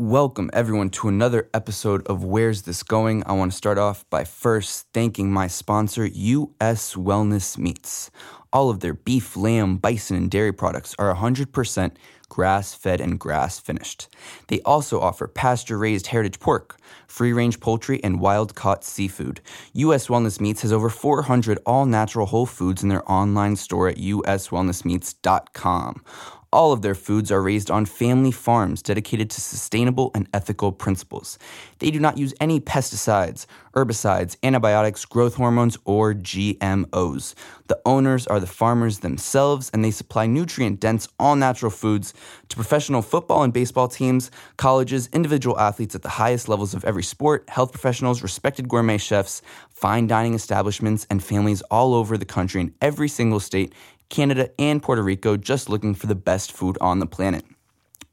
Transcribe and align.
Welcome, 0.00 0.48
everyone, 0.54 0.88
to 0.92 1.08
another 1.08 1.50
episode 1.52 2.06
of 2.06 2.24
Where's 2.24 2.62
This 2.62 2.82
Going? 2.82 3.22
I 3.26 3.32
want 3.32 3.52
to 3.52 3.58
start 3.58 3.76
off 3.76 4.08
by 4.08 4.24
first 4.24 4.86
thanking 4.94 5.30
my 5.30 5.46
sponsor, 5.46 6.06
US 6.06 6.94
Wellness 6.94 7.58
Meats. 7.58 8.10
All 8.50 8.70
of 8.70 8.80
their 8.80 8.94
beef, 8.94 9.36
lamb, 9.36 9.76
bison, 9.76 10.16
and 10.16 10.30
dairy 10.30 10.52
products 10.52 10.94
are 10.98 11.14
100% 11.14 11.92
grass 12.30 12.72
fed 12.72 13.02
and 13.02 13.20
grass 13.20 13.60
finished. 13.60 14.08
They 14.48 14.62
also 14.62 15.00
offer 15.00 15.28
pasture 15.28 15.76
raised 15.76 16.06
heritage 16.06 16.40
pork, 16.40 16.78
free 17.06 17.34
range 17.34 17.60
poultry, 17.60 18.02
and 18.02 18.20
wild 18.20 18.54
caught 18.54 18.84
seafood. 18.84 19.42
US 19.74 20.06
Wellness 20.06 20.40
Meats 20.40 20.62
has 20.62 20.72
over 20.72 20.88
400 20.88 21.58
all 21.66 21.84
natural 21.84 22.24
whole 22.24 22.46
foods 22.46 22.82
in 22.82 22.88
their 22.88 23.06
online 23.12 23.54
store 23.54 23.88
at 23.88 23.98
uswellnessmeats.com. 23.98 26.02
All 26.52 26.72
of 26.72 26.82
their 26.82 26.96
foods 26.96 27.30
are 27.30 27.40
raised 27.40 27.70
on 27.70 27.86
family 27.86 28.32
farms 28.32 28.82
dedicated 28.82 29.30
to 29.30 29.40
sustainable 29.40 30.10
and 30.16 30.28
ethical 30.34 30.72
principles. 30.72 31.38
They 31.78 31.92
do 31.92 32.00
not 32.00 32.18
use 32.18 32.34
any 32.40 32.58
pesticides, 32.58 33.46
herbicides, 33.72 34.36
antibiotics, 34.42 35.04
growth 35.04 35.36
hormones, 35.36 35.78
or 35.84 36.12
GMOs. 36.12 37.34
The 37.68 37.80
owners 37.86 38.26
are 38.26 38.40
the 38.40 38.48
farmers 38.48 38.98
themselves, 38.98 39.70
and 39.72 39.84
they 39.84 39.92
supply 39.92 40.26
nutrient 40.26 40.80
dense, 40.80 41.06
all 41.20 41.36
natural 41.36 41.70
foods 41.70 42.14
to 42.48 42.56
professional 42.56 43.02
football 43.02 43.44
and 43.44 43.52
baseball 43.52 43.86
teams, 43.86 44.32
colleges, 44.56 45.08
individual 45.12 45.56
athletes 45.56 45.94
at 45.94 46.02
the 46.02 46.08
highest 46.08 46.48
levels 46.48 46.74
of 46.74 46.84
every 46.84 47.04
sport, 47.04 47.48
health 47.48 47.70
professionals, 47.70 48.24
respected 48.24 48.68
gourmet 48.68 48.98
chefs, 48.98 49.40
fine 49.70 50.08
dining 50.08 50.34
establishments, 50.34 51.06
and 51.10 51.22
families 51.22 51.62
all 51.70 51.94
over 51.94 52.18
the 52.18 52.24
country 52.24 52.60
in 52.60 52.74
every 52.80 53.08
single 53.08 53.38
state 53.38 53.72
Canada, 54.10 54.50
and 54.58 54.82
Puerto 54.82 55.02
Rico 55.02 55.38
just 55.38 55.70
looking 55.70 55.94
for 55.94 56.06
the 56.06 56.14
best 56.14 56.52
food 56.52 56.76
on 56.80 56.98
the 56.98 57.06
planet. 57.06 57.46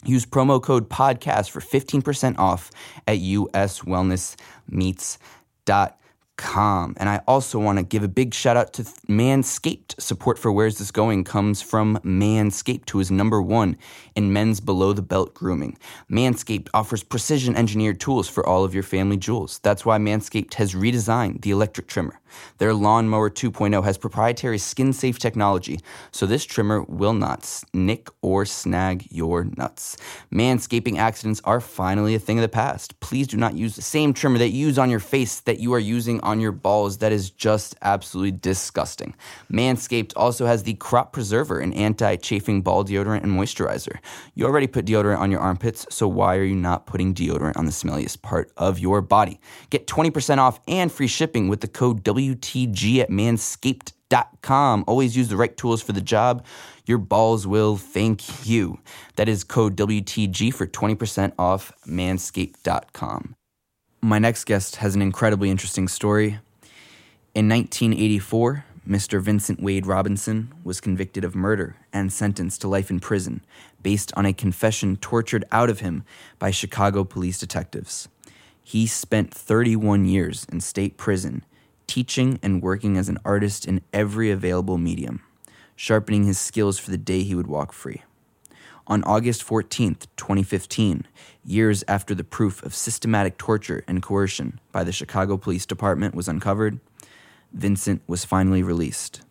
Use 0.05 0.25
promo 0.25 0.63
code 0.63 0.89
podcast 0.89 1.49
for 1.49 1.59
15% 1.59 2.39
off 2.39 2.71
at 3.07 3.17
uswellnessmeats.com 3.17 5.97
com. 6.37 6.95
And 6.97 7.09
I 7.09 7.21
also 7.27 7.59
want 7.59 7.79
to 7.79 7.83
give 7.83 8.03
a 8.03 8.07
big 8.07 8.33
shout 8.33 8.55
out 8.55 8.73
to 8.73 8.83
Manscaped. 9.09 9.99
Support 9.99 10.39
for 10.39 10.51
Where's 10.51 10.77
This 10.77 10.91
Going 10.91 11.23
comes 11.23 11.61
from 11.61 11.97
Manscaped, 12.03 12.89
who 12.91 12.99
is 12.99 13.11
number 13.11 13.41
one 13.41 13.75
in 14.15 14.31
men's 14.31 14.59
below 14.59 14.93
the 14.93 15.01
belt 15.01 15.33
grooming. 15.33 15.77
Manscaped 16.09 16.69
offers 16.73 17.03
precision 17.03 17.55
engineered 17.55 17.99
tools 17.99 18.29
for 18.29 18.45
all 18.45 18.63
of 18.63 18.73
your 18.73 18.83
family 18.83 19.17
jewels. 19.17 19.59
That's 19.63 19.85
why 19.85 19.97
Manscaped 19.97 20.53
has 20.53 20.73
redesigned 20.73 21.41
the 21.41 21.51
electric 21.51 21.87
trimmer. 21.87 22.19
Their 22.59 22.73
Lawnmower 22.73 23.29
2.0 23.29 23.83
has 23.83 23.97
proprietary 23.97 24.57
skin 24.57 24.93
safe 24.93 25.17
technology, 25.17 25.79
so 26.11 26.25
this 26.25 26.45
trimmer 26.45 26.83
will 26.83 27.13
not 27.13 27.63
nick 27.73 28.09
or 28.21 28.45
snag 28.45 29.07
your 29.11 29.45
nuts. 29.57 29.97
Manscaping 30.31 30.97
accidents 30.97 31.41
are 31.45 31.61
finally 31.61 32.15
a 32.15 32.19
thing 32.19 32.37
of 32.37 32.41
the 32.41 32.49
past. 32.49 32.99
Please 32.99 33.27
do 33.27 33.37
not 33.37 33.55
use 33.55 33.75
the 33.75 33.81
same 33.81 34.13
trimmer 34.13 34.37
that 34.37 34.49
you 34.49 34.67
use 34.67 34.77
on 34.77 34.89
your 34.89 34.99
face 34.99 35.39
that 35.41 35.59
you 35.59 35.73
are 35.73 35.79
using 35.79 36.19
on 36.27 36.41
your 36.41 36.51
balls. 36.51 36.97
That 36.97 37.11
is 37.11 37.29
just 37.29 37.75
absolutely 37.81 38.31
disgusting. 38.31 39.15
Manscaped 39.51 40.11
also 40.15 40.45
has 40.45 40.63
the 40.63 40.73
Crop 40.73 41.13
Preserver, 41.13 41.59
an 41.59 41.73
anti 41.73 42.17
chafing 42.17 42.61
ball 42.61 42.83
deodorant 42.83 43.23
and 43.23 43.31
moisturizer. 43.31 43.97
You 44.35 44.45
already 44.45 44.67
put 44.67 44.85
deodorant 44.85 45.19
on 45.19 45.31
your 45.31 45.39
armpits, 45.39 45.87
so 45.89 46.07
why 46.07 46.35
are 46.35 46.43
you 46.43 46.55
not 46.55 46.85
putting 46.85 47.13
deodorant 47.13 47.57
on 47.57 47.65
the 47.65 47.71
smelliest 47.71 48.21
part 48.21 48.51
of 48.57 48.77
your 48.77 49.01
body? 49.01 49.39
Get 49.69 49.87
20% 49.87 50.37
off 50.37 50.59
and 50.67 50.91
free 50.91 51.07
shipping 51.07 51.47
with 51.47 51.61
the 51.61 51.67
code 51.67 52.03
WTG 52.03 52.99
at 52.99 53.09
manscaped.com. 53.09 54.83
Always 54.85 55.15
use 55.15 55.29
the 55.29 55.37
right 55.37 55.55
tools 55.55 55.81
for 55.81 55.93
the 55.93 56.01
job. 56.01 56.45
Your 56.85 56.97
balls 56.97 57.47
will 57.47 57.77
thank 57.77 58.45
you. 58.45 58.79
That 59.15 59.29
is 59.29 59.45
code 59.45 59.77
WTG 59.77 60.53
for 60.53 60.67
20% 60.67 61.33
off 61.39 61.71
manscaped.com. 61.87 63.36
My 64.01 64.19
next 64.19 64.45
guest 64.45 64.75
has 64.77 64.93
an 64.93 65.01
incredibly 65.01 65.49
interesting 65.49 65.87
story. 65.87 66.39
In 67.33 67.49
1984, 67.49 68.63
Mr. 68.87 69.19
Vincent 69.19 69.59
Wade 69.59 69.87
Robinson 69.87 70.53
was 70.63 70.79
convicted 70.79 71.23
of 71.23 71.35
murder 71.35 71.75
and 71.91 72.13
sentenced 72.13 72.61
to 72.61 72.67
life 72.67 72.91
in 72.91 72.99
prison 72.99 73.43
based 73.81 74.13
on 74.15 74.25
a 74.25 74.33
confession 74.33 74.97
tortured 74.97 75.43
out 75.51 75.69
of 75.69 75.79
him 75.79 76.03
by 76.37 76.51
Chicago 76.51 77.03
police 77.03 77.39
detectives. 77.39 78.07
He 78.63 78.85
spent 78.85 79.33
31 79.33 80.05
years 80.05 80.45
in 80.51 80.61
state 80.61 80.97
prison, 80.97 81.43
teaching 81.87 82.39
and 82.43 82.61
working 82.61 82.97
as 82.97 83.09
an 83.09 83.17
artist 83.25 83.65
in 83.65 83.81
every 83.91 84.29
available 84.29 84.77
medium, 84.77 85.21
sharpening 85.75 86.25
his 86.25 86.39
skills 86.39 86.77
for 86.77 86.91
the 86.91 86.97
day 86.97 87.23
he 87.23 87.33
would 87.33 87.47
walk 87.47 87.73
free. 87.73 88.03
On 88.89 89.03
August 89.03 89.43
14, 89.43 89.97
2015, 90.15 91.05
years 91.43 91.83
after 91.89 92.15
the 92.15 92.23
proof 92.23 92.63
of 92.63 92.73
systematic 92.73 93.37
torture 93.37 93.83
and 93.85 94.01
coercion 94.01 94.61
by 94.71 94.85
the 94.85 94.93
Chicago 94.93 95.35
Police 95.35 95.65
Department 95.65 96.15
was 96.15 96.29
uncovered, 96.29 96.79
Vincent 97.51 98.01
was 98.07 98.23
finally 98.23 98.63
released. 98.63 99.23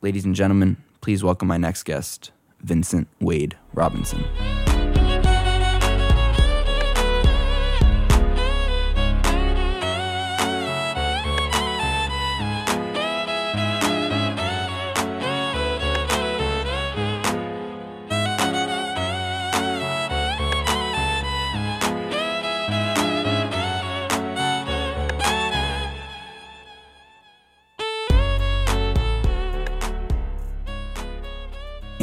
Ladies 0.00 0.24
and 0.24 0.34
gentlemen, 0.34 0.78
please 1.02 1.22
welcome 1.22 1.46
my 1.46 1.58
next 1.58 1.82
guest, 1.82 2.32
Vincent 2.60 3.06
Wade 3.20 3.54
Robinson. 3.74 4.24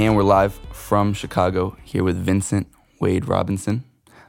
And 0.02 0.16
we're 0.16 0.24
live 0.24 0.56
from 0.74 1.14
Chicago 1.14 1.78
here 1.84 2.04
with 2.04 2.18
Vincent 2.18 2.66
Wade 3.00 3.28
Robinson. 3.28 3.84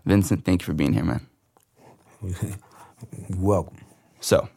Vincent, 0.05 0.45
thank 0.45 0.61
you 0.61 0.67
for 0.67 0.75
being 0.75 0.93
here, 0.93 1.03
man. 1.03 1.27
Welcome. 3.39 3.79
So, 4.21 4.51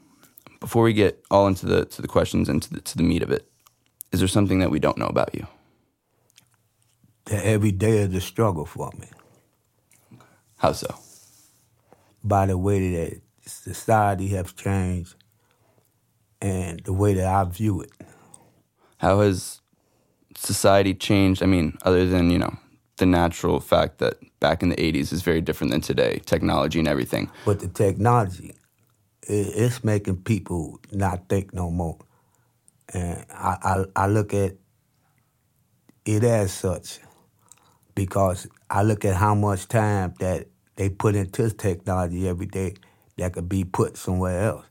before 0.59 0.83
we 0.83 0.91
get 0.91 1.23
all 1.31 1.47
into 1.47 1.67
the 1.67 1.85
to 1.85 2.01
the 2.01 2.09
questions 2.09 2.49
and 2.49 2.61
to 2.63 2.73
the, 2.73 2.81
to 2.81 2.97
the 2.97 3.03
meat 3.03 3.23
of 3.23 3.31
it, 3.31 3.49
is 4.11 4.19
there 4.19 4.27
something 4.27 4.59
that 4.59 4.69
we 4.69 4.77
don't 4.77 4.97
know 4.97 5.07
about 5.07 5.33
you? 5.33 5.47
That 7.27 7.45
every 7.45 7.71
day 7.71 7.99
is 7.99 8.13
a 8.13 8.19
struggle 8.19 8.65
for 8.65 8.91
me. 8.99 9.07
How 10.57 10.73
so? 10.73 10.99
By 12.25 12.45
the 12.47 12.57
way 12.57 12.91
that 12.93 13.21
society 13.45 14.27
has 14.35 14.51
changed 14.51 15.15
and 16.41 16.81
the 16.81 16.91
way 16.91 17.13
that 17.13 17.25
I 17.25 17.45
view 17.45 17.79
it. 17.79 17.91
How 18.97 19.21
has 19.21 19.61
society 20.35 20.93
changed? 20.93 21.41
I 21.41 21.45
mean, 21.45 21.77
other 21.83 22.07
than, 22.07 22.29
you 22.29 22.39
know, 22.39 22.57
the 22.97 23.05
natural 23.05 23.59
fact 23.59 23.97
that 23.99 24.15
back 24.39 24.63
in 24.63 24.69
the 24.69 24.75
80s 24.75 25.11
is 25.11 25.21
very 25.21 25.41
different 25.41 25.71
than 25.71 25.81
today, 25.81 26.21
technology 26.25 26.79
and 26.79 26.87
everything. 26.87 27.29
But 27.45 27.59
the 27.59 27.67
technology, 27.67 28.55
it's 29.23 29.83
making 29.83 30.17
people 30.23 30.79
not 30.91 31.27
think 31.27 31.53
no 31.53 31.69
more. 31.69 31.97
And 32.93 33.25
I, 33.31 33.57
I, 33.95 34.03
I 34.03 34.07
look 34.07 34.33
at 34.33 34.53
it 36.05 36.23
as 36.23 36.53
such 36.53 36.99
because 37.95 38.47
I 38.69 38.83
look 38.83 39.03
at 39.05 39.15
how 39.15 39.35
much 39.35 39.67
time 39.67 40.13
that 40.19 40.47
they 40.75 40.89
put 40.89 41.15
into 41.15 41.49
technology 41.49 42.27
every 42.27 42.45
day 42.45 42.75
that 43.17 43.33
could 43.33 43.49
be 43.49 43.63
put 43.63 43.97
somewhere 43.97 44.41
else 44.43 44.65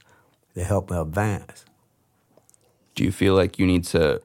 to 0.54 0.62
help 0.62 0.90
advance. 0.90 1.64
Do 2.94 3.04
you 3.04 3.10
feel 3.10 3.34
like 3.34 3.58
you 3.58 3.66
need 3.66 3.84
to 3.86 4.22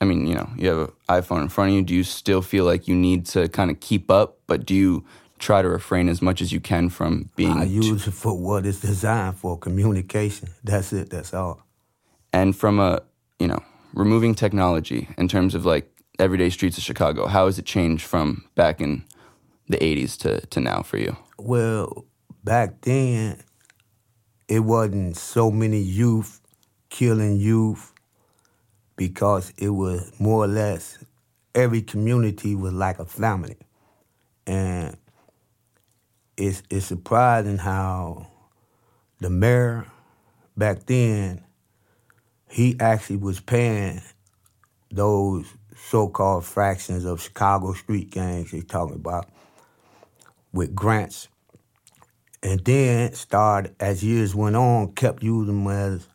I 0.00 0.04
mean, 0.04 0.26
you 0.26 0.34
know, 0.34 0.48
you 0.56 0.68
have 0.68 0.78
an 0.78 0.92
iPhone 1.08 1.42
in 1.42 1.48
front 1.48 1.70
of 1.70 1.76
you. 1.76 1.82
Do 1.82 1.94
you 1.94 2.04
still 2.04 2.42
feel 2.42 2.64
like 2.64 2.86
you 2.86 2.94
need 2.94 3.26
to 3.26 3.48
kind 3.48 3.70
of 3.70 3.80
keep 3.80 4.10
up, 4.10 4.38
but 4.46 4.64
do 4.64 4.74
you 4.74 5.04
try 5.38 5.62
to 5.62 5.68
refrain 5.68 6.08
as 6.08 6.22
much 6.22 6.40
as 6.40 6.52
you 6.52 6.60
can 6.60 6.88
from 6.88 7.30
being? 7.36 7.58
I 7.58 7.64
use 7.64 8.06
it 8.06 8.12
for 8.12 8.36
what 8.36 8.66
it's 8.66 8.80
designed 8.80 9.36
for, 9.36 9.58
communication. 9.58 10.50
That's 10.62 10.92
it. 10.92 11.10
That's 11.10 11.34
all. 11.34 11.62
And 12.32 12.54
from 12.54 12.78
a, 12.78 13.02
you 13.38 13.48
know, 13.48 13.62
removing 13.94 14.34
technology 14.34 15.08
in 15.16 15.28
terms 15.28 15.54
of 15.54 15.64
like 15.64 15.90
everyday 16.18 16.50
streets 16.50 16.78
of 16.78 16.84
Chicago, 16.84 17.26
how 17.26 17.46
has 17.46 17.58
it 17.58 17.64
changed 17.64 18.04
from 18.04 18.44
back 18.54 18.80
in 18.80 19.04
the 19.68 19.78
'80s 19.78 20.16
to 20.18 20.46
to 20.46 20.60
now 20.60 20.82
for 20.82 20.98
you? 20.98 21.16
Well, 21.38 22.04
back 22.44 22.82
then, 22.82 23.42
it 24.48 24.60
wasn't 24.60 25.16
so 25.16 25.50
many 25.50 25.78
youth 25.78 26.40
killing 26.90 27.36
youth 27.36 27.92
because 28.98 29.52
it 29.56 29.70
was 29.70 30.12
more 30.18 30.44
or 30.44 30.48
less 30.48 30.98
every 31.54 31.80
community 31.80 32.54
was 32.56 32.72
like 32.74 32.98
a 32.98 33.06
family. 33.06 33.56
And 34.46 34.96
it's 36.36 36.62
it's 36.68 36.86
surprising 36.86 37.58
how 37.58 38.26
the 39.20 39.30
mayor 39.30 39.86
back 40.56 40.84
then 40.86 41.44
he 42.50 42.76
actually 42.80 43.18
was 43.18 43.40
paying 43.40 44.02
those 44.90 45.46
so-called 45.76 46.44
fractions 46.44 47.04
of 47.04 47.22
Chicago 47.22 47.74
street 47.74 48.10
gangs 48.10 48.50
he's 48.50 48.64
talking 48.64 48.96
about 48.96 49.28
with 50.52 50.74
grants. 50.74 51.28
And 52.42 52.64
then 52.64 53.12
started, 53.14 53.76
as 53.78 54.02
years 54.02 54.34
went 54.34 54.56
on, 54.56 54.92
kept 54.92 55.22
using 55.22 55.64
them 55.64 55.68
as 55.68 56.08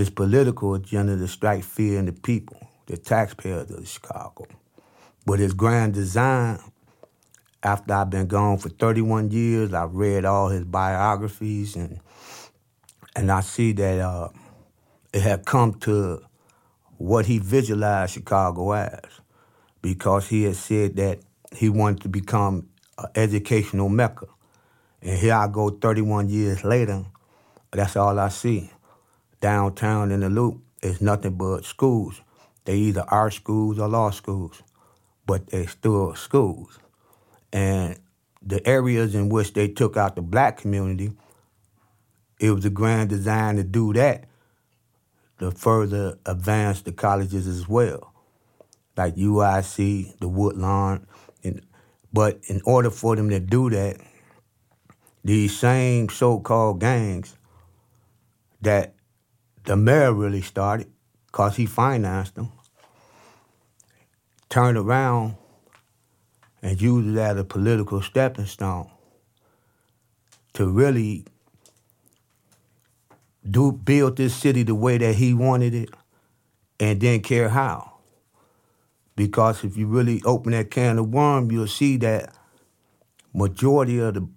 his 0.00 0.10
political 0.10 0.74
agenda 0.74 1.14
to 1.16 1.28
strike 1.28 1.62
fear 1.62 1.98
in 1.98 2.06
the 2.06 2.12
people, 2.12 2.56
the 2.86 2.96
taxpayers 2.96 3.70
of 3.70 3.86
Chicago. 3.86 4.46
But 5.26 5.38
his 5.38 5.52
grand 5.52 5.92
design, 5.92 6.58
after 7.62 7.92
I've 7.92 8.08
been 8.08 8.26
gone 8.26 8.56
for 8.56 8.70
31 8.70 9.30
years, 9.30 9.74
I've 9.74 9.94
read 9.94 10.24
all 10.24 10.48
his 10.48 10.64
biographies 10.64 11.76
and 11.76 12.00
and 13.14 13.30
I 13.30 13.40
see 13.40 13.72
that 13.72 13.98
uh, 13.98 14.28
it 15.12 15.20
had 15.20 15.44
come 15.44 15.74
to 15.80 16.22
what 16.96 17.26
he 17.26 17.38
visualized 17.38 18.14
Chicago 18.14 18.72
as, 18.72 19.00
because 19.82 20.28
he 20.28 20.44
had 20.44 20.56
said 20.56 20.96
that 20.96 21.18
he 21.52 21.68
wanted 21.68 22.02
to 22.02 22.08
become 22.08 22.68
an 22.98 23.06
educational 23.16 23.88
mecca. 23.88 24.26
And 25.02 25.18
here 25.18 25.34
I 25.34 25.48
go 25.48 25.70
31 25.70 26.28
years 26.28 26.62
later, 26.62 27.04
that's 27.72 27.96
all 27.96 28.18
I 28.18 28.28
see. 28.28 28.70
Downtown 29.40 30.10
in 30.10 30.20
the 30.20 30.30
loop 30.30 30.62
is 30.82 31.00
nothing 31.00 31.36
but 31.36 31.64
schools. 31.64 32.20
They 32.64 32.76
either 32.76 33.04
art 33.08 33.32
schools 33.32 33.78
or 33.78 33.88
law 33.88 34.10
schools, 34.10 34.62
but 35.26 35.46
they're 35.48 35.68
still 35.68 36.14
schools. 36.14 36.78
And 37.52 37.98
the 38.42 38.66
areas 38.66 39.14
in 39.14 39.28
which 39.28 39.54
they 39.54 39.68
took 39.68 39.96
out 39.96 40.16
the 40.16 40.22
black 40.22 40.58
community, 40.58 41.12
it 42.38 42.50
was 42.50 42.64
a 42.64 42.70
grand 42.70 43.10
design 43.10 43.56
to 43.56 43.64
do 43.64 43.92
that 43.94 44.24
to 45.38 45.50
further 45.50 46.18
advance 46.26 46.82
the 46.82 46.92
colleges 46.92 47.46
as 47.46 47.66
well, 47.66 48.12
like 48.96 49.16
UIC, 49.16 50.18
the 50.20 50.28
Woodlawn. 50.28 51.06
And, 51.42 51.62
but 52.12 52.40
in 52.46 52.60
order 52.64 52.90
for 52.90 53.16
them 53.16 53.30
to 53.30 53.40
do 53.40 53.70
that, 53.70 53.96
these 55.24 55.58
same 55.58 56.08
so-called 56.08 56.80
gangs 56.80 57.36
that 58.60 58.94
the 59.64 59.76
mayor 59.76 60.12
really 60.12 60.42
started, 60.42 60.90
because 61.26 61.56
he 61.56 61.66
financed 61.66 62.34
them, 62.34 62.50
turned 64.48 64.78
around 64.78 65.36
and 66.62 66.80
used 66.80 67.08
it 67.08 67.18
as 67.18 67.36
a 67.36 67.44
political 67.44 68.02
stepping 68.02 68.46
stone 68.46 68.90
to 70.52 70.68
really 70.68 71.24
do 73.48 73.72
build 73.72 74.16
this 74.16 74.34
city 74.34 74.62
the 74.62 74.74
way 74.74 74.98
that 74.98 75.14
he 75.14 75.32
wanted 75.32 75.74
it 75.74 75.90
and 76.78 77.00
didn't 77.00 77.24
care 77.24 77.48
how. 77.48 77.92
Because 79.16 79.64
if 79.64 79.76
you 79.76 79.86
really 79.86 80.22
open 80.24 80.52
that 80.52 80.70
can 80.70 80.98
of 80.98 81.08
worms, 81.08 81.52
you'll 81.52 81.66
see 81.66 81.96
that 81.98 82.34
majority 83.32 83.98
of 83.98 84.14
the 84.14 84.28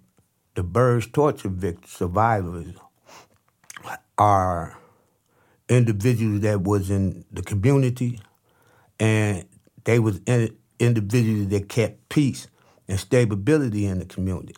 the 0.54 0.62
Burge 0.62 1.10
torture 1.10 1.48
victims, 1.48 1.90
survivors 1.90 2.74
are 4.16 4.78
individuals 5.68 6.40
that 6.40 6.62
was 6.62 6.90
in 6.90 7.24
the 7.32 7.42
community 7.42 8.20
and 9.00 9.46
they 9.84 9.98
was 9.98 10.20
in, 10.26 10.56
individuals 10.78 11.48
that 11.48 11.68
kept 11.68 12.08
peace 12.08 12.48
and 12.88 12.98
stability 13.00 13.86
in 13.86 13.98
the 13.98 14.04
community. 14.04 14.54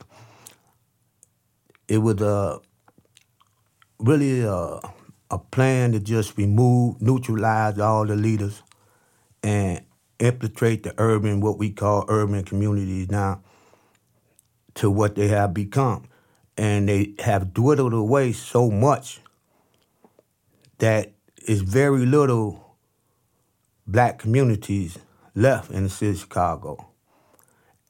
It 1.88 1.98
was 1.98 2.20
a 2.20 2.60
really 3.98 4.42
a, 4.42 4.80
a 5.30 5.38
plan 5.38 5.92
to 5.92 6.00
just 6.00 6.36
remove, 6.36 7.00
neutralize 7.00 7.78
all 7.78 8.04
the 8.04 8.16
leaders 8.16 8.62
and 9.42 9.84
infiltrate 10.18 10.82
the 10.82 10.94
urban, 10.98 11.40
what 11.40 11.58
we 11.58 11.70
call 11.70 12.04
urban 12.08 12.44
communities 12.44 13.10
now, 13.10 13.42
to 14.74 14.90
what 14.90 15.14
they 15.14 15.28
have 15.28 15.54
become. 15.54 16.08
And 16.56 16.88
they 16.88 17.14
have 17.20 17.52
dwindled 17.54 17.92
away 17.92 18.32
so 18.32 18.70
much 18.70 19.20
that 20.78 21.12
it's 21.36 21.60
very 21.60 22.04
little 22.06 22.76
black 23.86 24.18
communities 24.18 24.98
left 25.34 25.70
in 25.70 25.84
the 25.84 25.88
city 25.88 26.12
of 26.12 26.18
Chicago. 26.18 26.88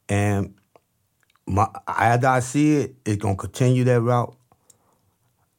And 0.09 0.55
my, 1.47 1.69
as 1.87 2.25
I 2.25 2.41
see 2.41 2.77
it, 2.77 2.97
it's 3.05 3.23
to 3.23 3.35
continue 3.35 3.85
that 3.85 4.01
route. 4.01 4.37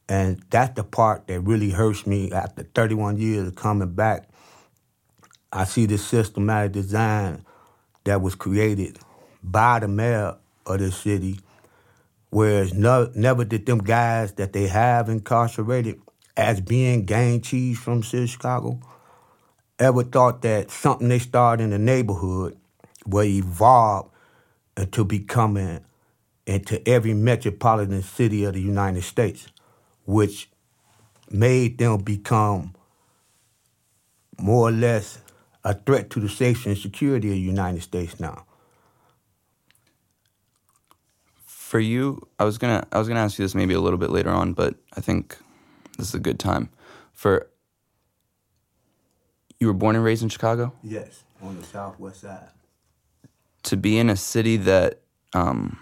And 0.08 0.42
that's 0.48 0.74
the 0.74 0.84
part 0.84 1.26
that 1.26 1.40
really 1.40 1.70
hurts 1.70 2.06
me 2.06 2.32
after 2.32 2.62
31 2.62 3.18
years 3.18 3.48
of 3.48 3.56
coming 3.56 3.92
back. 3.92 4.28
I 5.52 5.64
see 5.64 5.86
this 5.86 6.04
systematic 6.04 6.72
design 6.72 7.44
that 8.04 8.22
was 8.22 8.34
created 8.34 8.98
by 9.42 9.80
the 9.80 9.88
mayor 9.88 10.36
of 10.66 10.78
the 10.78 10.90
city, 10.90 11.40
whereas 12.30 12.72
no, 12.72 13.10
never 13.14 13.44
did 13.44 13.66
them 13.66 13.78
guys 13.78 14.32
that 14.34 14.52
they 14.52 14.66
have 14.66 15.08
incarcerated 15.08 16.00
as 16.38 16.60
being 16.60 17.04
gang 17.04 17.40
chiefs 17.40 17.80
from 17.80 18.02
city 18.02 18.28
Chicago 18.28 18.80
ever 19.80 20.04
thought 20.04 20.40
that 20.42 20.70
something 20.70 21.08
they 21.08 21.18
started 21.18 21.64
in 21.64 21.70
the 21.70 21.78
neighborhood 21.78 22.56
will 23.04 23.24
evolve 23.24 24.08
into 24.76 25.04
becoming 25.04 25.84
into 26.46 26.88
every 26.88 27.12
metropolitan 27.12 28.02
city 28.02 28.44
of 28.44 28.54
the 28.54 28.60
United 28.60 29.02
States 29.02 29.48
which 30.06 30.48
made 31.30 31.76
them 31.76 31.98
become 31.98 32.74
more 34.38 34.68
or 34.68 34.72
less 34.72 35.18
a 35.64 35.74
threat 35.74 36.08
to 36.10 36.20
the 36.20 36.28
safety 36.28 36.70
and 36.70 36.78
security 36.78 37.28
of 37.28 37.34
the 37.34 37.40
United 37.40 37.82
States 37.82 38.20
now. 38.20 38.46
For 41.44 41.80
you, 41.80 42.26
I 42.38 42.44
was 42.44 42.56
gonna 42.56 42.86
I 42.92 42.98
was 42.98 43.08
gonna 43.08 43.20
ask 43.20 43.38
you 43.38 43.44
this 43.44 43.54
maybe 43.54 43.74
a 43.74 43.80
little 43.80 43.98
bit 43.98 44.10
later 44.10 44.30
on, 44.30 44.54
but 44.54 44.76
I 44.96 45.00
think 45.00 45.36
this 45.98 46.08
is 46.08 46.14
a 46.14 46.20
good 46.20 46.38
time. 46.38 46.70
For 47.12 47.48
you 49.60 49.66
were 49.66 49.74
born 49.74 49.96
and 49.96 50.04
raised 50.04 50.22
in 50.22 50.28
Chicago? 50.28 50.72
Yes, 50.82 51.24
on 51.42 51.56
the 51.58 51.64
southwest 51.64 52.22
side. 52.22 52.48
To 53.64 53.76
be 53.76 53.98
in 53.98 54.08
a 54.08 54.16
city 54.16 54.56
that 54.56 55.00
um, 55.34 55.78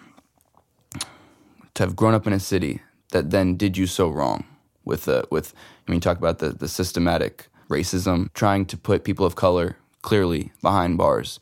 to 1.75 1.83
have 1.83 1.95
grown 1.95 2.15
up 2.15 2.27
in 2.27 2.33
a 2.33 2.41
city 2.41 2.81
that 3.13 3.31
then 3.31 3.57
did 3.57 3.77
you 3.77 3.87
so 3.87 4.09
wrong 4.09 4.45
with 4.85 5.05
the 5.05 5.29
with 5.31 5.55
I 5.87 5.91
mean 5.91 6.01
talk 6.01 6.17
about 6.17 6.39
the 6.39 6.49
the 6.49 6.69
systematic 6.69 7.49
racism 7.69 8.33
trying 8.33 8.65
to 8.67 8.77
put 8.77 9.05
people 9.05 9.27
of 9.27 9.37
color 9.37 9.77
clearly 10.03 10.53
behind 10.63 10.97
bars. 10.97 11.39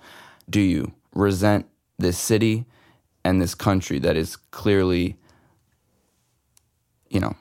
Do 0.50 0.60
you 0.60 0.92
resent 1.14 1.66
this 1.98 2.18
city 2.18 2.66
and 3.24 3.40
this 3.40 3.54
country 3.54 3.98
that 4.00 4.16
is 4.16 4.36
clearly 4.36 5.16
you 7.08 7.20
know 7.20 7.36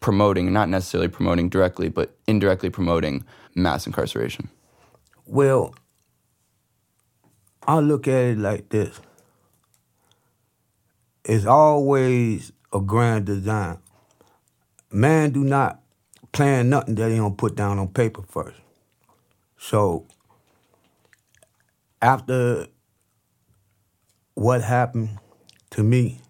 promoting 0.00 0.52
not 0.52 0.68
necessarily 0.68 1.08
promoting 1.08 1.48
directly 1.48 1.88
but 1.88 2.16
indirectly 2.26 2.70
promoting 2.70 3.24
mass 3.54 3.86
incarceration? 3.86 4.48
Well, 5.26 5.74
I 7.66 7.80
look 7.80 8.08
at 8.08 8.24
it 8.24 8.38
like 8.38 8.70
this. 8.70 9.00
It's 11.24 11.44
always 11.44 12.52
a 12.72 12.80
grand 12.80 13.26
design. 13.26 13.78
Man 14.90 15.30
do 15.30 15.44
not 15.44 15.82
plan 16.32 16.70
nothing 16.70 16.94
that 16.94 17.10
he 17.10 17.16
don't 17.16 17.36
put 17.36 17.54
down 17.54 17.78
on 17.78 17.88
paper 17.88 18.22
first. 18.22 18.58
So 19.58 20.06
after 22.00 22.68
what 24.34 24.62
happened 24.62 25.18
to 25.70 25.82
me, 25.82 26.20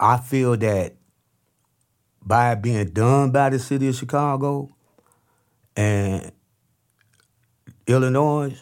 I 0.00 0.16
feel 0.16 0.56
that 0.56 0.94
by 2.28 2.54
being 2.54 2.90
done 2.90 3.30
by 3.30 3.48
the 3.48 3.58
city 3.58 3.88
of 3.88 3.94
Chicago 3.94 4.68
and 5.74 6.30
Illinois, 7.86 8.54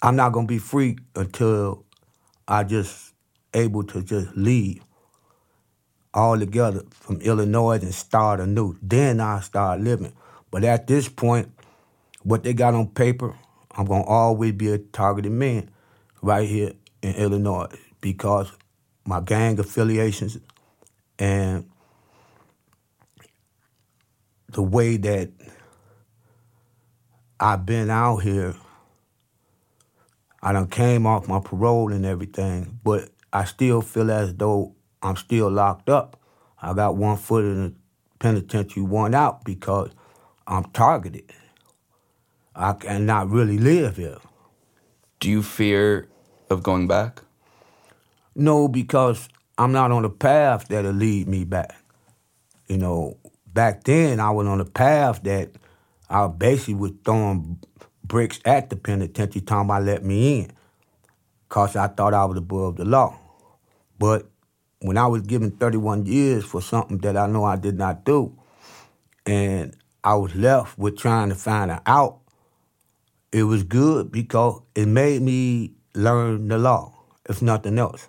I'm 0.00 0.16
not 0.16 0.32
gonna 0.32 0.46
be 0.46 0.56
free 0.56 0.96
until 1.14 1.84
I 2.48 2.64
just 2.64 3.12
able 3.52 3.84
to 3.84 4.02
just 4.02 4.34
leave 4.34 4.82
all 6.14 6.38
together 6.38 6.84
from 6.90 7.20
Illinois 7.20 7.80
and 7.82 7.94
start 7.94 8.40
anew. 8.40 8.78
Then 8.80 9.20
I 9.20 9.40
start 9.40 9.82
living. 9.82 10.14
But 10.50 10.64
at 10.64 10.86
this 10.86 11.06
point, 11.06 11.52
what 12.22 12.44
they 12.44 12.54
got 12.54 12.72
on 12.72 12.88
paper, 12.88 13.34
I'm 13.72 13.84
gonna 13.84 14.04
always 14.04 14.52
be 14.52 14.72
a 14.72 14.78
targeted 14.78 15.32
man 15.32 15.70
right 16.22 16.48
here 16.48 16.72
in 17.02 17.14
Illinois 17.14 17.68
because 18.00 18.50
my 19.04 19.20
gang 19.20 19.60
affiliations 19.60 20.38
and 21.18 21.68
the 24.50 24.62
way 24.62 24.96
that 24.96 25.30
I've 27.40 27.66
been 27.66 27.90
out 27.90 28.18
here, 28.18 28.54
I 30.42 30.52
done 30.52 30.68
came 30.68 31.06
off 31.06 31.28
my 31.28 31.40
parole 31.40 31.92
and 31.92 32.04
everything, 32.06 32.78
but 32.82 33.10
I 33.32 33.44
still 33.44 33.82
feel 33.82 34.10
as 34.10 34.34
though 34.34 34.74
I'm 35.02 35.16
still 35.16 35.50
locked 35.50 35.88
up. 35.88 36.20
I 36.60 36.72
got 36.74 36.96
one 36.96 37.16
foot 37.16 37.44
in 37.44 37.62
the 37.62 37.74
penitentiary, 38.18 38.82
one 38.82 39.14
out 39.14 39.44
because 39.44 39.90
I'm 40.46 40.64
targeted. 40.70 41.30
I 42.54 42.72
cannot 42.72 43.30
really 43.30 43.58
live 43.58 43.96
here. 43.96 44.18
Do 45.20 45.30
you 45.30 45.42
fear 45.42 46.08
of 46.50 46.62
going 46.62 46.88
back? 46.88 47.22
No, 48.34 48.68
because 48.68 49.28
I'm 49.58 49.72
not 49.72 49.90
on 49.90 50.02
the 50.02 50.10
path 50.10 50.68
that'll 50.68 50.92
lead 50.92 51.28
me 51.28 51.44
back. 51.44 51.76
You 52.68 52.78
know, 52.78 53.16
back 53.52 53.84
then 53.84 54.20
I 54.20 54.30
was 54.30 54.46
on 54.46 54.60
a 54.60 54.64
path 54.64 55.22
that 55.24 55.52
I 56.08 56.26
basically 56.26 56.74
was 56.74 56.92
throwing 57.04 57.58
bricks 58.04 58.40
at 58.44 58.70
the 58.70 58.76
penitentiary 58.76 59.42
time 59.42 59.70
I 59.70 59.78
let 59.80 60.04
me 60.04 60.40
in. 60.40 60.50
Cause 61.48 61.76
I 61.76 61.88
thought 61.88 62.14
I 62.14 62.24
was 62.24 62.38
above 62.38 62.76
the 62.76 62.84
law. 62.84 63.18
But 63.98 64.30
when 64.80 64.96
I 64.96 65.06
was 65.06 65.22
given 65.22 65.50
31 65.50 66.06
years 66.06 66.44
for 66.44 66.60
something 66.60 66.98
that 66.98 67.16
I 67.16 67.26
know 67.26 67.44
I 67.44 67.56
did 67.56 67.78
not 67.78 68.04
do, 68.04 68.36
and 69.26 69.74
I 70.04 70.14
was 70.14 70.34
left 70.34 70.78
with 70.78 70.96
trying 70.96 71.30
to 71.30 71.34
find 71.34 71.70
an 71.70 71.80
out, 71.86 72.20
it 73.32 73.42
was 73.42 73.64
good 73.64 74.12
because 74.12 74.62
it 74.74 74.86
made 74.86 75.22
me 75.22 75.72
learn 75.94 76.48
the 76.48 76.58
law, 76.58 76.94
if 77.28 77.42
nothing 77.42 77.78
else. 77.78 78.08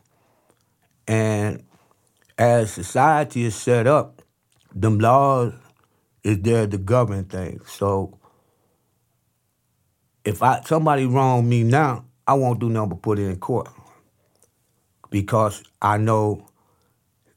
And 1.07 1.63
as 2.37 2.71
society 2.71 3.43
is 3.43 3.55
set 3.55 3.87
up, 3.87 4.18
them 4.81 4.99
laws 4.99 5.53
is 6.23 6.39
there 6.41 6.67
to 6.67 6.77
govern 6.77 7.25
things. 7.25 7.69
So 7.71 8.17
if 10.23 10.41
I 10.41 10.61
somebody 10.61 11.05
wrong 11.05 11.47
me 11.47 11.63
now, 11.63 12.05
I 12.27 12.33
won't 12.33 12.59
do 12.59 12.69
nothing 12.69 12.89
but 12.89 13.01
put 13.01 13.19
it 13.19 13.25
in 13.25 13.37
court 13.37 13.69
because 15.09 15.63
I 15.81 15.97
know 15.97 16.47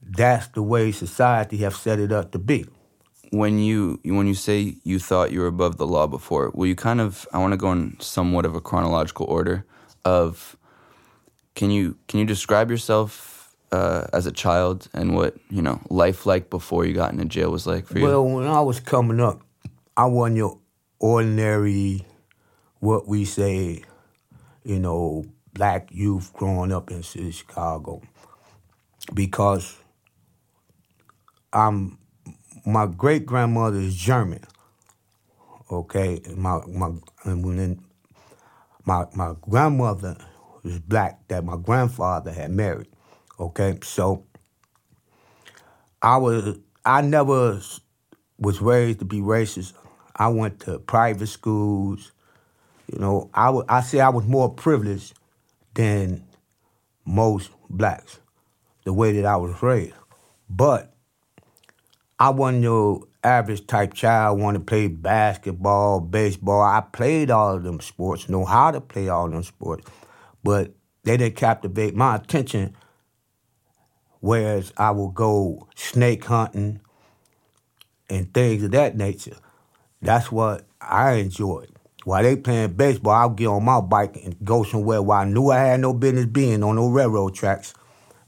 that's 0.03 0.49
the 0.49 0.63
way 0.63 0.93
society 0.93 1.59
have 1.59 1.75
set 1.75 1.99
it 1.99 2.13
up 2.13 2.33
to 2.33 2.39
be. 2.39 2.67
When 3.31 3.59
you 3.59 3.99
when 4.05 4.27
you 4.27 4.35
say 4.35 4.77
you 4.85 4.99
thought 4.99 5.33
you 5.33 5.41
were 5.41 5.47
above 5.47 5.79
the 5.79 5.87
law 5.87 6.07
before, 6.07 6.51
will 6.55 6.67
you 6.67 6.77
kind 6.77 7.01
of 7.01 7.27
I 7.33 7.39
want 7.39 7.53
to 7.53 7.57
go 7.57 7.73
in 7.73 7.97
somewhat 7.99 8.45
of 8.45 8.55
a 8.55 8.61
chronological 8.61 9.27
order 9.27 9.65
of 10.05 10.57
can 11.55 11.71
you 11.71 11.97
can 12.09 12.21
you 12.21 12.27
describe 12.27 12.71
yourself 12.71 13.32
uh, 13.73 14.07
as 14.13 14.27
a 14.27 14.33
child 14.33 14.89
and 14.93 15.17
what 15.17 15.37
you 15.51 15.63
know 15.63 15.81
life 15.89 16.27
like 16.27 16.51
before 16.51 16.85
you 16.85 16.95
got 16.95 17.13
into 17.13 17.25
jail 17.25 17.51
was 17.51 17.67
like 17.67 17.87
for 17.87 17.99
you? 17.99 18.05
Well, 18.05 18.25
when 18.25 18.47
I 18.47 18.61
was 18.61 18.79
coming 18.79 19.19
up, 19.19 19.41
I 19.97 20.05
wasn't 20.05 20.37
your 20.37 20.59
ordinary, 21.01 22.07
what 22.81 23.09
we 23.09 23.25
say, 23.25 23.83
you 24.63 24.79
know, 24.79 25.25
black 25.55 25.89
youth 25.91 26.33
growing 26.35 26.73
up 26.73 26.91
in 26.91 27.03
city 27.03 27.31
Chicago, 27.31 28.03
because 29.13 29.77
I'm 31.53 31.99
my 32.67 32.87
great 32.87 33.27
grandmother 33.27 33.79
is 33.79 33.97
German. 33.97 34.45
Okay, 35.71 36.21
my 36.37 36.61
my 36.67 36.91
and 37.25 37.83
my 38.85 39.07
my 39.15 39.35
grandmother 39.41 40.17
was 40.63 40.79
black 40.79 41.27
that 41.29 41.43
my 41.43 41.57
grandfather 41.57 42.31
had 42.31 42.51
married. 42.51 42.92
Okay, 43.43 43.77
so 43.83 44.25
I 46.01 46.17
was 46.17 46.61
I 46.85 47.01
never 47.01 47.61
was 48.39 48.63
raised 48.63 49.01
to 49.01 49.05
be 49.05 49.19
racist. 49.19 49.73
I 50.15 50.29
went 50.29 50.61
to 50.61 50.79
private 50.79 51.27
schools. 51.27 52.13
You 52.87 53.01
know, 53.01 53.31
I—I 53.35 53.81
say 53.81 53.99
I 53.99 54.11
was 54.11 54.27
more 54.27 54.49
privileged 54.49 55.15
than 55.75 56.23
most 57.05 57.51
blacks, 57.69 58.21
the 58.85 58.93
way 58.93 59.11
that 59.15 59.25
I 59.25 59.35
was 59.35 59.61
raised. 59.61 59.97
But 60.49 60.95
I 62.21 62.31
wasn't 62.31 62.63
your 62.63 63.09
average 63.25 63.67
type 63.67 63.93
child, 63.93 64.39
want 64.39 64.55
to 64.55 64.61
play 64.61 64.87
basketball, 64.87 65.99
baseball. 65.99 66.63
I 66.63 66.81
played 66.81 67.33
all 67.33 67.57
of 67.57 67.65
them 67.65 67.81
sports, 67.81 68.29
know 68.29 68.45
how 68.45 68.71
to 68.71 68.81
play 68.81 69.09
all 69.09 69.29
them 69.29 69.43
sports, 69.43 69.91
but 70.45 70.71
they 71.03 71.17
didn't 71.17 71.35
captivate 71.35 71.97
my 71.97 72.15
attention. 72.15 72.77
Whereas 74.23 74.73
I 74.77 74.93
would 74.93 75.15
go 75.15 75.67
snake 75.75 76.25
hunting 76.25 76.81
and 78.09 78.33
things 78.33 78.63
of 78.63 78.71
that 78.71 78.97
nature. 78.97 79.37
That's 80.01 80.31
what 80.31 80.65
I 80.81 81.15
enjoyed. 81.15 81.71
While 82.05 82.23
they 82.23 82.37
playing 82.37 82.75
baseball, 82.75 83.15
I'll 83.15 83.31
get 83.31 83.49
on 83.49 83.65
my 83.65 83.81
bike 83.81 84.17
and 84.25 84.37
go 84.45 84.63
somewhere 84.63 85.03
where 85.03 85.19
I 85.19 85.25
knew 85.25 85.51
I 85.51 85.59
had 85.59 85.81
no 85.81 85.93
business 85.93 86.27
being 86.27 86.63
on 86.63 86.77
no 86.77 86.89
railroad 86.89 87.35
tracks, 87.35 87.75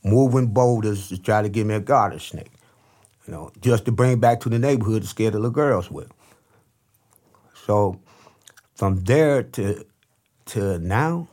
moving 0.02 0.48
boulders 0.48 1.08
to 1.10 1.18
try 1.18 1.42
to 1.42 1.48
get 1.48 1.64
me 1.64 1.76
a 1.76 1.80
garter 1.80 2.18
snake. 2.18 2.50
You 3.26 3.32
know, 3.32 3.52
just 3.60 3.84
to 3.84 3.92
bring 3.92 4.18
back 4.18 4.40
to 4.40 4.48
the 4.48 4.58
neighborhood 4.58 5.02
to 5.02 5.08
scare 5.08 5.30
the 5.30 5.38
little 5.38 5.52
girls 5.52 5.92
with. 5.92 6.10
So 7.66 8.00
from 8.74 9.04
there 9.04 9.44
to 9.44 9.86
to 10.46 10.78
now, 10.80 11.28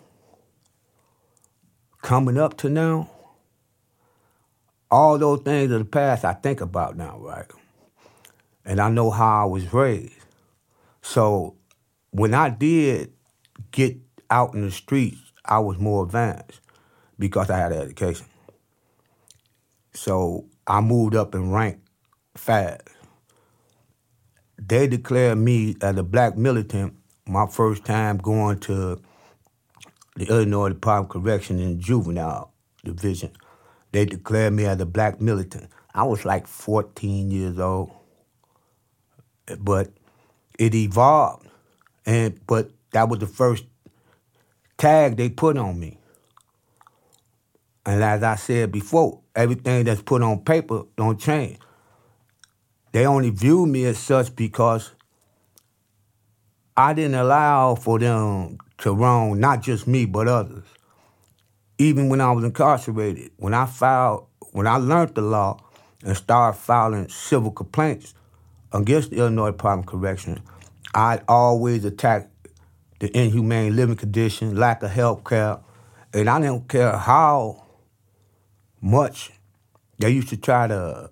coming 2.03 2.37
up 2.37 2.57
to 2.57 2.69
now, 2.69 3.10
all 4.91 5.17
those 5.17 5.41
things 5.41 5.71
of 5.71 5.79
the 5.79 5.85
past 5.85 6.25
I 6.25 6.33
think 6.33 6.61
about 6.61 6.97
now, 6.97 7.17
right? 7.19 7.45
And 8.65 8.79
I 8.79 8.89
know 8.89 9.09
how 9.09 9.43
I 9.43 9.45
was 9.45 9.73
raised. 9.73 10.13
So 11.01 11.55
when 12.11 12.33
I 12.33 12.49
did 12.49 13.13
get 13.71 13.97
out 14.29 14.53
in 14.53 14.61
the 14.61 14.71
streets, 14.71 15.31
I 15.45 15.59
was 15.59 15.79
more 15.79 16.03
advanced 16.03 16.59
because 17.17 17.49
I 17.49 17.57
had 17.57 17.71
an 17.71 17.81
education. 17.81 18.25
So 19.93 20.45
I 20.67 20.81
moved 20.81 21.15
up 21.15 21.33
in 21.33 21.51
rank 21.51 21.79
fast. 22.35 22.81
They 24.57 24.87
declared 24.87 25.37
me 25.37 25.75
as 25.81 25.97
a 25.97 26.03
black 26.03 26.37
militant 26.37 26.95
my 27.27 27.47
first 27.47 27.85
time 27.85 28.17
going 28.17 28.59
to 28.59 29.01
the 30.15 30.25
Illinois 30.25 30.69
Department 30.69 31.15
of 31.15 31.23
Correction 31.23 31.57
the 31.57 31.75
juvenile 31.75 32.53
division. 32.83 33.31
They 33.91 34.05
declared 34.05 34.53
me 34.53 34.65
as 34.65 34.79
a 34.79 34.85
black 34.85 35.19
militant. 35.19 35.69
I 35.93 36.03
was 36.03 36.23
like 36.23 36.47
14 36.47 37.31
years 37.31 37.59
old, 37.59 37.91
but 39.59 39.89
it 40.57 40.73
evolved, 40.73 41.47
and 42.05 42.39
but 42.47 42.71
that 42.91 43.09
was 43.09 43.19
the 43.19 43.27
first 43.27 43.65
tag 44.77 45.17
they 45.17 45.29
put 45.29 45.57
on 45.57 45.79
me. 45.79 45.97
And 47.85 48.03
as 48.03 48.23
I 48.23 48.35
said 48.35 48.71
before, 48.71 49.21
everything 49.35 49.85
that's 49.85 50.01
put 50.01 50.21
on 50.21 50.43
paper 50.43 50.83
don't 50.95 51.19
change. 51.19 51.57
They 52.91 53.05
only 53.05 53.29
view 53.29 53.65
me 53.65 53.85
as 53.85 53.97
such 53.97 54.35
because 54.35 54.91
I 56.75 56.93
didn't 56.93 57.15
allow 57.15 57.75
for 57.75 57.99
them 57.99 58.57
to 58.79 58.93
wrong 58.93 59.39
not 59.39 59.61
just 59.61 59.87
me 59.87 60.05
but 60.05 60.27
others. 60.27 60.65
Even 61.81 62.09
when 62.09 62.21
I 62.21 62.31
was 62.31 62.43
incarcerated, 62.43 63.31
when 63.37 63.55
I 63.55 63.65
filed, 63.65 64.27
when 64.51 64.67
I 64.67 64.75
learned 64.75 65.15
the 65.15 65.23
law 65.23 65.57
and 66.03 66.15
started 66.15 66.59
filing 66.59 67.09
civil 67.09 67.49
complaints 67.49 68.13
against 68.71 69.09
the 69.09 69.17
Illinois 69.17 69.49
Department 69.49 69.87
of 69.87 69.91
Correction, 69.91 70.41
I 70.93 71.21
always 71.27 71.83
attacked 71.83 72.29
the 72.99 73.09
inhumane 73.17 73.75
living 73.75 73.95
condition, 73.95 74.55
lack 74.57 74.83
of 74.83 74.91
health 74.91 75.23
care, 75.23 75.57
and 76.13 76.29
I 76.29 76.39
didn't 76.39 76.69
care 76.69 76.95
how 76.95 77.65
much 78.79 79.31
they 79.97 80.11
used 80.11 80.29
to 80.29 80.37
try 80.37 80.67
to 80.67 81.09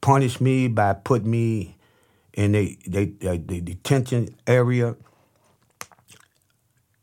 punish 0.00 0.40
me 0.40 0.66
by 0.66 0.92
putting 0.94 1.30
me 1.30 1.76
in 2.34 2.50
the 2.50 2.76
detention 3.64 4.34
area, 4.44 4.96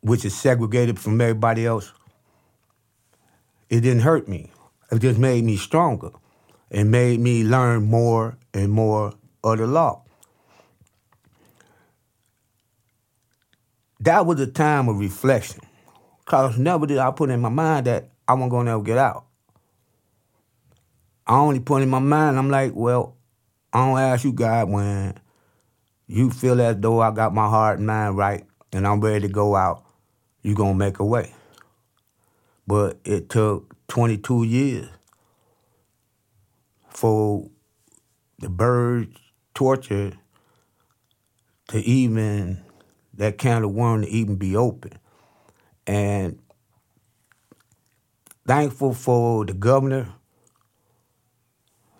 which 0.01 0.25
is 0.25 0.35
segregated 0.35 0.99
from 0.99 1.21
everybody 1.21 1.65
else. 1.65 1.93
It 3.69 3.81
didn't 3.81 4.01
hurt 4.01 4.27
me. 4.27 4.51
It 4.91 4.99
just 4.99 5.19
made 5.19 5.43
me 5.43 5.57
stronger. 5.57 6.11
It 6.69 6.85
made 6.85 7.19
me 7.19 7.43
learn 7.43 7.85
more 7.85 8.37
and 8.53 8.71
more 8.71 9.13
of 9.43 9.57
the 9.57 9.67
law. 9.67 10.03
That 13.99 14.25
was 14.25 14.39
a 14.39 14.47
time 14.47 14.87
of 14.87 14.99
reflection. 14.99 15.61
Because 16.19 16.57
never 16.57 16.85
did 16.85 16.97
I 16.97 17.11
put 17.11 17.29
in 17.29 17.41
my 17.41 17.49
mind 17.49 17.87
that 17.87 18.09
I 18.27 18.33
wasn't 18.33 18.51
going 18.51 18.65
to 18.67 18.73
ever 18.73 18.83
get 18.83 18.97
out. 18.97 19.25
I 21.25 21.37
only 21.37 21.59
put 21.59 21.81
in 21.81 21.89
my 21.89 21.99
mind, 21.99 22.37
I'm 22.37 22.49
like, 22.49 22.73
well, 22.73 23.17
I 23.73 23.85
don't 23.85 23.99
ask 23.99 24.23
you, 24.23 24.31
God, 24.31 24.69
when 24.69 25.19
you 26.07 26.31
feel 26.31 26.61
as 26.61 26.77
though 26.79 27.01
I 27.01 27.11
got 27.11 27.33
my 27.33 27.49
heart 27.49 27.79
and 27.79 27.87
mind 27.87 28.17
right 28.17 28.45
and 28.71 28.87
I'm 28.87 29.01
ready 29.01 29.27
to 29.27 29.33
go 29.33 29.55
out, 29.55 29.83
you 30.41 30.55
going 30.55 30.73
to 30.73 30.77
make 30.77 30.99
a 30.99 31.05
way. 31.05 31.33
But 32.67 32.99
it 33.05 33.29
took 33.29 33.75
22 33.87 34.43
years 34.43 34.89
for 36.89 37.49
the 38.39 38.49
Burge 38.49 39.15
torture 39.53 40.13
to 41.69 41.77
even, 41.79 42.63
that 43.13 43.37
can 43.37 43.63
of 43.63 43.71
worm 43.71 44.01
to 44.01 44.07
even 44.09 44.35
be 44.35 44.55
open. 44.55 44.91
And 45.85 46.39
thankful 48.45 48.93
for 48.93 49.45
the 49.45 49.53
governor 49.53 50.13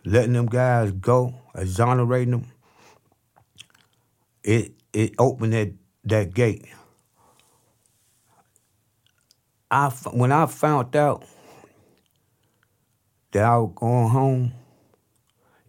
letting 0.08 0.34
them 0.34 0.46
guys 0.46 0.92
go, 0.92 1.36
exonerating 1.54 2.32
them, 2.32 2.52
it 4.44 4.72
it 4.94 5.14
opened 5.20 5.54
that 5.54 5.74
that 6.06 6.34
gate. 6.34 6.66
I 9.70 9.90
when 10.12 10.32
I 10.32 10.46
found 10.46 10.96
out 10.96 11.26
that 13.32 13.44
I 13.44 13.58
was 13.58 13.74
going 13.76 14.10
home, 14.10 14.54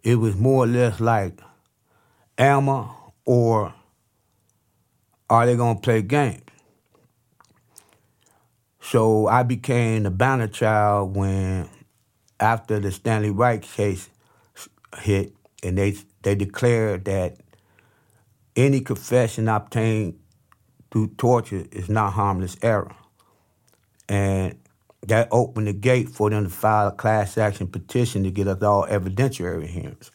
it 0.03 0.15
was 0.15 0.35
more 0.35 0.63
or 0.63 0.67
less 0.67 0.99
like, 0.99 1.39
Emma 2.37 2.95
or 3.25 3.73
are 5.29 5.45
they 5.45 5.55
gonna 5.57 5.79
play 5.79 6.01
games? 6.01 6.43
So 8.79 9.27
I 9.27 9.43
became 9.43 10.03
the 10.03 10.09
banner 10.09 10.47
child 10.47 11.15
when, 11.15 11.69
after 12.39 12.79
the 12.79 12.91
Stanley 12.91 13.29
Wrice 13.29 13.71
case 13.71 14.09
hit, 14.97 15.33
and 15.61 15.77
they 15.77 15.97
they 16.21 16.35
declared 16.35 17.05
that 17.05 17.37
any 18.55 18.79
confession 18.79 19.49
obtained 19.49 20.17
through 20.89 21.07
torture 21.17 21.65
is 21.71 21.89
not 21.89 22.13
harmless 22.13 22.57
error, 22.61 22.95
and 24.09 24.57
that 25.07 25.29
opened 25.31 25.67
the 25.67 25.73
gate 25.73 26.09
for 26.09 26.29
them 26.29 26.43
to 26.43 26.49
file 26.49 26.87
a 26.87 26.91
class 26.91 27.37
action 27.37 27.67
petition 27.67 28.23
to 28.23 28.31
get 28.31 28.47
us 28.47 28.61
all 28.61 28.85
evidentiary 28.87 29.67
hearings. 29.67 30.11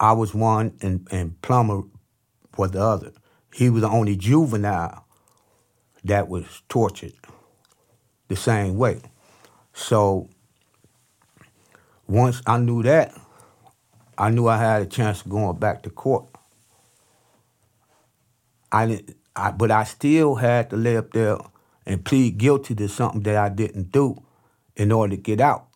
I 0.00 0.12
was 0.12 0.34
one, 0.34 0.76
and, 0.80 1.06
and 1.10 1.40
Plummer 1.42 1.82
was 2.56 2.72
the 2.72 2.82
other. 2.82 3.12
He 3.54 3.70
was 3.70 3.82
the 3.82 3.88
only 3.88 4.16
juvenile 4.16 5.06
that 6.04 6.28
was 6.28 6.62
tortured 6.68 7.14
the 8.28 8.36
same 8.36 8.76
way. 8.76 9.00
So 9.72 10.28
once 12.08 12.42
I 12.46 12.58
knew 12.58 12.82
that, 12.82 13.14
I 14.18 14.30
knew 14.30 14.48
I 14.48 14.56
had 14.58 14.82
a 14.82 14.86
chance 14.86 15.20
of 15.20 15.30
going 15.30 15.58
back 15.58 15.82
to 15.82 15.90
court. 15.90 16.26
I 18.72 18.86
didn't, 18.86 19.16
I, 19.34 19.50
but 19.50 19.70
I 19.70 19.84
still 19.84 20.34
had 20.34 20.70
to 20.70 20.76
lay 20.76 20.96
up 20.96 21.12
there 21.12 21.38
and 21.86 22.04
plead 22.04 22.36
guilty 22.36 22.74
to 22.74 22.88
something 22.88 23.22
that 23.22 23.36
I 23.36 23.48
didn't 23.48 23.92
do 23.92 24.22
in 24.74 24.92
order 24.92 25.16
to 25.16 25.22
get 25.22 25.40
out 25.40 25.68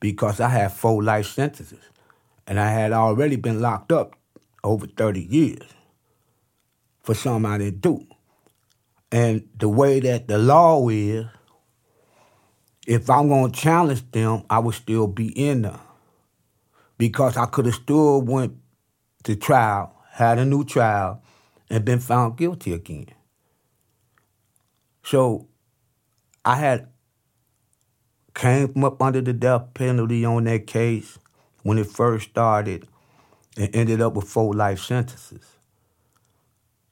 because 0.00 0.40
I 0.40 0.48
had 0.48 0.72
four 0.72 1.02
life 1.02 1.26
sentences 1.26 1.84
and 2.46 2.58
I 2.58 2.70
had 2.70 2.92
already 2.92 3.36
been 3.36 3.60
locked 3.60 3.92
up 3.92 4.16
over 4.64 4.86
30 4.86 5.20
years 5.20 5.62
for 7.02 7.14
something 7.14 7.50
I 7.50 7.58
didn't 7.58 7.82
do. 7.82 8.06
And 9.10 9.48
the 9.58 9.68
way 9.68 10.00
that 10.00 10.28
the 10.28 10.38
law 10.38 10.88
is, 10.88 11.26
if 12.86 13.08
I'm 13.08 13.28
going 13.28 13.52
to 13.52 13.60
challenge 13.60 14.10
them, 14.10 14.44
I 14.48 14.58
would 14.58 14.74
still 14.74 15.06
be 15.06 15.28
in 15.28 15.62
there. 15.62 15.80
Because 16.96 17.36
I 17.36 17.46
could 17.46 17.66
have 17.66 17.76
still 17.76 18.20
went 18.20 18.56
to 19.24 19.36
trial, 19.36 19.94
had 20.10 20.38
a 20.38 20.44
new 20.44 20.64
trial, 20.64 21.22
and 21.70 21.84
been 21.84 22.00
found 22.00 22.36
guilty 22.36 22.72
again. 22.72 23.06
So 25.02 25.48
I 26.48 26.56
had 26.56 26.88
came 28.34 28.82
up 28.82 29.02
under 29.02 29.20
the 29.20 29.34
death 29.34 29.74
penalty 29.74 30.24
on 30.24 30.44
that 30.44 30.66
case 30.66 31.18
when 31.62 31.76
it 31.76 31.86
first 31.86 32.30
started 32.30 32.88
and 33.58 33.76
ended 33.76 34.00
up 34.00 34.14
with 34.14 34.26
four 34.26 34.54
life 34.54 34.80
sentences. 34.80 35.44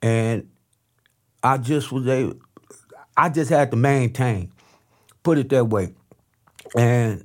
And 0.03 0.51
I 1.43 1.57
just 1.57 1.91
was 1.91 2.07
able, 2.07 2.39
I 3.17 3.31
just 3.31 3.49
had 3.49 3.71
to 3.71 3.79
maintain, 3.79 4.53
put 5.23 5.39
it 5.39 5.49
that 5.49 5.65
way. 5.65 5.95
And 6.77 7.25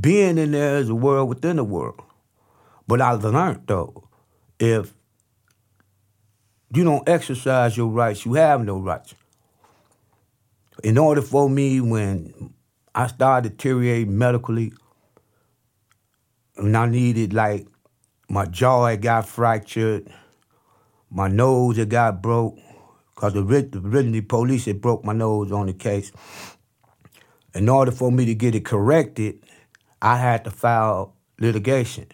being 0.00 0.38
in 0.38 0.52
there 0.52 0.78
is 0.78 0.88
a 0.88 0.94
world 0.94 1.28
within 1.28 1.58
a 1.58 1.64
world. 1.64 2.00
But 2.88 3.02
I 3.02 3.10
learned 3.10 3.66
though, 3.66 4.08
if 4.58 4.94
you 6.72 6.84
don't 6.84 7.06
exercise 7.06 7.76
your 7.76 7.88
rights, 7.88 8.24
you 8.24 8.32
have 8.32 8.64
no 8.64 8.78
rights. 8.78 9.14
In 10.82 10.98
order 10.98 11.22
for 11.22 11.48
me, 11.48 11.80
when 11.80 12.52
I 12.94 13.06
started 13.06 13.56
deteriorating 13.56 14.16
medically, 14.16 14.72
and 16.56 16.76
I 16.76 16.86
needed 16.86 17.32
like 17.32 17.66
my 18.28 18.46
jaw 18.46 18.86
had 18.86 19.02
got 19.02 19.28
fractured, 19.28 20.12
my 21.10 21.28
nose 21.28 21.76
had 21.76 21.90
got 21.90 22.20
broke, 22.20 22.58
because 23.14 23.32
the 23.32 23.42
originally 23.42 24.20
police 24.20 24.66
had 24.66 24.80
broke 24.80 25.04
my 25.04 25.12
nose 25.12 25.50
on 25.52 25.66
the 25.66 25.72
case. 25.72 26.12
In 27.54 27.68
order 27.68 27.90
for 27.90 28.12
me 28.12 28.26
to 28.26 28.34
get 28.34 28.54
it 28.54 28.64
corrected, 28.66 29.42
I 30.02 30.18
had 30.18 30.44
to 30.44 30.50
file 30.50 31.14
litigation 31.40 32.08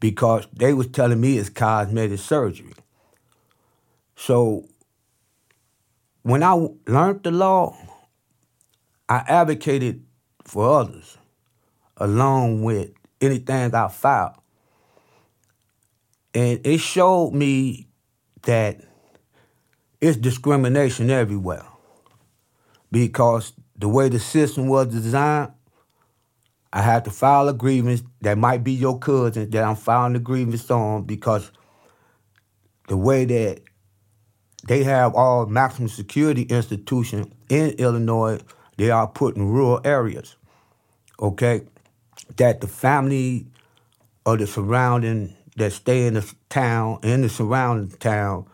because 0.00 0.46
they 0.52 0.74
was 0.74 0.88
telling 0.88 1.20
me 1.20 1.38
it's 1.38 1.48
cosmetic 1.48 2.18
surgery. 2.18 2.74
So 4.16 4.66
when 6.22 6.42
I 6.42 6.52
learned 6.86 7.22
the 7.22 7.30
law, 7.30 7.76
I 9.12 9.22
advocated 9.28 10.06
for 10.42 10.80
others 10.80 11.18
along 11.98 12.62
with 12.62 12.92
anything 13.20 13.74
I 13.74 13.88
filed. 13.88 14.36
And 16.32 16.66
it 16.66 16.78
showed 16.78 17.32
me 17.32 17.88
that 18.44 18.80
it's 20.00 20.16
discrimination 20.16 21.10
everywhere 21.10 21.66
because 22.90 23.52
the 23.76 23.86
way 23.86 24.08
the 24.08 24.18
system 24.18 24.66
was 24.66 24.86
designed, 24.86 25.52
I 26.72 26.80
had 26.80 27.04
to 27.04 27.10
file 27.10 27.50
a 27.50 27.52
grievance 27.52 28.02
that 28.22 28.38
might 28.38 28.64
be 28.64 28.72
your 28.72 28.98
cousin 28.98 29.50
that 29.50 29.62
I'm 29.62 29.76
filing 29.76 30.16
a 30.16 30.20
grievance 30.20 30.70
on 30.70 31.02
because 31.02 31.52
the 32.88 32.96
way 32.96 33.26
that 33.26 33.60
they 34.66 34.84
have 34.84 35.14
all 35.14 35.44
maximum 35.44 35.90
security 35.90 36.44
institutions 36.44 37.26
in 37.50 37.72
Illinois, 37.72 38.40
they 38.76 38.90
are 38.90 39.06
put 39.06 39.36
in 39.36 39.48
rural 39.48 39.80
areas. 39.84 40.36
Okay? 41.20 41.62
That 42.36 42.60
the 42.60 42.66
family 42.66 43.46
or 44.24 44.36
the 44.36 44.46
surrounding 44.46 45.36
that 45.56 45.72
stay 45.72 46.06
in 46.06 46.14
the 46.14 46.34
town, 46.48 46.98
in 47.02 47.22
the 47.22 47.28
surrounding 47.28 47.96
town, 47.98 48.46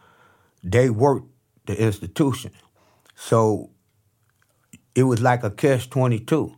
they 0.62 0.90
work 0.90 1.22
the 1.66 1.80
institution. 1.80 2.50
So 3.14 3.70
it 4.94 5.04
was 5.04 5.20
like 5.20 5.44
a 5.44 5.50
catch 5.50 5.90
22. 5.90 6.54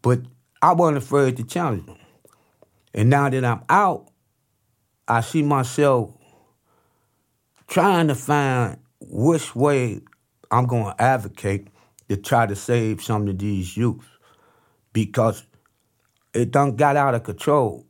But 0.00 0.20
I 0.62 0.72
wasn't 0.72 0.98
afraid 0.98 1.36
to 1.36 1.44
challenge 1.44 1.86
them. 1.86 1.98
And 2.94 3.10
now 3.10 3.28
that 3.28 3.44
I'm 3.44 3.62
out, 3.68 4.08
I 5.06 5.20
see 5.20 5.42
myself 5.42 6.10
trying 7.66 8.08
to 8.08 8.14
find 8.14 8.78
which 9.00 9.54
way 9.54 10.00
I'm 10.50 10.66
going 10.66 10.94
to 10.94 11.02
advocate 11.02 11.68
to 12.08 12.16
try 12.16 12.46
to 12.46 12.56
save 12.56 13.02
some 13.02 13.28
of 13.28 13.38
these 13.38 13.76
youths 13.76 14.06
because 14.92 15.44
it 16.32 16.50
done 16.50 16.76
got 16.76 16.96
out 16.96 17.14
of 17.14 17.22
control. 17.22 17.86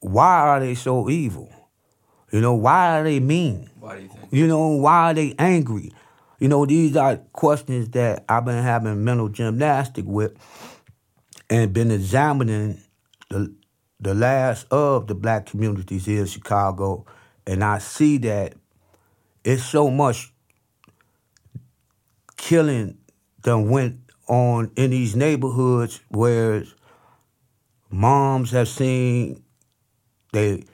Why 0.00 0.40
are 0.40 0.60
they 0.60 0.74
so 0.74 1.10
evil? 1.10 1.52
You 2.30 2.40
know, 2.40 2.54
why 2.54 2.98
are 2.98 3.04
they 3.04 3.20
mean? 3.20 3.70
Why 3.78 3.96
do 3.96 4.02
you 4.02 4.08
think? 4.08 4.28
You 4.30 4.46
know, 4.46 4.68
why 4.68 5.10
are 5.10 5.14
they 5.14 5.34
angry? 5.38 5.92
You 6.38 6.48
know, 6.48 6.64
these 6.66 6.96
are 6.96 7.16
questions 7.32 7.88
that 7.90 8.24
I've 8.28 8.44
been 8.44 8.62
having 8.62 9.04
mental 9.04 9.28
gymnastic 9.28 10.04
with 10.06 10.34
and 11.50 11.72
been 11.72 11.90
examining 11.90 12.80
the 13.28 13.54
the 14.00 14.14
last 14.14 14.66
of 14.70 15.08
the 15.08 15.14
black 15.14 15.46
communities 15.46 16.06
here 16.06 16.20
in 16.20 16.26
Chicago, 16.26 17.04
and 17.46 17.64
I 17.64 17.78
see 17.78 18.18
that 18.18 18.54
it's 19.42 19.64
so 19.64 19.90
much 19.90 20.32
killing 22.36 22.98
that 23.42 23.58
went 23.58 24.00
on 24.28 24.70
in 24.76 24.90
these 24.90 25.16
neighborhoods 25.16 26.00
where 26.08 26.64
moms 27.90 28.50
have 28.50 28.68
seen 28.68 29.42
they 30.32 30.64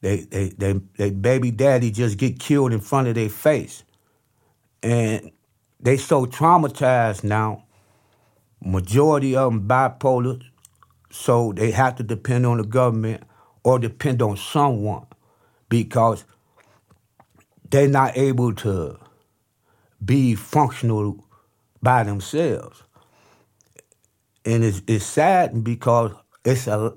they, 0.00 0.20
they, 0.20 0.48
they, 0.50 0.72
they 0.98 1.10
baby 1.10 1.50
daddy 1.50 1.90
just 1.90 2.18
get 2.18 2.38
killed 2.38 2.72
in 2.72 2.80
front 2.80 3.08
of 3.08 3.14
their 3.14 3.30
face. 3.30 3.84
And 4.82 5.30
they 5.80 5.96
so 5.96 6.26
traumatized 6.26 7.24
now. 7.24 7.64
Majority 8.62 9.34
of 9.36 9.52
them 9.52 9.66
bipolar, 9.66 10.42
so 11.10 11.52
they 11.54 11.70
have 11.70 11.96
to 11.96 12.02
depend 12.02 12.44
on 12.44 12.58
the 12.58 12.64
government 12.64 13.22
or 13.62 13.78
depend 13.78 14.20
on 14.20 14.36
someone 14.36 15.06
because 15.70 16.24
they're 17.70 17.88
not 17.88 18.16
able 18.16 18.54
to 18.54 18.98
be 20.04 20.34
functional 20.34 21.24
by 21.84 22.02
themselves. 22.02 22.82
And 24.44 24.64
it's, 24.64 24.82
it's 24.88 25.06
sad 25.06 25.62
because 25.62 26.12
it's 26.44 26.66
a 26.66 26.94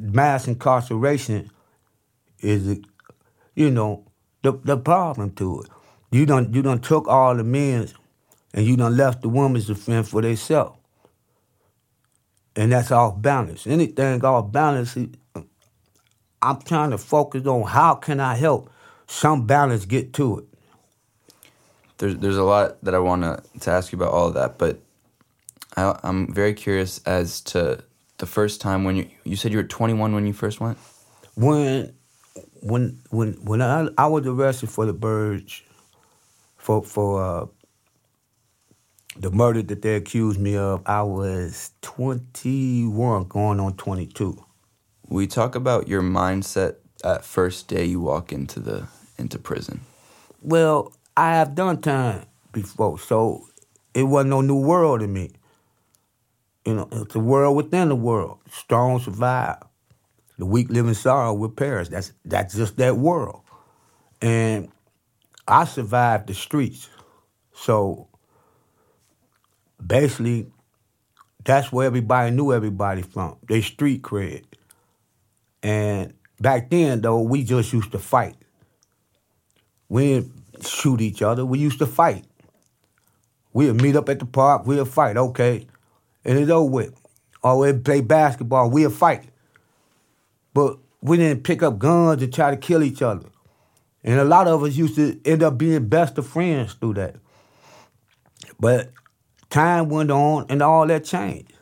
mass 0.00 0.48
incarceration 0.48 1.50
is, 2.40 2.80
you 3.54 3.70
know, 3.70 4.04
the 4.42 4.52
the 4.64 4.76
problem 4.76 5.32
to 5.32 5.62
it. 5.62 5.68
You 6.10 6.26
done 6.26 6.52
you 6.54 6.62
done 6.62 6.80
took 6.80 7.08
all 7.08 7.36
the 7.36 7.44
men 7.44 7.88
and 8.54 8.66
you 8.66 8.76
done 8.76 8.96
left 8.96 9.22
the 9.22 9.28
women 9.28 9.62
to 9.62 9.74
fend 9.74 10.08
for 10.08 10.22
themselves. 10.22 10.78
And 12.56 12.72
that's 12.72 12.90
off 12.90 13.20
balance. 13.22 13.66
Anything 13.66 14.24
off 14.24 14.50
balance, 14.50 14.96
I'm 16.42 16.62
trying 16.62 16.90
to 16.90 16.98
focus 16.98 17.46
on 17.46 17.68
how 17.68 17.96
can 17.96 18.20
I 18.20 18.36
help 18.36 18.70
some 19.06 19.46
balance 19.46 19.84
get 19.84 20.12
to 20.14 20.38
it. 20.40 20.47
There's 21.98 22.16
there's 22.16 22.36
a 22.36 22.44
lot 22.44 22.82
that 22.84 22.94
I 22.94 22.98
want 22.98 23.22
to 23.22 23.42
to 23.60 23.70
ask 23.70 23.92
you 23.92 23.98
about 23.98 24.12
all 24.12 24.28
of 24.28 24.34
that, 24.34 24.58
but 24.58 24.80
I, 25.76 25.98
I'm 26.02 26.32
very 26.32 26.54
curious 26.54 27.00
as 27.04 27.40
to 27.42 27.82
the 28.18 28.26
first 28.26 28.60
time 28.60 28.84
when 28.84 28.96
you 28.96 29.08
you 29.24 29.36
said 29.36 29.52
you 29.52 29.58
were 29.58 29.64
21 29.64 30.14
when 30.14 30.26
you 30.26 30.32
first 30.32 30.60
went? 30.60 30.78
When 31.34 31.94
when 32.60 33.00
when 33.10 33.32
when 33.44 33.62
I, 33.62 33.88
I 33.96 34.06
was 34.06 34.26
arrested 34.26 34.70
for 34.70 34.86
the 34.86 34.92
Burge 34.92 35.64
for 36.56 36.82
for 36.82 37.22
uh, 37.22 37.46
the 39.16 39.30
murder 39.30 39.62
that 39.62 39.82
they 39.82 39.96
accused 39.96 40.38
me 40.38 40.56
of, 40.56 40.82
I 40.86 41.02
was 41.02 41.72
21 41.82 43.24
going 43.24 43.58
on 43.58 43.74
22. 43.76 44.44
We 45.08 45.26
talk 45.26 45.54
about 45.54 45.88
your 45.88 46.02
mindset 46.02 46.76
that 47.02 47.24
first 47.24 47.68
day 47.68 47.84
you 47.84 48.00
walk 48.00 48.32
into 48.32 48.60
the 48.60 48.88
into 49.16 49.38
prison. 49.38 49.80
Well, 50.40 50.92
I 51.18 51.34
have 51.34 51.56
done 51.56 51.80
time 51.80 52.26
before, 52.52 52.96
so 53.00 53.48
it 53.92 54.04
wasn't 54.04 54.30
no 54.30 54.40
new 54.40 54.60
world 54.60 55.00
to 55.00 55.08
me. 55.08 55.32
You 56.64 56.74
know, 56.74 56.88
it's 56.92 57.16
a 57.16 57.18
world 57.18 57.56
within 57.56 57.88
the 57.88 57.96
world. 57.96 58.38
Strong 58.52 59.00
survive. 59.00 59.64
The 60.38 60.46
weak 60.46 60.70
live 60.70 60.86
in 60.86 60.94
sorrow 60.94 61.34
will 61.34 61.48
perish. 61.48 61.88
That's 61.88 62.12
that's 62.24 62.54
just 62.54 62.76
that 62.76 62.98
world. 62.98 63.40
And 64.22 64.68
I 65.48 65.64
survived 65.64 66.28
the 66.28 66.34
streets. 66.34 66.88
So 67.52 68.06
basically 69.84 70.46
that's 71.44 71.72
where 71.72 71.88
everybody 71.88 72.30
knew 72.30 72.52
everybody 72.52 73.02
from. 73.02 73.38
They 73.48 73.60
street 73.60 74.02
cred. 74.02 74.44
And 75.64 76.14
back 76.40 76.70
then 76.70 77.00
though, 77.00 77.22
we 77.22 77.42
just 77.42 77.72
used 77.72 77.90
to 77.90 77.98
fight. 77.98 78.36
We 79.88 80.14
didn't 80.14 80.37
shoot 80.66 81.00
each 81.00 81.22
other. 81.22 81.44
We 81.44 81.58
used 81.58 81.78
to 81.78 81.86
fight. 81.86 82.24
We'll 83.52 83.74
meet 83.74 83.96
up 83.96 84.08
at 84.08 84.18
the 84.18 84.26
park, 84.26 84.66
we'll 84.66 84.84
fight, 84.84 85.16
okay. 85.16 85.66
And 86.24 86.38
it's 86.38 86.50
over 86.50 86.70
with. 86.70 86.94
Or 87.42 87.58
we'll 87.58 87.78
play 87.78 88.00
basketball, 88.00 88.70
we'll 88.70 88.90
fight. 88.90 89.24
But 90.54 90.78
we 91.00 91.16
didn't 91.16 91.44
pick 91.44 91.62
up 91.62 91.78
guns 91.78 92.22
and 92.22 92.32
try 92.32 92.50
to 92.50 92.56
kill 92.56 92.82
each 92.82 93.02
other. 93.02 93.28
And 94.04 94.18
a 94.18 94.24
lot 94.24 94.46
of 94.46 94.62
us 94.62 94.76
used 94.76 94.96
to 94.96 95.20
end 95.24 95.42
up 95.42 95.58
being 95.58 95.88
best 95.88 96.18
of 96.18 96.26
friends 96.26 96.74
through 96.74 96.94
that. 96.94 97.16
But 98.60 98.90
time 99.50 99.88
went 99.88 100.10
on 100.10 100.46
and 100.48 100.62
all 100.62 100.86
that 100.86 101.04
changed. 101.04 101.52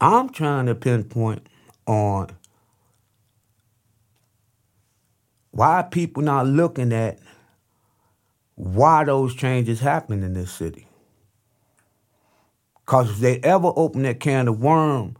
I'm 0.00 0.28
trying 0.30 0.66
to 0.66 0.74
pinpoint 0.74 1.48
on 1.86 2.30
why 5.50 5.82
people 5.82 6.22
not 6.22 6.46
looking 6.46 6.92
at 6.92 7.18
why 8.54 9.04
those 9.04 9.34
changes 9.34 9.80
happen 9.80 10.22
in 10.22 10.34
this 10.34 10.52
city. 10.52 10.86
Because 12.84 13.10
if 13.10 13.18
they 13.18 13.40
ever 13.40 13.72
open 13.74 14.02
that 14.02 14.20
can 14.20 14.48
of 14.48 14.60
worm 14.60 15.16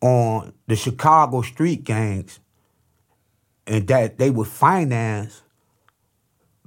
on 0.00 0.52
the 0.66 0.76
Chicago 0.76 1.42
street 1.42 1.84
gangs 1.84 2.40
and 3.66 3.86
that 3.88 4.18
they 4.18 4.30
were 4.30 4.44
financed 4.44 5.42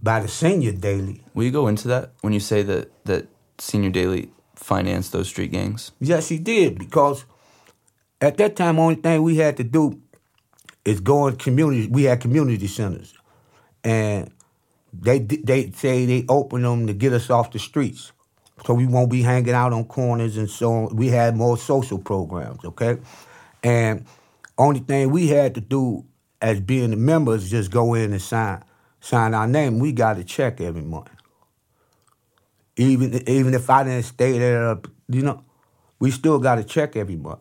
by 0.02 0.20
the 0.20 0.28
senior 0.28 0.72
Daley. 0.72 1.24
Will 1.34 1.44
you 1.44 1.52
go 1.52 1.68
into 1.68 1.88
that 1.90 2.14
when 2.22 2.34
you 2.34 2.40
say 2.40 2.64
that 2.64 2.92
that 3.06 3.28
senior 3.60 3.90
Daley 3.90 4.32
financed 4.56 5.12
those 5.12 5.28
street 5.28 5.52
gangs? 5.52 5.92
Yes, 6.00 6.30
he 6.30 6.40
did 6.40 6.80
because 6.80 7.26
at 8.20 8.38
that 8.38 8.56
time, 8.56 8.80
only 8.80 8.96
thing 8.96 9.22
we 9.22 9.38
had 9.38 9.58
to 9.58 9.64
do 9.64 10.02
is 10.84 11.00
go 11.00 11.28
in 11.28 11.36
community. 11.36 11.88
We 11.88 12.04
had 12.04 12.22
community 12.22 12.68
centers, 12.68 13.14
and 13.84 14.32
they 15.02 15.20
they 15.20 15.72
say 15.72 16.06
they 16.06 16.26
open 16.30 16.62
them 16.64 16.88
to 16.88 16.94
get 16.94 17.14
us 17.14 17.30
off 17.30 17.52
the 17.52 17.60
streets, 17.60 18.12
so 18.66 18.74
we 18.74 18.86
won't 18.86 19.12
be 19.12 19.22
hanging 19.22 19.54
out 19.54 19.74
on 19.74 19.86
corners 19.86 20.38
and 20.38 20.50
so 20.50 20.74
on. 20.74 20.96
We 20.96 21.08
had 21.10 21.36
more 21.36 21.58
social 21.58 22.00
programs, 22.00 22.64
okay, 22.66 22.98
and 23.64 24.06
only 24.58 24.80
thing 24.80 25.12
we 25.12 25.28
had 25.28 25.56
to 25.56 25.62
do 25.62 26.06
as 26.42 26.60
being 26.60 26.92
the 26.92 26.98
members 26.98 27.50
just 27.50 27.72
go 27.72 27.94
in 27.94 28.12
and 28.12 28.22
sign 28.22 28.64
sign 29.00 29.34
our 29.34 29.48
name. 29.48 29.80
We 29.80 29.92
got 29.92 30.18
a 30.18 30.24
check 30.24 30.62
every 30.62 30.82
month. 30.82 31.10
Even 32.76 33.28
even 33.28 33.54
if 33.54 33.70
I 33.70 33.84
didn't 33.84 34.04
stay 34.04 34.38
there, 34.38 34.78
you 35.10 35.22
know, 35.22 35.44
we 36.00 36.12
still 36.12 36.40
got 36.40 36.60
a 36.60 36.64
check 36.64 36.96
every 36.96 37.16
month. 37.16 37.40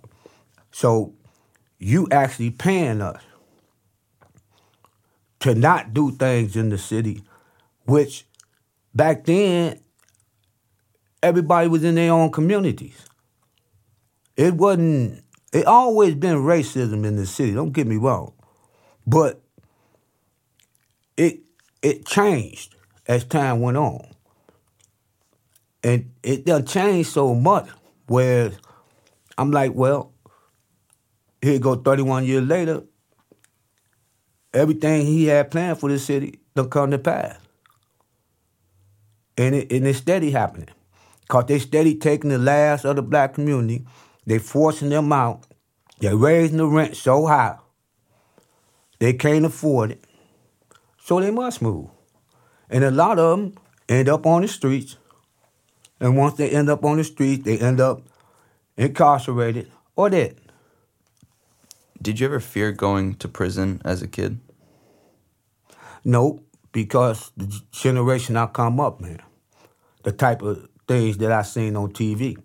So 0.72 1.14
you 1.78 2.08
actually 2.10 2.50
paying 2.50 3.00
us 3.02 3.22
to 5.40 5.54
not 5.54 5.94
do 5.94 6.10
things 6.12 6.56
in 6.56 6.70
the 6.70 6.78
city, 6.78 7.22
which 7.86 8.26
back 8.94 9.24
then 9.24 9.80
everybody 11.22 11.68
was 11.68 11.84
in 11.84 11.94
their 11.94 12.12
own 12.12 12.30
communities. 12.30 13.04
It 14.36 14.54
wasn't. 14.54 15.24
It 15.52 15.66
always 15.66 16.14
been 16.14 16.36
racism 16.36 17.06
in 17.06 17.16
the 17.16 17.26
city. 17.26 17.54
Don't 17.54 17.72
get 17.72 17.86
me 17.86 17.96
wrong, 17.96 18.34
but 19.06 19.40
it 21.16 21.40
it 21.82 22.06
changed 22.06 22.74
as 23.06 23.24
time 23.24 23.60
went 23.60 23.76
on. 23.76 24.06
And 25.82 26.10
it 26.22 26.44
done 26.44 26.66
changed 26.66 27.10
so 27.10 27.34
much 27.34 27.68
where 28.08 28.50
I'm 29.38 29.50
like, 29.50 29.72
well, 29.72 30.12
here 31.40 31.58
go 31.58 31.76
31 31.76 32.24
years 32.24 32.42
later, 32.42 32.82
everything 34.52 35.06
he 35.06 35.26
had 35.26 35.50
planned 35.50 35.78
for 35.78 35.88
the 35.88 35.98
city 35.98 36.40
done 36.54 36.68
come 36.68 36.90
to 36.90 36.98
pass. 36.98 37.45
And, 39.38 39.54
it, 39.54 39.72
and 39.72 39.86
it's 39.86 39.98
steady 39.98 40.30
happening. 40.30 40.68
Because 41.22 41.46
they 41.46 41.58
steady 41.58 41.96
taking 41.96 42.30
the 42.30 42.38
last 42.38 42.84
of 42.84 42.96
the 42.96 43.02
black 43.02 43.34
community, 43.34 43.84
they 44.26 44.38
forcing 44.38 44.90
them 44.90 45.12
out, 45.12 45.44
They're 45.98 46.16
raising 46.16 46.58
the 46.58 46.66
rent 46.66 46.96
so 46.96 47.26
high, 47.26 47.58
they 48.98 49.12
can't 49.12 49.44
afford 49.44 49.92
it, 49.92 50.04
so 50.98 51.20
they 51.20 51.30
must 51.30 51.62
move. 51.62 51.90
And 52.70 52.84
a 52.84 52.90
lot 52.90 53.18
of 53.18 53.38
them 53.38 53.54
end 53.88 54.08
up 54.08 54.26
on 54.26 54.42
the 54.42 54.48
streets. 54.48 54.96
And 56.00 56.16
once 56.16 56.34
they 56.34 56.50
end 56.50 56.68
up 56.68 56.84
on 56.84 56.98
the 56.98 57.04
streets, 57.04 57.44
they 57.44 57.58
end 57.58 57.80
up 57.80 58.02
incarcerated 58.76 59.70
or 59.96 60.10
dead. 60.10 60.36
Did 62.00 62.20
you 62.20 62.26
ever 62.26 62.40
fear 62.40 62.72
going 62.72 63.14
to 63.16 63.28
prison 63.28 63.80
as 63.84 64.02
a 64.02 64.06
kid? 64.06 64.38
No, 66.04 66.40
because 66.72 67.32
the 67.36 67.60
generation 67.72 68.36
I 68.36 68.46
come 68.46 68.78
up, 68.78 69.00
man, 69.00 69.20
the 70.06 70.12
type 70.12 70.40
of 70.42 70.68
things 70.86 71.18
that 71.18 71.32
I 71.32 71.42
seen 71.42 71.74
on 71.74 71.92
TV, 71.92 72.38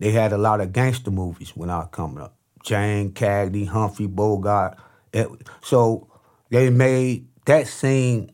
they 0.00 0.10
had 0.10 0.32
a 0.32 0.36
lot 0.36 0.60
of 0.60 0.72
gangster 0.72 1.12
movies 1.12 1.50
when 1.54 1.70
I 1.70 1.78
was 1.78 1.88
coming 1.92 2.18
up. 2.18 2.34
James 2.64 3.12
Cagney, 3.12 3.68
Humphrey 3.68 4.08
Bogart. 4.08 4.76
Eh, 5.14 5.26
so 5.62 6.08
they 6.50 6.70
made 6.70 7.28
that 7.46 7.68
scene 7.68 8.32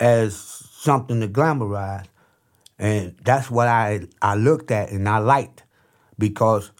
as 0.00 0.36
something 0.36 1.20
to 1.20 1.28
glamorize. 1.28 2.06
And 2.78 3.14
that's 3.22 3.50
what 3.50 3.68
I, 3.68 4.06
I 4.22 4.34
looked 4.34 4.70
at 4.70 4.90
and 4.90 5.06
I 5.06 5.18
liked 5.18 5.64
because 6.18 6.70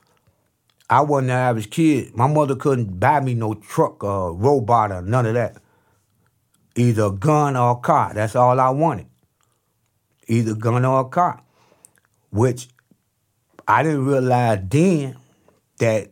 I 0.89 1.03
wasn't 1.03 1.33
an 1.33 1.37
average 1.37 1.69
kid. 1.69 2.17
My 2.17 2.27
mother 2.27 2.57
couldn't 2.57 2.99
buy 2.99 3.21
me 3.21 3.35
no 3.35 3.53
truck 3.53 4.03
or 4.03 4.33
robot 4.33 4.93
or 4.93 5.03
none 5.03 5.27
of 5.27 5.35
that. 5.35 5.59
Either 6.75 7.05
a 7.05 7.13
gun 7.13 7.55
or 7.55 7.73
a 7.73 7.77
car. 7.77 8.15
That's 8.15 8.35
all 8.35 8.59
I 8.59 8.71
wanted. 8.71 9.08
Either 10.29 10.55
gun 10.55 10.85
or 10.85 11.01
a 11.01 11.05
car. 11.05 11.43
Which 12.31 12.69
I 13.67 13.83
didn't 13.83 14.07
realize 14.07 14.61
then 14.69 15.17
that 15.79 16.11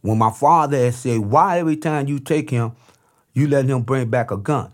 when 0.00 0.18
my 0.18 0.30
father 0.30 0.78
had 0.78 0.94
said, 0.94 1.18
why 1.18 1.58
every 1.58 1.76
time 1.76 2.08
you 2.08 2.18
take 2.18 2.50
him, 2.50 2.72
you 3.34 3.46
let 3.46 3.66
him 3.66 3.82
bring 3.82 4.08
back 4.10 4.30
a 4.30 4.36
gun? 4.36 4.72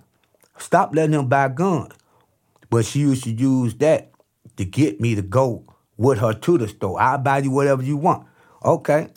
Stop 0.56 0.94
letting 0.94 1.14
him 1.14 1.28
buy 1.28 1.48
guns. 1.48 1.92
But 2.70 2.84
she 2.84 3.00
used 3.00 3.24
to 3.24 3.30
use 3.30 3.74
that 3.76 4.12
to 4.56 4.64
get 4.64 5.00
me 5.00 5.14
to 5.14 5.22
go 5.22 5.64
with 5.96 6.18
her 6.18 6.32
to 6.32 6.58
the 6.58 6.68
store. 6.68 7.00
I'll 7.00 7.18
buy 7.18 7.38
you 7.38 7.50
whatever 7.50 7.82
you 7.82 7.96
want. 7.96 8.26
Okay. 8.64 9.08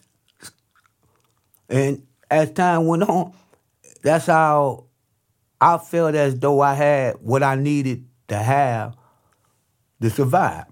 And 1.70 2.06
as 2.30 2.52
time 2.52 2.88
went 2.88 3.04
on, 3.04 3.34
that's 4.02 4.26
how 4.28 4.86
I 5.60 5.78
felt 5.78 6.16
as 6.16 6.40
though 6.40 6.62
I 6.62 6.74
had 6.74 7.16
what 7.22 7.44
I 7.44 7.56
needed 7.56 8.06
to 8.28 8.38
have 8.38 8.96
to 10.02 10.10
survive. 10.10 10.66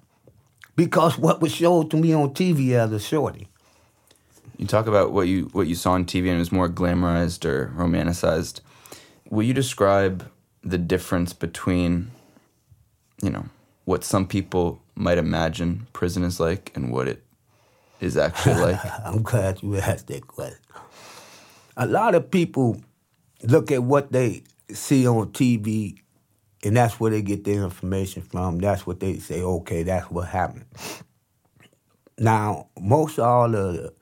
Because 0.75 1.17
what 1.17 1.41
was 1.41 1.53
showed 1.53 1.91
to 1.91 1.97
me 1.97 2.13
on 2.13 2.33
TV 2.33 2.71
as 2.71 2.91
a 2.91 2.99
shorty. 2.99 3.47
You 4.57 4.67
talk 4.67 4.87
about 4.87 5.11
what 5.11 5.27
you 5.27 5.49
what 5.53 5.67
you 5.67 5.75
saw 5.75 5.93
on 5.93 6.05
TV 6.05 6.27
and 6.27 6.35
it 6.35 6.39
was 6.39 6.51
more 6.51 6.69
glamorized 6.69 7.45
or 7.45 7.73
romanticized. 7.75 8.61
Will 9.29 9.43
you 9.43 9.53
describe 9.53 10.29
the 10.63 10.77
difference 10.77 11.33
between, 11.33 12.11
you 13.21 13.29
know, 13.29 13.45
what 13.85 14.03
some 14.03 14.27
people 14.27 14.81
might 14.95 15.17
imagine 15.17 15.87
prison 15.93 16.23
is 16.23 16.39
like 16.39 16.71
and 16.75 16.91
what 16.91 17.07
it 17.07 17.23
is 17.99 18.17
actually 18.17 18.55
like? 18.55 18.79
I'm 19.05 19.23
glad 19.23 19.61
you 19.61 19.77
asked 19.77 20.07
that 20.07 20.27
question. 20.27 20.59
A 21.77 21.85
lot 21.85 22.15
of 22.15 22.31
people 22.31 22.81
look 23.43 23.71
at 23.71 23.83
what 23.83 24.11
they 24.11 24.43
see 24.71 25.07
on 25.07 25.31
TV 25.31 25.99
and 26.65 26.75
that's 26.75 26.99
where 26.99 27.11
they 27.11 27.21
get 27.21 27.43
their 27.43 27.63
information 27.63 28.23
from. 28.23 28.57
That's 28.57 28.87
what 28.87 28.99
they 28.99 29.19
say, 29.19 29.41
okay, 29.41 29.83
that's 29.83 30.09
what 30.09 30.27
happened. 30.27 30.65
Now, 32.17 32.69
most 32.79 33.19
all 33.19 33.49
the 33.49 33.93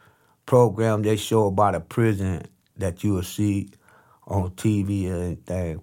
programs 0.45 1.04
they 1.04 1.17
show 1.17 1.47
about 1.47 1.76
a 1.76 1.82
prison 1.82 2.47
that 2.78 3.04
you 3.04 3.15
will 3.15 3.23
see 3.23 3.69
on 4.26 4.52
TV 4.52 5.08
and 5.08 5.23
anything, 5.23 5.82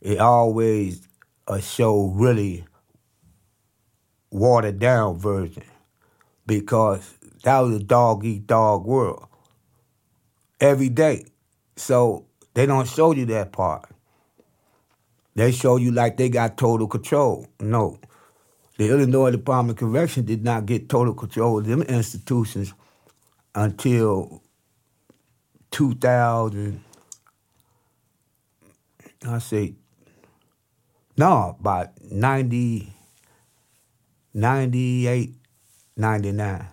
it 0.00 0.18
always 0.18 1.06
a 1.46 1.62
show 1.62 2.06
really 2.06 2.64
watered 4.32 4.80
down 4.80 5.16
version 5.16 5.64
because 6.44 7.14
that 7.44 7.60
was 7.60 7.76
a 7.76 7.84
dog 7.84 8.24
eat 8.24 8.48
dog 8.48 8.84
world 8.84 9.28
every 10.60 10.88
day. 10.88 11.26
So 11.76 12.26
they 12.54 12.66
don't 12.66 12.88
show 12.88 13.12
you 13.12 13.26
that 13.26 13.52
part. 13.52 13.89
They 15.40 15.52
show 15.52 15.76
you 15.76 15.90
like 15.90 16.18
they 16.18 16.28
got 16.28 16.58
total 16.58 16.86
control. 16.86 17.46
No. 17.60 17.98
The 18.76 18.90
Illinois 18.90 19.30
Department 19.30 19.80
of 19.80 19.88
Correction 19.88 20.26
did 20.26 20.44
not 20.44 20.66
get 20.66 20.90
total 20.90 21.14
control 21.14 21.60
of 21.60 21.64
them 21.64 21.80
institutions 21.80 22.74
until 23.54 24.42
2000, 25.70 26.84
I 29.26 29.38
say, 29.38 29.76
no, 31.16 31.56
about 31.58 31.88
90, 32.02 32.92
98, 34.34 35.34
99. 35.96 36.66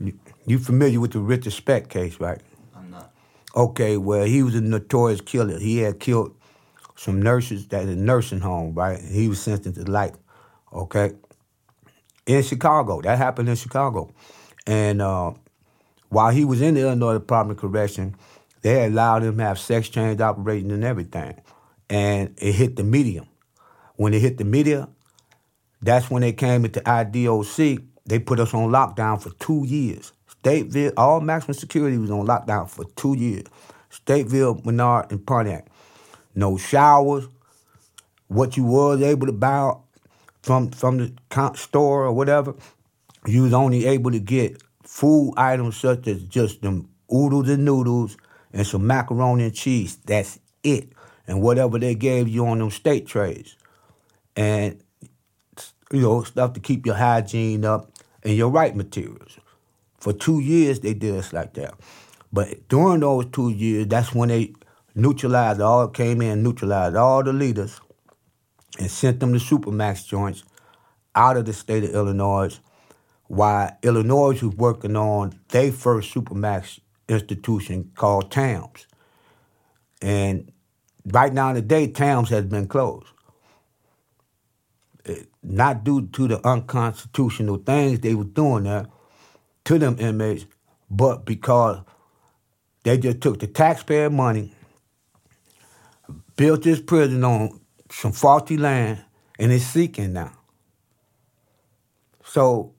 You, 0.00 0.20
you 0.44 0.58
familiar 0.58 1.00
with 1.00 1.12
the 1.12 1.20
Richard 1.20 1.54
Speck 1.54 1.88
case, 1.88 2.20
right? 2.20 2.42
I'm 2.76 2.90
not. 2.90 3.10
Okay, 3.56 3.96
well, 3.96 4.26
he 4.26 4.42
was 4.42 4.54
a 4.54 4.60
notorious 4.60 5.22
killer. 5.22 5.58
He 5.58 5.78
had 5.78 5.98
killed 5.98 6.35
some 6.96 7.22
nurses 7.22 7.68
that 7.68 7.84
in 7.84 8.04
nursing 8.04 8.40
home, 8.40 8.74
right? 8.74 9.00
He 9.00 9.28
was 9.28 9.40
sentenced 9.40 9.84
to 9.84 9.90
life, 9.90 10.16
okay? 10.72 11.12
In 12.26 12.42
Chicago. 12.42 13.00
That 13.02 13.18
happened 13.18 13.48
in 13.48 13.56
Chicago. 13.56 14.10
And 14.66 15.00
uh, 15.00 15.34
while 16.08 16.30
he 16.30 16.44
was 16.44 16.60
in 16.60 16.74
the 16.74 16.80
Illinois 16.80 17.14
Department 17.14 17.58
of 17.58 17.60
Correction, 17.60 18.16
they 18.62 18.86
allowed 18.86 19.22
him 19.22 19.36
to 19.36 19.44
have 19.44 19.58
sex 19.58 19.88
change 19.88 20.20
operations 20.20 20.72
and 20.72 20.84
everything. 20.84 21.40
And 21.88 22.34
it 22.38 22.52
hit 22.52 22.76
the 22.76 22.82
media. 22.82 23.22
When 23.94 24.12
it 24.12 24.20
hit 24.20 24.38
the 24.38 24.44
media, 24.44 24.88
that's 25.80 26.10
when 26.10 26.22
they 26.22 26.32
came 26.32 26.64
into 26.64 26.80
IDOC. 26.80 27.84
They 28.06 28.18
put 28.18 28.40
us 28.40 28.54
on 28.54 28.70
lockdown 28.70 29.22
for 29.22 29.30
two 29.38 29.64
years. 29.66 30.12
Stateville, 30.42 30.92
all 30.96 31.20
maximum 31.20 31.54
security 31.54 31.98
was 31.98 32.10
on 32.10 32.26
lockdown 32.26 32.68
for 32.68 32.84
two 32.96 33.14
years. 33.16 33.44
Stateville, 33.90 34.64
Menard, 34.64 35.10
and 35.10 35.24
Pontiac. 35.26 35.66
No 36.36 36.56
showers. 36.56 37.28
What 38.28 38.56
you 38.56 38.64
was 38.64 39.02
able 39.02 39.26
to 39.26 39.32
buy 39.32 39.72
from 40.42 40.70
from 40.70 40.98
the 40.98 41.52
store 41.54 42.04
or 42.04 42.12
whatever, 42.12 42.54
you 43.26 43.42
was 43.42 43.52
only 43.52 43.86
able 43.86 44.12
to 44.12 44.20
get 44.20 44.62
food 44.84 45.34
items 45.36 45.76
such 45.76 46.06
as 46.06 46.22
just 46.22 46.62
them 46.62 46.88
oodles 47.12 47.48
and 47.48 47.64
noodles 47.64 48.16
and 48.52 48.66
some 48.66 48.86
macaroni 48.86 49.44
and 49.44 49.54
cheese. 49.54 49.96
That's 50.06 50.38
it. 50.62 50.90
And 51.26 51.42
whatever 51.42 51.78
they 51.78 51.94
gave 51.94 52.28
you 52.28 52.46
on 52.46 52.58
them 52.58 52.70
state 52.70 53.06
trays. 53.06 53.56
And, 54.36 54.80
you 55.90 56.02
know, 56.02 56.22
stuff 56.22 56.52
to 56.52 56.60
keep 56.60 56.86
your 56.86 56.94
hygiene 56.94 57.64
up 57.64 57.90
and 58.22 58.36
your 58.36 58.50
right 58.50 58.76
materials. 58.76 59.38
For 59.98 60.12
two 60.12 60.40
years, 60.40 60.80
they 60.80 60.94
did 60.94 61.16
us 61.16 61.32
like 61.32 61.54
that. 61.54 61.74
But 62.32 62.68
during 62.68 63.00
those 63.00 63.26
two 63.26 63.50
years, 63.50 63.86
that's 63.86 64.14
when 64.14 64.28
they 64.28 64.52
neutralized 64.96 65.60
all, 65.60 65.88
came 65.88 66.22
in, 66.22 66.42
neutralized 66.42 66.96
all 66.96 67.22
the 67.22 67.32
leaders 67.32 67.80
and 68.78 68.90
sent 68.90 69.20
them 69.20 69.32
to 69.32 69.38
Supermax 69.38 70.06
joints 70.06 70.42
out 71.14 71.36
of 71.36 71.44
the 71.44 71.52
state 71.52 71.84
of 71.84 71.90
Illinois 71.90 72.58
while 73.28 73.76
Illinois 73.82 74.42
was 74.42 74.56
working 74.56 74.96
on 74.96 75.38
their 75.48 75.70
first 75.70 76.14
Supermax 76.14 76.80
institution 77.08 77.92
called 77.94 78.30
Tamms. 78.30 78.86
And 80.00 80.50
right 81.06 81.32
now 81.32 81.52
today, 81.52 81.88
Tamms 81.88 82.28
has 82.28 82.44
been 82.46 82.66
closed. 82.66 83.06
Not 85.42 85.84
due 85.84 86.08
to 86.08 86.28
the 86.28 86.46
unconstitutional 86.46 87.58
things 87.58 88.00
they 88.00 88.14
were 88.14 88.24
doing 88.24 88.64
there 88.64 88.86
to 89.64 89.78
them 89.78 89.96
inmates, 89.98 90.46
but 90.90 91.24
because 91.24 91.80
they 92.82 92.98
just 92.98 93.20
took 93.20 93.38
the 93.40 93.46
taxpayer 93.46 94.10
money, 94.10 94.55
built 96.36 96.62
this 96.62 96.80
prison 96.80 97.24
on 97.24 97.60
some 97.90 98.12
faulty 98.12 98.56
land, 98.56 99.04
and 99.38 99.52
it's 99.52 99.64
sinking 99.64 100.12
now. 100.12 100.32
So 102.24 102.76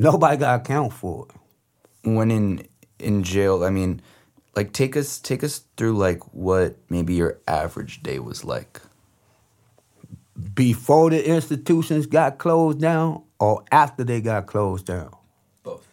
Nobody 0.00 0.36
got 0.36 0.60
account 0.60 0.92
for 0.92 1.26
it. 1.28 2.08
When 2.08 2.30
in 2.30 2.66
in 3.00 3.24
jail, 3.24 3.64
I 3.64 3.70
mean, 3.70 4.00
like 4.54 4.72
take 4.72 4.96
us 4.96 5.18
take 5.18 5.42
us 5.42 5.64
through 5.76 5.98
like 5.98 6.22
what 6.32 6.76
maybe 6.88 7.14
your 7.14 7.40
average 7.48 8.00
day 8.04 8.20
was 8.20 8.44
like. 8.44 8.80
Before 10.54 11.10
the 11.10 11.28
institutions 11.28 12.06
got 12.06 12.38
closed 12.38 12.80
down 12.80 13.24
or 13.40 13.64
after 13.72 14.04
they 14.04 14.20
got 14.20 14.46
closed 14.46 14.86
down? 14.86 15.10
Both. 15.64 15.88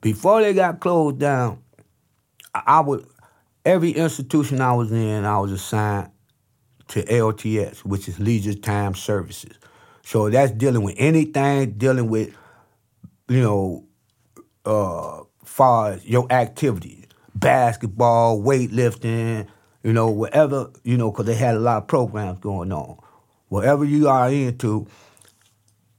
Before 0.00 0.40
they 0.40 0.54
got 0.54 0.78
closed 0.78 1.18
down, 1.18 1.58
I 2.54 2.80
would 2.80 3.04
every 3.64 3.92
institution 3.92 4.60
I 4.60 4.72
was 4.72 4.92
in, 4.92 5.24
I 5.24 5.38
was 5.38 5.52
assigned 5.52 6.10
to 6.88 7.02
LTS, 7.02 7.78
which 7.78 8.08
is 8.08 8.18
Leisure 8.20 8.54
Time 8.54 8.94
Services. 8.94 9.58
So 10.02 10.28
that's 10.28 10.52
dealing 10.52 10.82
with 10.82 10.96
anything 10.98 11.72
dealing 11.72 12.08
with 12.08 12.34
you 13.28 13.40
know, 13.40 13.84
uh, 14.64 15.22
far 15.44 15.92
as 15.92 16.06
your 16.06 16.30
activities, 16.30 17.06
basketball, 17.34 18.40
weightlifting, 18.40 19.46
you 19.82 19.92
know, 19.92 20.08
whatever, 20.08 20.70
you 20.82 20.96
know, 20.96 21.10
because 21.10 21.26
they 21.26 21.34
had 21.34 21.54
a 21.54 21.60
lot 21.60 21.78
of 21.78 21.86
programs 21.86 22.38
going 22.40 22.72
on. 22.72 22.98
Whatever 23.48 23.84
you 23.84 24.08
are 24.08 24.30
into, 24.30 24.86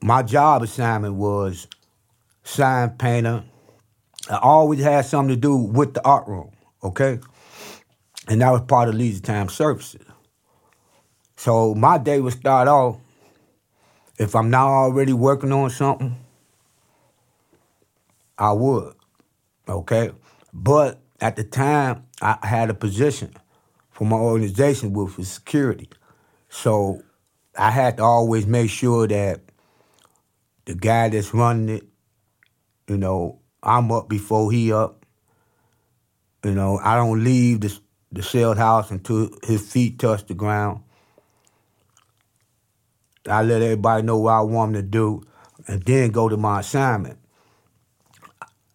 my 0.01 0.21
job 0.23 0.63
assignment 0.63 1.15
was 1.15 1.67
sign 2.43 2.91
painter. 2.91 3.43
I 4.29 4.37
always 4.37 4.81
had 4.83 5.05
something 5.05 5.35
to 5.35 5.39
do 5.39 5.55
with 5.55 5.93
the 5.93 6.03
art 6.03 6.27
room, 6.27 6.51
okay? 6.83 7.19
And 8.27 8.41
that 8.41 8.51
was 8.51 8.61
part 8.61 8.89
of 8.89 8.95
leisure 8.95 9.21
time 9.21 9.49
services. 9.49 10.01
So 11.35 11.75
my 11.75 11.97
day 11.97 12.19
would 12.19 12.33
start 12.33 12.67
off, 12.67 12.97
if 14.17 14.35
I'm 14.35 14.49
not 14.49 14.67
already 14.67 15.13
working 15.13 15.51
on 15.51 15.69
something, 15.69 16.15
I 18.37 18.51
would. 18.53 18.93
Okay? 19.67 20.11
But 20.53 20.99
at 21.19 21.35
the 21.35 21.43
time, 21.43 22.05
I 22.21 22.37
had 22.43 22.69
a 22.69 22.73
position 22.73 23.33
for 23.91 24.05
my 24.05 24.17
organization 24.17 24.93
with 24.93 25.25
security. 25.27 25.89
So 26.49 27.01
I 27.57 27.71
had 27.71 27.97
to 27.97 28.03
always 28.03 28.47
make 28.47 28.69
sure 28.69 29.07
that 29.07 29.41
the 30.65 30.75
guy 30.75 31.09
that's 31.09 31.33
running 31.33 31.77
it, 31.77 31.87
you 32.87 32.97
know, 32.97 33.39
I'm 33.61 33.91
up 33.91 34.09
before 34.09 34.51
he 34.51 34.71
up. 34.71 35.05
You 36.43 36.51
know, 36.51 36.79
I 36.81 36.95
don't 36.95 37.23
leave 37.23 37.61
the, 37.61 37.79
the 38.15 38.23
cell 38.23 38.55
house 38.55 38.91
until 38.91 39.29
his 39.43 39.71
feet 39.71 39.99
touched 39.99 40.27
the 40.27 40.33
ground. 40.33 40.81
I 43.27 43.43
let 43.43 43.61
everybody 43.61 44.03
know 44.03 44.17
what 44.17 44.33
I 44.33 44.41
want 44.41 44.73
them 44.73 44.83
to 44.83 44.87
do 44.87 45.23
and 45.67 45.83
then 45.83 46.11
go 46.11 46.29
to 46.29 46.37
my 46.37 46.59
assignment 46.59 47.19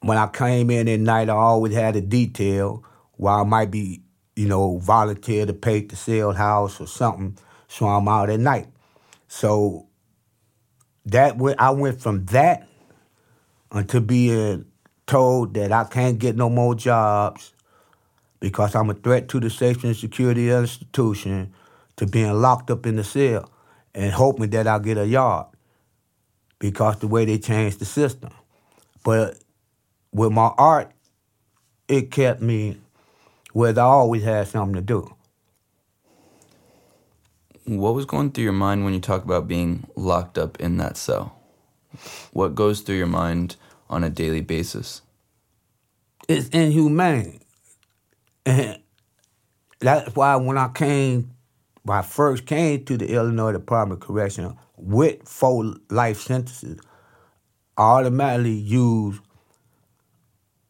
when 0.01 0.17
I 0.17 0.27
came 0.29 0.71
in 0.71 0.89
at 0.89 1.01
night, 1.01 1.29
I 1.29 1.35
always 1.35 1.75
had 1.75 1.97
a 1.97 2.01
detail 2.01 2.85
where 3.13 3.35
I 3.35 3.45
might 3.45 3.71
be, 3.71 4.03
you 4.35 4.49
know, 4.49 4.79
volunteer 4.79 5.47
to 5.47 5.53
paint 5.53 5.91
the 5.91 5.97
cell 5.97 6.33
house 6.33 6.81
or 6.81 6.87
something. 6.87 7.37
So 7.69 7.87
I'm 7.87 8.09
out 8.09 8.31
at 8.31 8.41
night. 8.41 8.69
So 9.29 9.87
that 11.07 11.37
went, 11.37 11.61
I 11.61 11.71
went 11.71 12.01
from 12.01 12.25
that 12.27 12.67
until 13.71 14.01
being 14.01 14.65
told 15.07 15.55
that 15.55 15.71
I 15.71 15.85
can't 15.85 16.19
get 16.19 16.37
no 16.37 16.49
more 16.49 16.75
jobs 16.75 17.53
because 18.41 18.75
I'm 18.75 18.91
a 18.91 18.95
threat 18.95 19.29
to 19.29 19.41
the 19.41 19.51
safety 19.51 19.89
and 19.89 19.97
security 19.97 20.49
of 20.49 20.57
the 20.57 20.61
institution 20.63 21.55
to 21.97 22.07
being 22.07 22.33
locked 22.33 22.71
up 22.71 22.87
in 22.87 22.97
the 22.97 23.05
cell 23.05 23.51
and 23.95 24.13
hoping 24.13 24.51
that 24.51 24.67
I'll 24.67 24.81
get 24.81 24.99
a 24.99 25.07
yard 25.07 25.47
because 26.59 26.99
the 26.99 27.09
way 27.09 27.25
they 27.27 27.39
changed 27.39 27.79
the 27.79 27.85
system. 27.85 28.31
But 29.05 29.39
with 30.13 30.33
my 30.33 30.53
art, 30.57 30.93
it 31.89 32.11
kept 32.11 32.41
me 32.41 32.79
where 33.53 33.79
I 33.79 33.83
always 33.83 34.23
had 34.23 34.49
something 34.49 34.77
to 34.77 34.81
do. 34.81 35.15
What 37.65 37.95
was 37.95 38.07
going 38.07 38.33
through 38.33 38.45
your 38.45 38.53
mind 38.53 38.85
when 38.85 38.95
you 38.95 39.01
talk 39.01 39.25
about 39.25 39.47
being 39.47 39.87
locked 39.95 40.39
up 40.39 40.59
in 40.61 40.79
that 40.79 40.97
cell? 40.97 41.37
What 42.33 42.55
goes 42.55 42.81
through 42.81 42.97
your 42.97 43.07
mind 43.07 43.57
on 43.89 44.05
a 44.05 44.11
daily 44.11 44.41
basis? 44.41 45.03
It's 46.29 46.49
inhumane. 46.49 47.40
And 48.47 48.81
that's 49.81 50.15
why 50.15 50.37
when 50.37 50.59
I 50.59 50.69
came, 50.69 51.33
when 51.83 51.99
I 51.99 52.03
first 52.03 52.47
came 52.47 52.85
to 52.85 52.97
the 52.97 53.13
Illinois 53.13 53.53
Department 53.53 54.03
of 54.03 54.07
Correction 54.07 54.57
with 54.77 55.27
four 55.29 55.75
life 55.91 56.21
sentences, 56.21 56.79
I 57.77 57.83
automatically 57.83 58.53
used 58.53 59.23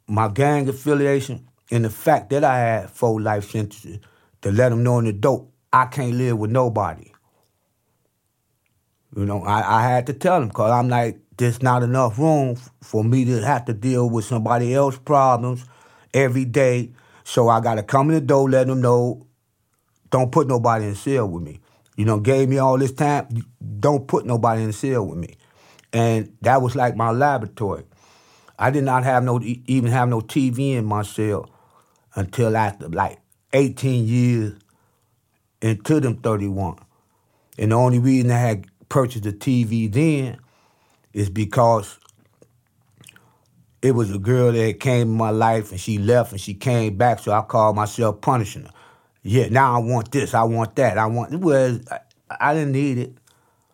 my 0.07 0.29
gang 0.29 0.69
affiliation 0.69 1.49
and 1.71 1.85
the 1.85 1.91
fact 1.91 2.31
that 2.31 2.45
I 2.45 2.59
had 2.59 2.91
four 2.91 3.21
life 3.21 3.51
sentences 3.51 4.01
to 4.43 4.51
let 4.51 4.71
them 4.71 4.83
know 4.83 4.99
in 4.99 5.05
the 5.05 5.13
dope, 5.13 5.53
I 5.73 5.87
can't 5.87 6.15
live 6.15 6.39
with 6.39 6.51
nobody. 6.51 7.13
You 9.17 9.25
know, 9.25 9.43
I, 9.43 9.79
I 9.79 9.83
had 9.83 10.07
to 10.07 10.13
tell 10.13 10.41
them 10.41 10.49
because 10.49 10.71
I'm 10.71 10.89
like, 10.89 11.19
there's 11.37 11.63
not 11.63 11.83
enough 11.83 12.19
room 12.19 12.57
for 12.83 13.03
me 13.03 13.25
to 13.25 13.43
have 13.45 13.65
to 13.67 13.73
deal 13.73 14.09
with 14.09 14.25
somebody 14.25 14.75
else's 14.75 15.01
problems 15.01 15.65
every 16.13 16.45
day. 16.45 16.93
So 17.31 17.49
I 17.49 17.61
got 17.61 17.77
to 17.77 17.85
come 17.85 18.09
in 18.11 18.15
the 18.17 18.21
door, 18.21 18.51
let 18.51 18.67
them 18.67 18.81
know, 18.81 19.25
don't 20.11 20.33
put 20.33 20.49
nobody 20.49 20.87
in 20.87 20.97
cell 20.97 21.29
with 21.29 21.45
me. 21.45 21.61
You 21.97 22.05
know, 22.05 22.19
gave 22.19 22.49
me 22.49 22.59
all 22.59 22.77
this 22.77 22.91
time, 22.91 23.29
don't 23.79 24.09
put 24.09 24.27
nobody 24.27 24.65
in 24.65 24.73
cell 24.73 25.07
with 25.07 25.17
me. 25.17 25.37
And 25.93 26.37
that 26.41 26.61
was 26.61 26.75
like 26.75 26.97
my 26.97 27.13
laboratory. 27.13 27.85
I 28.59 28.73
did 28.73 28.83
not 28.83 29.05
have 29.05 29.23
no 29.23 29.41
even 29.41 29.93
have 29.93 30.09
no 30.09 30.21
TV 30.21 30.73
in 30.73 30.85
my 30.85 31.03
cell 31.03 31.49
until 32.17 32.57
after 32.57 32.89
like 32.89 33.21
18 33.53 34.09
years 34.09 34.55
into 35.63 36.01
them 36.01 36.17
31. 36.17 36.79
And 37.57 37.71
the 37.71 37.77
only 37.77 38.01
reason 38.01 38.33
I 38.33 38.39
had 38.39 38.67
purchased 38.89 39.25
a 39.27 39.31
TV 39.31 39.93
then 39.93 40.41
is 41.13 41.31
because 41.31 42.00
it 43.83 43.93
was 43.93 44.15
a 44.15 44.19
girl 44.19 44.53
that 44.53 44.81
came 44.81 45.09
in 45.09 45.17
my 45.17 45.31
life 45.31 45.71
and 45.71 45.81
she 45.81 45.99
left 45.99 46.33
and 46.33 46.41
she 46.41 46.55
came 46.55 46.97
back, 46.97 47.21
so 47.21 47.33
I 47.33 47.43
called 47.43 47.77
myself 47.77 48.21
punishing 48.21 48.65
her. 48.65 48.73
Yeah, 49.23 49.49
now 49.49 49.75
I 49.75 49.79
want 49.79 50.13
this, 50.13 50.35
I 50.35 50.43
want 50.43 50.77
that, 50.77 50.99
I 50.99 51.07
want. 51.07 51.33
It 51.33 51.41
was 51.41 51.81
I, 51.91 52.01
I 52.41 52.55
didn't 52.55 52.73
need 52.73 52.99
it, 52.99 53.15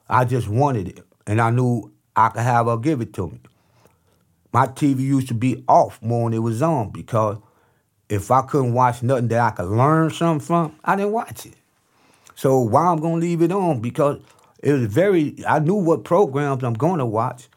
I 0.08 0.24
just 0.24 0.48
wanted 0.48 0.88
it, 0.88 1.04
and 1.26 1.40
I 1.40 1.50
knew 1.50 1.92
I 2.14 2.28
could 2.28 2.42
have 2.42 2.66
her 2.66 2.76
give 2.76 3.00
it 3.00 3.12
to 3.14 3.28
me. 3.28 3.40
My 4.52 4.66
TV 4.66 5.00
used 5.00 5.28
to 5.28 5.34
be 5.34 5.64
off 5.68 6.00
more 6.02 6.30
than 6.30 6.36
it 6.38 6.42
was 6.42 6.62
on 6.62 6.90
because 6.90 7.38
if 8.08 8.30
I 8.30 8.42
couldn't 8.42 8.72
watch 8.72 9.02
nothing 9.02 9.28
that 9.28 9.40
I 9.40 9.50
could 9.50 9.68
learn 9.68 10.10
something 10.10 10.44
from, 10.44 10.76
I 10.84 10.96
didn't 10.96 11.12
watch 11.12 11.46
it. 11.46 11.54
So 12.36 12.60
why 12.60 12.86
I'm 12.86 13.00
gonna 13.00 13.16
leave 13.16 13.42
it 13.42 13.50
on? 13.52 13.80
Because 13.80 14.20
it 14.62 14.72
was 14.72 14.86
very 14.86 15.34
I 15.46 15.58
knew 15.58 15.74
what 15.74 16.04
programs 16.04 16.62
I'm 16.62 16.74
gonna 16.74 17.06
watch. 17.06 17.48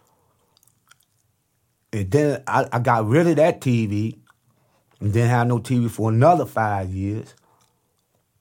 And 1.92 2.12
then 2.12 2.44
I, 2.48 2.68
I 2.72 2.80
got 2.80 3.08
rid 3.08 3.28
of 3.28 3.38
that 3.38 3.62
TV 3.62 4.18
and 5.00 5.14
didn't 5.14 5.30
have 5.30 5.48
no 5.48 5.60
TV 5.60 5.90
for 5.90 6.10
another 6.10 6.46
five 6.46 6.94
years 6.94 7.34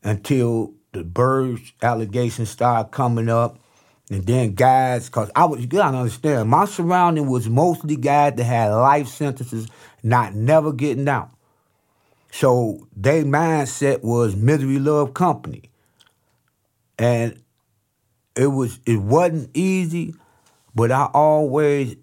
until 0.02 0.74
the 0.92 1.04
Burge 1.04 1.74
allegations 1.82 2.50
started 2.50 2.90
coming 2.90 3.28
up. 3.28 3.58
And 4.10 4.26
then 4.26 4.54
guys, 4.54 5.06
because 5.06 5.30
I 5.34 5.44
was, 5.44 5.60
you 5.60 5.66
gotta 5.66 5.96
understand, 5.96 6.48
my 6.48 6.64
surrounding 6.64 7.28
was 7.28 7.48
mostly 7.48 7.96
guys 7.96 8.34
that 8.36 8.44
had 8.44 8.70
life 8.70 9.08
sentences, 9.08 9.68
not 10.02 10.34
never 10.34 10.72
getting 10.72 11.08
out. 11.08 11.30
So 12.30 12.86
their 12.96 13.24
mindset 13.24 14.02
was 14.02 14.36
misery 14.36 14.78
love 14.78 15.14
company. 15.14 15.70
And 16.98 17.42
it 18.34 18.46
was 18.46 18.80
it 18.86 18.96
wasn't 18.96 19.50
easy, 19.54 20.14
but 20.74 20.90
I 20.90 21.06
always 21.12 21.96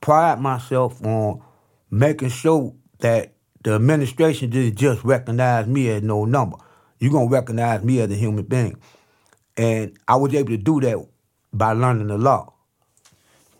pride 0.00 0.40
myself 0.40 1.04
on 1.04 1.42
making 1.90 2.30
sure 2.30 2.74
that 3.00 3.34
the 3.62 3.74
administration 3.74 4.50
didn't 4.50 4.76
just 4.76 5.02
recognize 5.04 5.66
me 5.66 5.88
as 5.88 6.02
no 6.02 6.24
number. 6.24 6.56
You're 6.98 7.12
gonna 7.12 7.28
recognize 7.28 7.82
me 7.82 8.00
as 8.00 8.10
a 8.10 8.14
human 8.14 8.44
being. 8.44 8.76
And 9.56 9.98
I 10.06 10.16
was 10.16 10.34
able 10.34 10.50
to 10.50 10.56
do 10.56 10.80
that 10.80 11.06
by 11.52 11.72
learning 11.72 12.08
the 12.08 12.18
law. 12.18 12.52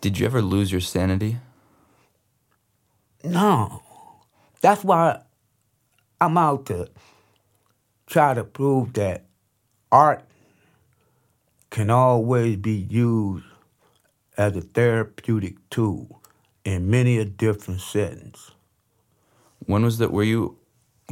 Did 0.00 0.18
you 0.18 0.26
ever 0.26 0.40
lose 0.40 0.70
your 0.70 0.80
sanity? 0.80 1.38
No. 3.24 3.82
That's 4.60 4.84
why 4.84 5.22
I'm 6.20 6.38
out 6.38 6.66
to 6.66 6.88
try 8.06 8.34
to 8.34 8.44
prove 8.44 8.92
that 8.94 9.26
art 9.90 10.24
can 11.70 11.90
always 11.90 12.56
be 12.56 12.86
used 12.88 13.44
as 14.36 14.56
a 14.56 14.60
therapeutic 14.60 15.56
tool 15.70 16.17
in 16.64 16.90
many 16.90 17.18
a 17.18 17.24
different 17.24 17.80
settings. 17.80 18.50
When 19.60 19.84
was 19.84 19.98
that? 19.98 20.12
Were 20.12 20.22
you 20.22 20.58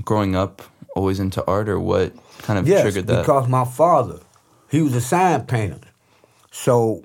growing 0.05 0.37
up 0.37 0.63
always 0.95 1.21
into 1.21 1.45
art, 1.47 1.69
or 1.69 1.81
what 1.81 2.15
kind 2.39 2.59
of 2.59 2.69
yes, 2.69 2.83
triggered 2.83 3.07
that? 3.07 3.23
because 3.23 3.49
my 3.49 3.65
father, 3.65 4.21
he 4.71 4.83
was 4.83 4.95
a 4.95 5.01
sign 5.01 5.47
painter, 5.47 5.81
so 6.51 7.05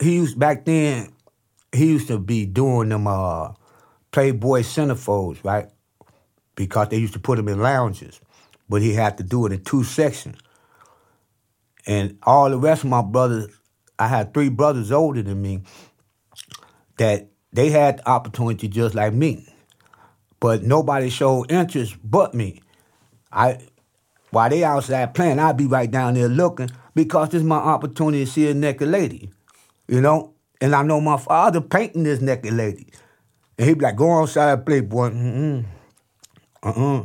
he 0.00 0.14
used 0.14 0.38
back 0.38 0.64
then. 0.64 1.12
He 1.74 1.86
used 1.86 2.08
to 2.08 2.18
be 2.18 2.44
doing 2.44 2.90
them 2.90 3.06
uh, 3.06 3.52
Playboy 4.10 4.60
centerfolds, 4.60 5.42
right? 5.42 5.68
because 6.54 6.88
they 6.88 6.98
used 6.98 7.14
to 7.14 7.18
put 7.18 7.36
them 7.36 7.48
in 7.48 7.60
lounges, 7.60 8.20
but 8.68 8.82
he 8.82 8.94
had 8.94 9.18
to 9.18 9.24
do 9.24 9.46
it 9.46 9.52
in 9.52 9.62
two 9.64 9.84
sections. 9.84 10.38
And 11.86 12.18
all 12.22 12.50
the 12.50 12.58
rest 12.58 12.84
of 12.84 12.90
my 12.90 13.02
brothers, 13.02 13.48
I 13.98 14.08
had 14.08 14.32
three 14.32 14.48
brothers 14.48 14.92
older 14.92 15.22
than 15.22 15.42
me, 15.42 15.62
that 16.98 17.28
they 17.52 17.70
had 17.70 17.98
the 17.98 18.08
opportunity 18.08 18.68
just 18.68 18.94
like 18.94 19.12
me. 19.12 19.46
But 20.40 20.62
nobody 20.62 21.08
showed 21.10 21.50
interest 21.50 21.96
but 22.02 22.34
me. 22.34 22.62
I 23.30 23.58
while 24.30 24.48
they 24.48 24.64
outside 24.64 25.14
playing, 25.14 25.38
I'd 25.38 25.56
be 25.58 25.66
right 25.66 25.90
down 25.90 26.14
there 26.14 26.28
looking 26.28 26.70
because 26.94 27.28
this 27.28 27.42
is 27.42 27.46
my 27.46 27.56
opportunity 27.56 28.24
to 28.24 28.30
see 28.30 28.48
a 28.48 28.54
naked 28.54 28.88
lady. 28.88 29.30
You 29.86 30.00
know? 30.00 30.34
And 30.60 30.74
I 30.74 30.82
know 30.82 31.00
my 31.00 31.18
father 31.18 31.60
painting 31.60 32.04
this 32.04 32.20
naked 32.20 32.54
lady. 32.54 32.86
And 33.58 33.68
he'd 33.68 33.78
be 33.78 33.84
like, 33.84 33.96
go 33.96 34.22
outside, 34.22 34.64
play, 34.64 34.80
boy. 34.80 35.10
Mm-mm. 35.10 35.64
Uh-uh. 36.62 37.04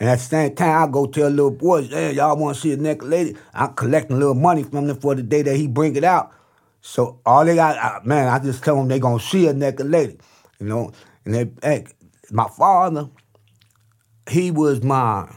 And 0.00 0.08
at 0.08 0.18
the 0.18 0.24
same 0.24 0.54
time, 0.54 0.88
I 0.88 0.92
go 0.92 1.06
tell 1.06 1.28
little 1.28 1.50
boys, 1.50 1.88
hey, 1.88 2.12
y'all 2.12 2.36
want 2.36 2.54
to 2.56 2.60
see 2.60 2.72
a 2.72 2.76
naked 2.76 3.08
lady? 3.08 3.36
I'm 3.52 3.74
collecting 3.74 4.16
a 4.16 4.18
little 4.20 4.34
money 4.34 4.62
from 4.62 4.86
them 4.86 5.00
for 5.00 5.14
the 5.14 5.22
day 5.22 5.42
that 5.42 5.56
he 5.56 5.66
bring 5.66 5.96
it 5.96 6.04
out. 6.04 6.32
So 6.80 7.20
all 7.26 7.44
they 7.44 7.56
got, 7.56 7.76
uh, 7.76 8.00
man, 8.04 8.28
I 8.28 8.38
just 8.38 8.62
tell 8.62 8.76
them 8.76 8.88
they 8.88 8.98
gonna 8.98 9.20
see 9.20 9.46
a 9.48 9.52
naked 9.52 9.86
lady, 9.86 10.18
you 10.58 10.66
know. 10.66 10.92
And 11.24 11.34
they, 11.34 11.50
hey, 11.62 11.86
my 12.30 12.48
father, 12.48 13.08
he 14.28 14.50
was 14.50 14.82
my 14.82 15.28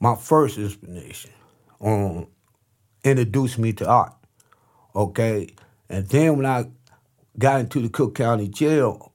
my 0.00 0.14
first 0.14 0.58
inspiration 0.58 1.30
on 1.80 2.26
introduced 3.04 3.58
me 3.58 3.72
to 3.74 3.88
art. 3.88 4.14
Okay, 4.94 5.48
and 5.88 6.06
then 6.08 6.36
when 6.36 6.46
I 6.46 6.70
got 7.38 7.60
into 7.60 7.80
the 7.80 7.88
Cook 7.88 8.14
County 8.14 8.48
Jail, 8.48 9.12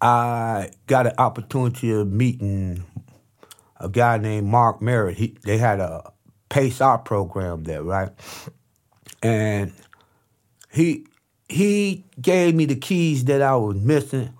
I 0.00 0.70
got 0.86 1.06
an 1.06 1.14
opportunity 1.18 1.90
of 1.92 2.12
meeting 2.12 2.84
a 3.78 3.88
guy 3.88 4.18
named 4.18 4.46
Mark 4.46 4.82
Merritt. 4.82 5.16
He, 5.16 5.36
they 5.44 5.58
had 5.58 5.80
a 5.80 6.12
Pace 6.48 6.80
our 6.80 6.98
program 6.98 7.64
there, 7.64 7.82
right? 7.82 8.10
And 9.22 9.72
he 10.70 11.06
he 11.48 12.04
gave 12.20 12.54
me 12.54 12.64
the 12.66 12.76
keys 12.76 13.24
that 13.24 13.42
I 13.42 13.56
was 13.56 13.76
missing 13.76 14.30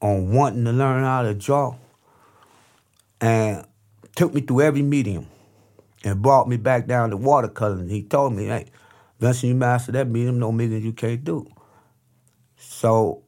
on 0.00 0.32
wanting 0.32 0.64
to 0.64 0.72
learn 0.72 1.02
how 1.02 1.22
to 1.22 1.34
draw, 1.34 1.76
and 3.20 3.64
took 4.14 4.34
me 4.34 4.40
through 4.40 4.62
every 4.62 4.82
medium, 4.82 5.26
and 6.04 6.22
brought 6.22 6.48
me 6.48 6.56
back 6.56 6.86
down 6.86 7.10
to 7.10 7.16
watercolor. 7.16 7.78
And 7.78 7.90
he 7.90 8.02
told 8.02 8.34
me, 8.34 8.46
"Hey, 8.46 8.66
Vincent, 9.18 9.48
you 9.48 9.54
master 9.54 9.92
that 9.92 10.08
medium, 10.08 10.38
no 10.38 10.52
medium 10.52 10.82
you 10.82 10.92
can't 10.92 11.24
do." 11.24 11.46
So 12.56 13.24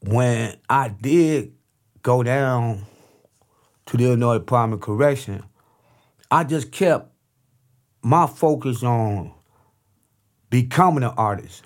when 0.00 0.56
I 0.68 0.88
did 0.88 1.54
go 2.02 2.22
down 2.22 2.84
to 3.86 3.96
the 3.96 4.04
Illinois 4.04 4.38
Department 4.38 4.82
of 4.82 4.86
Correction, 4.86 5.42
I 6.30 6.44
just 6.44 6.72
kept 6.72 7.10
my 8.02 8.26
focus 8.26 8.82
on 8.82 9.32
becoming 10.50 11.02
an 11.02 11.12
artist 11.16 11.64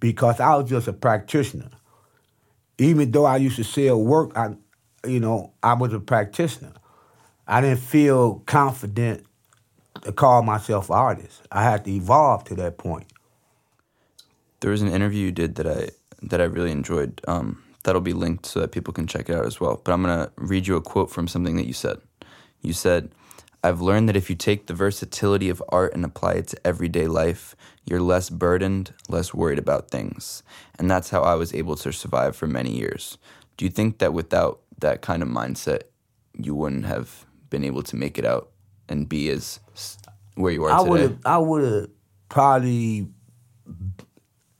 because 0.00 0.40
I 0.40 0.54
was 0.56 0.68
just 0.68 0.88
a 0.88 0.92
practitioner. 0.92 1.70
Even 2.78 3.10
though 3.10 3.24
I 3.24 3.36
used 3.36 3.56
to 3.56 3.64
sell 3.64 4.02
work, 4.02 4.36
I, 4.36 4.54
you 5.06 5.20
know, 5.20 5.52
I 5.62 5.74
was 5.74 5.92
a 5.92 6.00
practitioner. 6.00 6.72
I 7.46 7.60
didn't 7.60 7.80
feel 7.80 8.42
confident 8.46 9.26
to 10.02 10.12
call 10.12 10.42
myself 10.42 10.90
an 10.90 10.96
artist. 10.96 11.42
I 11.52 11.62
had 11.62 11.84
to 11.84 11.90
evolve 11.90 12.44
to 12.44 12.54
that 12.56 12.78
point. 12.78 13.06
There 14.60 14.70
was 14.70 14.82
an 14.82 14.88
interview 14.88 15.26
you 15.26 15.32
did 15.32 15.56
that 15.56 15.66
I 15.66 15.90
that 16.22 16.40
I 16.40 16.44
really 16.44 16.70
enjoyed. 16.70 17.20
Um, 17.28 17.62
that'll 17.82 18.00
be 18.00 18.14
linked 18.14 18.46
so 18.46 18.60
that 18.60 18.72
people 18.72 18.94
can 18.94 19.06
check 19.06 19.28
it 19.28 19.36
out 19.36 19.46
as 19.46 19.60
well. 19.60 19.80
But 19.84 19.92
I'm 19.92 20.02
to 20.04 20.32
read 20.36 20.66
you 20.66 20.76
a 20.76 20.80
quote 20.80 21.10
from 21.10 21.28
something 21.28 21.56
that 21.56 21.66
you 21.66 21.74
said. 21.74 21.98
You 22.62 22.72
said, 22.72 23.10
I've 23.64 23.80
learned 23.80 24.10
that 24.10 24.16
if 24.16 24.28
you 24.28 24.36
take 24.36 24.66
the 24.66 24.74
versatility 24.74 25.48
of 25.48 25.62
art 25.70 25.94
and 25.94 26.04
apply 26.04 26.32
it 26.34 26.48
to 26.48 26.66
everyday 26.66 27.06
life, 27.06 27.56
you're 27.86 28.02
less 28.02 28.28
burdened, 28.28 28.92
less 29.08 29.32
worried 29.32 29.58
about 29.58 29.90
things. 29.90 30.42
And 30.78 30.90
that's 30.90 31.08
how 31.08 31.22
I 31.22 31.34
was 31.34 31.54
able 31.54 31.74
to 31.76 31.90
survive 31.90 32.36
for 32.36 32.46
many 32.46 32.76
years. 32.76 33.16
Do 33.56 33.64
you 33.64 33.70
think 33.70 33.98
that 34.00 34.12
without 34.12 34.60
that 34.80 35.00
kind 35.00 35.22
of 35.22 35.30
mindset, 35.30 35.84
you 36.38 36.54
wouldn't 36.54 36.84
have 36.84 37.24
been 37.48 37.64
able 37.64 37.82
to 37.84 37.96
make 37.96 38.18
it 38.18 38.26
out 38.26 38.50
and 38.86 39.08
be 39.08 39.30
as 39.30 39.60
where 40.34 40.52
you 40.52 40.62
are 40.64 40.70
I 40.70 40.78
today? 40.80 40.90
Would've, 40.90 41.18
I 41.24 41.38
would 41.38 41.64
have 41.64 41.88
probably 42.28 43.08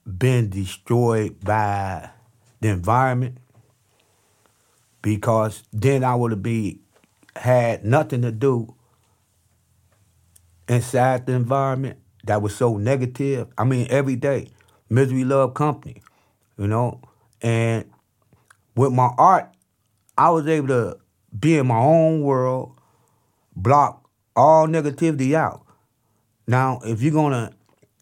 been 0.07 0.49
destroyed 0.49 1.45
by 1.45 2.09
the 2.61 2.69
environment 2.69 3.37
because 5.03 5.63
then 5.75 6.05
I 6.05 6.15
would 6.15 6.31
have 6.31 6.77
had 7.37 7.85
nothing 7.85 8.23
to 8.23 8.33
do 8.33 8.75
inside 10.69 11.27
the 11.27 11.33
environment 11.33 11.99
that 12.25 12.43
was 12.43 12.55
so 12.55 12.77
negative. 12.77 13.49
I 13.59 13.65
mean, 13.65 13.87
every 13.91 14.17
day, 14.17 14.49
misery 14.89 15.25
love 15.25 15.55
company, 15.55 16.03
you 16.59 16.67
know. 16.67 17.01
And 17.43 17.85
with 18.75 18.93
my 18.93 19.11
art, 19.19 19.51
I 20.17 20.31
was 20.31 20.47
able 20.47 20.69
to 20.69 20.99
be 21.39 21.59
in 21.59 21.67
my 21.67 21.79
own 21.79 22.23
world, 22.23 22.79
block 23.55 24.09
all 24.37 24.67
negativity 24.67 25.35
out. 25.35 25.65
Now, 26.47 26.81
if 26.85 27.03
you're 27.03 27.13
gonna 27.13 27.53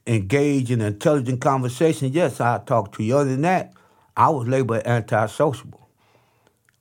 engage 0.06 0.70
in 0.70 0.80
intelligent 0.80 1.40
conversation, 1.40 2.12
yes, 2.12 2.40
I 2.40 2.58
talk 2.58 2.92
to 2.92 3.02
you. 3.02 3.16
Other 3.16 3.30
than 3.30 3.42
that, 3.42 3.72
I 4.16 4.28
was 4.30 4.48
labeled 4.48 4.82
antisocial. 4.84 5.88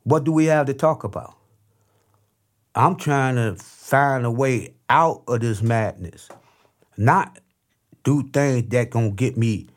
What 0.04 0.24
do 0.24 0.32
we 0.32 0.46
have 0.46 0.66
to 0.68 0.74
talk 0.74 1.04
about? 1.04 1.36
I'm 2.74 2.96
trying 2.96 3.36
to 3.36 3.56
find 3.56 4.26
a 4.26 4.32
way 4.32 4.74
out 4.92 5.24
of 5.30 5.40
this 5.40 5.62
madness, 5.62 6.28
not 6.98 7.40
do 8.04 8.30
things 8.34 8.68
that 8.70 8.90
gonna 8.90 9.12
get 9.12 9.38
me 9.38 9.68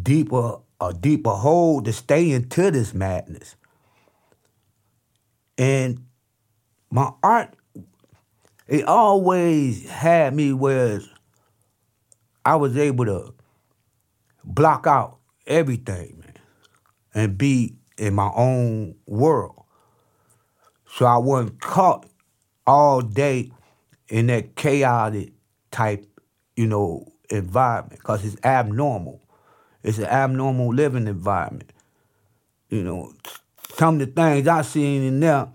deeper 0.00 0.58
a 0.78 0.92
deeper 0.92 1.30
hole 1.30 1.80
to 1.80 1.92
stay 1.92 2.30
into 2.30 2.70
this 2.70 2.92
madness. 2.92 3.56
And 5.56 6.04
my 6.90 7.12
art, 7.22 7.54
it 8.68 8.84
always 8.84 9.88
had 9.88 10.34
me 10.34 10.52
where 10.52 11.00
I 12.44 12.56
was 12.56 12.76
able 12.76 13.06
to 13.06 13.32
block 14.44 14.86
out 14.86 15.18
everything, 15.46 16.18
man, 16.20 16.34
and 17.14 17.38
be 17.38 17.76
in 17.96 18.12
my 18.12 18.30
own 18.34 18.96
world. 19.06 19.62
So 20.88 21.06
I 21.06 21.16
wasn't 21.16 21.60
caught 21.60 22.06
all 22.66 23.00
day 23.00 23.50
in 24.12 24.26
that 24.26 24.54
chaotic 24.54 25.32
type, 25.70 26.06
you 26.54 26.66
know, 26.66 27.10
environment 27.30 27.98
because 27.98 28.22
it's 28.26 28.36
abnormal. 28.44 29.22
It's 29.82 29.96
an 29.96 30.04
abnormal 30.04 30.68
living 30.68 31.06
environment. 31.06 31.72
You 32.68 32.84
know, 32.84 33.14
some 33.76 33.94
of 33.94 34.00
the 34.00 34.06
things 34.06 34.46
I 34.46 34.60
seen 34.62 35.02
in 35.02 35.20
there, 35.20 35.48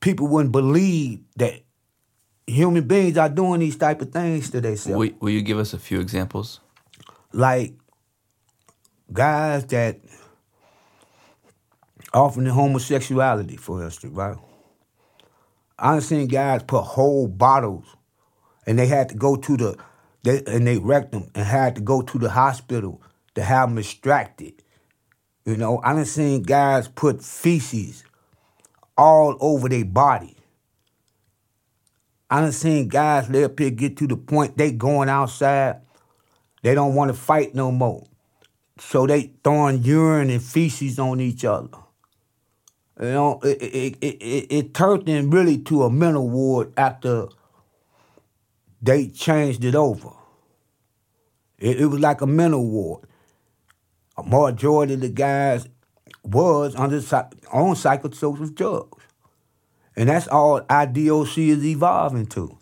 people 0.00 0.28
wouldn't 0.28 0.52
believe 0.52 1.20
that 1.36 1.62
human 2.46 2.86
beings 2.86 3.16
are 3.16 3.30
doing 3.30 3.60
these 3.60 3.76
type 3.76 4.02
of 4.02 4.12
things 4.12 4.50
to 4.50 4.60
themselves. 4.60 4.98
Will, 4.98 5.10
will 5.18 5.30
you 5.30 5.40
give 5.40 5.58
us 5.58 5.72
a 5.72 5.78
few 5.78 5.98
examples? 5.98 6.60
Like 7.32 7.72
guys 9.10 9.64
that 9.68 10.00
often 12.12 12.44
the 12.44 12.52
homosexuality, 12.52 13.56
for 13.56 13.82
instance, 13.82 14.12
right? 14.12 14.36
I've 15.78 16.04
seen 16.04 16.26
guys 16.26 16.62
put 16.62 16.82
whole 16.82 17.28
bottles, 17.28 17.84
and 18.66 18.78
they 18.78 18.86
had 18.86 19.10
to 19.10 19.14
go 19.14 19.36
to 19.36 19.56
the, 19.56 19.76
they, 20.22 20.42
and 20.46 20.66
they 20.66 20.78
wrecked 20.78 21.12
them 21.12 21.30
and 21.34 21.44
had 21.44 21.74
to 21.76 21.80
go 21.82 22.00
to 22.02 22.18
the 22.18 22.30
hospital 22.30 23.02
to 23.34 23.42
have 23.42 23.68
them 23.68 23.78
extracted. 23.78 24.62
You 25.44 25.56
know, 25.56 25.80
I 25.84 25.92
done 25.92 26.06
seen 26.06 26.42
guys 26.42 26.88
put 26.88 27.22
feces 27.22 28.04
all 28.96 29.36
over 29.40 29.68
their 29.68 29.84
body. 29.84 30.36
I 32.30 32.40
done 32.40 32.52
seen 32.52 32.88
guys 32.88 33.28
lay 33.30 33.44
up 33.44 33.58
here 33.58 33.70
get 33.70 33.96
to 33.98 34.06
the 34.06 34.16
point 34.16 34.56
they 34.56 34.72
going 34.72 35.08
outside, 35.08 35.82
they 36.62 36.74
don't 36.74 36.94
want 36.94 37.10
to 37.10 37.14
fight 37.14 37.54
no 37.54 37.70
more. 37.70 38.06
So 38.78 39.06
they 39.06 39.32
throwing 39.44 39.84
urine 39.84 40.30
and 40.30 40.42
feces 40.42 40.98
on 40.98 41.20
each 41.20 41.44
other. 41.44 41.68
You 42.98 43.06
know, 43.08 43.40
it, 43.42 43.62
it, 43.62 43.96
it, 44.00 44.22
it, 44.22 44.46
it 44.50 44.74
turned 44.74 45.06
them 45.06 45.30
really 45.30 45.58
to 45.58 45.82
a 45.82 45.90
mental 45.90 46.28
ward 46.28 46.72
after 46.78 47.28
they 48.80 49.08
changed 49.08 49.64
it 49.64 49.74
over. 49.74 50.10
It, 51.58 51.80
it 51.82 51.86
was 51.86 52.00
like 52.00 52.22
a 52.22 52.26
mental 52.26 52.66
ward. 52.66 53.04
A 54.16 54.22
majority 54.22 54.94
of 54.94 55.00
the 55.00 55.10
guys 55.10 55.68
was 56.24 56.74
under 56.74 56.96
on 57.52 57.74
psychosocial 57.74 58.54
drugs. 58.54 59.02
And 59.94 60.08
that's 60.08 60.28
all 60.28 60.62
IDOC 60.62 61.48
is 61.48 61.64
evolving 61.64 62.26
to. 62.26 62.56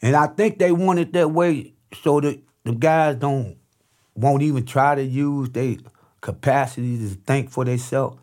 And 0.00 0.16
I 0.16 0.26
think 0.26 0.58
they 0.58 0.72
want 0.72 0.98
it 0.98 1.12
that 1.12 1.30
way 1.30 1.74
so 2.02 2.20
that 2.20 2.40
the 2.64 2.72
guys 2.72 3.16
don't 3.16 3.56
won't 4.14 4.42
even 4.42 4.64
try 4.66 4.96
to 4.96 5.02
use 5.02 5.48
their 5.50 5.76
capacity 6.20 6.98
to 6.98 7.14
think 7.14 7.50
for 7.50 7.64
themselves 7.64 8.18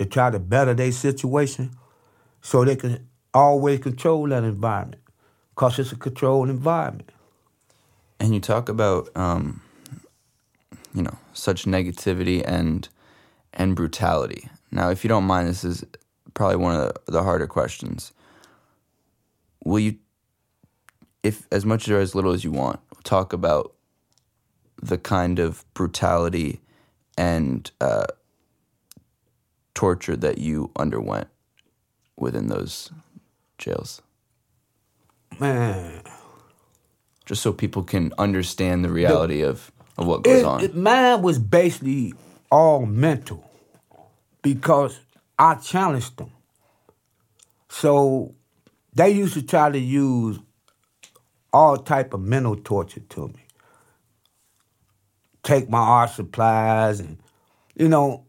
to 0.00 0.06
try 0.06 0.30
to 0.30 0.38
better 0.38 0.72
their 0.72 0.90
situation 0.90 1.72
so 2.40 2.64
they 2.64 2.74
can 2.74 3.06
always 3.34 3.80
control 3.80 4.26
that 4.28 4.44
environment 4.44 5.02
because 5.50 5.78
it's 5.78 5.92
a 5.92 5.96
controlled 5.96 6.48
environment. 6.48 7.12
And 8.18 8.32
you 8.32 8.40
talk 8.40 8.70
about, 8.70 9.14
um, 9.14 9.60
you 10.94 11.02
know, 11.02 11.18
such 11.34 11.66
negativity 11.66 12.42
and 12.46 12.88
and 13.52 13.76
brutality. 13.76 14.48
Now, 14.70 14.88
if 14.88 15.04
you 15.04 15.08
don't 15.08 15.24
mind, 15.24 15.48
this 15.48 15.64
is 15.64 15.84
probably 16.32 16.56
one 16.56 16.76
of 16.76 16.96
the, 17.06 17.22
harder 17.22 17.46
questions. 17.46 18.12
Will 19.64 19.80
you, 19.80 19.98
if 21.22 21.46
as 21.52 21.66
much 21.66 21.86
or 21.90 21.98
as 21.98 22.14
little 22.14 22.32
as 22.32 22.42
you 22.42 22.52
want, 22.52 22.80
talk 23.04 23.34
about 23.34 23.74
the 24.80 24.96
kind 24.96 25.38
of 25.38 25.66
brutality 25.74 26.60
and 27.18 27.70
uh, 27.82 28.06
torture 29.74 30.16
that 30.16 30.38
you 30.38 30.70
underwent 30.76 31.28
within 32.16 32.48
those 32.48 32.90
jails? 33.58 34.02
Man. 35.38 36.02
Just 37.24 37.42
so 37.42 37.52
people 37.52 37.82
can 37.82 38.12
understand 38.18 38.84
the 38.84 38.90
reality 38.90 39.42
the, 39.42 39.48
of, 39.48 39.72
of 39.96 40.06
what 40.06 40.24
goes 40.24 40.40
it, 40.40 40.44
on. 40.44 40.60
It, 40.62 40.74
mine 40.74 41.22
was 41.22 41.38
basically 41.38 42.14
all 42.50 42.84
mental 42.86 43.48
because 44.42 44.98
I 45.38 45.54
challenged 45.54 46.16
them. 46.16 46.32
So 47.68 48.34
they 48.94 49.10
used 49.10 49.34
to 49.34 49.42
try 49.42 49.70
to 49.70 49.78
use 49.78 50.38
all 51.52 51.76
type 51.76 52.12
of 52.14 52.20
mental 52.20 52.56
torture 52.56 53.00
to 53.00 53.28
me. 53.28 53.44
Take 55.42 55.70
my 55.70 55.78
art 55.78 56.10
supplies 56.10 57.00
and 57.00 57.18
you 57.74 57.88
know, 57.88 58.26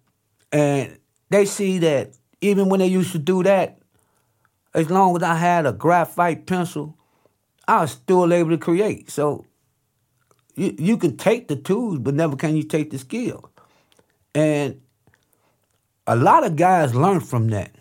and 0.51 0.97
they 1.31 1.45
see 1.45 1.79
that 1.79 2.11
even 2.41 2.67
when 2.67 2.81
they 2.81 2.87
used 2.87 3.13
to 3.13 3.17
do 3.17 3.41
that, 3.43 3.79
as 4.73 4.89
long 4.89 5.15
as 5.15 5.23
I 5.23 5.35
had 5.35 5.65
a 5.65 5.71
graphite 5.71 6.45
pencil, 6.45 6.97
I 7.67 7.81
was 7.81 7.91
still 7.91 8.31
able 8.33 8.49
to 8.49 8.57
create. 8.57 9.09
So 9.09 9.45
you, 10.55 10.75
you 10.77 10.97
can 10.97 11.15
take 11.15 11.47
the 11.47 11.55
tools, 11.55 11.99
but 11.99 12.15
never 12.15 12.35
can 12.35 12.57
you 12.57 12.63
take 12.63 12.91
the 12.91 12.97
skill. 12.97 13.49
And 14.35 14.81
a 16.05 16.17
lot 16.17 16.45
of 16.45 16.57
guys 16.57 16.93
learn 16.93 17.21
from 17.21 17.47
that 17.49 17.73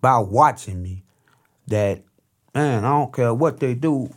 by 0.00 0.18
watching 0.18 0.80
me 0.80 1.02
that, 1.66 2.04
man, 2.54 2.84
I 2.84 2.90
don't 2.90 3.12
care 3.12 3.34
what 3.34 3.58
they 3.58 3.74
do. 3.74 4.14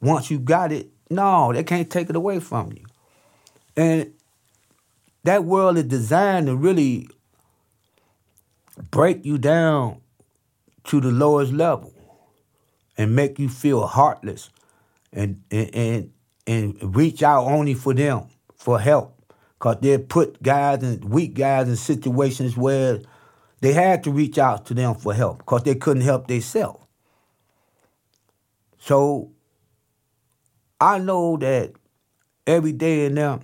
Once 0.00 0.30
you 0.30 0.38
got 0.38 0.70
it, 0.70 0.88
no, 1.10 1.52
they 1.52 1.64
can't 1.64 1.90
take 1.90 2.10
it 2.10 2.16
away 2.16 2.38
from 2.38 2.70
you. 2.72 2.84
And 3.76 4.12
that 5.24 5.44
world 5.44 5.78
is 5.78 5.84
designed 5.84 6.46
to 6.46 6.54
really 6.54 7.08
break 8.90 9.24
you 9.24 9.38
down 9.38 10.00
to 10.84 11.00
the 11.00 11.10
lowest 11.10 11.52
level 11.52 11.92
and 12.96 13.14
make 13.14 13.38
you 13.38 13.48
feel 13.48 13.86
heartless 13.86 14.50
and 15.12 15.42
and 15.50 15.74
and, 15.74 16.12
and 16.46 16.96
reach 16.96 17.22
out 17.22 17.44
only 17.46 17.74
for 17.74 17.94
them 17.94 18.26
for 18.54 18.78
help. 18.78 19.10
Cause 19.58 19.76
they 19.80 19.96
put 19.96 20.42
guys 20.42 20.82
and 20.82 21.04
weak 21.04 21.34
guys 21.34 21.68
in 21.68 21.76
situations 21.76 22.56
where 22.56 23.00
they 23.60 23.72
had 23.72 24.04
to 24.04 24.10
reach 24.10 24.36
out 24.36 24.66
to 24.66 24.74
them 24.74 24.94
for 24.94 25.14
help 25.14 25.38
because 25.38 25.62
they 25.62 25.74
couldn't 25.74 26.02
help 26.02 26.26
themselves. 26.26 26.84
So 28.78 29.32
I 30.78 30.98
know 30.98 31.38
that 31.38 31.72
every 32.46 32.72
day 32.72 33.06
in 33.06 33.14
them, 33.14 33.40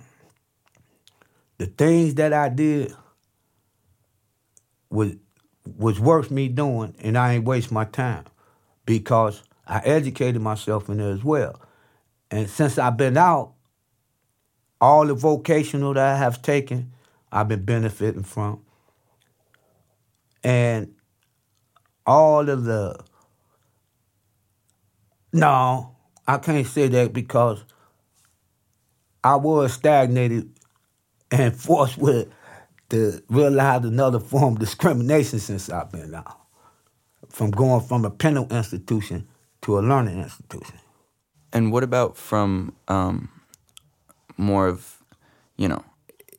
the 1.57 1.65
things 1.65 2.15
that 2.15 2.33
I 2.33 2.49
did 2.49 2.93
was 4.91 5.15
was 5.77 5.99
worth 5.99 6.31
me 6.31 6.47
doing, 6.47 6.95
and 6.99 7.17
I 7.17 7.33
ain't 7.33 7.45
waste 7.45 7.71
my 7.71 7.85
time 7.85 8.25
because 8.85 9.43
I 9.67 9.79
educated 9.79 10.41
myself 10.41 10.89
in 10.89 10.97
there 10.97 11.11
as 11.11 11.23
well. 11.23 11.59
And 12.29 12.49
since 12.49 12.77
I've 12.77 12.97
been 12.97 13.17
out, 13.17 13.53
all 14.79 15.05
the 15.05 15.13
vocational 15.13 15.93
that 15.93 16.15
I 16.15 16.17
have 16.17 16.41
taken, 16.41 16.91
I've 17.31 17.47
been 17.47 17.63
benefiting 17.63 18.23
from. 18.23 18.61
And 20.43 20.95
all 22.05 22.49
of 22.49 22.63
the 22.63 22.99
no, 25.33 25.95
I 26.27 26.37
can't 26.37 26.67
say 26.67 26.87
that 26.87 27.13
because 27.13 27.63
I 29.23 29.35
was 29.35 29.73
stagnated 29.73 30.49
and 31.31 31.55
forced 31.59 31.97
with 31.97 32.27
to 32.91 33.23
realize 33.29 33.83
another 33.83 34.19
form 34.19 34.53
of 34.53 34.59
discrimination 34.59 35.39
since 35.39 35.69
I've 35.69 35.91
been 35.91 36.13
out. 36.13 36.37
From 37.29 37.51
going 37.51 37.81
from 37.81 38.05
a 38.05 38.09
penal 38.09 38.47
institution 38.51 39.27
to 39.61 39.79
a 39.79 39.81
learning 39.81 40.19
institution. 40.19 40.79
And 41.53 41.71
what 41.71 41.83
about 41.83 42.17
from 42.17 42.73
um, 42.87 43.29
more 44.37 44.67
of, 44.67 44.97
you 45.57 45.67
know, 45.67 45.83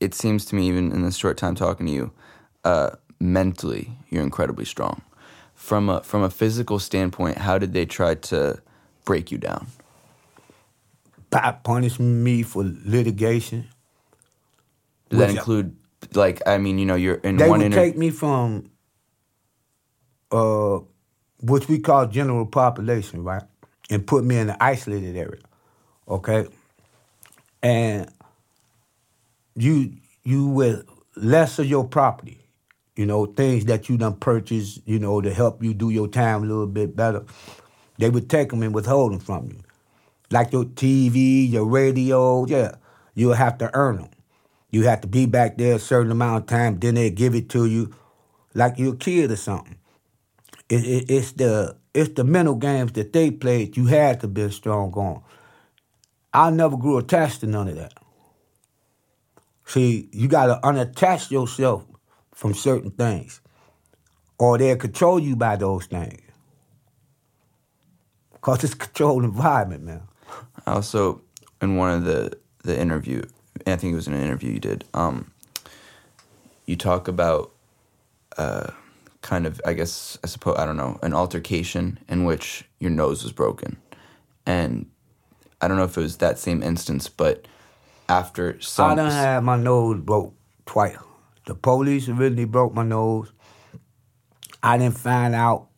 it 0.00 0.14
seems 0.14 0.44
to 0.46 0.54
me, 0.54 0.68
even 0.68 0.92
in 0.92 1.02
this 1.02 1.16
short 1.16 1.36
time 1.36 1.54
talking 1.54 1.86
to 1.86 1.92
you, 1.92 2.12
uh, 2.64 2.90
mentally, 3.20 3.92
you're 4.10 4.22
incredibly 4.22 4.64
strong. 4.64 5.02
From 5.54 5.88
a, 5.88 6.02
from 6.02 6.22
a 6.22 6.30
physical 6.30 6.78
standpoint, 6.78 7.38
how 7.38 7.56
did 7.56 7.72
they 7.72 7.86
try 7.86 8.14
to 8.16 8.60
break 9.04 9.30
you 9.30 9.38
down? 9.38 9.68
By 11.30 11.56
punishing 11.62 12.22
me 12.22 12.42
for 12.42 12.64
litigation. 12.84 13.68
Does 15.08 15.20
that 15.20 15.30
include, 15.30 15.76
like, 16.14 16.42
I 16.46 16.58
mean, 16.58 16.78
you 16.78 16.86
know, 16.86 16.94
you're 16.94 17.16
in 17.16 17.36
they 17.36 17.48
one 17.48 17.58
would 17.58 17.66
inter- 17.66 17.82
take 17.82 17.96
me 17.96 18.10
from, 18.10 18.70
uh, 20.30 20.80
which 21.40 21.68
we 21.68 21.78
call 21.78 22.06
general 22.06 22.46
population, 22.46 23.24
right, 23.24 23.42
and 23.90 24.06
put 24.06 24.24
me 24.24 24.38
in 24.38 24.50
an 24.50 24.56
isolated 24.60 25.16
area, 25.16 25.42
okay, 26.08 26.46
and 27.62 28.10
you 29.54 29.92
you 30.24 30.46
with 30.46 30.86
less 31.16 31.58
of 31.58 31.66
your 31.66 31.86
property, 31.86 32.40
you 32.96 33.06
know, 33.06 33.26
things 33.26 33.64
that 33.66 33.88
you 33.88 33.96
done 33.96 34.14
purchased, 34.16 34.80
you 34.86 34.98
know, 34.98 35.20
to 35.20 35.32
help 35.32 35.62
you 35.62 35.74
do 35.74 35.90
your 35.90 36.08
time 36.08 36.42
a 36.42 36.46
little 36.46 36.66
bit 36.66 36.94
better. 36.96 37.24
They 37.98 38.10
would 38.10 38.30
take 38.30 38.50
them 38.50 38.62
and 38.62 38.74
withhold 38.74 39.12
them 39.12 39.20
from 39.20 39.48
you, 39.48 39.60
like 40.30 40.52
your 40.52 40.64
TV, 40.64 41.50
your 41.50 41.66
radio. 41.66 42.46
Yeah, 42.46 42.76
you'll 43.14 43.34
have 43.34 43.58
to 43.58 43.70
earn 43.74 43.96
them. 43.96 44.08
You 44.72 44.84
have 44.84 45.02
to 45.02 45.06
be 45.06 45.26
back 45.26 45.58
there 45.58 45.76
a 45.76 45.78
certain 45.78 46.10
amount 46.10 46.44
of 46.44 46.48
time. 46.48 46.80
Then 46.80 46.94
they 46.94 47.10
give 47.10 47.34
it 47.34 47.50
to 47.50 47.66
you, 47.66 47.94
like 48.54 48.78
you're 48.78 48.94
a 48.94 48.96
kid 48.96 49.30
or 49.30 49.36
something. 49.36 49.76
It, 50.68 50.84
it, 50.84 51.10
it's 51.10 51.32
the 51.32 51.76
it's 51.94 52.14
the 52.14 52.24
mental 52.24 52.54
games 52.54 52.92
that 52.92 53.12
they 53.12 53.30
played. 53.30 53.76
You 53.76 53.86
had 53.86 54.20
to 54.22 54.28
be 54.28 54.50
strong 54.50 54.92
on. 54.94 55.22
I 56.32 56.50
never 56.50 56.78
grew 56.78 56.96
attached 56.96 57.40
to 57.40 57.46
none 57.46 57.68
of 57.68 57.76
that. 57.76 57.92
See, 59.66 60.08
you 60.10 60.26
got 60.26 60.46
to 60.46 60.58
unattach 60.66 61.30
yourself 61.30 61.84
from 62.32 62.54
certain 62.54 62.90
things, 62.90 63.42
or 64.38 64.56
they'll 64.56 64.76
control 64.76 65.20
you 65.20 65.36
by 65.36 65.56
those 65.56 65.84
things. 65.84 66.22
Cause 68.40 68.64
it's 68.64 68.72
a 68.72 68.76
controlled 68.76 69.24
environment, 69.24 69.84
man. 69.84 70.02
Also, 70.66 71.20
in 71.60 71.76
one 71.76 71.94
of 71.94 72.04
the 72.04 72.38
the 72.64 72.78
interview, 72.78 73.22
I 73.66 73.76
think 73.76 73.92
it 73.92 73.96
was 73.96 74.08
in 74.08 74.14
an 74.14 74.22
interview 74.22 74.52
you 74.52 74.60
did. 74.60 74.84
Um, 74.94 75.30
you 76.66 76.76
talk 76.76 77.08
about, 77.08 77.52
uh, 78.38 78.70
kind 79.20 79.46
of, 79.46 79.60
I 79.64 79.74
guess, 79.74 80.18
I 80.24 80.26
suppose, 80.26 80.56
I 80.58 80.64
don't 80.66 80.76
know, 80.76 80.98
an 81.02 81.12
altercation 81.12 81.98
in 82.08 82.24
which 82.24 82.64
your 82.78 82.90
nose 82.90 83.22
was 83.22 83.32
broken, 83.32 83.76
and 84.46 84.86
I 85.60 85.68
don't 85.68 85.76
know 85.76 85.84
if 85.84 85.96
it 85.96 86.00
was 86.00 86.16
that 86.18 86.38
same 86.38 86.62
instance, 86.62 87.08
but 87.08 87.46
after 88.08 88.60
some, 88.60 88.92
I 88.92 88.94
done 88.94 89.10
had 89.10 89.40
my 89.44 89.56
nose 89.56 90.00
broke 90.00 90.34
twice. 90.66 90.96
The 91.46 91.54
police 91.54 92.08
originally 92.08 92.44
broke 92.44 92.74
my 92.74 92.84
nose. 92.84 93.32
I 94.62 94.78
didn't 94.78 94.98
find 94.98 95.34
out. 95.34 95.68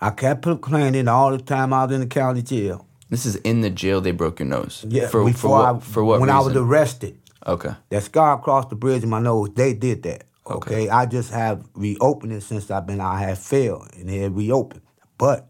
I 0.00 0.10
kept 0.10 0.42
complaining 0.42 1.08
all 1.08 1.30
the 1.30 1.38
time 1.38 1.72
I 1.72 1.84
was 1.84 1.94
in 1.94 2.00
the 2.00 2.06
county 2.06 2.42
jail. 2.42 2.86
This 3.10 3.26
is 3.26 3.36
in 3.36 3.60
the 3.60 3.70
jail. 3.70 4.00
They 4.00 4.12
broke 4.12 4.40
your 4.40 4.48
nose. 4.48 4.84
Yeah, 4.88 5.08
for, 5.08 5.24
before 5.24 5.34
for 5.34 5.48
what, 5.50 5.76
I, 5.76 5.78
for 5.80 6.04
what 6.04 6.20
when 6.20 6.30
I 6.30 6.40
was 6.40 6.56
arrested. 6.56 7.18
okay. 7.46 7.74
That 7.90 8.02
scar 8.02 8.38
across 8.38 8.66
the 8.66 8.76
bridge 8.76 9.02
in 9.02 9.08
my 9.08 9.20
nose, 9.20 9.50
they 9.54 9.74
did 9.74 10.02
that. 10.04 10.24
Okay. 10.46 10.74
Okay. 10.74 10.88
I 10.88 11.06
just 11.06 11.30
have 11.30 11.64
reopened 11.74 12.32
it 12.32 12.42
since 12.42 12.70
I've 12.70 12.86
been 12.86 13.00
I 13.00 13.20
have 13.20 13.38
failed 13.38 13.88
and 13.96 14.10
it 14.10 14.20
had 14.20 14.36
reopened. 14.36 14.82
But 15.16 15.48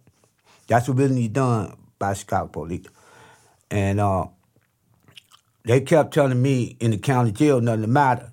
that's 0.67 0.89
originally 0.89 1.29
done 1.29 1.77
by 1.99 2.15
Chicago 2.15 2.49
police. 2.49 2.87
And 3.71 3.99
uh, 3.99 4.27
they 5.65 5.81
kept 5.81 6.15
telling 6.15 6.41
me 6.41 6.77
in 6.81 6.91
the 6.93 6.99
county 6.99 7.33
jail 7.33 7.61
nothing 7.61 7.83
the 7.83 7.89
matter. 7.89 8.33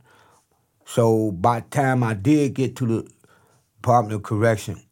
So 0.86 1.32
by 1.32 1.62
the 1.62 1.70
time 1.70 2.04
I 2.04 2.14
did 2.14 2.54
get 2.54 2.76
to 2.78 2.86
the 2.86 3.12
Department 3.82 4.16
of 4.16 4.24
Correction, 4.24 4.84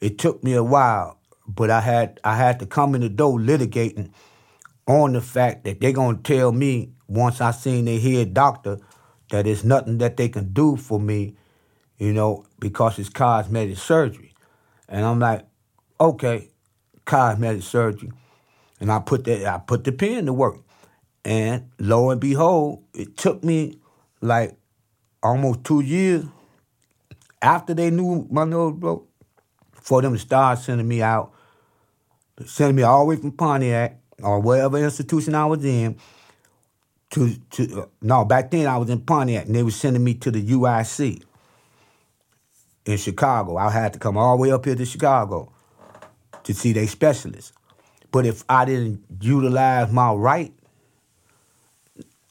it 0.00 0.18
took 0.18 0.42
me 0.42 0.54
a 0.54 0.64
while, 0.64 1.15
but 1.48 1.70
I 1.70 1.80
had 1.80 2.20
I 2.24 2.36
had 2.36 2.60
to 2.60 2.66
come 2.66 2.94
in 2.94 3.00
the 3.00 3.08
door 3.08 3.38
litigating 3.38 4.10
on 4.86 5.12
the 5.12 5.20
fact 5.20 5.64
that 5.64 5.80
they're 5.80 5.92
gonna 5.92 6.18
tell 6.18 6.52
me 6.52 6.92
once 7.08 7.40
I 7.40 7.50
seen 7.50 7.84
their 7.84 8.00
head 8.00 8.34
doctor 8.34 8.78
that 9.30 9.44
there's 9.44 9.64
nothing 9.64 9.98
that 9.98 10.16
they 10.16 10.28
can 10.28 10.52
do 10.52 10.76
for 10.76 11.00
me, 11.00 11.36
you 11.98 12.12
know, 12.12 12.44
because 12.58 12.98
it's 12.98 13.08
cosmetic 13.08 13.76
surgery. 13.76 14.34
And 14.88 15.04
I'm 15.04 15.18
like, 15.18 15.44
okay, 16.00 16.50
cosmetic 17.04 17.62
surgery. 17.62 18.12
And 18.80 18.92
I 18.92 19.00
put 19.00 19.24
that 19.24 19.46
I 19.46 19.58
put 19.58 19.84
the 19.84 19.92
pen 19.92 20.26
to 20.26 20.32
work. 20.32 20.58
And 21.24 21.70
lo 21.78 22.10
and 22.10 22.20
behold, 22.20 22.84
it 22.94 23.16
took 23.16 23.42
me 23.42 23.78
like 24.20 24.56
almost 25.22 25.64
two 25.64 25.80
years 25.80 26.24
after 27.42 27.74
they 27.74 27.90
knew 27.90 28.26
my 28.30 28.44
nose 28.44 28.74
broke 28.74 29.08
for 29.72 30.02
them 30.02 30.12
to 30.12 30.18
start 30.18 30.58
sending 30.58 30.86
me 30.86 31.02
out, 31.02 31.32
sending 32.44 32.76
me 32.76 32.82
all 32.82 33.00
the 33.00 33.06
way 33.06 33.16
from 33.16 33.32
Pontiac 33.32 33.98
or 34.22 34.40
whatever 34.40 34.78
institution 34.78 35.34
I 35.34 35.46
was 35.46 35.64
in 35.64 35.96
to 37.10 37.34
to 37.52 37.82
uh, 37.82 37.86
no 38.02 38.24
back 38.24 38.50
then 38.50 38.66
I 38.66 38.76
was 38.76 38.90
in 38.90 39.00
Pontiac 39.00 39.46
and 39.46 39.54
they 39.54 39.62
were 39.62 39.70
sending 39.70 40.04
me 40.04 40.14
to 40.14 40.30
the 40.30 40.44
UIC 40.44 41.22
in 42.84 42.96
Chicago. 42.96 43.56
I 43.56 43.70
had 43.70 43.92
to 43.94 43.98
come 43.98 44.16
all 44.16 44.36
the 44.36 44.42
way 44.42 44.52
up 44.52 44.64
here 44.64 44.74
to 44.74 44.84
Chicago 44.84 45.52
to 46.44 46.54
see 46.54 46.72
their 46.72 46.86
specialist. 46.86 47.52
But 48.12 48.26
if 48.26 48.44
I 48.48 48.64
didn't 48.64 49.04
utilize 49.20 49.90
my 49.92 50.12
right, 50.12 50.52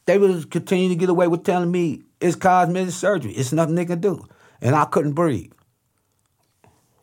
they 0.06 0.18
would 0.18 0.49
continue 0.49 0.89
to 0.89 0.95
get 0.95 1.10
away 1.10 1.28
with 1.28 1.43
telling 1.43 1.72
me 1.72 2.03
it's 2.22 2.36
cosmetic 2.36 2.93
surgery. 2.93 3.34
It's 3.34 3.51
nothing 3.51 3.76
they 3.76 3.86
can 3.86 3.99
do. 3.99 4.26
And 4.62 4.76
I 4.76 4.86
couldn't 4.86 5.14
breathe. 5.14 5.51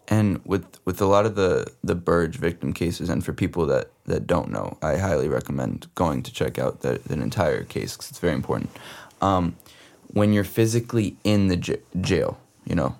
And 0.08 0.40
with 0.44 0.80
with 0.84 1.00
a 1.00 1.06
lot 1.06 1.26
of 1.26 1.36
the 1.36 1.72
the 1.82 1.94
Burge 1.94 2.36
victim 2.36 2.72
cases, 2.72 3.08
and 3.08 3.24
for 3.24 3.32
people 3.32 3.66
that 3.66 3.90
that 4.06 4.26
don't 4.26 4.50
know, 4.50 4.76
I 4.82 4.96
highly 4.96 5.28
recommend 5.28 5.86
going 5.94 6.22
to 6.24 6.32
check 6.32 6.58
out 6.58 6.80
the, 6.80 7.00
the 7.06 7.14
entire 7.14 7.62
case 7.64 7.96
because 7.96 8.10
it's 8.10 8.18
very 8.18 8.34
important. 8.34 8.70
Um, 9.20 9.56
when 10.08 10.32
you're 10.32 10.44
physically 10.44 11.16
in 11.24 11.48
the 11.48 11.56
j- 11.56 11.80
jail, 12.00 12.38
you 12.66 12.74
know, 12.74 12.96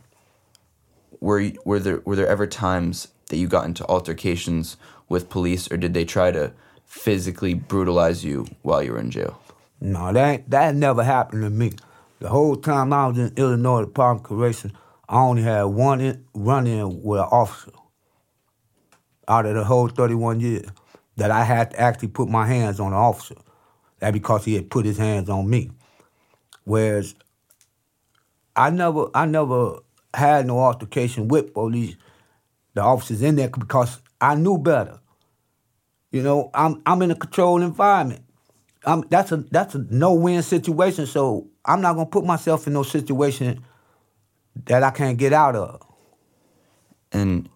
were 1.21 1.51
were 1.65 1.81
there 1.81 2.01
were 2.05 2.17
there 2.17 2.29
ever 2.29 2.47
times 2.47 3.09
that 3.29 3.37
you 3.37 3.49
got 3.49 3.67
into 3.67 3.87
altercations 3.87 4.77
with 5.09 5.29
police, 5.29 5.71
or 5.71 5.77
did 5.77 5.95
they 5.95 6.05
try 6.05 6.31
to 6.31 6.53
physically 6.87 7.55
brutalize 7.55 8.25
you 8.25 8.47
while 8.63 8.83
you 8.83 8.93
were 8.93 8.99
in 8.99 9.11
jail? 9.11 9.41
No, 9.81 10.13
that 10.13 10.49
that 10.51 10.75
never 10.75 11.03
happened 11.03 11.43
to 11.43 11.51
me. 11.51 11.73
The 12.21 12.29
whole 12.29 12.57
time 12.57 12.93
I 12.93 13.09
was 13.09 13.19
in 13.19 13.33
Illinois 13.37 13.81
Department 13.81 14.25
of 14.25 14.29
Correction, 14.29 14.73
I 15.09 15.21
only 15.21 15.43
had 15.43 15.65
one 15.65 16.01
in, 16.01 16.25
run 16.35 16.67
in 16.67 17.03
with 17.03 17.21
an 17.21 17.27
officer 17.31 17.73
out 19.29 19.47
of 19.47 19.55
the 19.55 19.65
whole 19.65 19.89
31 19.89 20.41
years 20.41 20.67
that 21.17 21.31
I 21.31 21.45
had 21.45 21.71
to 21.73 21.81
actually 21.81 22.09
put 22.09 22.29
my 22.29 22.47
hands 22.47 22.81
on 22.81 22.89
an 22.89 22.99
officer. 22.99 23.37
That 23.99 24.13
because 24.13 24.45
he 24.45 24.55
had 24.55 24.71
put 24.71 24.85
his 24.85 24.99
hands 24.99 25.29
on 25.29 25.49
me. 25.49 25.71
Whereas 26.65 27.15
I 28.57 28.71
never 28.71 29.07
I 29.15 29.27
never 29.27 29.79
had 30.15 30.47
no 30.47 30.59
altercation 30.59 31.29
with 31.29 31.55
police, 31.55 31.97
the 32.75 32.83
officers 32.83 33.23
in 33.23 33.37
there 33.37 33.49
because 33.49 34.01
I 34.21 34.35
knew 34.35 34.59
better. 34.59 34.99
You 36.11 36.23
know, 36.23 36.51
I'm 36.53 36.83
I'm 36.85 37.01
in 37.03 37.11
a 37.11 37.15
controlled 37.15 37.63
environment. 37.63 38.25
I'm, 38.85 39.03
that's 39.09 39.33
a 39.33 39.39
that's 39.51 39.75
a 39.75 39.87
no 39.91 40.13
win 40.15 40.43
situation. 40.43 41.07
So 41.07 41.49
I'm 41.65 41.81
not 41.81 41.95
gonna 41.95 42.07
put 42.07 42.25
myself 42.25 42.67
in 42.67 42.73
no 42.73 42.83
situation 42.83 43.65
that 44.67 44.83
I 44.83 44.91
can't 44.91 45.19
get 45.19 45.33
out 45.33 45.57
of. 45.57 45.81
and 47.13 47.49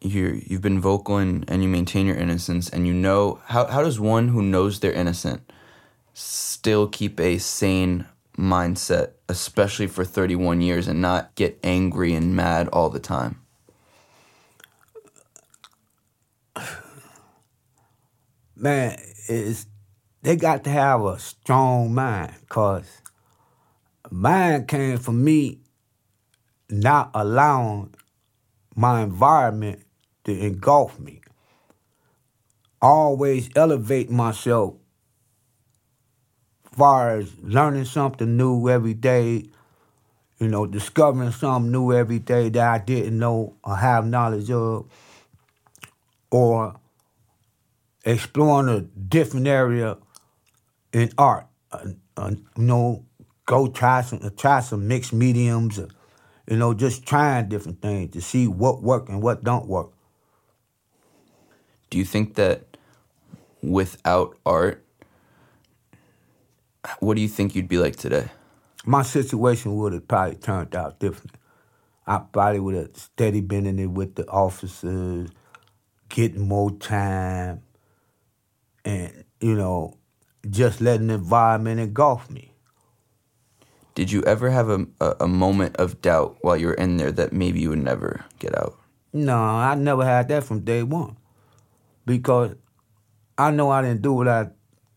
you 0.00 0.42
you've 0.46 0.60
been 0.62 0.80
vocal 0.80 1.16
and, 1.18 1.44
and 1.48 1.62
you 1.62 1.68
maintain 1.68 2.06
your 2.06 2.16
innocence 2.16 2.68
and 2.70 2.86
you 2.86 2.94
know 2.94 3.40
how 3.46 3.66
how 3.66 3.82
does 3.82 4.00
one 4.00 4.28
who 4.28 4.42
knows 4.42 4.80
they're 4.80 4.92
innocent 4.92 5.52
still 6.14 6.88
keep 6.88 7.20
a 7.20 7.38
sane 7.38 8.06
mindset 8.36 9.12
especially 9.28 9.86
for 9.86 10.04
31 10.04 10.60
years 10.60 10.88
and 10.88 11.00
not 11.00 11.34
get 11.36 11.58
angry 11.62 12.14
and 12.14 12.34
mad 12.36 12.68
all 12.68 12.90
the 12.90 13.00
time 13.00 13.40
Man, 18.56 18.96
is 19.28 19.66
they 20.22 20.36
got 20.36 20.64
to 20.64 20.70
have 20.70 21.02
a 21.04 21.18
strong 21.18 21.94
mind, 21.94 22.32
cause 22.48 23.00
mine 24.10 24.66
came 24.66 24.98
from 24.98 25.24
me 25.24 25.58
not 26.72 27.10
allowing 27.14 27.94
my 28.74 29.02
environment 29.02 29.82
to 30.24 30.32
engulf 30.32 30.98
me. 30.98 31.20
Always 32.80 33.48
elevate 33.54 34.10
myself 34.10 34.74
far 36.76 37.18
as 37.18 37.30
learning 37.42 37.84
something 37.84 38.36
new 38.36 38.68
every 38.68 38.94
day, 38.94 39.44
you 40.38 40.48
know, 40.48 40.66
discovering 40.66 41.30
something 41.30 41.70
new 41.70 41.92
every 41.92 42.18
day 42.18 42.48
that 42.48 42.66
I 42.66 42.78
didn't 42.78 43.18
know 43.18 43.54
or 43.62 43.76
have 43.76 44.06
knowledge 44.06 44.50
of, 44.50 44.86
or 46.30 46.74
exploring 48.04 48.68
a 48.68 48.80
different 48.80 49.46
area 49.46 49.98
in 50.92 51.10
art. 51.18 51.46
Uh, 51.70 51.88
uh, 52.16 52.30
you 52.56 52.64
know, 52.64 53.04
go 53.46 53.68
try 53.68 54.00
some 54.00 54.30
try 54.36 54.60
some 54.60 54.88
mixed 54.88 55.12
mediums. 55.12 55.78
You 56.52 56.58
know, 56.58 56.74
just 56.74 57.06
trying 57.06 57.48
different 57.48 57.80
things 57.80 58.10
to 58.10 58.20
see 58.20 58.46
what 58.46 58.82
work 58.82 59.08
and 59.08 59.22
what 59.22 59.42
don't 59.42 59.66
work. 59.66 59.90
Do 61.88 61.96
you 61.96 62.04
think 62.04 62.34
that 62.34 62.76
without 63.62 64.36
art, 64.44 64.84
what 67.00 67.14
do 67.14 67.22
you 67.22 67.28
think 67.28 67.54
you'd 67.54 67.68
be 67.68 67.78
like 67.78 67.96
today? 67.96 68.28
My 68.84 69.00
situation 69.00 69.76
would 69.76 69.94
have 69.94 70.06
probably 70.06 70.34
turned 70.34 70.76
out 70.76 70.98
different. 70.98 71.36
I 72.06 72.18
probably 72.18 72.60
would 72.60 72.74
have 72.74 72.96
steady 72.98 73.40
been 73.40 73.64
in 73.64 73.78
it 73.78 73.86
with 73.86 74.16
the 74.16 74.28
officers, 74.28 75.30
getting 76.10 76.46
more 76.46 76.70
time, 76.72 77.62
and 78.84 79.24
you 79.40 79.54
know, 79.54 79.96
just 80.50 80.82
letting 80.82 81.06
the 81.06 81.14
environment 81.14 81.80
engulf 81.80 82.28
me. 82.28 82.51
Did 83.94 84.10
you 84.10 84.22
ever 84.22 84.50
have 84.50 84.70
a, 84.70 84.86
a, 85.20 85.28
moment 85.28 85.76
of 85.76 86.00
doubt 86.00 86.38
while 86.40 86.56
you 86.56 86.68
were 86.68 86.74
in 86.74 86.96
there 86.96 87.12
that 87.12 87.32
maybe 87.32 87.60
you 87.60 87.70
would 87.70 87.84
never 87.84 88.24
get 88.38 88.56
out? 88.56 88.78
No, 89.12 89.36
I 89.36 89.74
never 89.74 90.04
had 90.04 90.28
that 90.28 90.44
from 90.44 90.60
day 90.60 90.82
one, 90.82 91.16
because 92.06 92.54
I 93.36 93.50
know 93.50 93.70
I 93.70 93.82
didn't 93.82 94.00
do 94.00 94.14
what 94.14 94.28
I 94.28 94.48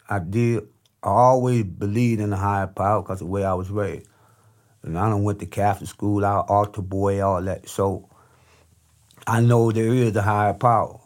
I 0.10 0.20
did. 0.20 0.64
I 1.04 1.10
always 1.10 1.64
believed 1.64 2.22
in 2.22 2.30
the 2.30 2.38
higher 2.38 2.68
power 2.68 3.02
because 3.02 3.20
the 3.20 3.26
way 3.26 3.44
I 3.44 3.54
was 3.54 3.70
raised. 3.70 4.08
And 4.84 4.98
I 4.98 5.10
don't 5.10 5.24
went 5.24 5.40
to 5.40 5.46
Catholic 5.46 5.90
school, 5.90 6.24
I 6.24 6.40
altar 6.48 6.82
boy, 6.82 7.22
all 7.22 7.42
that. 7.42 7.68
So 7.68 8.10
I 9.28 9.42
know 9.42 9.72
there 9.72 9.94
is 9.94 10.16
a 10.16 10.22
higher 10.22 10.54
power. 10.54 11.00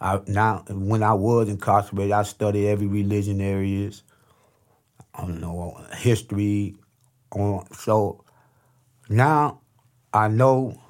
I, 0.00 0.20
now, 0.26 0.64
when 0.68 1.02
I 1.02 1.14
was 1.14 1.48
incarcerated, 1.48 2.12
I 2.12 2.22
studied 2.22 2.68
every 2.68 2.86
religion 2.86 3.38
there 3.38 3.62
is. 3.62 4.02
I 5.18 5.22
don't 5.22 5.40
know 5.40 5.84
history. 5.96 6.76
On 7.32 7.66
so 7.74 8.24
now 9.10 9.60
I 10.14 10.28
know 10.28 10.80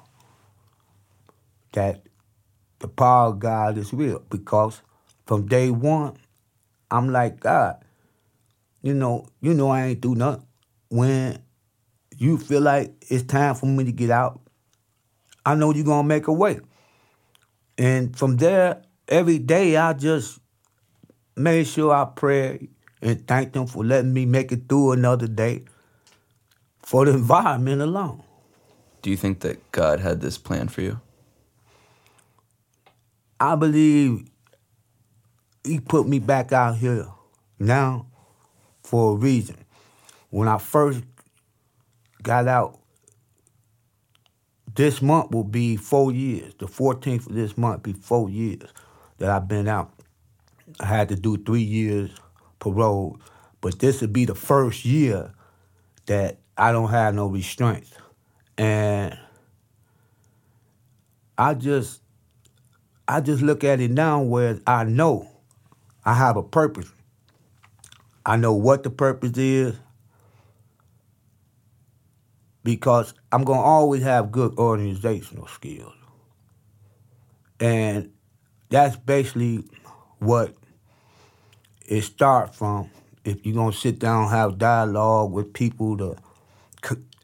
that 1.73 2.03
the 2.79 2.87
power 2.87 3.29
of 3.29 3.39
God 3.39 3.77
is 3.77 3.91
real 3.91 4.23
because 4.29 4.81
from 5.25 5.47
day 5.47 5.69
one, 5.69 6.15
I'm 6.89 7.09
like 7.09 7.39
God. 7.39 7.83
You 8.81 8.93
know, 8.93 9.27
you 9.41 9.53
know 9.53 9.69
I 9.69 9.87
ain't 9.87 10.01
do 10.01 10.15
nothing. 10.15 10.45
When 10.89 11.41
you 12.17 12.37
feel 12.37 12.61
like 12.61 12.93
it's 13.09 13.23
time 13.23 13.55
for 13.55 13.65
me 13.65 13.83
to 13.83 13.91
get 13.91 14.11
out, 14.11 14.39
I 15.45 15.55
know 15.55 15.73
you're 15.73 15.83
gonna 15.83 16.07
make 16.07 16.27
a 16.27 16.33
way. 16.33 16.59
And 17.77 18.15
from 18.15 18.37
there, 18.37 18.83
every 19.07 19.39
day 19.39 19.75
I 19.75 19.93
just 19.93 20.39
made 21.35 21.67
sure 21.67 21.93
I 21.93 22.05
prayed 22.05 22.69
and 23.01 23.25
thank 23.27 23.53
them 23.53 23.67
for 23.67 23.83
letting 23.83 24.13
me 24.13 24.25
make 24.25 24.51
it 24.51 24.67
through 24.67 24.91
another 24.91 25.27
day 25.27 25.63
for 26.81 27.05
the 27.05 27.11
environment 27.11 27.81
alone. 27.81 28.23
Do 29.01 29.09
you 29.09 29.17
think 29.17 29.39
that 29.41 29.71
God 29.71 29.99
had 29.99 30.21
this 30.21 30.37
plan 30.37 30.67
for 30.67 30.81
you? 30.81 30.99
I 33.39 33.55
believe 33.55 34.27
he 35.63 35.79
put 35.79 36.07
me 36.07 36.19
back 36.19 36.51
out 36.51 36.77
here 36.77 37.07
now 37.57 38.07
for 38.83 39.13
a 39.13 39.15
reason. 39.15 39.57
When 40.29 40.47
I 40.47 40.57
first 40.57 41.03
got 42.21 42.47
out, 42.47 42.79
this 44.75 45.01
month 45.01 45.31
will 45.31 45.43
be 45.43 45.77
four 45.77 46.11
years. 46.11 46.53
The 46.59 46.65
14th 46.67 47.27
of 47.27 47.35
this 47.35 47.57
month 47.57 47.83
be 47.83 47.93
four 47.93 48.29
years 48.29 48.69
that 49.17 49.29
I've 49.29 49.47
been 49.47 49.67
out. 49.67 49.93
I 50.79 50.85
had 50.85 51.09
to 51.09 51.15
do 51.15 51.37
three 51.37 51.61
years 51.61 52.11
parole, 52.59 53.19
but 53.61 53.79
this 53.79 54.01
would 54.01 54.13
be 54.13 54.25
the 54.25 54.35
first 54.35 54.85
year 54.85 55.33
that 56.05 56.37
I 56.57 56.71
don't 56.71 56.89
have 56.89 57.15
no 57.15 57.27
restraints. 57.27 57.91
And 58.57 59.17
I 61.37 61.53
just 61.53 62.01
I 63.07 63.21
just 63.21 63.41
look 63.41 63.63
at 63.63 63.79
it 63.79 63.91
now 63.91 64.21
where 64.21 64.59
I 64.67 64.83
know 64.83 65.27
I 66.05 66.13
have 66.13 66.37
a 66.37 66.43
purpose. 66.43 66.91
I 68.25 68.35
know 68.35 68.53
what 68.53 68.83
the 68.83 68.89
purpose 68.89 69.37
is 69.37 69.75
because 72.63 73.13
I'm 73.31 73.43
going 73.43 73.59
to 73.59 73.63
always 73.63 74.03
have 74.03 74.31
good 74.31 74.53
organizational 74.57 75.47
skills. 75.47 75.93
And 77.59 78.11
that's 78.69 78.95
basically 78.95 79.63
what 80.19 80.53
it 81.89 82.03
starts 82.03 82.55
from. 82.57 82.89
If 83.25 83.45
you're 83.45 83.55
to 83.71 83.77
sit 83.77 83.99
down 83.99 84.29
have 84.29 84.57
dialogue 84.57 85.31
with 85.31 85.53
people 85.53 85.97
to 85.97 86.15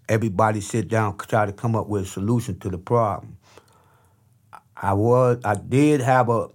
everybody 0.09 0.61
sit 0.61 0.87
down 0.87 1.17
try 1.17 1.45
to 1.45 1.53
come 1.53 1.75
up 1.75 1.87
with 1.87 2.03
a 2.03 2.05
solution 2.05 2.59
to 2.59 2.69
the 2.69 2.77
problem. 2.77 3.37
I 4.75 4.93
was 4.93 5.39
I 5.45 5.55
did 5.55 6.01
have 6.01 6.29
a 6.29 6.49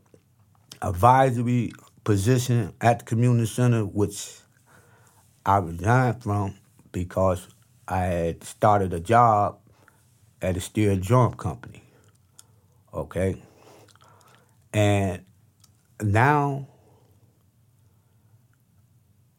advisory 0.82 1.72
position 2.04 2.72
at 2.80 3.00
the 3.00 3.04
community 3.04 3.46
center, 3.46 3.84
which 3.84 4.38
I 5.46 5.58
resigned 5.58 6.22
from 6.22 6.54
because 6.92 7.48
I 7.88 8.02
had 8.02 8.44
started 8.44 8.92
a 8.92 9.00
job 9.00 9.58
at 10.42 10.56
a 10.56 10.60
steel 10.60 10.96
drum 10.96 11.34
company. 11.34 11.82
Okay. 12.92 13.40
And 14.72 15.24
now 16.02 16.69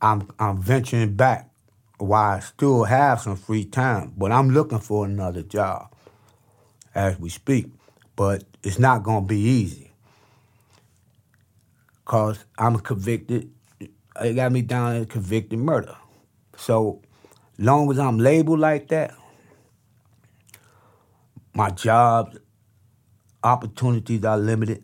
I'm 0.01 0.29
I'm 0.39 0.57
venturing 0.61 1.13
back 1.15 1.49
while 1.97 2.37
I 2.37 2.39
still 2.39 2.83
have 2.85 3.21
some 3.21 3.35
free 3.35 3.65
time, 3.65 4.13
but 4.17 4.31
I'm 4.31 4.49
looking 4.49 4.79
for 4.79 5.05
another 5.05 5.43
job 5.43 5.93
as 6.95 7.19
we 7.19 7.29
speak. 7.29 7.67
But 8.15 8.43
it's 8.63 8.79
not 8.79 9.03
gonna 9.03 9.25
be 9.25 9.39
easy 9.39 9.91
cause 12.11 12.43
I'm 12.57 12.77
convicted. 12.79 13.49
It 13.79 14.33
got 14.33 14.51
me 14.51 14.61
down 14.61 14.97
in 14.97 15.05
convicted 15.05 15.59
murder. 15.59 15.95
So, 16.57 17.01
long 17.57 17.89
as 17.89 17.99
I'm 17.99 18.17
labeled 18.19 18.59
like 18.59 18.89
that, 18.89 19.13
my 21.53 21.69
job 21.69 22.37
opportunities 23.43 24.25
are 24.25 24.37
limited. 24.37 24.83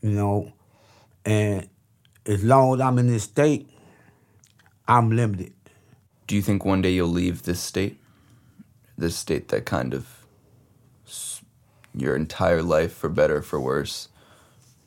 You 0.00 0.10
know, 0.10 0.52
and 1.24 1.68
as 2.24 2.44
long 2.44 2.74
as 2.74 2.80
I'm 2.80 2.98
in 2.98 3.08
this 3.08 3.24
state, 3.24 3.68
I'm 4.88 5.10
limited. 5.10 5.52
Do 6.26 6.34
you 6.34 6.42
think 6.42 6.64
one 6.64 6.82
day 6.82 6.90
you'll 6.90 7.08
leave 7.08 7.42
this 7.42 7.60
state? 7.60 8.00
This 8.96 9.16
state 9.16 9.48
that 9.48 9.64
kind 9.64 9.94
of 9.94 10.26
your 11.94 12.16
entire 12.16 12.62
life, 12.62 12.92
for 12.92 13.08
better 13.08 13.42
for 13.42 13.60
worse, 13.60 14.08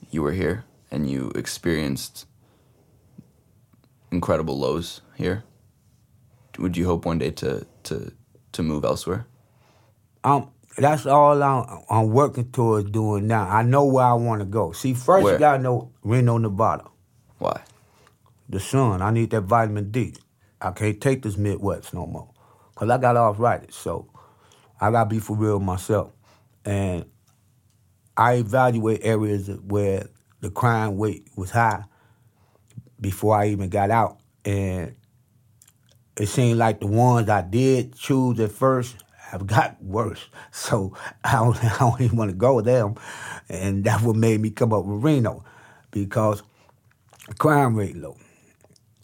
you 0.10 0.22
were 0.22 0.34
here? 0.34 0.66
and 0.92 1.10
you 1.10 1.32
experienced 1.36 2.28
incredible 4.12 4.60
lows 4.60 5.02
here, 5.16 5.44
would 6.60 6.76
you 6.76 6.86
hope 6.86 7.06
one 7.06 7.18
day 7.18 7.32
to 7.32 7.66
to 7.84 8.12
to 8.52 8.62
move 8.62 8.84
elsewhere? 8.84 9.26
Um, 10.24 10.52
that's 10.78 11.06
all 11.06 11.42
I'm, 11.42 11.84
I'm 11.90 12.10
working 12.12 12.52
towards 12.52 12.92
doing 12.92 13.26
now. 13.28 13.48
I 13.50 13.64
know 13.64 13.86
where 13.86 14.06
I 14.06 14.14
want 14.14 14.42
to 14.42 14.46
go. 14.46 14.74
See, 14.74 14.94
first 14.94 15.24
where? 15.24 15.34
you 15.34 15.40
gotta 15.40 15.64
know 15.64 15.92
Reno, 16.04 16.38
Nevada. 16.38 16.86
Why? 17.40 17.62
The 18.52 18.60
sun. 18.60 19.02
I 19.02 19.12
need 19.12 19.30
that 19.32 19.42
vitamin 19.42 19.92
D. 19.92 20.14
I 20.60 20.72
can't 20.72 21.00
take 21.00 21.24
this 21.24 21.38
Midwest 21.38 21.94
no 21.94 22.06
more, 22.06 22.30
cause 22.76 22.90
I 22.90 22.98
got 22.98 23.18
arthritis. 23.18 23.76
So 23.76 24.10
I 24.80 24.92
gotta 24.92 25.10
be 25.10 25.20
for 25.20 25.36
real 25.36 25.60
myself, 25.60 26.12
and 26.66 27.06
I 28.18 28.34
evaluate 28.34 29.00
areas 29.04 29.50
where 29.68 30.08
the 30.42 30.52
crime 30.52 31.00
rate 31.00 31.28
was 31.36 31.52
high 31.52 31.86
before 33.00 33.36
I 33.36 33.48
even 33.48 33.70
got 33.70 33.90
out. 33.90 34.20
And 34.44 34.96
it 36.18 36.28
seemed 36.28 36.60
like 36.60 36.82
the 36.82 36.88
ones 36.88 37.30
I 37.30 37.42
did 37.42 37.96
choose 37.96 38.40
at 38.40 38.52
first 38.52 38.98
have 39.18 39.48
got 39.48 39.82
worse. 39.84 40.28
So 40.52 40.96
I 41.24 41.34
don't, 41.34 41.64
I 41.64 41.78
don't 41.80 42.02
even 42.02 42.18
want 42.18 42.32
to 42.32 42.38
go 42.38 42.56
with 42.56 42.66
them. 42.66 42.96
And 43.50 43.84
that's 43.84 44.04
what 44.04 44.16
made 44.16 44.42
me 44.42 44.52
come 44.52 44.74
up 44.74 44.86
with 44.86 45.04
Reno 45.04 45.44
because 45.90 46.44
crime 47.38 47.76
rate 47.76 47.96
low. 47.96 48.18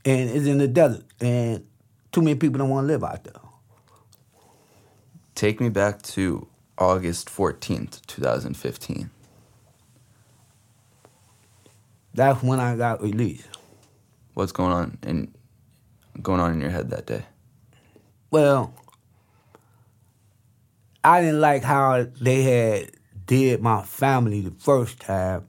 And 0.08 0.30
it's 0.30 0.46
in 0.46 0.58
the 0.58 0.70
desert. 0.70 1.04
And 1.20 1.66
too 2.14 2.22
many 2.22 2.36
people 2.36 2.60
don't 2.60 2.70
want 2.70 2.88
to 2.88 2.94
live 2.94 3.04
out 3.04 3.26
there. 3.26 3.34
Take 5.36 5.60
me 5.60 5.68
back 5.68 6.02
to 6.04 6.48
August 6.78 7.28
14th, 7.28 8.06
2015. 8.08 9.10
That's 12.14 12.42
when 12.42 12.62
I 12.62 12.78
got 12.78 13.02
released. 13.02 13.50
What's 14.34 14.54
going 14.54 14.72
on 14.72 14.98
in 15.04 15.34
going 16.22 16.40
on 16.40 16.54
in 16.54 16.62
your 16.62 16.70
head 16.70 16.90
that 16.92 17.06
day? 17.06 17.26
Well, 18.32 18.74
I 21.04 21.22
didn't 21.22 21.42
like 21.42 21.64
how 21.64 22.08
they 22.22 22.44
had 22.44 22.92
did 23.26 23.62
my 23.62 23.84
family 23.84 24.42
the 24.42 24.52
first 24.52 25.02
time 25.02 25.48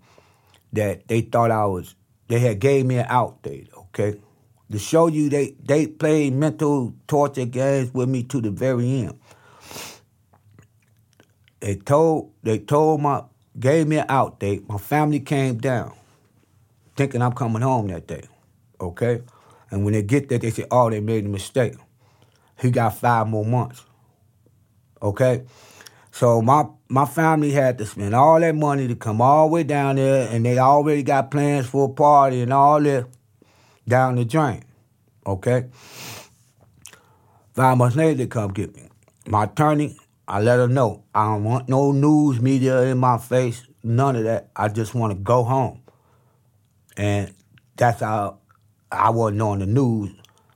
that 0.72 1.06
they 1.06 1.20
thought 1.20 1.52
I 1.52 1.64
was 1.66 1.94
they 2.26 2.40
had 2.40 2.58
gave 2.58 2.84
me 2.84 2.98
an 2.98 3.06
out 3.08 3.42
date, 3.42 3.70
okay? 3.74 4.20
To 4.70 4.78
show 4.78 5.06
you 5.06 5.30
they 5.30 5.54
they 5.64 5.86
played 5.86 6.34
mental 6.34 6.94
torture 7.06 7.46
games 7.46 7.92
with 7.94 8.08
me 8.08 8.22
to 8.24 8.40
the 8.40 8.50
very 8.50 9.00
end. 9.00 9.18
They 11.60 11.76
told 11.76 12.32
they 12.42 12.58
told 12.58 13.00
my 13.00 13.22
gave 13.58 13.88
me 13.88 13.98
an 13.98 14.06
out 14.08 14.40
date. 14.40 14.68
My 14.68 14.78
family 14.78 15.20
came 15.20 15.58
down, 15.58 15.94
thinking 16.96 17.22
I'm 17.22 17.32
coming 17.32 17.62
home 17.62 17.88
that 17.88 18.06
day. 18.06 18.24
Okay? 18.80 19.22
And 19.70 19.84
when 19.84 19.94
they 19.94 20.02
get 20.02 20.28
there, 20.28 20.38
they 20.38 20.50
say, 20.50 20.64
oh, 20.70 20.90
they 20.90 21.00
made 21.00 21.26
a 21.26 21.28
mistake. 21.28 21.74
He 22.60 22.70
got 22.70 22.96
five 22.96 23.26
more 23.26 23.44
months. 23.44 23.84
Okay? 25.02 25.44
So 26.10 26.42
my 26.42 26.66
my 26.88 27.04
family 27.04 27.52
had 27.52 27.78
to 27.78 27.86
spend 27.86 28.14
all 28.14 28.40
that 28.40 28.54
money 28.54 28.88
to 28.88 28.96
come 28.96 29.20
all 29.20 29.48
the 29.48 29.52
way 29.52 29.62
down 29.62 29.96
there, 29.96 30.28
and 30.30 30.44
they 30.44 30.58
already 30.58 31.02
got 31.02 31.30
plans 31.30 31.66
for 31.66 31.88
a 31.88 31.92
party 31.92 32.42
and 32.42 32.52
all 32.52 32.80
that 32.82 33.06
down 33.88 34.16
the 34.16 34.24
drain. 34.24 34.64
Okay? 35.26 35.66
Later, 37.56 38.14
they 38.14 38.26
come 38.26 38.52
get 38.52 38.74
me. 38.76 38.88
My 39.26 39.44
attorney, 39.44 39.96
I 40.28 40.40
let 40.40 40.58
her 40.58 40.68
know 40.68 41.04
I 41.14 41.24
don't 41.24 41.44
want 41.44 41.68
no 41.68 41.90
news 41.90 42.40
media 42.40 42.82
in 42.82 42.98
my 42.98 43.18
face, 43.18 43.66
none 43.82 44.14
of 44.14 44.24
that. 44.24 44.50
I 44.54 44.68
just 44.68 44.94
want 44.94 45.12
to 45.12 45.18
go 45.18 45.42
home. 45.42 45.82
And 46.96 47.34
that's 47.76 48.00
how 48.00 48.38
I 48.92 49.10
wasn't 49.10 49.42
on 49.42 49.58
the 49.58 49.66
news 49.66 50.10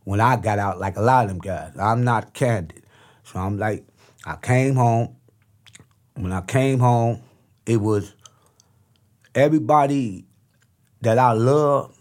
when 0.05 0.21
I 0.21 0.37
got 0.37 0.59
out 0.59 0.79
like 0.79 0.97
a 0.97 1.01
lot 1.01 1.25
of 1.25 1.31
them 1.31 1.39
guys. 1.39 1.73
I'm 1.79 2.05
not 2.05 2.35
candid. 2.35 2.83
So 3.25 3.39
I'm 3.39 3.59
like, 3.59 3.85
I 4.25 4.37
came 4.37 4.77
home. 4.77 5.17
When 6.15 6.33
I 6.33 6.43
came 6.43 6.79
home, 6.79 7.23
it 7.67 7.79
was 7.79 8.15
everybody 9.35 10.27
that 11.01 11.19
I 11.19 11.33
love. 11.33 11.97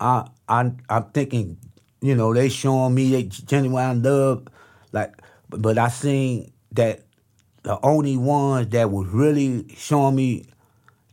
I 0.00 0.26
I 0.48 0.72
I'm 0.88 1.04
thinking, 1.12 1.58
you 2.00 2.14
know, 2.14 2.34
they 2.34 2.48
showing 2.48 2.94
me 2.94 3.22
genuine 3.24 4.02
love, 4.02 4.48
like, 4.92 5.14
but 5.48 5.78
I 5.78 5.88
seen 5.88 6.52
that 6.72 7.02
the 7.62 7.78
only 7.82 8.16
ones 8.16 8.68
that 8.68 8.90
was 8.90 9.06
really 9.08 9.66
showing 9.76 10.16
me 10.16 10.46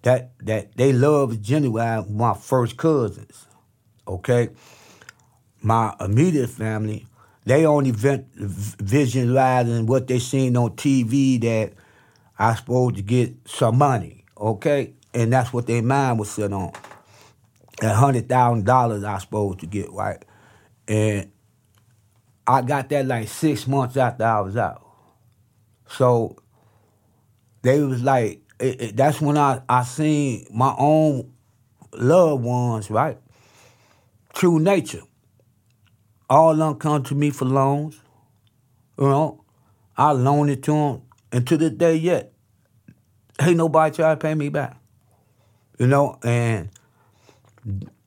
that 0.01 0.31
that 0.39 0.75
they 0.75 0.93
love 0.93 1.41
genuine 1.41 2.15
my 2.15 2.33
first 2.33 2.77
cousins. 2.77 3.45
Okay, 4.07 4.49
my 5.61 5.93
immediate 5.99 6.49
family, 6.49 7.05
they 7.45 7.65
only 7.65 7.91
visualizing 7.91 9.85
what 9.85 10.07
they 10.07 10.19
seen 10.19 10.57
on 10.57 10.71
TV 10.71 11.39
that 11.41 11.73
I 12.37 12.55
supposed 12.55 12.95
to 12.95 13.01
get 13.01 13.33
some 13.45 13.77
money. 13.77 14.25
Okay, 14.39 14.93
and 15.13 15.31
that's 15.33 15.53
what 15.53 15.67
their 15.67 15.83
mind 15.83 16.17
was 16.19 16.31
set 16.31 16.53
on. 16.53 16.71
A 17.81 17.93
hundred 17.93 18.27
thousand 18.27 18.65
dollars 18.65 19.03
I 19.03 19.17
supposed 19.19 19.59
to 19.59 19.65
get 19.65 19.91
right, 19.91 20.23
and 20.87 21.31
I 22.45 22.61
got 22.61 22.89
that 22.89 23.05
like 23.05 23.27
six 23.27 23.67
months 23.67 23.95
after 23.95 24.25
I 24.25 24.41
was 24.41 24.57
out. 24.57 24.85
So 25.87 26.35
they 27.61 27.81
was 27.81 28.01
like, 28.01 28.41
it, 28.59 28.81
it, 28.81 28.97
that's 28.97 29.21
when 29.21 29.37
I, 29.37 29.61
I 29.69 29.83
seen 29.83 30.47
my 30.51 30.73
own 30.77 31.31
loved 31.93 32.43
ones, 32.43 32.89
right? 32.89 33.17
True 34.33 34.59
nature. 34.59 35.01
All 36.29 36.55
them 36.55 36.75
come 36.75 37.03
to 37.03 37.15
me 37.15 37.31
for 37.31 37.45
loans. 37.45 37.99
You 38.97 39.07
know, 39.07 39.43
I 39.97 40.11
loaned 40.11 40.51
it 40.51 40.63
to 40.63 40.71
them, 40.71 41.01
and 41.31 41.47
to 41.47 41.57
this 41.57 41.71
day 41.71 41.95
yet, 41.95 42.33
ain't 43.41 43.57
nobody 43.57 43.95
try 43.95 44.11
to 44.11 44.17
pay 44.17 44.35
me 44.35 44.49
back. 44.49 44.77
You 45.77 45.87
know, 45.87 46.19
and 46.23 46.69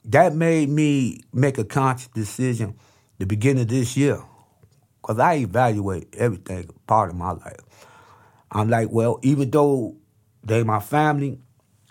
that 0.05 0.35
made 0.35 0.69
me 0.69 1.21
make 1.33 1.59
a 1.59 1.65
conscious 1.65 2.09
decision 2.09 2.75
the 3.19 3.27
beginning 3.27 3.63
of 3.63 3.69
this 3.69 3.97
year, 3.97 4.23
because 5.01 5.19
I 5.19 5.35
evaluate 5.35 6.15
everything 6.17 6.69
part 6.87 7.11
of 7.11 7.17
my 7.17 7.33
life. 7.33 7.61
I'm 8.51 8.69
like, 8.69 8.91
well, 8.91 9.19
even 9.23 9.51
though 9.51 9.97
they 10.45 10.63
my 10.63 10.81
family, 10.81 11.39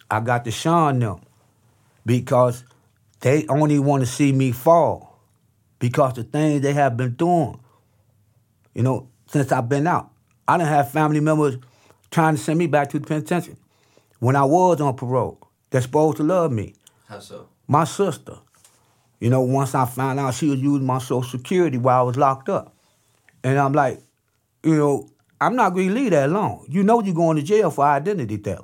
I 0.10 0.20
got 0.20 0.46
to 0.46 0.52
shun 0.52 1.00
them 1.00 1.22
because 2.06 2.64
they 3.22 3.46
only 3.48 3.80
want 3.80 4.02
to 4.02 4.08
see 4.08 4.32
me 4.32 4.52
fall 4.52 5.20
because 5.80 6.14
the 6.14 6.24
things 6.24 6.62
they 6.62 6.74
have 6.74 6.98
been 6.98 7.14
doing, 7.14 7.60
you 8.76 8.84
know, 8.84 9.08
since 9.28 9.52
I've 9.52 9.70
been 9.70 9.88
out. 9.88 10.12
I 10.48 10.58
didn't 10.58 10.70
have 10.70 10.92
family 10.92 11.22
members 11.22 11.58
trying 12.10 12.36
to 12.36 12.42
send 12.42 12.60
me 12.60 12.68
back 12.68 12.90
to 12.90 13.00
the 13.00 13.08
penitentiary 13.08 13.56
when 14.20 14.36
I 14.36 14.44
was 14.44 14.82
on 14.82 14.96
parole. 14.96 15.40
They're 15.70 15.82
supposed 15.82 16.18
to 16.18 16.24
love 16.24 16.52
me. 16.52 16.76
How 17.12 17.20
so? 17.20 17.50
My 17.68 17.84
sister. 17.84 18.38
You 19.20 19.30
know, 19.30 19.42
once 19.42 19.76
I 19.76 19.86
found 19.86 20.18
out 20.18 20.34
she 20.34 20.50
was 20.50 20.62
using 20.62 20.88
my 20.88 21.00
social 21.00 21.24
security 21.24 21.78
while 21.78 22.00
I 22.00 22.04
was 22.04 22.16
locked 22.16 22.48
up. 22.48 22.74
And 23.44 23.60
I'm 23.60 23.74
like, 23.74 24.00
you 24.64 24.78
know, 24.78 25.10
I'm 25.42 25.58
not 25.58 25.76
to 25.76 25.76
leave 25.76 26.12
that 26.12 26.30
alone. 26.30 26.66
You 26.70 26.84
know 26.84 27.02
you're 27.02 27.14
going 27.14 27.36
to 27.36 27.44
jail 27.44 27.70
for 27.70 27.84
identity 27.84 28.38
theft. 28.38 28.64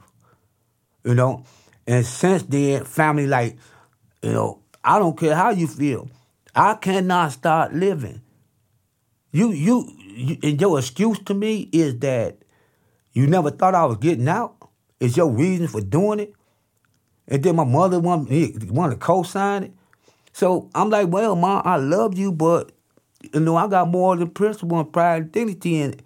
You 1.03 1.13
know? 1.13 1.43
And 1.85 2.05
since 2.05 2.43
then, 2.43 2.85
family 2.85 3.27
like, 3.27 3.57
you 4.21 4.31
know, 4.31 4.61
I 4.81 4.97
don't 4.97 5.19
care 5.19 5.35
how 5.35 5.49
you 5.49 5.67
feel. 5.67 6.09
I 6.55 6.75
cannot 6.75 7.33
start 7.33 7.73
living. 7.73 8.21
You, 9.33 9.51
you, 9.51 9.91
you 10.07 10.37
and 10.41 10.59
your 10.59 10.79
excuse 10.79 11.19
to 11.25 11.33
me 11.33 11.69
is 11.73 11.99
that 11.99 12.37
you 13.11 13.27
never 13.27 13.51
thought 13.51 13.75
I 13.75 13.83
was 13.83 13.97
getting 13.97 14.29
out. 14.29 14.55
Is 15.01 15.17
your 15.17 15.29
reason 15.29 15.67
for 15.67 15.81
doing 15.81 16.21
it? 16.21 16.33
And 17.27 17.43
then 17.43 17.55
my 17.55 17.65
mother 17.65 17.99
wanted, 17.99 18.71
wanted 18.71 18.95
to 18.95 18.99
co-sign 18.99 19.63
it. 19.63 19.73
So 20.33 20.69
I'm 20.75 20.89
like, 20.89 21.09
well, 21.09 21.35
mom, 21.35 21.63
I 21.65 21.77
love 21.77 22.17
you, 22.17 22.31
but 22.31 22.71
you 23.33 23.39
know, 23.39 23.55
I 23.55 23.67
got 23.67 23.89
more 23.89 24.15
than 24.15 24.29
principle 24.29 24.79
and 24.79 24.91
pride 24.91 25.21
and 25.23 25.31
dignity, 25.31 25.81
and 25.81 26.01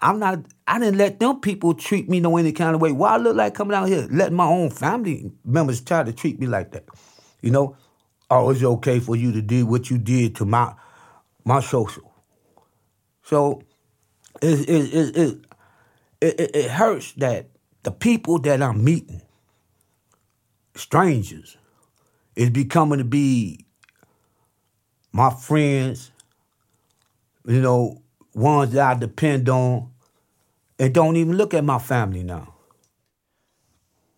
I'm 0.00 0.18
not. 0.18 0.40
I 0.66 0.78
didn't 0.78 0.98
let 0.98 1.18
them 1.18 1.40
people 1.40 1.74
treat 1.74 2.08
me 2.08 2.20
no 2.20 2.36
any 2.36 2.52
kind 2.52 2.74
of 2.74 2.80
way. 2.80 2.92
Why 2.92 3.14
I 3.14 3.16
look 3.16 3.36
like 3.36 3.54
coming 3.54 3.74
out 3.74 3.88
here 3.88 4.06
letting 4.10 4.36
my 4.36 4.46
own 4.46 4.70
family 4.70 5.32
members 5.44 5.80
try 5.80 6.04
to 6.04 6.12
treat 6.12 6.38
me 6.38 6.46
like 6.46 6.72
that? 6.72 6.84
You 7.40 7.50
know, 7.50 7.76
oh, 8.30 8.50
it's 8.50 8.62
okay 8.62 9.00
for 9.00 9.16
you 9.16 9.32
to 9.32 9.42
do 9.42 9.66
what 9.66 9.90
you 9.90 9.98
did 9.98 10.36
to 10.36 10.44
my 10.44 10.74
my 11.44 11.60
social. 11.60 12.12
So 13.22 13.62
it 14.42 14.68
it 14.68 14.94
it 14.94 15.16
it, 15.16 15.38
it, 16.20 16.56
it 16.56 16.70
hurts 16.70 17.12
that 17.14 17.48
the 17.82 17.90
people 17.90 18.38
that 18.40 18.62
I'm 18.62 18.84
meeting, 18.84 19.22
strangers, 20.80 21.56
is 22.36 22.50
becoming 22.50 22.98
to 22.98 23.04
be 23.04 23.64
my 25.12 25.30
friends. 25.30 26.10
You 27.46 27.60
know, 27.60 28.02
ones 28.34 28.72
that 28.72 28.96
I 28.96 28.98
depend 28.98 29.48
on, 29.48 29.90
and 30.78 30.94
don't 30.94 31.16
even 31.16 31.36
look 31.36 31.54
at 31.54 31.64
my 31.64 31.78
family 31.78 32.22
now. 32.22 32.54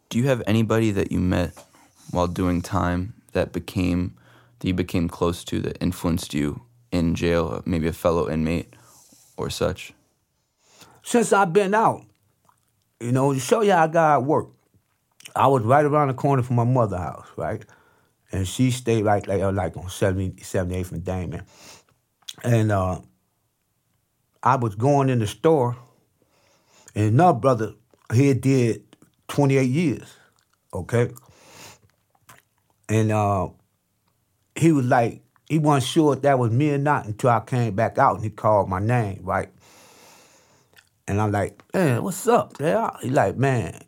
Do 0.08 0.18
you 0.18 0.26
have 0.26 0.42
anybody 0.46 0.90
that 0.90 1.10
you 1.10 1.20
met 1.20 1.52
while 2.10 2.26
doing 2.26 2.60
time 2.60 3.14
that 3.32 3.52
became 3.52 4.16
that 4.58 4.68
you 4.68 4.74
became 4.74 5.08
close 5.08 5.42
to 5.44 5.60
that 5.60 5.78
influenced 5.80 6.34
you 6.34 6.62
in 6.90 7.14
jail, 7.14 7.62
maybe 7.64 7.88
a 7.88 7.92
fellow 7.92 8.28
inmate 8.28 8.74
or 9.36 9.48
such? 9.50 9.94
Since 11.02 11.32
I've 11.32 11.52
been 11.52 11.74
out, 11.74 12.04
you 13.00 13.12
know, 13.12 13.32
to 13.32 13.40
show 13.40 13.62
you 13.62 13.72
how 13.72 13.86
God 13.86 14.26
worked, 14.26 14.56
I 15.34 15.46
was 15.46 15.62
right 15.62 15.84
around 15.84 16.08
the 16.08 16.14
corner 16.14 16.42
from 16.42 16.56
my 16.56 16.64
mother's 16.64 16.98
house, 16.98 17.26
right? 17.36 17.64
And 18.30 18.46
she 18.46 18.70
stayed 18.70 19.04
like, 19.04 19.26
like 19.26 19.76
on 19.76 19.88
70, 19.88 20.42
78th 20.42 20.92
and 20.92 21.04
Damen. 21.04 21.44
And 22.42 22.72
uh, 22.72 23.00
I 24.42 24.56
was 24.56 24.74
going 24.74 25.08
in 25.08 25.18
the 25.18 25.26
store, 25.26 25.76
and 26.94 27.06
another 27.06 27.38
brother, 27.38 27.72
he 28.12 28.32
did 28.34 28.84
28 29.28 29.62
years, 29.62 30.14
okay? 30.74 31.10
And 32.88 33.12
uh, 33.12 33.48
he 34.54 34.72
was 34.72 34.86
like, 34.86 35.22
he 35.48 35.58
wasn't 35.58 35.90
sure 35.90 36.14
if 36.14 36.22
that 36.22 36.38
was 36.38 36.50
me 36.50 36.70
or 36.72 36.78
not 36.78 37.06
until 37.06 37.30
I 37.30 37.40
came 37.40 37.74
back 37.74 37.98
out 37.98 38.16
and 38.16 38.24
he 38.24 38.30
called 38.30 38.68
my 38.68 38.78
name, 38.78 39.20
right? 39.22 39.50
And 41.06 41.20
I'm 41.20 41.32
like, 41.32 41.62
man, 41.74 42.02
what's 42.02 42.26
up? 42.26 42.56
He 42.58 43.10
like, 43.10 43.36
man, 43.36 43.82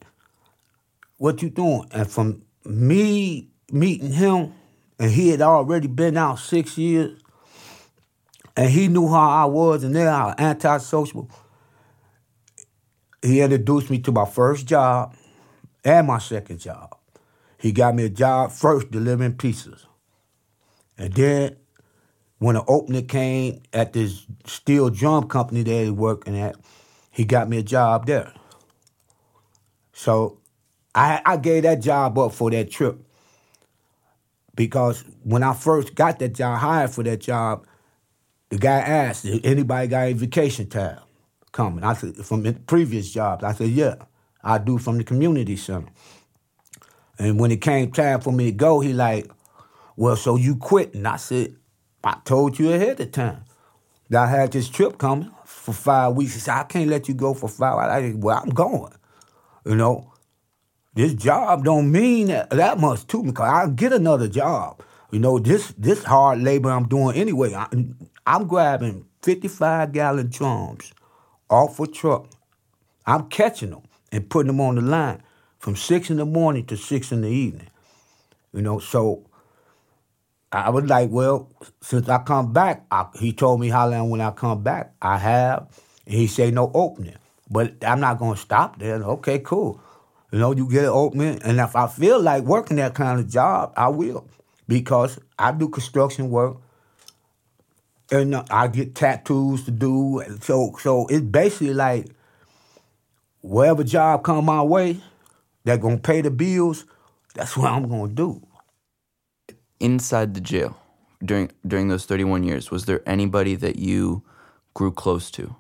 what 1.25 1.41
you 1.41 1.49
doing? 1.49 1.87
And 1.91 2.07
from 2.07 2.43
me 2.67 3.49
meeting 3.73 4.13
him, 4.13 4.53
and 4.99 5.11
he 5.11 5.31
had 5.31 5.41
already 5.41 5.89
been 5.89 6.19
out 6.19 6.39
six 6.39 6.77
years, 6.77 7.19
and 8.55 8.69
he 8.69 8.89
knew 8.89 9.09
how 9.09 9.31
I 9.31 9.47
was 9.47 9.85
and 9.85 9.95
then 9.95 10.07
how 10.07 10.35
antisocial. 10.37 11.31
He 13.23 13.41
introduced 13.41 13.89
me 13.89 14.01
to 14.01 14.13
my 14.13 14.27
first 14.27 14.67
job 14.67 15.17
and 15.83 16.07
my 16.07 16.19
second 16.19 16.59
job. 16.59 16.95
He 17.57 17.73
got 17.73 17.95
me 17.95 18.05
a 18.05 18.11
job 18.11 18.53
first 18.53 18.91
delivering 18.91 19.39
pizzas. 19.39 19.87
And 20.99 21.15
then 21.15 21.57
when 22.37 22.57
the 22.57 22.65
opening 22.69 23.07
came 23.07 23.63
at 23.73 23.95
this 23.95 24.27
steel 24.45 24.91
drum 24.91 25.29
company 25.29 25.63
that 25.63 25.85
he 25.85 25.91
was 25.91 25.99
working 25.99 26.39
at, 26.39 26.57
he 27.11 27.25
got 27.25 27.49
me 27.49 27.57
a 27.57 27.63
job 27.63 28.05
there. 28.05 28.31
So 29.95 30.43
I 30.95 31.21
I 31.25 31.37
gave 31.37 31.65
that 31.65 31.81
job 31.81 32.19
up 32.19 32.33
for 32.33 32.51
that 32.51 32.71
trip 32.71 32.99
because 34.55 35.05
when 35.23 35.43
I 35.43 35.55
first 35.55 35.95
got 35.95 36.19
that 36.21 36.35
job, 36.35 36.59
hired 36.59 36.91
for 36.91 37.03
that 37.05 37.21
job, 37.21 37.67
the 38.51 38.59
guy 38.59 38.79
asked, 38.79 39.27
anybody 39.43 39.89
got 39.89 40.03
any 40.03 40.13
vacation 40.13 40.69
time 40.69 41.01
coming? 41.53 41.85
I 41.85 41.95
said, 41.95 42.17
from 42.17 42.45
previous 42.67 43.11
jobs. 43.11 43.43
I 43.43 43.53
said, 43.53 43.71
yeah, 43.71 43.97
I 44.43 44.59
do 44.59 44.79
from 44.79 44.99
the 44.99 45.05
community 45.05 45.57
center. 45.57 45.89
And 47.19 47.39
when 47.41 47.51
it 47.51 47.61
came 47.61 47.91
time 47.91 48.21
for 48.21 48.33
me 48.33 48.47
to 48.47 48.53
go, 48.53 48.81
he 48.81 48.93
like, 48.93 49.31
well, 49.97 50.17
so 50.17 50.37
you 50.37 50.57
quit? 50.57 50.95
And 50.95 51.07
I 51.07 51.17
said, 51.17 51.57
I 52.03 52.19
told 52.25 52.59
you 52.59 52.73
ahead 52.73 53.01
of 53.01 53.13
time 53.13 53.45
that 54.11 54.25
I 54.25 54.27
had 54.29 54.53
this 54.53 54.69
trip 54.69 54.99
coming 54.99 55.31
for 55.45 55.73
five 55.73 56.15
weeks. 56.15 56.35
He 56.35 56.41
said, 56.41 56.55
I 56.55 56.65
can't 56.65 56.91
let 56.91 57.09
you 57.09 57.15
go 57.15 57.35
for 57.35 57.49
five. 57.49 57.79
I 57.79 58.01
said, 58.03 58.23
well, 58.23 58.41
I'm 58.43 58.51
going. 58.51 58.93
You 59.65 59.77
know, 59.77 60.13
this 60.95 61.15
job 61.15 61.65
don't 61.65 61.91
mean 61.91 62.29
that, 62.29 62.79
much 62.79 63.07
to 63.09 63.23
me 63.23 63.31
because 63.31 63.49
I'll 63.49 63.71
get 63.71 63.93
another 63.93 64.29
job. 64.29 64.81
You 65.11 65.19
know, 65.19 65.39
this 65.39 65.75
this 65.77 66.05
hard 66.05 66.41
labor 66.41 66.71
I'm 66.71 66.89
doing 66.89 67.17
anyway. 67.17 67.55
I, 67.55 67.67
I'm 68.27 68.47
grabbing 68.47 69.07
55 69.23 69.93
gallon 69.93 70.29
drums 70.29 70.93
off 71.51 71.79
a 71.81 71.87
truck. 71.87 72.29
I'm 73.07 73.29
catching 73.29 73.71
them 73.71 73.83
and 74.13 74.29
putting 74.29 74.49
them 74.49 74.61
on 74.61 74.77
the 74.77 74.81
line 74.81 75.23
from 75.59 75.77
six 75.77 76.11
in 76.11 76.17
the 76.17 76.27
morning 76.27 76.67
to 76.67 76.77
six 76.77 77.13
in 77.13 77.23
the 77.23 77.29
evening. 77.29 77.69
You 78.53 78.63
know, 78.63 78.79
so 78.79 79.25
I 80.53 80.71
was 80.71 80.85
like, 80.85 81.11
well, 81.11 81.51
since 81.81 82.09
I 82.09 82.19
come 82.19 82.53
back, 82.53 82.87
I, 82.91 83.07
he 83.19 83.33
told 83.33 83.61
me 83.61 83.69
how 83.69 83.89
long 83.89 84.11
when 84.11 84.21
I 84.21 84.31
come 84.31 84.63
back. 84.63 84.95
I 85.03 85.19
have, 85.19 85.67
and 86.07 86.15
he 86.15 86.29
say 86.29 86.53
no 86.53 86.71
opening. 86.73 87.17
But 87.51 87.85
I'm 87.85 88.01
not 88.01 88.19
gonna 88.19 88.37
stop 88.37 88.79
there. 88.79 89.03
Okay, 89.03 89.41
cool. 89.41 89.81
You 90.35 90.41
know, 90.41 90.51
you 90.51 90.69
get 90.69 90.83
an 90.83 90.91
opening, 90.91 91.41
and 91.45 91.61
if 91.61 91.77
I 91.77 91.87
feel 91.87 92.21
like 92.21 92.43
working 92.43 92.77
that 92.79 92.93
kind 92.93 93.21
of 93.21 93.31
job, 93.31 93.73
I 93.77 93.87
will, 93.87 94.27
because 94.67 95.21
I 95.39 95.53
do 95.53 95.69
construction 95.69 96.29
work, 96.29 96.57
and 98.11 98.35
uh, 98.35 98.43
I 98.51 98.67
get 98.67 98.97
tattoos 98.97 99.65
to 99.67 99.71
do. 99.71 100.25
So, 100.41 100.75
so 100.81 101.07
it's 101.07 101.25
basically 101.25 101.73
like 101.73 102.09
whatever 103.43 103.85
job 103.85 104.25
come 104.25 104.47
my 104.47 104.61
way, 104.61 105.01
that 105.63 105.81
gonna 105.81 105.99
pay 105.99 106.21
the 106.21 106.33
bills. 106.33 106.85
That's 107.35 107.57
what 107.57 107.71
I'm 107.71 107.89
gonna 107.89 108.13
do 108.13 108.45
inside 109.79 110.35
the 110.35 110.41
jail 110.41 110.77
during 111.25 111.53
during 111.65 111.87
those 111.87 112.07
31 112.07 112.43
years 112.43 112.73
was 112.73 112.87
there 112.87 113.09
anybody 113.09 113.55
that 113.55 113.77
you 113.77 114.25
grew 114.75 114.91
close 114.91 115.31
to 115.31 115.55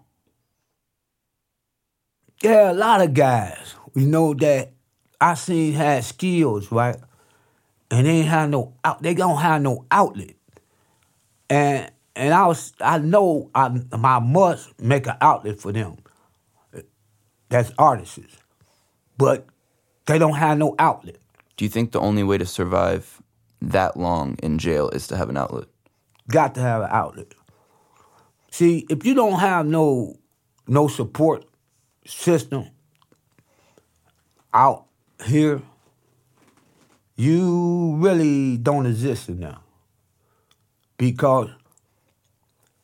yeah 2.43 2.73
a 2.73 2.75
lot 2.75 3.01
of 3.01 3.15
guys 3.15 3.77
you 3.95 4.07
know 4.07 4.35
that 4.35 4.73
i 5.21 5.35
seen 5.35 5.73
had 5.73 6.05
skills 6.05 6.71
right? 6.71 6.97
And 7.91 8.07
they 8.07 8.11
ain't 8.11 8.29
have 8.29 8.51
no 8.51 8.75
out 8.85 9.03
they 9.03 9.15
don't 9.15 9.39
have 9.39 9.63
no 9.63 9.87
outlet. 9.91 10.35
And 11.49 11.91
and 12.17 12.35
i 12.35 12.47
was 12.47 12.73
i 12.81 12.99
know 12.99 13.51
i, 13.55 13.67
I 13.93 14.19
must 14.19 14.81
make 14.81 15.07
an 15.07 15.17
outlet 15.21 15.61
for 15.61 15.73
them. 15.73 15.97
That's 17.49 17.71
artists. 17.79 18.19
But 19.17 19.47
they 20.07 20.19
don't 20.19 20.35
have 20.35 20.59
no 20.59 20.75
outlet. 20.79 21.19
Do 21.57 21.65
you 21.65 21.69
think 21.69 21.93
the 21.93 22.01
only 22.01 22.25
way 22.25 22.37
to 22.37 22.47
survive 22.47 23.23
that 23.71 23.97
long 23.97 24.37
in 24.43 24.59
jail 24.59 24.89
is 24.91 25.07
to 25.09 25.17
have 25.17 25.29
an 25.29 25.37
outlet. 25.37 25.67
Got 26.29 26.55
to 26.57 26.61
have 26.61 26.83
an 26.83 26.89
outlet. 26.91 27.35
See, 28.51 28.87
if 28.89 29.05
you 29.05 29.15
don't 29.15 29.41
have 29.41 29.67
no 29.67 30.17
no 30.67 30.89
support 30.89 31.45
system 32.07 32.71
out 34.55 34.87
here, 35.27 35.61
you 37.17 37.97
really 37.99 38.57
don't 38.57 38.87
exist 38.87 39.29
in 39.29 39.41
there. 39.41 39.59
Because 40.97 41.51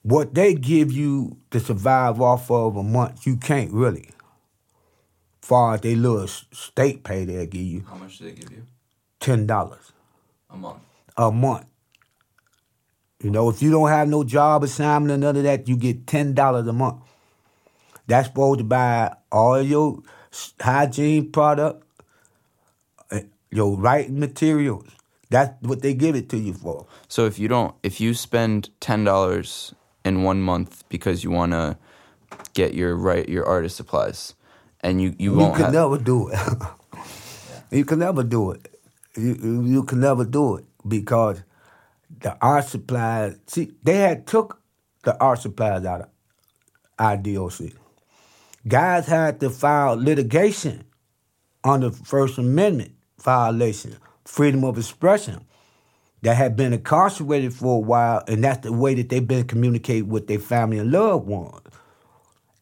what 0.03 0.35
they 0.35 0.55
give 0.55 0.93
you 0.93 1.37
to 1.51 1.61
survive 1.61 2.21
off 2.21 2.51
of 2.51 2.77
a 2.77 2.83
month, 2.83 3.27
you 3.27 3.37
can't 3.37 3.73
really. 3.73 4.11
Far 5.41 5.75
as 5.75 5.81
they 5.81 5.95
little 5.95 6.27
state 6.29 7.03
pay 7.03 7.25
they 7.25 7.47
give 7.47 7.63
you. 7.63 7.85
How 7.89 7.97
much 7.97 8.19
do 8.19 8.25
they 8.25 8.33
give 8.33 8.51
you? 8.51 8.67
Ten 9.21 9.47
dollars. 9.47 9.93
A 10.51 10.57
month. 10.57 10.81
A 11.17 11.31
month. 11.31 11.67
You 13.23 13.31
know, 13.31 13.49
if 13.51 13.61
you 13.63 13.71
don't 13.71 13.89
have 13.89 14.09
no 14.09 14.25
job 14.25 14.65
assignment 14.65 15.13
or 15.13 15.19
none 15.19 15.37
of 15.37 15.43
that, 15.43 15.69
you 15.69 15.77
get 15.77 16.07
ten 16.07 16.35
dollars 16.35 16.67
a 16.67 16.73
month. 16.73 17.03
That's 18.07 18.29
supposed 18.29 18.59
to 18.59 18.65
buy 18.65 19.15
all 19.31 19.61
your 19.61 20.03
hygiene 20.61 21.31
product, 21.31 21.85
your 23.51 23.77
writing 23.77 24.21
materials. 24.21 24.87
That's 25.31 25.55
what 25.63 25.83
they 25.83 25.95
give 25.95 26.17
it 26.17 26.29
to 26.31 26.39
you 26.39 26.55
for. 26.55 26.87
So 27.09 27.27
if 27.27 27.39
you 27.39 27.47
don't, 27.49 27.75
if 27.83 28.01
you 28.01 28.15
spend 28.15 28.71
ten 28.81 29.05
dollars 29.05 29.75
in 30.05 30.23
one 30.23 30.41
month 30.43 30.85
because 30.89 31.23
you 31.23 31.31
want 31.31 31.53
to 31.53 31.77
get 32.55 32.75
your 32.75 32.97
right 32.97 33.29
your 33.29 33.47
artist 33.47 33.77
supplies, 33.77 34.35
and 34.81 35.01
you 35.01 35.15
you, 35.19 35.33
you 35.33 35.35
won't. 35.35 35.57
You 35.61 35.65
can 35.65 35.73
never 35.73 35.99
do 35.99 36.29
it. 36.29 36.39
you 37.71 37.85
can 37.85 37.99
never 38.01 38.25
do 38.25 38.51
it 38.51 38.71
you, 39.17 39.63
you 39.65 39.83
can 39.85 40.01
never 40.01 40.25
do 40.25 40.57
it 40.57 40.65
because 40.87 41.43
the 42.21 42.37
art 42.41 42.67
supplies. 42.67 43.37
See, 43.47 43.73
they 43.83 43.97
had 43.97 44.27
took 44.27 44.61
the 45.03 45.19
art 45.19 45.41
supplies 45.41 45.85
out 45.85 46.03
of 46.03 46.09
IDOC. 46.99 47.75
Guys 48.69 49.07
had 49.07 49.41
to 49.41 49.49
file 49.49 49.95
litigation 49.95 50.85
on 51.65 51.81
the 51.81 51.91
First 51.91 52.39
Amendment 52.39 52.93
violation, 53.19 53.97
freedom 54.25 54.65
of 54.65 54.77
expression, 54.77 55.45
that 56.23 56.37
had 56.37 56.57
been 56.57 56.75
incarcerated 56.75 57.55
for 57.55 57.77
a 57.77 57.81
while, 57.81 58.23
and 58.29 58.45
that's 58.45 58.67
the 58.67 58.73
way 58.73 58.95
that 58.95 59.09
they've 59.09 59.27
been 59.27 59.47
communicating 59.47 60.09
with 60.09 60.27
their 60.27 60.39
family 60.39 60.79
and 60.79 60.91
loved 60.91 61.27
ones. 61.27 61.61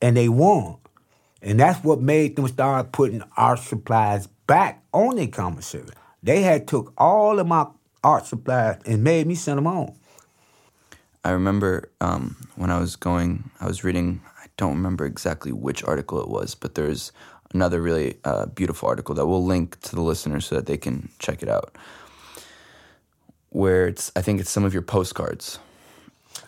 And 0.01 0.17
they 0.17 0.29
won. 0.29 0.77
And 1.43 1.59
that's 1.59 1.83
what 1.83 2.01
made 2.01 2.37
them 2.37 2.47
start 2.47 2.93
putting 2.93 3.23
art 3.37 3.59
supplies 3.59 4.29
back 4.47 4.85
on 4.93 5.17
their 5.17 5.27
commissary. 5.27 5.89
They 6.23 6.43
had 6.43 6.69
took 6.69 6.93
all 6.97 7.41
of 7.41 7.47
my 7.49 7.67
art 8.05 8.27
supplies 8.27 8.81
and 8.87 9.03
made 9.03 9.27
me 9.27 9.35
send 9.35 9.59
them 9.59 9.65
home. 9.65 9.97
I 11.25 11.31
remember 11.31 11.91
um, 12.01 12.37
when 12.55 12.71
I 12.71 12.79
was 12.79 12.95
going, 12.95 13.51
I 13.61 13.67
was 13.67 13.83
reading. 13.83 14.21
Don't 14.59 14.75
remember 14.75 15.07
exactly 15.07 15.53
which 15.53 15.83
article 15.85 16.21
it 16.21 16.29
was, 16.29 16.55
but 16.55 16.75
there's 16.75 17.13
another 17.55 17.81
really 17.81 18.19
uh, 18.25 18.45
beautiful 18.47 18.89
article 18.91 19.15
that 19.15 19.27
we'll 19.27 19.45
link 19.45 19.81
to 19.81 19.97
the 19.97 20.03
listeners 20.03 20.45
so 20.45 20.57
that 20.57 20.67
they 20.67 20.77
can 20.77 21.09
check 21.19 21.43
it 21.43 21.49
out. 21.49 21.75
Where 23.49 23.89
it's, 23.89 24.13
I 24.15 24.21
think 24.21 24.41
it's 24.41 24.51
some 24.51 24.65
of 24.65 24.75
your 24.75 24.83
postcards. 24.83 25.59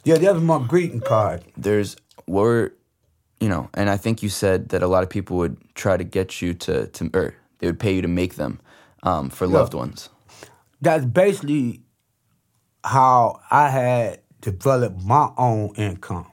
Yeah, 0.04 0.18
that 0.18 0.34
was 0.34 0.42
my 0.42 0.62
greeting 0.66 1.00
card. 1.00 1.44
There's 1.56 1.96
were, 2.26 2.74
you 3.40 3.48
know, 3.48 3.70
and 3.72 3.88
I 3.88 3.96
think 3.96 4.22
you 4.22 4.28
said 4.28 4.68
that 4.68 4.82
a 4.82 4.86
lot 4.86 5.02
of 5.02 5.08
people 5.08 5.38
would 5.38 5.56
try 5.74 5.96
to 5.96 6.04
get 6.04 6.42
you 6.42 6.52
to 6.54 6.86
to, 6.88 7.10
or 7.14 7.34
they 7.58 7.66
would 7.66 7.80
pay 7.80 7.94
you 7.94 8.02
to 8.02 8.08
make 8.08 8.34
them 8.34 8.60
um, 9.02 9.30
for 9.30 9.46
loved 9.46 9.74
ones? 9.74 10.08
That's 10.80 11.04
basically 11.04 11.82
how 12.84 13.40
I 13.50 13.68
had 13.68 14.20
developed 14.40 15.02
my 15.02 15.30
own 15.36 15.74
income. 15.76 16.26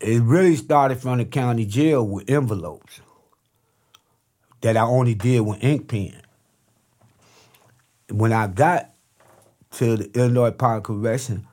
It 0.00 0.22
really 0.22 0.56
started 0.56 1.00
from 1.00 1.18
the 1.18 1.24
county 1.24 1.66
jail 1.66 2.06
with 2.06 2.30
envelopes 2.30 3.00
that 4.60 4.76
I 4.76 4.82
only 4.82 5.14
did 5.14 5.40
with 5.40 5.62
ink 5.62 5.88
pen. 5.88 6.22
When 8.10 8.32
I 8.32 8.46
got 8.46 8.94
to 9.72 9.96
the 9.96 10.18
Illinois 10.18 10.52
Park 10.52 10.84
Correction, 10.84 11.46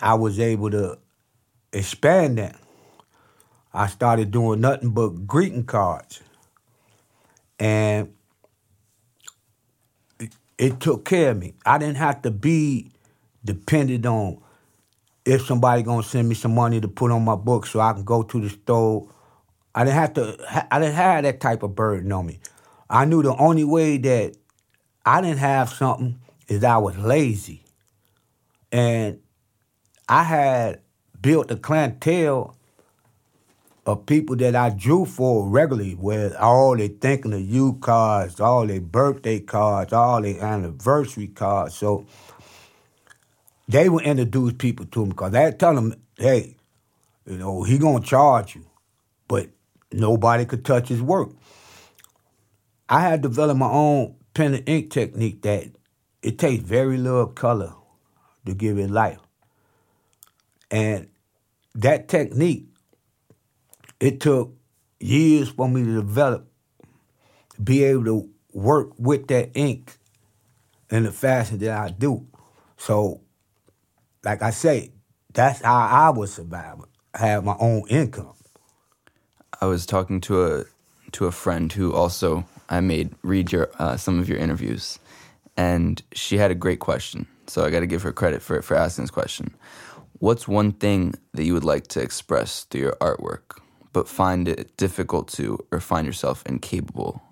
I 0.00 0.14
was 0.14 0.40
able 0.40 0.70
to 0.70 0.98
expand 1.72 2.38
that. 2.38 2.56
I 3.72 3.86
started 3.86 4.30
doing 4.30 4.60
nothing 4.60 4.90
but 4.90 5.26
greeting 5.26 5.64
cards 5.64 6.22
and 7.58 8.12
it, 10.18 10.32
it 10.58 10.80
took 10.80 11.04
care 11.04 11.30
of 11.30 11.38
me. 11.38 11.54
I 11.64 11.78
didn't 11.78 11.96
have 11.96 12.22
to 12.22 12.30
be 12.30 12.90
dependent 13.44 14.06
on 14.06 14.42
if 15.26 15.44
somebody 15.44 15.82
gonna 15.82 16.04
send 16.04 16.28
me 16.28 16.36
some 16.36 16.54
money 16.54 16.80
to 16.80 16.88
put 16.88 17.10
on 17.10 17.24
my 17.24 17.34
book 17.34 17.66
so 17.66 17.80
I 17.80 17.92
can 17.92 18.04
go 18.04 18.22
to 18.22 18.40
the 18.40 18.48
store. 18.48 19.10
I 19.74 19.84
didn't 19.84 19.96
have 19.96 20.14
to. 20.14 20.66
I 20.70 20.78
didn't 20.78 20.94
have 20.94 21.24
that 21.24 21.40
type 21.40 21.62
of 21.62 21.74
burden 21.74 22.10
on 22.12 22.26
me. 22.26 22.38
I 22.88 23.04
knew 23.04 23.22
the 23.22 23.36
only 23.36 23.64
way 23.64 23.98
that 23.98 24.36
I 25.04 25.20
didn't 25.20 25.38
have 25.38 25.68
something 25.68 26.20
is 26.48 26.64
I 26.64 26.78
was 26.78 26.96
lazy, 26.96 27.64
and 28.70 29.18
I 30.08 30.22
had 30.22 30.80
built 31.20 31.50
a 31.50 31.56
clientele 31.56 32.56
of 33.84 34.06
people 34.06 34.36
that 34.36 34.54
I 34.56 34.70
drew 34.70 35.04
for 35.04 35.48
regularly, 35.48 35.92
where 35.92 36.40
all 36.40 36.76
they 36.76 36.88
thinking 36.88 37.32
of 37.32 37.40
you 37.40 37.74
cards, 37.74 38.40
all 38.40 38.66
their 38.66 38.80
birthday 38.80 39.40
cards, 39.40 39.92
all 39.92 40.22
their 40.22 40.42
anniversary 40.42 41.28
cards. 41.28 41.74
So 41.74 42.06
they 43.68 43.88
would 43.88 44.04
introduce 44.04 44.54
people 44.54 44.86
to 44.86 45.02
him 45.04 45.10
because 45.10 45.32
they 45.32 45.52
tell 45.52 45.74
them, 45.74 45.94
hey, 46.18 46.54
You 47.26 47.38
know, 47.38 47.62
he 47.64 47.78
gonna 47.78 48.04
charge 48.04 48.54
you, 48.56 48.66
but 49.28 49.48
nobody 49.92 50.44
could 50.44 50.64
touch 50.64 50.88
his 50.88 51.02
work. 51.02 51.30
I 52.88 53.00
had 53.00 53.22
developed 53.22 53.58
my 53.58 53.70
own 53.70 54.16
pen 54.34 54.54
and 54.54 54.68
ink 54.68 54.90
technique 54.92 55.42
that 55.42 55.66
it 56.22 56.38
takes 56.38 56.62
very 56.62 56.98
little 56.98 57.26
color 57.28 57.74
to 58.46 58.54
give 58.54 58.78
it 58.78 58.90
life. 58.90 59.20
And 60.70 61.08
that 61.74 62.08
technique, 62.08 62.68
it 64.00 64.20
took 64.20 64.54
years 65.00 65.50
for 65.50 65.68
me 65.68 65.84
to 65.84 65.94
develop, 65.94 66.48
be 67.62 67.84
able 67.84 68.04
to 68.04 68.30
work 68.52 68.90
with 68.98 69.28
that 69.28 69.52
ink 69.56 69.92
in 70.90 71.04
the 71.04 71.12
fashion 71.12 71.58
that 71.58 71.70
I 71.70 71.90
do. 71.90 72.26
So, 72.78 73.22
like 74.26 74.42
I 74.42 74.50
say, 74.50 74.90
that's 75.32 75.62
how 75.62 75.76
I 75.76 76.10
was 76.10 76.34
surviving. 76.34 76.86
I 77.14 77.28
have 77.28 77.44
my 77.44 77.56
own 77.60 77.84
income. 77.88 78.34
I 79.60 79.66
was 79.66 79.86
talking 79.86 80.20
to 80.22 80.44
a 80.44 80.64
to 81.12 81.26
a 81.26 81.32
friend 81.32 81.72
who 81.72 81.94
also 81.94 82.44
I 82.68 82.80
made 82.80 83.14
read 83.22 83.52
your 83.52 83.70
uh, 83.78 83.96
some 83.96 84.18
of 84.18 84.28
your 84.28 84.38
interviews, 84.38 84.98
and 85.56 86.02
she 86.12 86.38
had 86.38 86.50
a 86.50 86.56
great 86.56 86.80
question. 86.80 87.26
So 87.46 87.64
I 87.64 87.70
got 87.70 87.80
to 87.80 87.86
give 87.86 88.02
her 88.02 88.12
credit 88.12 88.42
for 88.42 88.60
for 88.62 88.76
asking 88.76 89.04
this 89.04 89.12
question. 89.12 89.54
What's 90.18 90.48
one 90.48 90.72
thing 90.72 91.14
that 91.34 91.44
you 91.44 91.54
would 91.54 91.64
like 91.64 91.86
to 91.88 92.00
express 92.00 92.64
through 92.64 92.80
your 92.80 92.96
artwork, 93.00 93.60
but 93.92 94.08
find 94.08 94.48
it 94.48 94.76
difficult 94.76 95.28
to, 95.36 95.58
or 95.70 95.78
find 95.78 96.06
yourself 96.06 96.42
incapable 96.46 97.22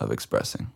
of 0.00 0.10
expressing? 0.10 0.72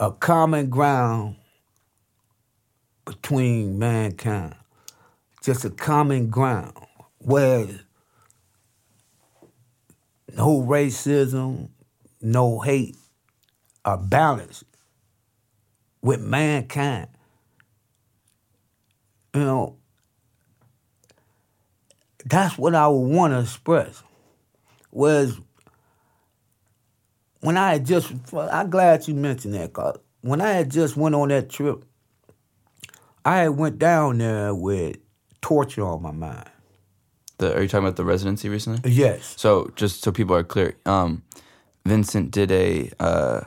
A 0.00 0.10
common 0.10 0.70
ground 0.70 1.36
between 3.04 3.78
mankind, 3.78 4.54
just 5.42 5.66
a 5.66 5.68
common 5.68 6.30
ground 6.30 6.72
where 7.18 7.66
no 10.34 10.62
racism, 10.62 11.68
no 12.22 12.60
hate 12.60 12.96
are 13.84 13.98
balanced 13.98 14.64
with 16.00 16.22
mankind. 16.22 17.08
You 19.34 19.44
know, 19.44 19.76
that's 22.24 22.56
what 22.56 22.74
I 22.74 22.88
would 22.88 23.06
want 23.06 23.34
to 23.34 23.40
express. 23.40 24.02
Whereas 24.88 25.38
when 27.40 27.56
I 27.56 27.72
had 27.72 27.86
just, 27.86 28.12
I'm 28.32 28.70
glad 28.70 29.08
you 29.08 29.14
mentioned 29.14 29.54
that, 29.54 29.72
cause 29.72 29.98
when 30.20 30.40
I 30.40 30.50
had 30.50 30.70
just 30.70 30.96
went 30.96 31.14
on 31.14 31.28
that 31.28 31.48
trip, 31.50 31.84
I 33.24 33.38
had 33.38 33.50
went 33.50 33.78
down 33.78 34.18
there 34.18 34.54
with 34.54 34.96
torture 35.40 35.84
on 35.84 36.02
my 36.02 36.10
mind. 36.10 36.50
The, 37.38 37.56
are 37.56 37.62
you 37.62 37.68
talking 37.68 37.86
about 37.86 37.96
the 37.96 38.04
residency 38.04 38.48
recently? 38.48 38.90
Yes. 38.90 39.34
So 39.38 39.72
just 39.76 40.02
so 40.02 40.12
people 40.12 40.36
are 40.36 40.44
clear, 40.44 40.76
um, 40.86 41.22
Vincent 41.86 42.30
did 42.30 42.50
a. 42.52 42.90
Uh, 43.00 43.40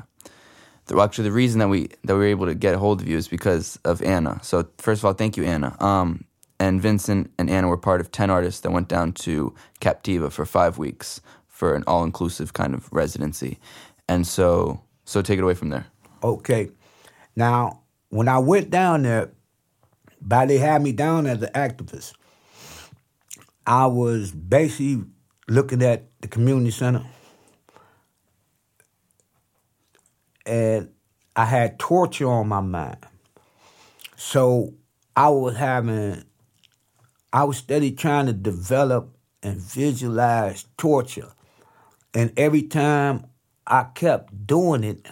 the, 0.88 0.96
well, 0.96 1.06
actually, 1.06 1.26
the 1.26 1.32
reason 1.32 1.60
that 1.60 1.68
we 1.68 1.90
that 2.04 2.14
we 2.14 2.20
were 2.20 2.26
able 2.26 2.48
to 2.48 2.56
get 2.56 2.74
a 2.74 2.80
hold 2.80 3.02
of 3.02 3.08
you 3.08 3.18
is 3.18 3.28
because 3.28 3.78
of 3.86 4.02
Anna. 4.02 4.40
So 4.42 4.68
first 4.80 5.02
of 5.02 5.06
all, 5.06 5.14
thank 5.14 5.38
you, 5.38 5.44
Anna. 5.44 5.76
Um, 5.80 6.26
and 6.60 6.82
Vincent 6.82 7.32
and 7.38 7.50
Anna 7.50 7.68
were 7.68 7.78
part 7.78 8.02
of 8.02 8.12
ten 8.12 8.32
artists 8.32 8.62
that 8.62 8.72
went 8.72 8.88
down 8.88 9.14
to 9.14 9.54
Captiva 9.80 10.32
for 10.32 10.46
five 10.46 10.80
weeks 10.80 11.22
for 11.64 11.76
an 11.76 11.84
all 11.88 12.04
inclusive 12.04 12.52
kind 12.52 12.74
of 12.74 12.92
residency, 12.92 13.58
and 14.10 14.28
so 14.28 14.82
so 15.06 15.22
take 15.22 15.40
it 15.40 15.44
away 15.44 15.54
from 15.54 15.70
there. 15.70 15.86
Okay. 16.22 16.72
Now, 17.38 17.84
when 18.10 18.28
I 18.28 18.38
went 18.40 18.70
down 18.70 19.04
there, 19.04 19.32
by 20.20 20.46
they 20.46 20.58
had 20.58 20.84
me 20.84 20.92
down 20.92 21.26
as 21.26 21.42
an 21.42 21.54
activist, 21.54 22.16
I 23.66 23.86
was 23.86 24.34
basically 24.34 25.06
looking 25.48 25.82
at 25.82 26.04
the 26.20 26.28
community 26.28 26.72
center 26.72 27.06
and 30.46 30.90
I 31.34 31.46
had 31.46 31.80
torture 31.80 32.28
on 32.28 32.50
my 32.50 32.60
mind. 32.60 33.06
So 34.18 34.74
I 35.16 35.30
was 35.30 35.56
having, 35.56 36.26
I 37.32 37.46
was 37.46 37.56
steady 37.56 37.94
trying 37.94 38.26
to 38.26 38.34
develop 38.34 39.16
and 39.42 39.62
visualize 39.62 40.66
torture. 40.78 41.30
And 42.14 42.32
every 42.38 42.64
time 42.64 43.26
I 43.66 43.86
kept 43.96 44.46
doing 44.46 44.84
it, 44.84 45.06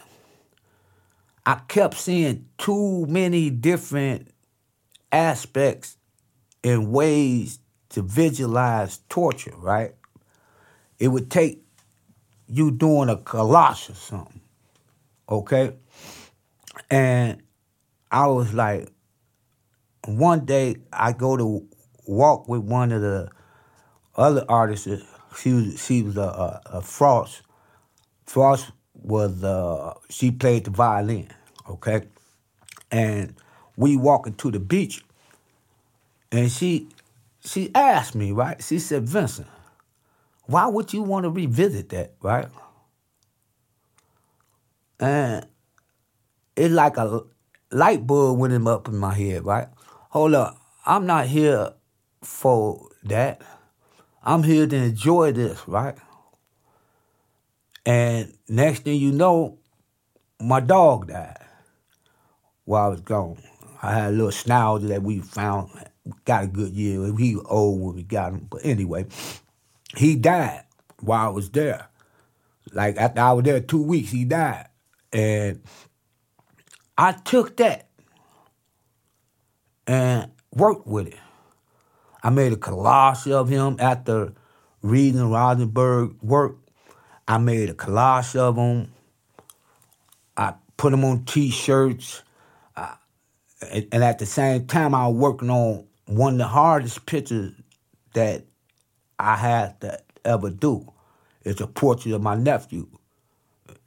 I 1.45 1.55
kept 1.67 1.95
seeing 1.95 2.47
too 2.57 3.05
many 3.07 3.49
different 3.49 4.31
aspects 5.11 5.97
and 6.63 6.91
ways 6.91 7.59
to 7.89 8.01
visualize 8.01 8.99
torture, 9.09 9.55
right? 9.57 9.95
It 10.99 11.07
would 11.07 11.31
take 11.31 11.63
you 12.47 12.69
doing 12.69 13.09
a 13.09 13.15
or 13.15 13.75
something 13.75 14.41
okay? 15.31 15.73
And 16.89 17.41
I 18.11 18.27
was 18.27 18.53
like, 18.53 18.89
one 20.05 20.45
day 20.45 20.75
I 20.91 21.13
go 21.13 21.37
to 21.37 21.67
walk 22.05 22.47
with 22.47 22.61
one 22.61 22.91
of 22.91 23.01
the 23.01 23.29
other 24.15 24.45
artists. 24.49 24.87
She 25.37 25.53
was 25.53 25.83
she 25.83 26.03
was 26.03 26.17
a, 26.17 26.21
a, 26.21 26.61
a 26.65 26.81
Frost. 26.81 27.41
Frost 28.25 28.71
was 28.93 29.43
uh, 29.43 29.93
she 30.09 30.31
played 30.31 30.65
the 30.65 30.71
violin, 30.71 31.29
okay? 31.69 32.03
And 32.91 33.35
we 33.77 33.95
walking 33.95 34.33
to 34.35 34.51
the 34.51 34.59
beach, 34.59 35.03
and 36.31 36.51
she 36.51 36.89
she 37.43 37.71
asked 37.73 38.15
me 38.15 38.31
right. 38.31 38.61
She 38.61 38.79
said, 38.79 39.07
Vincent, 39.07 39.47
why 40.45 40.67
would 40.67 40.93
you 40.93 41.01
want 41.01 41.23
to 41.23 41.29
revisit 41.29 41.89
that, 41.89 42.13
right? 42.21 42.47
And 44.99 45.47
it's 46.55 46.73
like 46.73 46.97
a 46.97 47.21
light 47.71 48.05
bulb 48.05 48.37
went 48.37 48.67
up 48.67 48.87
in 48.87 48.97
my 48.97 49.13
head, 49.13 49.45
right? 49.45 49.67
Hold 50.09 50.35
up, 50.35 50.57
I'm 50.85 51.05
not 51.05 51.27
here 51.27 51.73
for 52.21 52.89
that. 53.05 53.41
I'm 54.23 54.43
here 54.43 54.67
to 54.67 54.75
enjoy 54.75 55.31
this, 55.31 55.67
right? 55.67 55.95
And 57.85 58.37
next 58.47 58.83
thing 58.83 58.99
you 58.99 59.11
know, 59.11 59.57
my 60.39 60.59
dog 60.59 61.07
died 61.07 61.37
while 62.65 62.85
I 62.85 62.89
was 62.89 63.01
gone. 63.01 63.41
I 63.81 63.93
had 63.93 64.09
a 64.09 64.11
little 64.11 64.29
schnauzer 64.29 64.89
that 64.89 65.01
we 65.01 65.19
found, 65.19 65.71
got 66.25 66.43
a 66.43 66.47
good 66.47 66.71
year. 66.71 67.15
He 67.17 67.35
was 67.35 67.45
old 67.49 67.81
when 67.81 67.95
we 67.95 68.03
got 68.03 68.33
him. 68.33 68.47
But 68.49 68.61
anyway, 68.63 69.07
he 69.97 70.15
died 70.15 70.65
while 70.99 71.25
I 71.25 71.29
was 71.29 71.49
there. 71.49 71.87
Like 72.71 72.97
after 72.97 73.21
I 73.21 73.33
was 73.33 73.43
there 73.43 73.59
two 73.59 73.81
weeks, 73.81 74.11
he 74.11 74.23
died. 74.23 74.67
And 75.11 75.61
I 76.95 77.13
took 77.13 77.57
that 77.57 77.89
and 79.87 80.31
worked 80.53 80.85
with 80.85 81.07
it. 81.07 81.17
I 82.23 82.29
made 82.29 82.53
a 82.53 82.57
collage 82.57 83.31
of 83.31 83.49
him 83.49 83.77
after 83.79 84.33
reading 84.81 85.21
Rauschenberg 85.21 86.21
work. 86.23 86.57
I 87.27 87.37
made 87.37 87.69
a 87.69 87.73
collage 87.73 88.35
of 88.35 88.57
him. 88.57 88.91
I 90.37 90.53
put 90.77 90.91
them 90.91 91.03
on 91.05 91.25
T-shirts, 91.25 92.23
and, 92.75 93.87
and, 93.91 94.03
at 94.03 94.19
the 94.19 94.25
same 94.25 94.65
time, 94.65 94.95
I 94.95 95.07
was 95.07 95.17
working 95.17 95.49
on 95.49 95.85
one 96.05 96.33
of 96.33 96.39
the 96.39 96.47
hardest 96.47 97.05
pictures 97.05 97.53
that 98.13 98.43
I 99.19 99.35
had 99.35 99.79
to 99.81 99.99
ever 100.25 100.49
do. 100.49 100.91
It's 101.43 101.61
a 101.61 101.67
portrait 101.67 102.13
of 102.13 102.21
my 102.21 102.35
nephew 102.35 102.87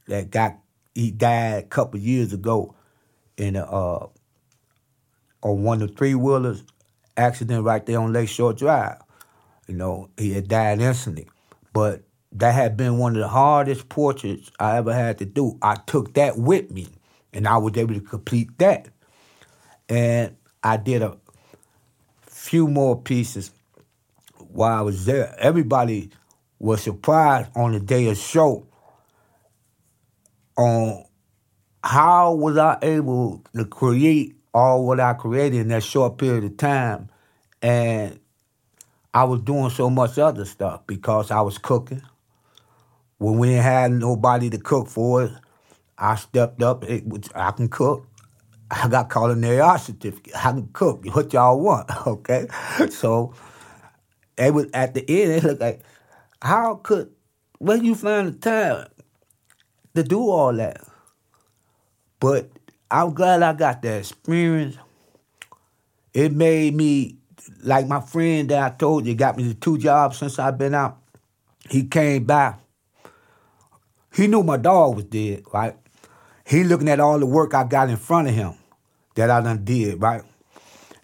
that 0.07 0.31
got 0.31 0.59
he 0.95 1.11
died 1.11 1.65
a 1.65 1.67
couple 1.67 1.99
years 1.99 2.33
ago 2.33 2.75
in 3.37 3.57
a 3.57 3.65
uh, 3.65 4.07
on 5.43 5.63
one 5.63 5.83
of 5.83 5.89
the 5.89 5.95
three 5.95 6.15
wheelers 6.15 6.63
accident 7.17 7.65
right 7.65 7.85
there 7.85 8.01
on 8.01 8.13
Lakeshore 8.13 8.53
Drive. 8.53 8.99
You 9.67 9.75
know, 9.75 10.11
he 10.17 10.33
had 10.33 10.49
died 10.49 10.81
instantly. 10.81 11.29
But 11.73 12.03
that 12.33 12.53
had 12.53 12.77
been 12.77 12.99
one 12.99 13.15
of 13.17 13.23
the 13.23 13.29
hardest 13.29 13.89
portraits 13.89 14.51
I 14.59 14.77
ever 14.77 14.93
had 14.93 15.19
to 15.19 15.25
do. 15.25 15.59
I 15.63 15.77
took 15.87 16.15
that 16.15 16.37
with 16.39 16.71
me 16.71 16.89
and 17.33 17.49
I 17.49 17.57
was 17.59 17.77
able 17.77 17.95
to 17.95 18.01
complete 18.01 18.59
that. 18.59 18.89
And 19.89 20.37
I 20.63 20.77
did 20.77 21.03
a 21.03 21.17
few 22.23 22.69
more 22.69 23.01
pieces 23.01 23.51
while 24.39 24.79
I 24.79 24.83
was 24.83 25.05
there. 25.05 25.35
Everybody 25.39 26.11
was 26.59 26.83
surprised 26.83 27.51
on 27.55 27.73
the 27.73 27.81
day 27.81 28.09
of 28.09 28.17
show 28.17 28.67
on 30.57 31.05
how 31.83 32.35
was 32.35 32.57
I 32.57 32.79
able 32.83 33.43
to 33.55 33.65
create 33.65 34.37
all 34.55 34.87
what 34.87 35.01
I 35.01 35.15
created 35.15 35.61
in 35.61 35.69
that 35.71 35.85
short 35.85 36.19
period 36.19 36.45
of 36.45 36.59
time, 36.59 37.11
and 37.63 38.21
I 39.15 39.25
was 39.25 39.43
doing 39.43 39.71
so 39.71 39.91
much 39.91 40.19
other 40.19 40.47
stuff 40.47 40.87
because 40.87 41.31
I 41.31 41.43
was 41.43 41.59
cooking. 41.59 42.03
When 43.19 43.39
we 43.39 43.49
didn't 43.49 43.65
have 43.65 43.91
nobody 43.93 44.51
to 44.51 44.59
cook 44.59 44.89
for 44.89 45.23
us, 45.25 45.33
I 45.99 46.17
stepped 46.17 46.63
up. 46.63 46.85
It 46.85 47.07
was, 47.07 47.23
I 47.35 47.53
can 47.53 47.69
cook, 47.69 48.07
I 48.71 48.89
got 48.89 49.11
culinary 49.13 49.61
art 49.61 49.83
certificate. 49.83 50.37
I 50.37 50.53
can 50.53 50.69
cook. 50.73 51.05
What 51.15 51.33
y'all 51.33 51.61
want? 51.61 51.91
Okay. 52.07 52.49
So 52.91 53.35
they 54.37 54.51
was 54.51 54.67
at 54.75 54.95
the 54.95 55.05
end, 55.09 55.33
they 55.33 55.41
look 55.41 55.61
like, 55.61 55.83
how 56.43 56.77
could 56.77 57.11
where 57.59 57.79
you 57.79 57.95
find 57.95 58.35
the 58.35 58.39
time 58.39 58.89
to 59.95 60.03
do 60.05 60.31
all 60.31 60.55
that? 60.55 60.83
But 62.21 62.51
I'm 62.91 63.15
glad 63.15 63.43
I 63.43 63.53
got 63.53 63.83
that 63.83 63.99
experience. 63.99 64.77
It 66.13 66.33
made 66.33 66.75
me 66.75 67.17
like 67.63 67.87
my 67.87 68.01
friend 68.01 68.49
that 68.51 68.63
I 68.63 68.77
told 68.77 69.07
you 69.07 69.15
got 69.15 69.37
me 69.37 69.49
the 69.49 69.55
two 69.55 69.79
jobs 69.79 70.19
since 70.19 70.39
I've 70.39 70.59
been 70.59 70.75
out. 70.75 70.99
He 71.69 71.85
came 71.85 72.25
back. 72.25 72.61
He 74.15 74.27
knew 74.27 74.43
my 74.43 74.57
dog 74.57 74.97
was 74.97 75.05
dead, 75.05 75.43
right? 75.53 75.77
He 76.47 76.63
looking 76.63 76.89
at 76.89 77.01
all 77.01 77.19
the 77.19 77.27
work 77.27 77.55
I 77.55 77.65
got 77.65 77.89
in 77.89 77.97
front 77.97 78.29
of 78.29 78.35
him 78.35 78.55
that 79.17 79.31
I 79.31 79.41
done 79.41 79.65
did, 79.65 80.01
right? 80.01 80.23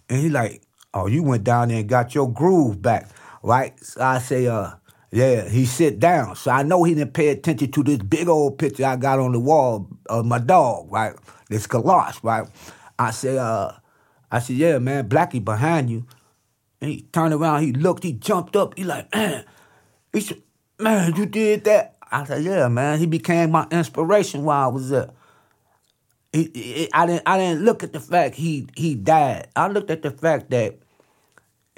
And 0.09 0.21
he 0.21 0.29
like, 0.29 0.63
oh, 0.95 1.07
you 1.07 1.23
went 1.23 1.45
down 1.45 1.69
there 1.69 1.79
and 1.79 1.89
got 1.89 2.15
your 2.15 2.31
groove 2.31 2.81
back, 2.81 3.09
right? 3.43 3.73
So 3.83 4.01
I 4.01 4.19
say, 4.19 4.47
uh, 4.47 4.73
yeah, 5.11 5.49
he 5.49 5.67
sit 5.67 5.99
down. 5.99 6.37
So 6.37 6.51
I 6.51 6.63
know 6.63 6.85
he 6.85 6.95
didn't 6.95 7.15
pay 7.15 7.29
attention 7.29 7.73
to 7.73 7.83
this 7.83 7.99
big 7.99 8.29
old 8.29 8.59
picture 8.59 8.87
I 8.87 8.97
got 8.97 9.19
on 9.19 9.33
the 9.33 9.41
wall 9.41 9.89
of 10.09 10.27
my 10.27 10.39
dog, 10.39 10.93
right? 10.93 11.15
This 11.51 11.67
galosh, 11.67 12.23
right? 12.23 12.49
I 12.99 13.11
say, 13.11 13.37
uh, 13.37 13.73
I 14.31 14.39
said, 14.39 14.57
yeah, 14.57 14.79
man, 14.79 15.09
Blackie 15.09 15.45
behind 15.45 15.91
you. 15.91 16.07
And 16.81 16.91
he 16.91 17.03
turned 17.13 17.35
around, 17.35 17.63
he 17.63 17.73
looked, 17.73 18.05
he 18.05 18.13
jumped 18.13 18.57
up, 18.57 18.79
he 18.79 18.85
like, 18.85 19.15
man, 19.15 19.45
he 20.13 20.21
said, 20.21 20.41
man, 20.79 21.15
you 21.17 21.27
did 21.27 21.65
that? 21.65 21.97
I 22.11 22.25
said, 22.25 22.45
yeah, 22.45 22.69
man. 22.69 22.99
He 23.01 23.07
became 23.07 23.51
my 23.51 23.67
inspiration 23.71 24.45
while 24.45 24.69
I 24.69 24.73
was 24.73 24.91
there. 24.91 25.11
He, 26.33 26.51
he, 26.55 26.89
I 26.93 27.07
didn't 27.07 27.23
I 27.27 27.39
didn't 27.39 27.65
look 27.65 27.83
at 27.83 27.93
the 27.93 27.99
fact 27.99 28.37
he 28.37 28.69
he 28.77 28.95
died. 28.95 29.49
I 29.57 29.67
looked 29.67 29.91
at 29.91 30.03
the 30.03 30.13
fact 30.13 30.51
that 30.51 30.79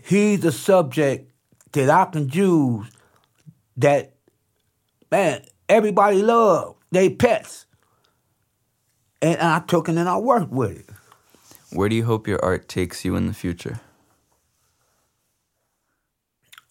he's 0.04 0.44
a 0.44 0.52
subject 0.52 1.32
that 1.72 1.88
I 1.88 2.04
can 2.04 2.28
use 2.28 2.86
that 3.78 4.12
man, 5.10 5.42
everybody 5.70 6.20
love. 6.20 6.76
They 6.90 7.08
pets. 7.08 7.64
And 9.22 9.40
I 9.40 9.60
took 9.60 9.88
it 9.88 9.96
and 9.96 10.08
I 10.08 10.18
worked 10.18 10.50
with 10.50 10.80
it. 10.80 10.90
Where 11.70 11.88
do 11.88 11.94
you 11.94 12.04
hope 12.04 12.26
your 12.26 12.44
art 12.44 12.68
takes 12.68 13.04
you 13.04 13.14
in 13.14 13.28
the 13.28 13.32
future? 13.32 13.80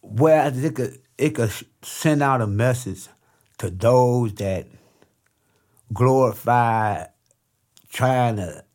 Where 0.02 0.52
it 0.54 0.76
could 0.76 0.99
it 1.18 1.30
could 1.32 1.52
send 1.82 2.22
out 2.22 2.41
a 2.41 2.47
message 2.47 3.08
to 3.60 3.70
those 3.70 4.34
that 4.36 4.68
glorify 5.93 7.06
trying 7.91 8.36
to 8.36 8.66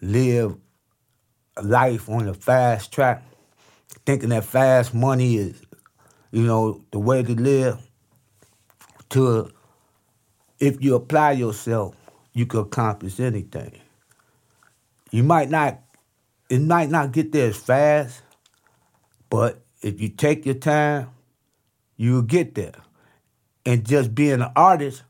live 0.00 0.56
a 1.56 1.62
life 1.62 2.08
on 2.08 2.26
the 2.26 2.34
fast 2.34 2.92
track, 2.92 3.22
thinking 4.06 4.30
that 4.30 4.44
fast 4.44 4.94
money 4.94 5.36
is, 5.36 5.60
you 6.30 6.42
know, 6.42 6.84
the 6.90 6.98
way 6.98 7.22
to 7.22 7.34
live. 7.34 7.78
To 9.10 9.50
if 10.60 10.82
you 10.82 10.94
apply 10.94 11.32
yourself, 11.32 11.94
you 12.38 12.46
can 12.46 12.60
accomplish 12.60 13.18
anything. 13.18 13.72
You 15.10 15.24
might 15.24 15.50
not, 15.50 15.80
it 16.48 16.60
might 16.60 16.88
not 16.88 17.10
get 17.10 17.32
there 17.32 17.48
as 17.48 17.56
fast, 17.56 18.22
but 19.28 19.60
if 19.82 20.00
you 20.00 20.08
take 20.08 20.46
your 20.46 20.54
time, 20.54 21.10
you'll 21.96 22.22
get 22.22 22.54
there. 22.54 22.74
And 23.66 23.84
just 23.84 24.14
being 24.14 24.40
an 24.40 24.52
artist, 24.54 25.02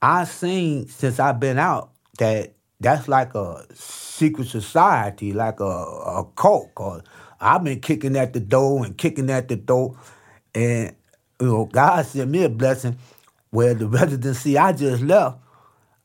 I've 0.00 0.28
seen 0.28 0.86
since 0.86 1.18
I've 1.18 1.40
been 1.40 1.58
out 1.58 1.90
that 2.18 2.54
that's 2.78 3.08
like 3.08 3.34
a 3.34 3.66
secret 3.74 4.46
society, 4.46 5.32
like 5.32 5.58
a, 5.58 5.64
a 5.64 6.24
cult. 6.36 6.72
Cause 6.76 7.02
I've 7.40 7.64
been 7.64 7.80
kicking 7.80 8.16
at 8.16 8.32
the 8.32 8.40
door 8.40 8.84
and 8.84 8.96
kicking 8.96 9.28
at 9.28 9.48
the 9.48 9.56
door, 9.56 9.98
and 10.54 10.94
you 11.40 11.46
know, 11.48 11.64
God 11.64 12.06
sent 12.06 12.30
me 12.30 12.44
a 12.44 12.48
blessing 12.48 12.96
where 13.54 13.72
the 13.72 13.86
residency 13.86 14.58
I 14.58 14.72
just 14.72 15.00
left, 15.00 15.38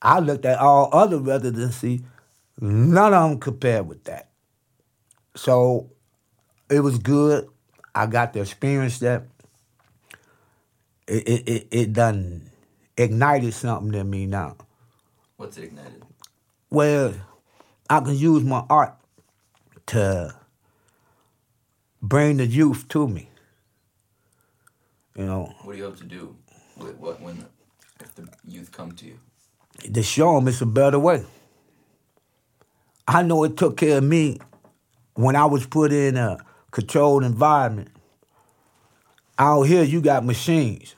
I 0.04 0.20
looked 0.20 0.46
at 0.46 0.60
all 0.60 0.88
other 0.94 1.18
residency, 1.18 2.06
none 2.62 3.12
of 3.12 3.30
them 3.32 3.40
compared 3.40 3.88
with 3.88 4.04
that. 4.04 4.30
So 5.36 5.90
it 6.70 6.82
was 6.82 7.00
good. 7.00 7.50
I 7.96 8.06
got 8.06 8.34
to 8.34 8.42
experience 8.42 9.00
that. 9.00 9.24
It 11.08 11.28
it 11.28 11.48
it, 11.50 11.68
it 11.72 11.94
done 11.94 12.52
ignited 12.96 13.56
something 13.56 14.00
in 14.00 14.08
me 14.08 14.28
now. 14.28 14.56
What's 15.38 15.58
it 15.58 15.64
ignited? 15.64 16.04
Well, 16.70 17.16
I 17.90 18.00
can 18.02 18.16
use 18.16 18.44
my 18.44 18.64
art 18.70 18.94
to 19.88 20.36
bring 22.00 22.38
the 22.38 22.46
youth 22.46 22.88
to 22.90 23.08
me. 23.08 23.32
You 25.16 25.26
know. 25.26 25.56
What 25.64 25.74
do 25.74 25.80
you 25.80 25.86
hope 25.86 25.98
to 25.98 26.04
do 26.04 26.36
with 26.80 26.98
what 26.98 27.22
when 27.22 27.46
if 28.00 28.16
the 28.16 28.28
youth 28.46 28.72
come 28.72 28.92
to 28.94 29.06
you? 29.06 29.20
To 29.94 30.04
show 30.04 30.36
them 30.36 30.48
it's 30.48 30.62
a 30.62 30.66
better 30.66 31.00
way. 31.00 31.26
I 33.08 33.24
know 33.24 33.44
it 33.44 33.58
took 33.58 33.78
care 33.78 33.98
of 33.98 34.04
me 34.04 34.40
when 35.16 35.36
I 35.36 35.46
was 35.46 35.66
put 35.66 35.92
in 35.92 36.16
a 36.18 36.38
controlled 36.72 37.24
environment. 37.24 37.90
Out 39.38 39.64
here, 39.64 39.84
you 39.84 40.02
got 40.02 40.26
machines. 40.26 40.96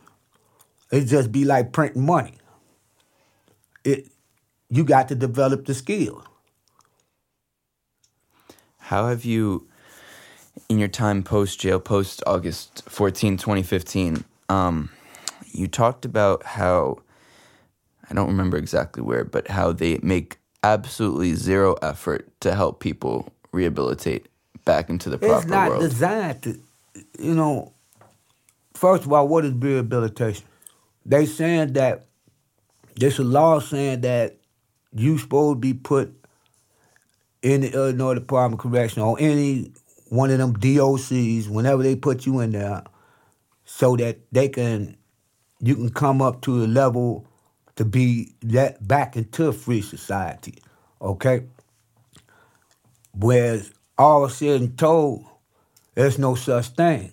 It 0.91 1.05
just 1.05 1.31
be 1.31 1.45
like 1.45 1.71
printing 1.71 2.05
money. 2.05 2.33
It 3.83 4.07
you 4.69 4.83
got 4.83 5.09
to 5.09 5.15
develop 5.15 5.65
the 5.65 5.73
skill. 5.73 6.23
How 8.77 9.07
have 9.07 9.23
you, 9.23 9.67
in 10.67 10.79
your 10.79 10.87
time 10.87 11.23
post 11.23 11.59
jail, 11.59 11.79
post 11.79 12.21
August 12.25 12.83
14, 12.89 13.37
2015, 13.37 14.23
um, 14.49 14.89
you 15.51 15.67
talked 15.67 16.05
about 16.05 16.43
how, 16.43 16.99
I 18.09 18.13
don't 18.13 18.27
remember 18.27 18.57
exactly 18.57 19.03
where, 19.03 19.23
but 19.23 19.47
how 19.47 19.71
they 19.71 19.99
make 20.01 20.37
absolutely 20.63 21.33
zero 21.35 21.75
effort 21.81 22.27
to 22.41 22.55
help 22.55 22.79
people 22.79 23.31
rehabilitate 23.51 24.27
back 24.65 24.89
into 24.89 25.09
the 25.09 25.17
proper 25.17 25.33
world. 25.33 25.43
It's 25.43 25.51
not 25.51 25.69
world. 25.69 25.81
designed 25.81 26.41
to, 26.43 26.59
you 27.19 27.33
know, 27.33 27.73
first 28.73 29.05
of 29.05 29.13
all, 29.13 29.27
what 29.27 29.45
is 29.45 29.53
rehabilitation? 29.53 30.45
They 31.05 31.25
saying 31.25 31.73
that 31.73 32.05
there's 32.95 33.19
a 33.19 33.23
law 33.23 33.59
saying 33.59 34.01
that 34.01 34.37
you 34.93 35.17
supposed 35.17 35.57
to 35.57 35.59
be 35.59 35.73
put 35.73 36.13
in 37.41 37.61
the 37.61 37.73
Illinois 37.73 38.13
Department 38.13 38.59
of 38.59 38.71
Correction 38.71 39.01
or 39.01 39.17
any 39.19 39.71
one 40.09 40.29
of 40.29 40.37
them 40.37 40.53
DOCs 40.55 41.47
whenever 41.47 41.81
they 41.81 41.95
put 41.95 42.25
you 42.25 42.41
in 42.41 42.51
there, 42.51 42.83
so 43.63 43.95
that 43.95 44.19
they 44.31 44.49
can 44.49 44.97
you 45.61 45.75
can 45.75 45.89
come 45.89 46.21
up 46.21 46.41
to 46.41 46.63
a 46.63 46.67
level 46.67 47.27
to 47.75 47.85
be 47.85 48.33
let 48.43 48.85
back 48.85 49.15
into 49.15 49.47
a 49.47 49.53
free 49.53 49.81
society. 49.81 50.55
Okay. 51.01 51.43
Whereas 53.13 53.71
all 53.97 54.27
said 54.29 54.61
and 54.61 54.77
told, 54.77 55.25
there's 55.95 56.17
no 56.17 56.35
such 56.35 56.67
thing. 56.69 57.11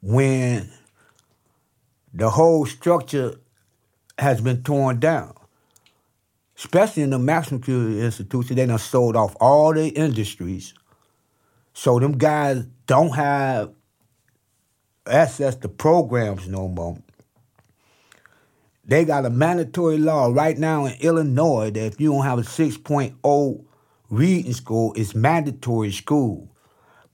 When 0.00 0.70
the 2.14 2.30
whole 2.30 2.66
structure 2.66 3.34
has 4.18 4.40
been 4.40 4.62
torn 4.62 5.00
down. 5.00 5.34
Especially 6.56 7.04
in 7.04 7.10
the 7.10 7.18
maximum 7.18 7.62
security 7.62 8.00
institution, 8.00 8.56
they 8.56 8.66
done 8.66 8.78
sold 8.78 9.14
off 9.14 9.36
all 9.40 9.72
the 9.72 9.88
industries. 9.88 10.74
So 11.72 12.00
them 12.00 12.18
guys 12.18 12.64
don't 12.86 13.14
have 13.14 13.72
access 15.06 15.54
to 15.56 15.68
programs 15.68 16.48
no 16.48 16.66
more. 16.66 16.98
They 18.88 19.04
got 19.04 19.24
a 19.24 19.30
mandatory 19.30 19.98
law 19.98 20.32
right 20.32 20.58
now 20.58 20.86
in 20.86 20.94
Illinois 21.00 21.70
that 21.70 21.84
if 21.84 22.00
you 22.00 22.12
don't 22.12 22.24
have 22.24 22.38
a 22.38 22.42
6.0 22.42 23.64
reading 24.10 24.52
score, 24.52 24.92
it's 24.96 25.14
mandatory 25.14 25.92
school. 25.92 26.50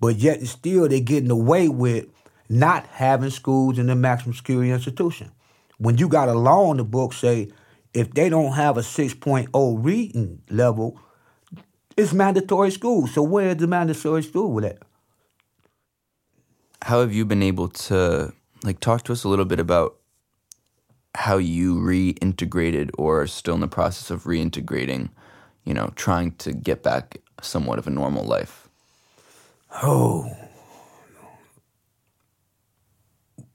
But 0.00 0.16
yet 0.16 0.40
still 0.46 0.88
they're 0.88 1.00
getting 1.00 1.30
away 1.30 1.68
with 1.68 2.06
not 2.48 2.86
having 2.86 3.30
schools 3.30 3.78
in 3.78 3.86
the 3.86 3.96
maximum 3.96 4.34
security 4.34 4.70
institution. 4.70 5.32
When 5.78 5.98
you 5.98 6.08
got 6.08 6.28
a 6.28 6.34
law 6.34 6.70
in 6.70 6.76
the 6.78 6.84
book 6.84 7.12
say 7.12 7.50
if 7.92 8.14
they 8.14 8.28
don't 8.28 8.52
have 8.52 8.76
a 8.76 8.80
6.0 8.80 9.84
reading 9.84 10.42
level, 10.48 10.98
it's 11.96 12.12
mandatory 12.12 12.70
school. 12.70 13.06
So 13.06 13.22
where 13.22 13.50
is 13.50 13.56
the 13.56 13.66
mandatory 13.66 14.22
school 14.22 14.52
with 14.52 14.64
that? 14.64 14.78
how 16.84 17.00
have 17.00 17.14
you 17.14 17.24
been 17.24 17.42
able 17.42 17.68
to 17.68 18.30
like 18.62 18.78
talk 18.78 19.02
to 19.04 19.12
us 19.12 19.24
a 19.24 19.28
little 19.28 19.46
bit 19.46 19.58
about 19.58 19.96
how 21.14 21.36
you 21.38 21.76
reintegrated 21.76 22.90
or 22.98 23.22
are 23.22 23.26
still 23.26 23.54
in 23.54 23.60
the 23.60 23.68
process 23.68 24.10
of 24.10 24.24
reintegrating 24.24 25.10
you 25.64 25.74
know 25.74 25.92
trying 25.96 26.32
to 26.32 26.52
get 26.52 26.82
back 26.82 27.20
somewhat 27.40 27.78
of 27.78 27.86
a 27.86 27.90
normal 27.90 28.24
life? 28.24 28.68
Oh. 29.82 30.30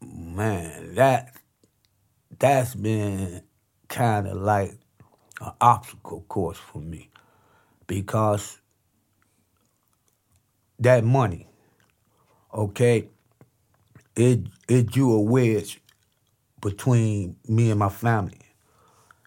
Man, 0.02 0.96
that 0.96 1.34
that's 2.40 2.76
been 2.76 3.42
kind 3.90 4.28
of 4.28 4.38
like 4.38 4.72
an 5.42 5.52
obstacle 5.60 6.22
course 6.28 6.58
for 6.58 6.80
me 6.80 7.10
because 7.88 8.60
that 10.80 11.04
money, 11.04 11.48
okay, 12.54 13.10
it 14.16 14.42
it 14.68 14.88
drew 14.88 15.14
a 15.14 15.22
wedge 15.22 15.82
between 16.62 17.36
me 17.48 17.72
and 17.72 17.80
my 17.80 17.90
family 17.90 18.40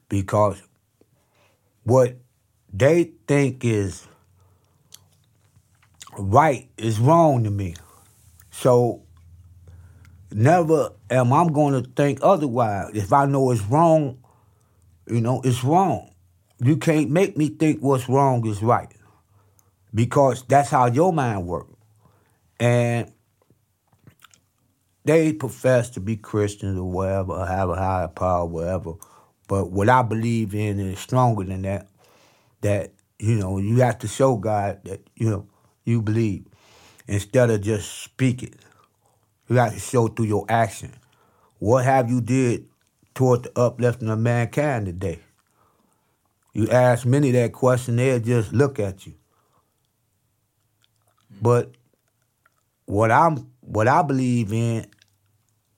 because 0.08 0.62
what 1.84 2.16
they 2.72 3.12
think 3.26 3.64
is 3.64 4.06
right 6.18 6.68
is 6.76 6.98
wrong 6.98 7.44
to 7.44 7.50
me. 7.50 7.74
So 8.50 9.02
never 10.30 10.90
am 11.10 11.32
I 11.32 11.48
going 11.48 11.82
to 11.82 11.88
think 11.90 12.20
otherwise. 12.22 12.90
If 12.94 13.12
I 13.12 13.26
know 13.26 13.50
it's 13.50 13.62
wrong, 13.62 14.18
you 15.06 15.20
know, 15.20 15.40
it's 15.44 15.64
wrong. 15.64 16.10
You 16.60 16.76
can't 16.76 17.10
make 17.10 17.36
me 17.36 17.48
think 17.48 17.80
what's 17.80 18.08
wrong 18.08 18.46
is 18.46 18.62
right 18.62 18.92
because 19.94 20.44
that's 20.44 20.70
how 20.70 20.86
your 20.86 21.12
mind 21.12 21.46
works. 21.46 21.74
And 22.60 23.12
they 25.04 25.32
profess 25.32 25.90
to 25.90 26.00
be 26.00 26.16
Christians 26.16 26.78
or 26.78 26.90
whatever, 26.90 27.32
or 27.32 27.46
have 27.46 27.70
a 27.70 27.74
higher 27.76 28.08
power, 28.08 28.46
whatever. 28.46 28.94
But 29.48 29.70
what 29.70 29.88
I 29.88 30.02
believe 30.02 30.54
in 30.54 30.78
is 30.78 30.98
stronger 30.98 31.44
than 31.44 31.62
that. 31.62 31.88
That, 32.60 32.92
you 33.18 33.34
know, 33.36 33.58
you 33.58 33.80
have 33.80 33.98
to 34.00 34.08
show 34.08 34.36
God 34.36 34.80
that, 34.84 35.00
you 35.16 35.28
know, 35.28 35.48
you 35.84 36.00
believe 36.00 36.46
instead 37.08 37.50
of 37.50 37.60
just 37.60 38.02
speaking. 38.02 38.54
You 39.48 39.56
have 39.56 39.74
to 39.74 39.80
show 39.80 40.08
through 40.08 40.26
your 40.26 40.46
action. 40.48 40.94
What 41.58 41.84
have 41.84 42.08
you 42.08 42.20
did 42.20 42.66
toward 43.14 43.42
the 43.42 43.58
uplifting 43.58 44.08
of 44.08 44.18
mankind 44.18 44.86
today? 44.86 45.18
You 46.54 46.68
ask 46.70 47.04
many 47.04 47.30
that 47.32 47.52
question, 47.52 47.96
they'll 47.96 48.20
just 48.20 48.52
look 48.52 48.78
at 48.78 49.06
you. 49.06 49.14
But 51.40 51.72
what 52.84 53.10
I'm 53.10 53.51
what 53.62 53.88
I 53.88 54.02
believe 54.02 54.52
in, 54.52 54.86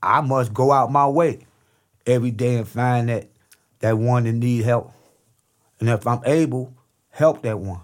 I 0.02 0.20
must 0.20 0.52
go 0.52 0.72
out 0.72 0.90
my 0.90 1.06
way 1.06 1.46
every 2.06 2.30
day 2.32 2.56
and 2.56 2.68
find 2.68 3.08
that 3.08 3.28
that 3.80 3.96
one 3.96 4.24
that 4.24 4.32
need 4.32 4.64
help. 4.64 4.92
And 5.80 5.88
if 5.88 6.06
I'm 6.06 6.20
able, 6.24 6.74
help 7.10 7.42
that 7.42 7.58
one. 7.58 7.80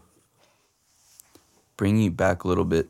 Bringing 1.77 2.03
you 2.03 2.11
back 2.11 2.45
a 2.45 2.49
little 2.49 2.65
bit, 2.65 2.89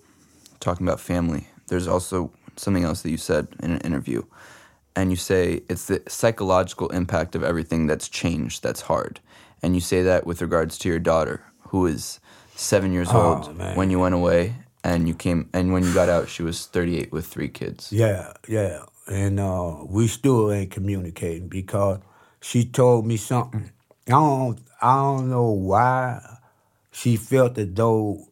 talking 0.58 0.86
about 0.86 1.00
family, 1.00 1.46
there's 1.68 1.86
also 1.86 2.32
something 2.56 2.84
else 2.84 3.02
that 3.02 3.10
you 3.10 3.16
said 3.16 3.46
in 3.62 3.72
an 3.72 3.80
interview. 3.80 4.22
And 4.96 5.10
you 5.10 5.16
say 5.16 5.62
it's 5.68 5.86
the 5.86 6.02
psychological 6.08 6.88
impact 6.88 7.34
of 7.34 7.44
everything 7.44 7.86
that's 7.86 8.08
changed 8.08 8.62
that's 8.62 8.82
hard. 8.82 9.20
And 9.62 9.74
you 9.74 9.80
say 9.80 10.02
that 10.02 10.26
with 10.26 10.42
regards 10.42 10.76
to 10.78 10.88
your 10.88 10.98
daughter, 10.98 11.42
who 11.68 11.86
is 11.86 12.18
seven 12.56 12.92
years 12.92 13.08
Oh, 13.12 13.36
old 13.36 13.56
man. 13.56 13.76
when 13.76 13.90
you 13.90 14.00
went 14.00 14.14
away 14.14 14.54
and 14.84 15.08
you 15.08 15.14
came 15.14 15.48
and 15.52 15.72
when 15.72 15.84
you 15.84 15.92
got 15.94 16.08
out 16.08 16.28
she 16.28 16.42
was 16.42 16.66
38 16.66 17.12
with 17.12 17.26
three 17.26 17.48
kids 17.48 17.92
Yeah, 17.92 18.32
yeah. 18.48 18.84
And 19.08 19.40
uh, 19.40 19.84
we 19.88 20.06
still 20.06 20.52
ain't 20.52 20.70
communicating 20.70 21.48
because 21.48 21.98
she 22.40 22.64
told 22.64 23.06
me 23.06 23.16
something. 23.16 23.70
I 24.06 24.12
don't 24.12 24.60
I 24.80 24.94
don't 24.96 25.30
know 25.30 25.50
why 25.50 26.20
she 26.92 27.16
felt 27.16 27.58
as 27.58 27.68
though 27.72 28.28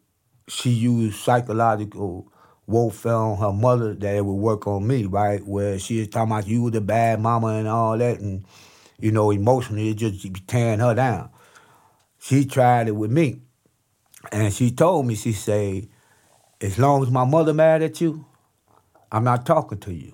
she 0.49 0.71
used 0.71 1.19
psychological 1.19 2.33
warfare 2.67 3.15
on 3.15 3.39
her 3.39 3.53
mother 3.53 3.95
that 3.95 4.17
it 4.17 4.25
would 4.25 4.35
work 4.35 4.67
on 4.67 4.87
me, 4.87 5.05
right? 5.07 5.45
Where 5.47 5.79
she 5.79 6.01
was 6.01 6.09
talking 6.09 6.33
about 6.33 6.47
you 6.47 6.63
were 6.63 6.71
the 6.71 6.81
bad 6.81 7.21
mama 7.21 7.49
and 7.49 7.69
all 7.69 7.99
that 7.99 8.21
and 8.21 8.45
you 9.01 9.13
know, 9.13 9.31
emotionally 9.31 9.91
it 9.91 9.95
just 9.97 10.27
tearing 10.47 10.81
her 10.81 10.95
down. 10.95 11.31
She 12.19 12.45
tried 12.45 12.89
it 12.89 12.97
with 12.97 13.11
me. 13.11 13.43
And 14.33 14.53
she 14.53 14.71
told 14.73 15.07
me, 15.07 15.15
she 15.15 15.33
said, 15.33 15.89
as 16.61 16.79
long 16.79 17.03
as 17.03 17.11
my 17.11 17.25
mother 17.25 17.55
mad 17.55 17.83
at 17.83 18.01
you, 18.01 18.25
I'm 19.11 19.25
not 19.25 19.47
talking 19.47 19.79
to 19.79 19.93
you. 19.93 20.13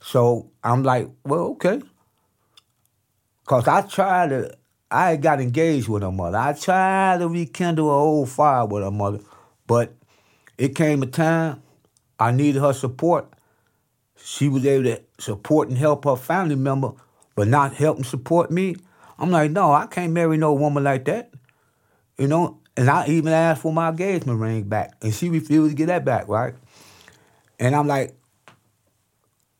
So 0.00 0.50
I'm 0.62 0.82
like, 0.82 1.08
well, 1.24 1.48
okay. 1.52 1.80
Cause 3.46 3.68
I 3.68 3.82
tried 3.82 4.30
to, 4.30 4.56
I 4.90 5.16
got 5.16 5.40
engaged 5.40 5.88
with 5.88 6.02
her 6.02 6.12
mother. 6.12 6.38
I 6.38 6.52
tried 6.52 7.18
to 7.20 7.28
rekindle 7.28 7.88
an 7.88 7.94
old 7.94 8.28
fire 8.28 8.66
with 8.66 8.82
her 8.82 8.90
mother, 8.90 9.20
but 9.66 9.94
it 10.58 10.74
came 10.74 11.02
a 11.02 11.06
time 11.06 11.62
I 12.18 12.32
needed 12.32 12.60
her 12.60 12.72
support. 12.72 13.26
She 14.16 14.48
was 14.48 14.64
able 14.66 14.84
to 14.84 15.00
support 15.18 15.68
and 15.68 15.78
help 15.78 16.04
her 16.04 16.16
family 16.16 16.56
member, 16.56 16.92
but 17.34 17.48
not 17.48 17.74
help 17.74 17.98
and 17.98 18.06
support 18.06 18.50
me. 18.50 18.76
I'm 19.18 19.30
like, 19.30 19.50
no, 19.50 19.72
I 19.72 19.86
can't 19.86 20.12
marry 20.12 20.36
no 20.36 20.52
woman 20.52 20.84
like 20.84 21.04
that. 21.04 21.32
You 22.18 22.26
know, 22.28 22.60
and 22.76 22.90
I 22.90 23.06
even 23.08 23.32
asked 23.32 23.62
for 23.62 23.72
my 23.72 23.88
engagement 23.88 24.40
ring 24.40 24.64
back, 24.64 24.94
and 25.02 25.14
she 25.14 25.28
refused 25.28 25.70
to 25.70 25.76
get 25.76 25.86
that 25.86 26.04
back, 26.04 26.28
right? 26.28 26.54
And 27.58 27.74
I'm 27.74 27.86
like, 27.86 28.14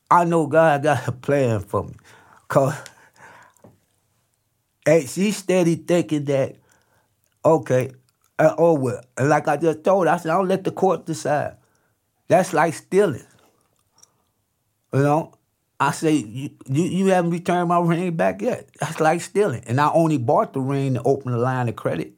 I 0.09 0.23
know 0.23 0.47
God 0.47 0.83
got 0.83 1.07
a 1.07 1.11
plan 1.11 1.61
for 1.61 1.83
me. 1.83 1.95
Cause 2.47 2.75
hey, 4.85 5.05
she 5.05 5.31
steady 5.31 5.75
thinking 5.75 6.25
that, 6.25 6.55
okay, 7.43 7.91
uh, 8.39 8.55
oh 8.57 8.73
well. 8.73 9.01
And 9.17 9.29
like 9.29 9.47
I 9.47 9.57
just 9.57 9.83
told 9.83 10.07
her, 10.07 10.13
I 10.13 10.17
said, 10.17 10.31
I 10.31 10.37
don't 10.37 10.47
let 10.47 10.63
the 10.63 10.71
court 10.71 11.05
decide. 11.05 11.57
That's 12.27 12.53
like 12.53 12.73
stealing. 12.73 13.25
You 14.93 15.01
know? 15.01 15.33
I 15.79 15.91
say, 15.91 16.13
you, 16.13 16.49
you, 16.67 16.83
you 16.83 17.05
haven't 17.07 17.31
returned 17.31 17.69
my 17.69 17.79
ring 17.79 18.15
back 18.15 18.41
yet. 18.41 18.69
That's 18.79 18.99
like 18.99 19.21
stealing. 19.21 19.63
And 19.67 19.79
I 19.79 19.91
only 19.91 20.17
bought 20.17 20.53
the 20.53 20.59
ring 20.59 20.95
to 20.95 21.03
open 21.03 21.31
the 21.31 21.37
line 21.37 21.69
of 21.69 21.75
credit. 21.75 22.16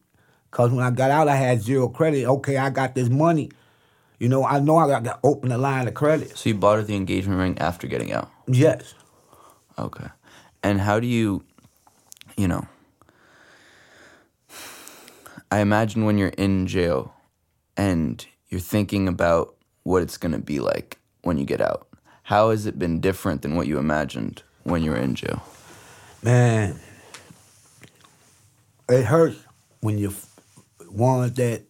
Because 0.51 0.71
when 0.71 0.83
I 0.83 0.89
got 0.91 1.11
out, 1.11 1.27
I 1.27 1.35
had 1.35 1.61
zero 1.61 1.87
credit. 1.89 2.25
Okay, 2.25 2.57
I 2.57 2.69
got 2.69 2.95
this 2.95 3.09
money. 3.09 3.51
You 4.19 4.27
know, 4.29 4.43
I 4.43 4.59
know 4.59 4.77
I 4.77 4.87
got 4.87 5.03
to 5.05 5.17
open 5.23 5.49
the 5.49 5.57
line 5.57 5.87
of 5.87 5.93
credit. 5.93 6.37
so 6.37 6.49
you 6.49 6.55
bought 6.55 6.77
her 6.77 6.83
the 6.83 6.95
engagement 6.95 7.39
ring 7.39 7.57
after 7.59 7.87
getting 7.87 8.11
out 8.11 8.29
Yes. 8.47 8.93
okay 9.77 10.07
and 10.61 10.81
how 10.81 10.99
do 10.99 11.07
you 11.07 11.41
you 12.35 12.47
know 12.47 12.67
i 15.51 15.59
imagine 15.59 16.03
when 16.05 16.17
you're 16.17 16.29
in 16.37 16.67
jail 16.67 17.13
and 17.77 18.25
you're 18.49 18.59
thinking 18.59 19.07
about 19.07 19.55
what 19.83 20.01
it's 20.01 20.17
going 20.17 20.33
to 20.33 20.39
be 20.39 20.59
like 20.59 20.97
when 21.21 21.37
you 21.37 21.45
get 21.45 21.61
out 21.61 21.87
how 22.23 22.49
has 22.49 22.65
it 22.65 22.77
been 22.77 22.99
different 22.99 23.41
than 23.41 23.55
what 23.55 23.67
you 23.67 23.77
imagined 23.77 24.43
when 24.63 24.83
you 24.83 24.91
were 24.91 24.97
in 24.97 25.15
jail 25.15 25.41
Man, 26.21 26.77
it 28.89 29.05
hurts 29.05 29.39
when 29.79 29.97
you 29.97 30.09
ones 30.91 31.33
that 31.33 31.63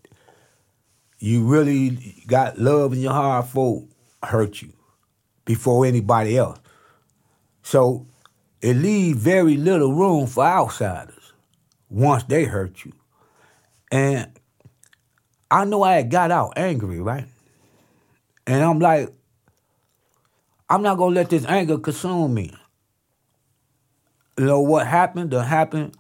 you 1.19 1.45
really 1.45 2.23
got 2.27 2.57
love 2.57 2.93
in 2.93 2.99
your 2.99 3.11
heart 3.11 3.47
for 3.47 3.85
hurt 4.23 4.61
you 4.61 4.73
before 5.45 5.85
anybody 5.85 6.37
else. 6.37 6.59
So 7.61 8.07
it 8.61 8.75
leaves 8.75 9.21
very 9.21 9.57
little 9.57 9.93
room 9.93 10.27
for 10.27 10.43
outsiders 10.43 11.33
once 11.89 12.23
they 12.23 12.45
hurt 12.45 12.85
you. 12.85 12.93
And 13.91 14.31
I 15.51 15.65
know 15.65 15.83
I 15.83 15.95
had 15.95 16.11
got 16.11 16.31
out 16.31 16.53
angry, 16.57 16.99
right? 16.99 17.25
And 18.45 18.63
I'm 18.63 18.79
like, 18.79 19.13
I'm 20.69 20.81
not 20.81 20.97
gonna 20.97 21.15
let 21.15 21.29
this 21.29 21.45
anger 21.45 21.77
consume 21.77 22.33
me 22.33 22.53
you 24.39 24.45
know 24.45 24.61
what 24.61 24.87
happened 24.87 25.31
to 25.31 25.43
happen, 25.43 25.91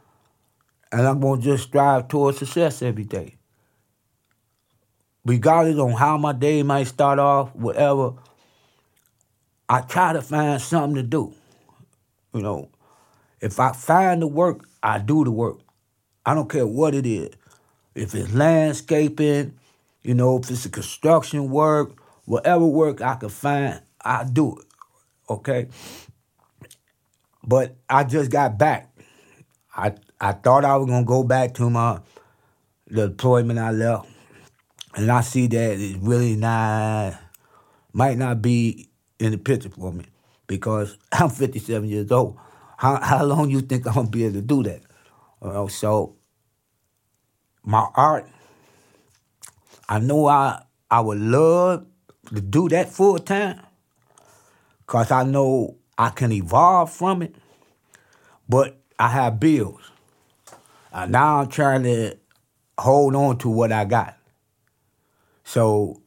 and 0.91 1.01
I'm 1.01 1.19
gonna 1.19 1.41
just 1.41 1.65
strive 1.65 2.07
towards 2.07 2.39
success 2.39 2.81
every 2.81 3.03
day. 3.03 3.35
Regardless 5.25 5.77
on 5.77 5.91
how 5.91 6.17
my 6.17 6.33
day 6.33 6.63
might 6.63 6.87
start 6.87 7.19
off, 7.19 7.55
whatever, 7.55 8.13
I 9.67 9.81
try 9.81 10.13
to 10.13 10.21
find 10.21 10.59
something 10.61 10.95
to 10.95 11.03
do. 11.03 11.33
You 12.33 12.41
know, 12.41 12.69
if 13.41 13.59
I 13.59 13.71
find 13.73 14.21
the 14.21 14.27
work, 14.27 14.67
I 14.81 14.99
do 14.99 15.23
the 15.23 15.31
work. 15.31 15.59
I 16.25 16.33
don't 16.33 16.49
care 16.49 16.65
what 16.65 16.95
it 16.95 17.05
is. 17.05 17.29
If 17.95 18.15
it's 18.15 18.33
landscaping, 18.33 19.57
you 20.03 20.13
know, 20.13 20.37
if 20.37 20.49
it's 20.49 20.65
a 20.65 20.69
construction 20.69 21.49
work, 21.49 21.91
whatever 22.25 22.65
work 22.65 23.01
I 23.01 23.15
can 23.15 23.29
find, 23.29 23.81
I 24.01 24.23
do 24.23 24.57
it. 24.57 24.65
Okay? 25.29 25.67
But 27.43 27.75
I 27.89 28.03
just 28.03 28.31
got 28.31 28.57
back. 28.57 28.95
I 29.75 29.93
I 30.21 30.33
thought 30.33 30.65
I 30.65 30.75
was 30.75 30.87
gonna 30.87 31.05
go 31.05 31.23
back 31.23 31.53
to 31.55 31.69
my 31.69 31.99
the 32.87 33.15
I 33.57 33.71
left, 33.71 34.07
and 34.95 35.09
I 35.09 35.21
see 35.21 35.47
that 35.47 35.79
it's 35.79 35.95
really 35.97 36.35
not 36.35 37.17
might 37.93 38.17
not 38.17 38.41
be 38.41 38.89
in 39.19 39.31
the 39.31 39.37
picture 39.37 39.69
for 39.69 39.93
me 39.93 40.05
because 40.47 40.97
I'm 41.11 41.29
57 41.29 41.87
years 41.87 42.11
old. 42.11 42.37
How 42.77 42.99
how 42.99 43.23
long 43.23 43.49
you 43.49 43.61
think 43.61 43.87
I'm 43.87 43.93
gonna 43.93 44.09
be 44.09 44.25
able 44.25 44.35
to 44.35 44.41
do 44.41 44.63
that? 44.63 44.81
Know, 45.41 45.67
so 45.67 46.17
my 47.63 47.87
art, 47.95 48.27
I 49.87 49.99
know 49.99 50.27
I 50.27 50.63
I 50.91 50.99
would 50.99 51.19
love 51.19 51.85
to 52.33 52.41
do 52.41 52.67
that 52.69 52.89
full 52.89 53.19
time, 53.19 53.61
cause 54.85 55.11
I 55.11 55.23
know 55.23 55.77
I 55.97 56.09
can 56.09 56.33
evolve 56.33 56.91
from 56.91 57.21
it, 57.21 57.35
but 58.49 58.81
I 58.97 59.07
have 59.07 59.39
bills. 59.39 59.91
Uh, 60.91 61.05
now 61.05 61.39
I'm 61.39 61.47
trying 61.47 61.83
to 61.83 62.17
hold 62.77 63.15
on 63.15 63.37
to 63.39 63.49
what 63.49 63.71
I 63.71 63.85
got. 63.85 64.17
So 65.43 66.01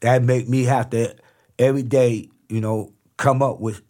that 0.00 0.22
make 0.22 0.48
me 0.48 0.64
have 0.64 0.90
to 0.90 1.16
every 1.58 1.82
day, 1.82 2.28
you 2.48 2.60
know, 2.60 2.92
come 3.16 3.42
up 3.42 3.60
with 3.60 3.82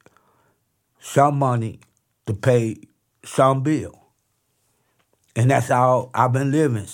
some 1.01 1.39
money 1.39 1.81
to 2.27 2.35
pay 2.35 2.77
some 3.25 3.63
bill. 3.63 3.99
And 5.37 5.51
that's 5.51 5.69
how 5.69 6.11
I've 6.15 6.33
been 6.33 6.51
living. 6.51 6.87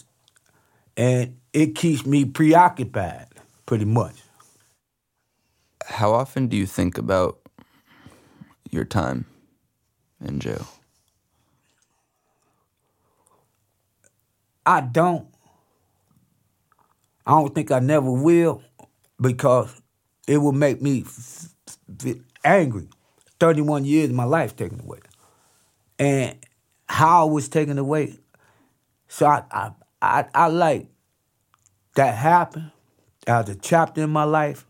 And 0.97 1.39
it 1.53 1.75
keeps 1.75 2.05
me 2.05 2.25
preoccupied 2.25 3.29
pretty 3.67 3.85
much. 3.85 4.17
How 5.87 6.13
often 6.13 6.49
do 6.49 6.57
you 6.57 6.67
think 6.67 6.99
about 6.99 7.39
your 8.71 8.85
time 8.85 9.27
in 10.25 10.41
jail? 10.41 10.67
I 14.67 14.81
don't. 14.81 15.27
I 17.27 17.33
don't 17.33 17.55
think 17.55 17.71
I 17.71 17.79
never 17.79 18.11
will 18.11 18.63
because 19.21 19.81
it 20.27 20.39
will 20.39 20.53
make 20.53 20.83
me 20.83 21.03
f- 21.03 21.49
f- 22.05 22.17
angry. 22.45 22.89
31 23.41 23.85
years 23.85 24.11
of 24.11 24.17
my 24.17 24.25
life 24.25 24.57
taken 24.57 24.81
away. 24.81 25.01
And 25.99 26.37
how 26.89 27.29
it 27.29 27.33
was 27.33 27.49
taken 27.49 27.79
away. 27.79 28.19
So 29.09 29.27
I, 29.27 29.43
I, 29.51 29.71
I, 30.03 30.27
I 30.35 30.47
like 30.49 30.89
that 31.95 32.15
happened 32.15 32.71
as 33.27 33.49
a 33.49 33.55
chapter 33.55 34.03
in 34.03 34.11
my 34.11 34.25
life. 34.25 34.67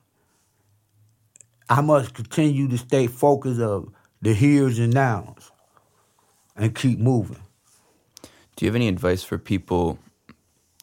I 1.68 1.80
must 1.80 2.14
continue 2.14 2.68
to 2.68 2.78
stay 2.78 3.06
focused 3.06 3.60
of 3.60 3.88
the 4.22 4.34
here's 4.34 4.78
and 4.78 4.92
nows 4.94 5.50
and 6.56 6.74
keep 6.74 6.98
moving. 6.98 7.43
Do 8.56 8.64
you 8.64 8.70
have 8.70 8.76
any 8.76 8.88
advice 8.88 9.22
for 9.24 9.38
people 9.38 9.98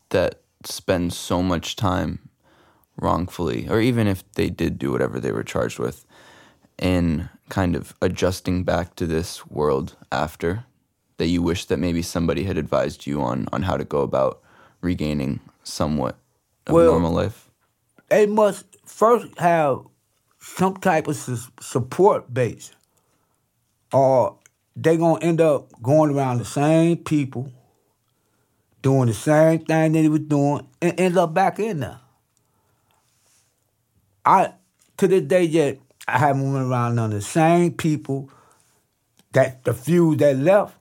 that 0.09 0.41
spend 0.65 1.13
so 1.13 1.41
much 1.41 1.75
time 1.75 2.29
wrongfully, 2.97 3.67
or 3.69 3.79
even 3.79 4.07
if 4.07 4.29
they 4.33 4.49
did 4.49 4.77
do 4.77 4.91
whatever 4.91 5.19
they 5.19 5.31
were 5.31 5.43
charged 5.43 5.79
with, 5.79 6.05
in 6.77 7.29
kind 7.49 7.75
of 7.75 7.93
adjusting 8.01 8.63
back 8.63 8.95
to 8.95 9.05
this 9.05 9.45
world 9.47 9.95
after 10.11 10.65
that 11.17 11.27
you 11.27 11.41
wish 11.41 11.65
that 11.65 11.77
maybe 11.77 12.01
somebody 12.01 12.43
had 12.43 12.57
advised 12.57 13.05
you 13.05 13.21
on 13.21 13.47
on 13.51 13.63
how 13.63 13.77
to 13.77 13.83
go 13.85 14.01
about 14.01 14.41
regaining 14.81 15.39
somewhat 15.63 16.17
of 16.67 16.73
Well, 16.73 16.91
normal 16.93 17.11
life? 17.13 17.49
they 18.09 18.25
must 18.25 18.65
first 18.85 19.37
have 19.37 19.79
some 20.39 20.75
type 20.77 21.07
of 21.07 21.15
su- 21.15 21.37
support 21.59 22.33
base, 22.33 22.71
or 23.93 24.37
they 24.75 24.97
gonna 24.97 25.19
end 25.23 25.39
up 25.41 25.69
going 25.81 26.15
around 26.15 26.39
the 26.39 26.45
same 26.45 26.97
people, 26.97 27.51
doing 28.81 29.07
the 29.07 29.13
same 29.13 29.59
thing 29.59 29.91
they 29.93 30.07
was 30.07 30.21
doing, 30.21 30.67
and 30.81 30.99
end 30.99 31.17
up 31.17 31.33
back 31.33 31.59
in 31.59 31.81
there. 31.81 31.99
I 34.25 34.53
to 34.97 35.07
this 35.07 35.23
day 35.23 35.43
yet 35.43 35.79
I 36.07 36.19
haven't 36.19 36.53
went 36.53 36.67
around 36.67 36.95
none 36.95 37.11
of 37.11 37.19
the 37.19 37.21
same 37.21 37.73
people 37.73 38.29
that 39.33 39.63
the 39.63 39.73
few 39.73 40.15
that 40.17 40.37
left. 40.37 40.75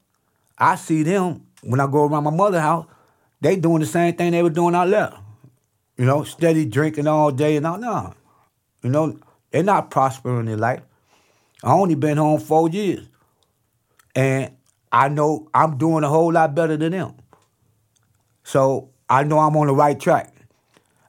I 0.58 0.76
see 0.76 1.02
them 1.02 1.46
when 1.62 1.80
I 1.80 1.86
go 1.86 2.04
around 2.04 2.24
my 2.24 2.30
mother's 2.30 2.60
house. 2.60 2.86
They 3.40 3.56
doing 3.56 3.80
the 3.80 3.86
same 3.86 4.14
thing 4.14 4.32
they 4.32 4.42
were 4.42 4.50
doing 4.50 4.74
out 4.74 4.90
there. 4.90 5.14
You 5.96 6.04
know, 6.04 6.24
steady 6.24 6.66
drinking 6.66 7.06
all 7.06 7.30
day 7.30 7.56
and 7.56 7.66
all. 7.66 7.78
No, 7.78 8.14
you 8.82 8.90
know, 8.90 9.18
they're 9.50 9.62
not 9.62 9.90
prospering 9.90 10.48
in 10.48 10.58
life. 10.58 10.80
I 11.62 11.72
only 11.72 11.94
been 11.94 12.16
home 12.16 12.40
four 12.40 12.68
years, 12.68 13.06
and 14.14 14.54
I 14.92 15.08
know 15.08 15.48
I'm 15.54 15.78
doing 15.78 16.04
a 16.04 16.08
whole 16.08 16.32
lot 16.32 16.54
better 16.54 16.76
than 16.76 16.92
them. 16.92 17.14
So 18.44 18.90
I 19.08 19.24
know 19.24 19.38
I'm 19.38 19.56
on 19.56 19.66
the 19.66 19.74
right 19.74 19.98
track. 19.98 20.34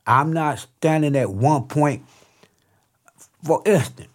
I'm 0.06 0.34
not 0.34 0.60
standing 0.60 1.16
at 1.16 1.30
one 1.30 1.68
point. 1.68 2.06
For 3.44 3.62
instance, 3.66 4.10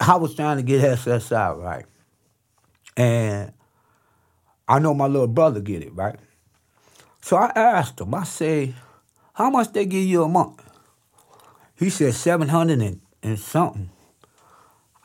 I 0.00 0.16
was 0.16 0.34
trying 0.34 0.56
to 0.56 0.62
get 0.62 0.82
SSI 0.82 1.62
right, 1.62 1.86
and 2.96 3.52
I 4.68 4.78
know 4.78 4.94
my 4.94 5.06
little 5.06 5.28
brother 5.28 5.60
get 5.60 5.82
it 5.82 5.94
right. 5.94 6.18
So 7.20 7.36
I 7.36 7.52
asked 7.54 8.00
him. 8.00 8.14
I 8.14 8.24
say, 8.24 8.74
"How 9.34 9.50
much 9.50 9.72
they 9.72 9.86
give 9.86 10.04
you 10.04 10.24
a 10.24 10.28
month?" 10.28 10.62
He 11.76 11.90
said 11.90 12.14
seven 12.14 12.48
hundred 12.48 12.80
and, 12.80 13.00
and 13.22 13.38
something. 13.38 13.90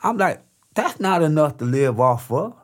I'm 0.02 0.16
like, 0.16 0.42
that's 0.74 1.00
not 1.00 1.22
enough 1.22 1.58
to 1.58 1.64
live 1.64 2.00
off 2.00 2.30
of. 2.30 2.54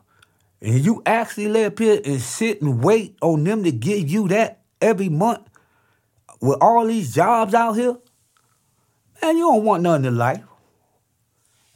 And 0.61 0.83
you 0.83 1.03
actually 1.05 1.65
up 1.65 1.79
here 1.79 1.99
and 2.03 2.21
sit 2.21 2.61
and 2.61 2.83
wait 2.83 3.17
on 3.21 3.43
them 3.43 3.63
to 3.63 3.71
give 3.71 4.09
you 4.09 4.27
that 4.29 4.61
every 4.81 5.09
month 5.09 5.47
with 6.41 6.57
all 6.61 6.85
these 6.85 7.13
jobs 7.13 7.53
out 7.53 7.73
here? 7.73 7.97
Man, 9.21 9.37
you 9.37 9.43
don't 9.43 9.63
want 9.63 9.83
nothing 9.83 10.05
in 10.05 10.17
life. 10.17 10.43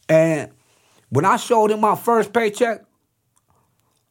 And 0.08 0.52
when 1.10 1.26
I 1.26 1.38
showed 1.38 1.72
him 1.72 1.80
my 1.80 1.96
first 1.96 2.34
paycheck, 2.34 2.84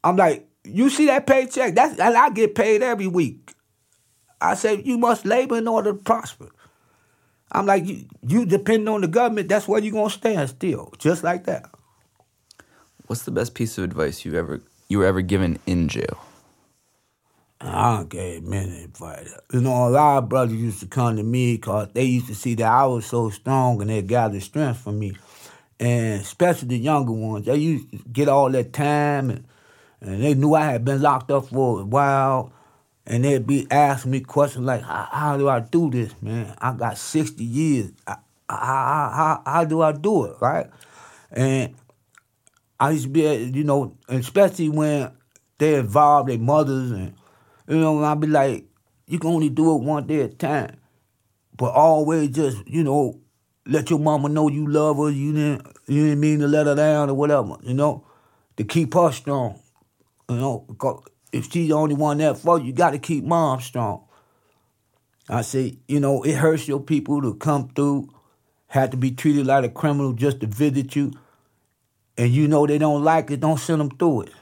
I'm 0.02 0.16
like, 0.16 0.48
you 0.64 0.90
see 0.90 1.06
that 1.06 1.26
paycheck? 1.26 1.74
That's 1.74 1.98
and 1.98 2.16
I 2.16 2.30
get 2.30 2.54
paid 2.54 2.82
every 2.82 3.06
week. 3.06 3.52
I 4.40 4.54
said, 4.54 4.86
you 4.86 4.98
must 4.98 5.24
labor 5.24 5.58
in 5.58 5.66
order 5.66 5.92
to 5.92 5.98
prosper. 5.98 6.48
I'm 7.50 7.66
like, 7.66 7.86
you, 7.86 8.04
you 8.26 8.46
depend 8.46 8.88
on 8.88 9.00
the 9.00 9.08
government, 9.08 9.48
that's 9.48 9.66
where 9.66 9.80
you're 9.80 9.92
gonna 9.92 10.10
stand 10.10 10.50
still, 10.50 10.92
just 10.98 11.24
like 11.24 11.44
that. 11.44 11.70
What's 13.06 13.22
the 13.22 13.30
best 13.30 13.54
piece 13.54 13.78
of 13.78 13.84
advice 13.84 14.24
you 14.24 14.34
ever 14.34 14.60
you 14.88 14.98
were 14.98 15.06
ever 15.06 15.22
given 15.22 15.58
in 15.66 15.88
jail? 15.88 16.18
I 17.60 17.96
don't 17.96 18.08
gave 18.08 18.44
many 18.44 18.84
advice. 18.84 19.32
Uh, 19.32 19.40
you 19.52 19.60
know, 19.60 19.88
a 19.88 19.90
lot 19.90 20.18
of 20.18 20.28
brothers 20.28 20.54
used 20.54 20.80
to 20.80 20.86
come 20.86 21.16
to 21.16 21.22
me 21.22 21.56
because 21.56 21.88
they 21.92 22.04
used 22.04 22.28
to 22.28 22.34
see 22.34 22.54
that 22.54 22.70
I 22.70 22.86
was 22.86 23.06
so 23.06 23.30
strong 23.30 23.80
and 23.80 23.90
they 23.90 24.02
gathered 24.02 24.42
strength 24.42 24.80
from 24.80 25.00
me. 25.00 25.16
And 25.80 26.20
especially 26.20 26.68
the 26.68 26.78
younger 26.78 27.12
ones, 27.12 27.46
they 27.46 27.56
used 27.56 27.90
to 27.90 27.98
get 28.12 28.28
all 28.28 28.50
that 28.50 28.72
time 28.72 29.30
and, 29.30 29.44
and 30.00 30.22
they 30.22 30.34
knew 30.34 30.54
I 30.54 30.66
had 30.66 30.84
been 30.84 31.02
locked 31.02 31.30
up 31.30 31.48
for 31.48 31.80
a 31.80 31.84
while. 31.84 32.52
And 33.06 33.24
they'd 33.24 33.46
be 33.46 33.66
asking 33.70 34.12
me 34.12 34.20
questions 34.20 34.66
like, 34.66 34.82
how, 34.82 35.36
do 35.38 35.48
I 35.48 35.60
do 35.60 35.90
this, 35.90 36.14
man? 36.20 36.54
I 36.58 36.72
got 36.74 36.98
60 36.98 37.42
years. 37.42 37.90
I, 38.06 38.16
how, 38.50 39.42
how 39.46 39.64
do 39.64 39.80
I 39.80 39.92
do 39.92 40.26
it, 40.26 40.36
right? 40.40 40.66
And 41.30 41.74
I 42.78 42.90
used 42.90 43.04
to 43.04 43.10
be, 43.10 43.22
you 43.22 43.64
know, 43.64 43.96
especially 44.08 44.68
when 44.68 45.10
they 45.56 45.76
involved 45.76 46.28
their 46.28 46.38
mothers 46.38 46.90
and, 46.90 47.14
you 47.68 47.78
know, 47.78 48.02
I'd 48.02 48.20
be 48.20 48.26
like, 48.26 48.64
you 49.06 49.18
can 49.18 49.30
only 49.30 49.48
do 49.48 49.74
it 49.76 49.82
one 49.82 50.06
day 50.06 50.22
at 50.22 50.32
a 50.32 50.34
time. 50.34 50.76
But 51.56 51.72
always 51.74 52.30
just, 52.30 52.66
you 52.66 52.82
know, 52.82 53.20
let 53.66 53.90
your 53.90 53.98
mama 53.98 54.28
know 54.28 54.48
you 54.48 54.66
love 54.66 54.96
her, 54.96 55.10
you 55.10 55.32
didn't, 55.32 55.66
you 55.86 56.04
didn't 56.04 56.20
mean 56.20 56.38
to 56.40 56.46
let 56.46 56.66
her 56.66 56.74
down 56.74 57.10
or 57.10 57.14
whatever, 57.14 57.56
you 57.62 57.74
know, 57.74 58.06
to 58.56 58.64
keep 58.64 58.94
her 58.94 59.12
strong. 59.12 59.60
You 60.28 60.36
know, 60.36 61.04
if 61.32 61.50
she's 61.52 61.68
the 61.68 61.74
only 61.74 61.94
one 61.94 62.18
there 62.18 62.34
for 62.34 62.58
you, 62.58 62.66
you 62.66 62.72
got 62.72 62.90
to 62.90 62.98
keep 62.98 63.24
mom 63.24 63.60
strong. 63.60 64.04
I 65.28 65.42
say, 65.42 65.78
you 65.86 66.00
know, 66.00 66.22
it 66.22 66.36
hurts 66.36 66.66
your 66.66 66.80
people 66.80 67.20
to 67.22 67.34
come 67.34 67.68
through, 67.68 68.08
have 68.68 68.90
to 68.90 68.96
be 68.96 69.10
treated 69.10 69.46
like 69.46 69.64
a 69.64 69.68
criminal 69.68 70.14
just 70.14 70.40
to 70.40 70.46
visit 70.46 70.96
you, 70.96 71.12
and 72.16 72.30
you 72.30 72.48
know 72.48 72.66
they 72.66 72.78
don't 72.78 73.04
like 73.04 73.30
it, 73.30 73.40
don't 73.40 73.60
send 73.60 73.80
them 73.80 73.90
through 73.90 74.22
it. 74.22 74.32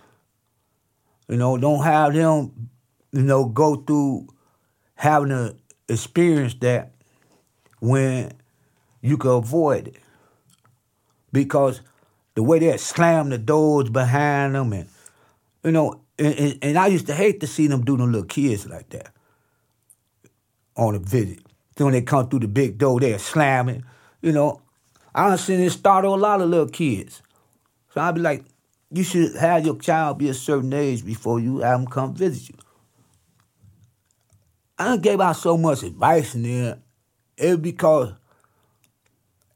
You 1.28 1.36
know, 1.36 1.56
don't 1.56 1.82
have 1.82 2.14
them, 2.14 2.70
you 3.12 3.22
know, 3.22 3.46
go 3.46 3.76
through 3.76 4.28
having 4.94 5.28
to 5.28 5.56
experience 5.88 6.54
that 6.60 6.92
when 7.80 8.32
you 9.00 9.16
can 9.16 9.30
avoid 9.30 9.88
it. 9.88 9.96
Because 11.32 11.80
the 12.34 12.42
way 12.42 12.58
they 12.58 12.76
slam 12.76 13.30
the 13.30 13.38
doors 13.38 13.90
behind 13.90 14.54
them 14.54 14.72
and, 14.72 14.88
you 15.62 15.72
know, 15.72 16.00
and, 16.18 16.34
and, 16.34 16.58
and 16.62 16.78
I 16.78 16.86
used 16.86 17.06
to 17.08 17.14
hate 17.14 17.40
to 17.40 17.46
see 17.46 17.66
them 17.66 17.84
do 17.84 17.96
them 17.96 18.12
little 18.12 18.26
kids 18.26 18.66
like 18.66 18.88
that 18.90 19.12
on 20.76 20.94
a 20.94 20.98
visit. 20.98 21.40
Then 21.76 21.86
when 21.86 21.92
they 21.92 22.02
come 22.02 22.28
through 22.28 22.40
the 22.40 22.48
big 22.48 22.78
door, 22.78 23.00
they're 23.00 23.18
slamming. 23.18 23.84
You 24.22 24.32
know, 24.32 24.62
I 25.14 25.28
done 25.28 25.38
seen 25.38 25.60
it 25.60 25.70
startle 25.70 26.14
a 26.14 26.16
lot 26.16 26.40
of 26.40 26.48
little 26.48 26.68
kids. 26.68 27.22
So 27.92 28.00
I'd 28.00 28.14
be 28.14 28.20
like, 28.20 28.44
you 28.90 29.02
should 29.02 29.36
have 29.36 29.64
your 29.64 29.76
child 29.76 30.18
be 30.18 30.28
a 30.28 30.34
certain 30.34 30.72
age 30.72 31.04
before 31.04 31.40
you 31.40 31.58
have 31.58 31.80
them 31.80 31.86
come 31.86 32.14
visit 32.14 32.50
you. 32.50 32.54
I 34.78 34.96
gave 34.98 35.20
out 35.20 35.36
so 35.36 35.56
much 35.56 35.82
advice 35.82 36.34
in 36.34 36.42
there. 36.42 36.78
It 37.36 37.50
was 37.50 37.58
because 37.58 38.12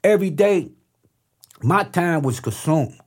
every 0.02 0.30
day 0.30 0.70
my 1.62 1.84
time 1.84 2.22
was 2.22 2.40
consumed 2.40 2.98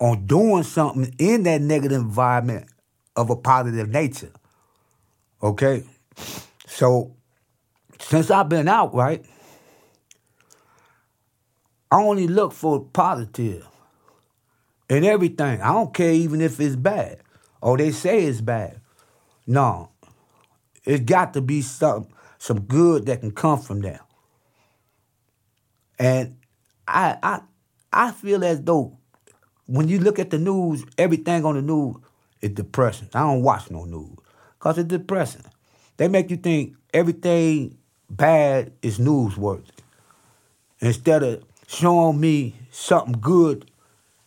on 0.00 0.26
doing 0.26 0.62
something 0.62 1.14
in 1.18 1.42
that 1.44 1.60
negative 1.60 2.00
environment 2.00 2.68
of 3.16 3.30
a 3.30 3.36
positive 3.36 3.88
nature. 3.88 4.32
Okay? 5.42 5.84
So 6.66 7.16
since 7.98 8.30
I've 8.30 8.48
been 8.48 8.68
out, 8.68 8.94
right, 8.94 9.24
I 11.90 11.96
only 12.02 12.28
look 12.28 12.52
for 12.52 12.84
positive 12.84 13.66
in 14.88 15.04
everything. 15.04 15.60
I 15.60 15.72
don't 15.72 15.92
care 15.94 16.12
even 16.12 16.40
if 16.40 16.60
it's 16.60 16.76
bad 16.76 17.20
or 17.60 17.78
they 17.78 17.90
say 17.90 18.24
it's 18.24 18.40
bad. 18.40 18.80
No. 19.46 19.90
It's 20.88 21.04
got 21.04 21.34
to 21.34 21.42
be 21.42 21.60
some 21.60 22.06
some 22.38 22.60
good 22.60 23.04
that 23.06 23.20
can 23.20 23.30
come 23.30 23.60
from 23.60 23.82
there. 23.82 24.00
And 25.98 26.38
I 26.88 27.18
I 27.22 27.40
I 27.92 28.10
feel 28.12 28.42
as 28.42 28.62
though 28.62 28.96
when 29.66 29.88
you 29.88 29.98
look 29.98 30.18
at 30.18 30.30
the 30.30 30.38
news, 30.38 30.82
everything 30.96 31.44
on 31.44 31.56
the 31.56 31.62
news 31.62 31.96
is 32.40 32.52
depressing. 32.52 33.10
I 33.12 33.20
don't 33.20 33.42
watch 33.42 33.70
no 33.70 33.84
news 33.84 34.16
because 34.58 34.78
it's 34.78 34.88
depressing. 34.88 35.44
They 35.98 36.08
make 36.08 36.30
you 36.30 36.38
think 36.38 36.74
everything 36.94 37.76
bad 38.08 38.72
is 38.80 38.98
newsworthy 38.98 39.68
instead 40.80 41.22
of 41.22 41.44
showing 41.66 42.18
me 42.18 42.54
something 42.70 43.20
good 43.20 43.70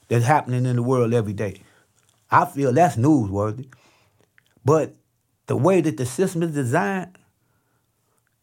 that's 0.09 0.25
happening 0.25 0.67
in 0.67 0.75
the 0.75 0.83
world 0.83 1.11
every 1.11 1.33
day. 1.33 1.63
I 2.29 2.45
feel 2.45 2.71
that's 2.71 2.97
newsworthy. 2.97 3.65
But 4.63 4.93
the 5.51 5.57
way 5.57 5.81
that 5.81 5.97
the 5.97 6.05
system 6.05 6.43
is 6.43 6.53
designed, 6.53 7.17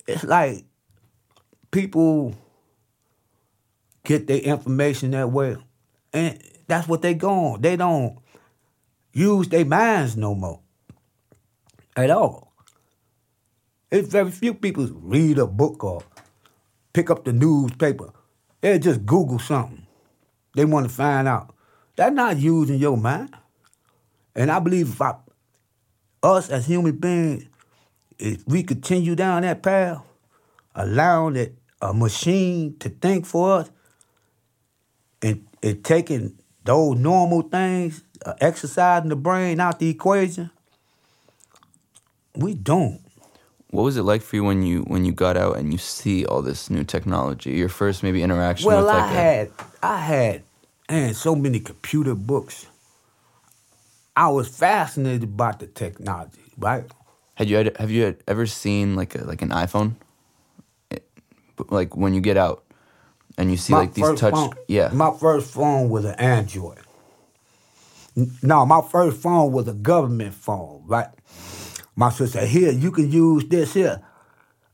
it's 0.07 0.25
like 0.25 0.67
people 1.71 2.35
get 4.05 4.27
their 4.27 4.41
information 4.41 5.13
that 5.13 5.33
way. 5.33 5.57
And 6.13 6.39
that's 6.67 6.87
what 6.87 7.01
they 7.01 7.15
go 7.15 7.31
on. 7.31 7.63
They 7.63 7.77
don't 7.77 8.19
use 9.15 9.49
their 9.49 9.65
minds 9.65 10.19
no 10.19 10.35
more. 10.35 10.61
At 11.97 12.11
all. 12.11 12.53
It's 13.91 14.09
very 14.09 14.31
few 14.31 14.53
people 14.53 14.87
read 14.93 15.39
a 15.39 15.47
book 15.47 15.83
or 15.83 16.03
pick 16.93 17.09
up 17.09 17.25
the 17.25 17.33
newspaper. 17.33 18.13
They 18.61 18.79
just 18.79 19.07
Google 19.07 19.39
something. 19.39 19.87
They 20.55 20.67
want 20.67 20.91
to 20.91 20.95
find 20.95 21.27
out. 21.27 21.55
That's 21.97 22.15
not 22.15 22.37
using 22.37 22.79
your 22.79 22.99
mind. 22.99 23.35
And 24.35 24.51
I 24.51 24.59
believe 24.59 24.91
if 24.91 25.01
I, 25.01 25.15
us 26.23 26.51
as 26.51 26.67
human 26.67 26.97
beings, 26.97 27.45
if 28.19 28.47
we 28.47 28.63
continue 28.63 29.15
down 29.15 29.43
that 29.43 29.63
path, 29.63 30.03
allowing 30.75 31.37
it, 31.37 31.55
a 31.81 31.95
machine 31.95 32.77
to 32.81 32.89
think 32.89 33.25
for 33.25 33.59
us, 33.59 33.71
and, 35.23 35.47
and 35.63 35.85
taking 35.85 36.37
those 36.65 36.99
normal 36.99 37.43
things, 37.43 38.03
uh, 38.27 38.35
exercising 38.41 39.09
the 39.09 39.17
brain 39.17 39.61
out 39.61 39.79
the 39.79 39.89
equation, 39.89 40.51
we 42.35 42.55
don't. 42.55 43.01
What 43.71 43.83
was 43.83 43.97
it 43.97 44.03
like 44.03 44.23
for 44.23 44.37
you 44.37 44.45
when 44.45 44.63
you 44.63 44.81
when 44.83 45.05
you 45.05 45.13
got 45.13 45.37
out 45.37 45.59
and 45.59 45.73
you 45.73 45.79
see 45.79 46.25
all 46.25 46.41
this 46.41 46.71
new 46.71 46.85
technology? 46.85 47.51
Your 47.53 47.69
first 47.69 48.03
maybe 48.03 48.23
interaction 48.23 48.67
well, 48.67 48.79
with 48.79 48.87
like 48.87 49.03
I 49.03 49.07
a- 49.07 49.15
had 49.15 49.51
I 49.83 49.97
had 49.99 50.43
and 50.89 51.15
so 51.15 51.35
many 51.35 51.61
computer 51.61 52.15
books. 52.15 52.67
I 54.19 54.27
was 54.31 54.49
fascinated 54.49 55.23
about 55.23 55.61
the 55.61 55.69
technology, 55.69 56.41
right? 56.59 56.85
Had 57.37 57.49
you 57.49 57.57
had, 57.57 57.77
have 57.77 57.89
you 57.93 58.03
had 58.03 58.17
ever 58.27 58.47
seen 58.47 58.97
like 58.97 59.15
a, 59.15 59.19
like 59.25 59.43
an 59.43 59.51
iPhone? 59.51 59.95
It- 60.91 61.09
like 61.71 61.97
when 61.97 62.15
you 62.15 62.21
get 62.21 62.37
out 62.37 62.65
and 63.37 63.49
you 63.49 63.57
see 63.57 63.75
like 63.75 63.95
these 63.95 64.05
touch 64.19 64.35
phone, 64.35 64.51
yeah. 64.67 64.91
My 64.93 65.13
first 65.13 65.53
phone 65.53 65.89
was 65.89 66.05
an 66.05 66.17
Android. 66.17 66.81
No, 68.43 68.67
my 68.67 68.81
first 68.83 69.23
phone 69.23 69.53
was 69.53 69.69
a 69.69 69.73
government 69.73 70.35
phone, 70.35 70.83
right? 70.87 71.07
My 71.95 72.11
sister 72.11 72.41
said, 72.41 72.49
here, 72.49 72.73
you 72.73 72.91
can 72.91 73.13
use 73.13 73.45
this 73.45 73.75
here. 73.75 74.03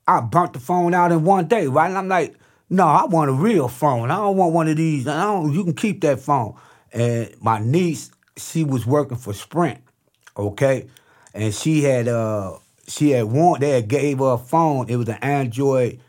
I 0.08 0.20
burnt 0.22 0.54
the 0.54 0.60
phone 0.60 0.94
out 0.94 1.12
in 1.12 1.24
one 1.24 1.48
day, 1.48 1.66
right? 1.66 1.88
And 1.88 1.98
I'm 1.98 2.08
like, 2.08 2.34
no, 2.70 2.86
I 2.86 3.04
want 3.04 3.28
a 3.28 3.34
real 3.34 3.68
phone. 3.68 4.10
I 4.10 4.16
don't 4.16 4.38
want 4.38 4.54
one 4.54 4.68
of 4.68 4.76
these. 4.78 5.06
I 5.06 5.22
don't, 5.24 5.52
you 5.52 5.64
can 5.64 5.74
keep 5.74 6.00
that 6.00 6.20
phone. 6.20 6.54
And 6.94 7.34
my 7.42 7.58
niece, 7.58 8.10
she 8.36 8.64
was 8.64 8.86
working 8.86 9.18
for 9.18 9.32
Sprint, 9.32 9.80
okay? 10.36 10.88
And 11.32 11.54
she 11.54 11.82
had 11.82 12.08
uh 12.08 12.58
she 12.86 13.10
had 13.10 13.24
one 13.24 13.60
they 13.60 13.70
had 13.70 13.88
gave 13.88 14.18
her 14.18 14.34
a 14.34 14.38
phone. 14.38 14.88
It 14.88 14.96
was 14.96 15.08
an 15.08 15.18
Android 15.22 16.00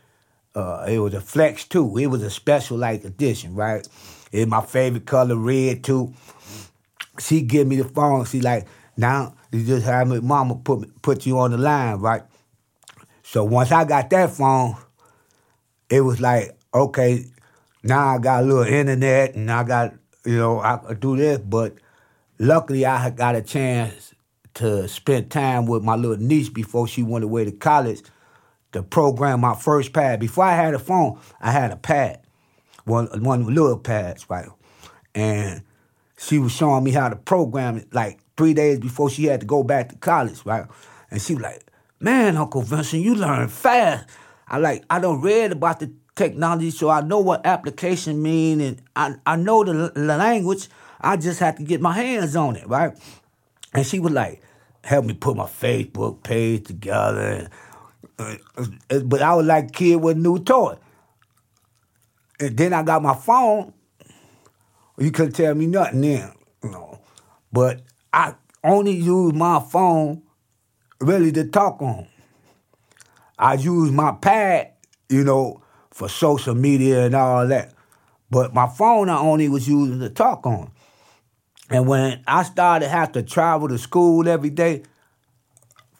uh, 0.56 0.86
it 0.88 0.98
was 0.98 1.12
a 1.12 1.20
Flex 1.20 1.64
2. 1.64 1.98
It 1.98 2.06
was 2.06 2.22
a 2.22 2.30
special 2.30 2.78
like 2.78 3.04
edition, 3.04 3.54
right? 3.54 3.86
It's 4.32 4.50
my 4.50 4.62
favorite 4.62 5.04
color, 5.04 5.36
red 5.36 5.84
too. 5.84 6.14
She 7.20 7.42
give 7.42 7.66
me 7.66 7.76
the 7.76 7.84
phone. 7.84 8.24
She 8.24 8.40
like, 8.40 8.66
now 8.96 9.34
you 9.52 9.64
just 9.64 9.84
have 9.84 10.08
me, 10.08 10.20
mama 10.20 10.54
put 10.56 10.80
me- 10.80 10.88
put 11.02 11.26
you 11.26 11.38
on 11.38 11.50
the 11.50 11.58
line, 11.58 11.96
right? 12.00 12.22
So 13.22 13.44
once 13.44 13.70
I 13.70 13.84
got 13.84 14.08
that 14.10 14.30
phone, 14.30 14.76
it 15.90 16.00
was 16.00 16.20
like, 16.22 16.58
okay, 16.72 17.26
now 17.82 18.14
I 18.14 18.18
got 18.18 18.42
a 18.42 18.46
little 18.46 18.62
internet 18.62 19.34
and 19.34 19.50
I 19.50 19.62
got, 19.62 19.92
you 20.24 20.38
know, 20.38 20.60
I 20.60 20.94
do 20.94 21.16
this. 21.18 21.38
But 21.38 21.74
luckily 22.38 22.86
I 22.86 22.98
had 22.98 23.16
got 23.16 23.36
a 23.36 23.42
chance 23.42 24.14
to 24.54 24.88
spend 24.88 25.30
time 25.30 25.66
with 25.66 25.82
my 25.82 25.96
little 25.96 26.16
niece 26.16 26.48
before 26.48 26.88
she 26.88 27.02
went 27.02 27.24
away 27.24 27.44
to 27.44 27.52
college 27.52 28.02
to 28.72 28.82
program 28.82 29.40
my 29.40 29.54
first 29.54 29.92
pad. 29.92 30.20
Before 30.20 30.44
I 30.44 30.54
had 30.54 30.74
a 30.74 30.78
phone, 30.78 31.18
I 31.40 31.50
had 31.50 31.70
a 31.70 31.76
pad, 31.76 32.20
one 32.84 33.06
one 33.22 33.54
little 33.54 33.78
pads, 33.78 34.28
right? 34.28 34.48
And 35.14 35.62
she 36.18 36.38
was 36.38 36.52
showing 36.52 36.84
me 36.84 36.92
how 36.92 37.08
to 37.08 37.16
program 37.16 37.78
it 37.78 37.92
like 37.92 38.18
three 38.36 38.54
days 38.54 38.78
before 38.78 39.10
she 39.10 39.24
had 39.24 39.40
to 39.40 39.46
go 39.46 39.62
back 39.62 39.90
to 39.90 39.96
college, 39.96 40.44
right? 40.44 40.66
And 41.10 41.20
she 41.20 41.34
was 41.34 41.42
like, 41.42 41.64
"Man, 42.00 42.36
Uncle 42.36 42.62
Vincent, 42.62 43.02
you 43.02 43.14
learn 43.14 43.48
fast." 43.48 44.06
I 44.48 44.58
like 44.58 44.84
I 44.88 45.00
don't 45.00 45.20
read 45.20 45.52
about 45.52 45.80
the 45.80 45.92
technology, 46.14 46.70
so 46.70 46.88
I 46.88 47.02
know 47.02 47.18
what 47.18 47.46
application 47.46 48.22
mean, 48.22 48.60
and 48.60 48.82
I 48.94 49.14
I 49.26 49.36
know 49.36 49.64
the 49.64 49.92
language. 49.94 50.68
I 51.00 51.16
just 51.16 51.40
had 51.40 51.56
to 51.58 51.62
get 51.62 51.80
my 51.80 51.92
hands 51.92 52.36
on 52.36 52.56
it, 52.56 52.66
right? 52.68 52.96
And 53.74 53.86
she 53.86 53.98
was 53.98 54.12
like, 54.12 54.42
help 54.84 55.04
me 55.04 55.14
put 55.14 55.36
my 55.36 55.44
Facebook 55.44 56.22
page 56.22 56.66
together. 56.66 57.50
Uh, 58.18 58.36
but 59.04 59.20
I 59.20 59.34
was 59.34 59.46
like 59.46 59.68
a 59.68 59.72
kid 59.72 59.96
with 59.96 60.16
a 60.16 60.20
new 60.20 60.38
toy. 60.38 60.76
And 62.40 62.56
then 62.56 62.72
I 62.72 62.82
got 62.82 63.02
my 63.02 63.14
phone. 63.14 63.72
You 64.98 65.10
couldn't 65.10 65.32
tell 65.34 65.54
me 65.54 65.66
nothing 65.66 66.00
then, 66.00 66.32
you 66.62 66.70
know. 66.70 67.00
But 67.52 67.82
I 68.12 68.34
only 68.64 68.92
use 68.92 69.34
my 69.34 69.60
phone 69.60 70.22
really 71.00 71.32
to 71.32 71.44
talk 71.44 71.82
on. 71.82 72.06
I 73.38 73.54
use 73.54 73.90
my 73.90 74.12
pad, 74.12 74.72
you 75.08 75.22
know, 75.24 75.62
for 75.90 76.08
social 76.08 76.54
media 76.54 77.06
and 77.06 77.14
all 77.14 77.46
that. 77.46 77.74
But 78.30 78.54
my 78.54 78.66
phone 78.66 79.08
I 79.08 79.18
only 79.18 79.48
was 79.48 79.68
using 79.68 80.00
to 80.00 80.08
talk 80.08 80.46
on. 80.46 80.70
And 81.70 81.88
when 81.88 82.22
I 82.26 82.42
started 82.44 82.88
have 82.88 83.12
to 83.12 83.22
travel 83.22 83.68
to 83.68 83.78
school 83.78 84.28
every 84.28 84.50
day, 84.50 84.82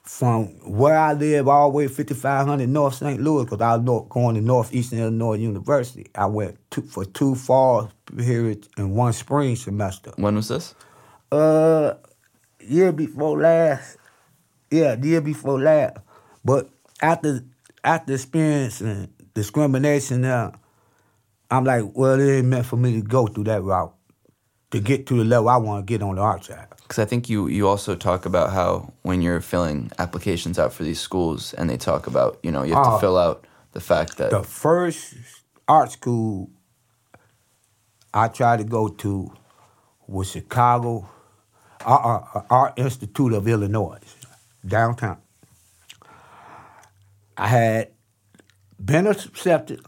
from 0.07 0.47
where 0.65 0.97
I 0.97 1.15
live 1.15 1.49
all 1.49 1.71
the 1.71 1.77
way 1.77 1.89
5500 1.89 2.69
North 2.69 2.95
St. 2.95 3.21
Louis, 3.21 3.45
because 3.45 3.61
I 3.61 3.77
was 3.77 4.07
going 4.09 4.37
to 4.37 4.41
Northeastern 4.41 5.01
Illinois 5.01 5.35
University. 5.35 6.07
I 6.15 6.27
went 6.27 6.59
two, 6.71 6.83
for 6.83 7.05
two 7.05 7.35
fall 7.35 7.91
periods 8.17 8.69
and 8.77 8.95
one 8.95 9.13
spring 9.13 9.57
semester. 9.57 10.13
When 10.17 10.37
was 10.37 10.49
this? 10.49 10.77
Uh, 11.33 11.95
year 12.61 12.93
before 12.93 13.41
last. 13.41 13.97
Yeah, 14.71 14.95
the 14.95 15.09
year 15.09 15.21
before 15.21 15.61
last. 15.61 15.99
But 16.45 16.71
after 17.03 17.45
after 17.83 18.15
experiencing 18.15 19.13
discrimination 19.35 20.21
now, 20.21 20.53
I'm 21.51 21.65
like, 21.65 21.83
well, 21.95 22.21
it 22.21 22.39
ain't 22.39 22.47
meant 22.47 22.67
for 22.67 22.77
me 22.77 22.93
to 22.95 23.03
go 23.03 23.27
through 23.27 23.45
that 23.45 23.63
route 23.63 23.96
to 24.71 24.81
get 24.81 25.07
to 25.07 25.17
the 25.17 25.25
level 25.25 25.49
I 25.49 25.57
want 25.57 25.87
to 25.87 25.93
get 25.93 26.03
on 26.03 26.17
the 26.17 26.23
art 26.23 26.45
side. 26.45 26.67
Because 26.83 26.99
I 26.99 27.05
think 27.05 27.29
you 27.29 27.49
you 27.49 27.69
also 27.69 27.95
talk 27.97 28.27
about 28.27 28.53
how 28.53 28.93
when 29.03 29.23
you're 29.23 29.41
filling 29.41 29.91
applications 29.99 30.59
out 30.59 30.73
for 30.73 30.83
these 30.85 31.01
schools 31.01 31.55
and 31.55 31.69
they 31.71 31.77
talk 31.77 32.07
about 32.07 32.39
you 32.43 32.51
know 32.53 32.63
you 32.65 32.75
have 32.75 32.87
Ah. 32.87 32.95
to 32.95 33.01
fill 33.01 33.17
out 33.19 33.47
the 33.73 33.81
fact 33.81 34.17
that 34.17 34.31
The 34.31 34.43
first 34.43 35.15
art 35.69 35.93
school 35.93 36.51
I 38.15 38.29
tried 38.29 38.59
to 38.59 38.65
go 38.65 38.89
to 38.89 39.31
was 40.07 40.31
Chicago 40.31 41.09
uh, 41.85 42.21
uh, 42.35 42.43
Art 42.51 42.73
Institute 42.79 43.33
of 43.35 43.47
Illinois, 43.47 43.99
downtown. 44.67 45.19
I 47.37 47.47
had 47.49 47.89
been 48.85 49.07
accepted. 49.07 49.81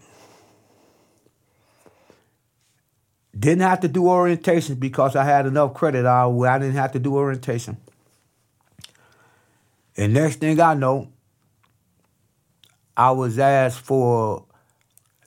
Didn't 3.38 3.60
have 3.60 3.80
to 3.80 3.88
do 3.88 4.08
orientation 4.08 4.76
because 4.76 5.14
I 5.14 5.24
had 5.24 5.46
enough 5.46 5.74
credit 5.74 6.06
hour 6.06 6.32
where 6.32 6.50
I 6.50 6.58
didn't 6.58 6.76
have 6.76 6.92
to 6.92 6.98
do 6.98 7.14
orientation. 7.14 7.76
And 9.96 10.14
next 10.14 10.36
thing 10.36 10.60
I 10.60 10.74
know, 10.74 11.12
I 12.96 13.10
was 13.12 13.38
asked 13.38 13.80
for, 13.80 14.44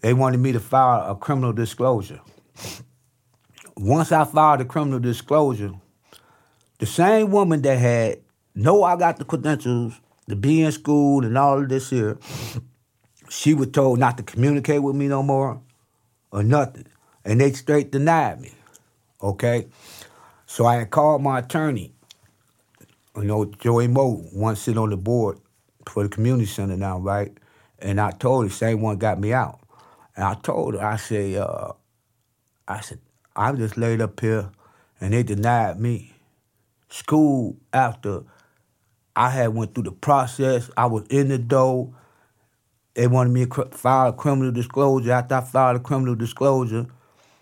they 0.01 0.13
wanted 0.13 0.39
me 0.39 0.51
to 0.51 0.59
file 0.59 1.11
a 1.11 1.15
criminal 1.15 1.53
disclosure. 1.53 2.19
Once 3.77 4.11
I 4.11 4.25
filed 4.25 4.61
a 4.61 4.65
criminal 4.65 4.99
disclosure, 4.99 5.73
the 6.79 6.85
same 6.85 7.31
woman 7.31 7.61
that 7.61 7.77
had 7.77 8.19
know 8.55 8.83
I 8.83 8.97
got 8.97 9.17
the 9.17 9.25
credentials 9.25 9.99
to 10.27 10.35
be 10.35 10.61
in 10.61 10.71
school 10.71 11.23
and 11.23 11.37
all 11.37 11.61
of 11.61 11.69
this 11.69 11.89
here, 11.89 12.17
she 13.29 13.53
was 13.53 13.67
told 13.67 13.99
not 13.99 14.17
to 14.17 14.23
communicate 14.23 14.83
with 14.83 14.95
me 14.95 15.07
no 15.07 15.23
more 15.23 15.61
or 16.31 16.43
nothing. 16.43 16.87
And 17.23 17.39
they 17.39 17.51
straight 17.53 17.91
denied 17.91 18.41
me. 18.41 18.51
Okay? 19.21 19.67
So 20.45 20.65
I 20.65 20.75
had 20.75 20.89
called 20.89 21.21
my 21.21 21.39
attorney 21.39 21.93
you 23.17 23.23
know, 23.23 23.45
Joey 23.45 23.87
Moe 23.87 24.25
once 24.33 24.61
sit 24.61 24.77
on 24.77 24.89
the 24.89 24.97
board 24.97 25.39
for 25.87 26.03
the 26.03 26.09
community 26.09 26.45
center 26.45 26.77
now, 26.77 26.99
right? 26.99 27.35
And 27.79 27.99
I 27.99 28.11
told 28.11 28.45
her, 28.45 28.49
same 28.49 28.81
one 28.81 28.97
got 28.97 29.19
me 29.19 29.33
out. 29.33 29.59
And 30.15 30.25
I 30.25 30.35
told 30.35 30.75
her, 30.75 30.83
I 30.85 30.95
said, 30.95 31.35
uh, 31.35 31.73
I 32.67 32.81
said, 32.81 32.99
I'm 33.35 33.57
just 33.57 33.77
laid 33.77 34.01
up 34.01 34.19
here 34.19 34.49
and 34.99 35.13
they 35.13 35.23
denied 35.23 35.79
me. 35.79 36.13
School 36.89 37.57
after 37.73 38.23
I 39.15 39.29
had 39.29 39.49
went 39.49 39.73
through 39.73 39.83
the 39.83 39.91
process, 39.91 40.69
I 40.77 40.85
was 40.85 41.05
in 41.09 41.29
the 41.29 41.37
door. 41.37 41.93
They 42.93 43.07
wanted 43.07 43.31
me 43.31 43.45
to 43.45 43.65
file 43.71 44.09
a 44.09 44.13
criminal 44.13 44.51
disclosure. 44.51 45.11
After 45.11 45.35
I 45.35 45.41
filed 45.41 45.77
a 45.77 45.79
criminal 45.79 46.15
disclosure, 46.15 46.87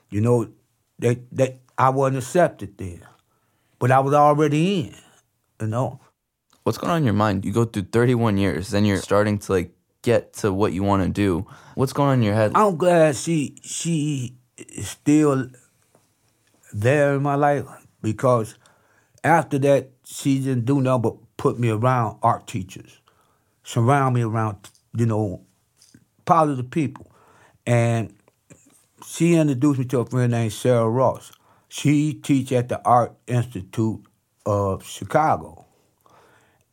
you 0.09 0.21
know, 0.21 0.49
they, 0.97 1.21
they 1.31 1.59
I 1.77 1.89
wasn't 1.89 2.23
accepted 2.23 2.77
there. 2.77 3.09
But 3.79 3.91
I 3.91 3.99
was 3.99 4.13
already 4.13 4.81
in, 4.81 4.95
you 5.61 5.67
know. 5.67 6.01
What's 6.63 6.77
going 6.77 6.91
on 6.91 6.97
in 6.97 7.05
your 7.05 7.13
mind? 7.13 7.45
You 7.45 7.53
go 7.53 7.63
through 7.63 7.83
31 7.83 8.37
years, 8.37 8.69
then 8.69 8.83
you're 8.83 8.97
starting 8.97 9.39
to 9.39 9.51
like 9.53 9.71
get 10.01 10.33
to 10.33 10.51
what 10.51 10.73
you 10.73 10.83
want 10.83 11.03
to 11.03 11.09
do. 11.09 11.47
What's 11.75 11.93
going 11.93 12.09
on 12.09 12.17
in 12.19 12.23
your 12.23 12.33
head? 12.33 12.51
I'm 12.55 12.75
glad 12.77 13.15
she 13.15 13.55
she 13.63 14.35
is 14.57 14.89
still 14.89 15.49
there 16.73 17.15
in 17.15 17.23
my 17.23 17.35
life 17.35 17.65
because 18.01 18.55
after 19.23 19.57
that 19.59 19.91
she 20.03 20.39
didn't 20.39 20.65
do 20.65 20.81
nothing 20.81 21.01
but 21.01 21.15
put 21.37 21.57
me 21.57 21.69
around 21.69 22.19
art 22.21 22.45
teachers, 22.47 22.99
surround 23.63 24.15
me 24.15 24.21
around 24.21 24.69
you 24.93 25.05
know 25.05 25.45
positive 26.25 26.69
people, 26.69 27.09
and 27.65 28.13
she 29.05 29.35
introduced 29.35 29.79
me 29.79 29.85
to 29.85 29.99
a 29.99 30.05
friend 30.05 30.31
named 30.31 30.53
Sarah 30.53 30.89
Ross. 30.89 31.31
She 31.67 32.13
teach 32.13 32.51
at 32.51 32.69
the 32.69 32.83
Art 32.85 33.15
Institute 33.27 34.03
of 34.45 34.83
Chicago. 34.85 35.65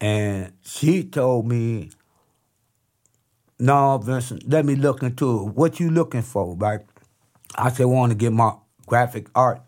And 0.01 0.53
she 0.63 1.05
told 1.05 1.47
me, 1.47 1.91
no, 3.59 3.99
Vincent, 3.99 4.49
let 4.49 4.65
me 4.65 4.75
look 4.75 5.03
into 5.03 5.41
it. 5.41 5.55
What 5.55 5.81
you 5.81 5.91
looking 5.91 6.23
for, 6.23 6.55
right? 6.57 6.81
I 7.57 7.71
said, 7.71 7.85
I 7.85 7.87
want 7.87 8.13
to 8.13 8.17
get 8.17 8.33
my 8.33 8.55
graphic 8.87 9.29
art 9.35 9.63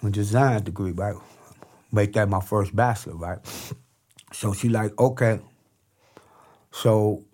and 0.00 0.12
design 0.12 0.62
degree, 0.64 0.92
right? 0.92 1.16
Make 1.92 2.14
that 2.14 2.28
my 2.28 2.40
first 2.40 2.74
bachelor, 2.74 3.16
right? 3.16 3.38
So 4.32 4.52
she 4.52 4.68
like, 4.68 4.98
okay. 4.98 5.38
So 6.72 7.24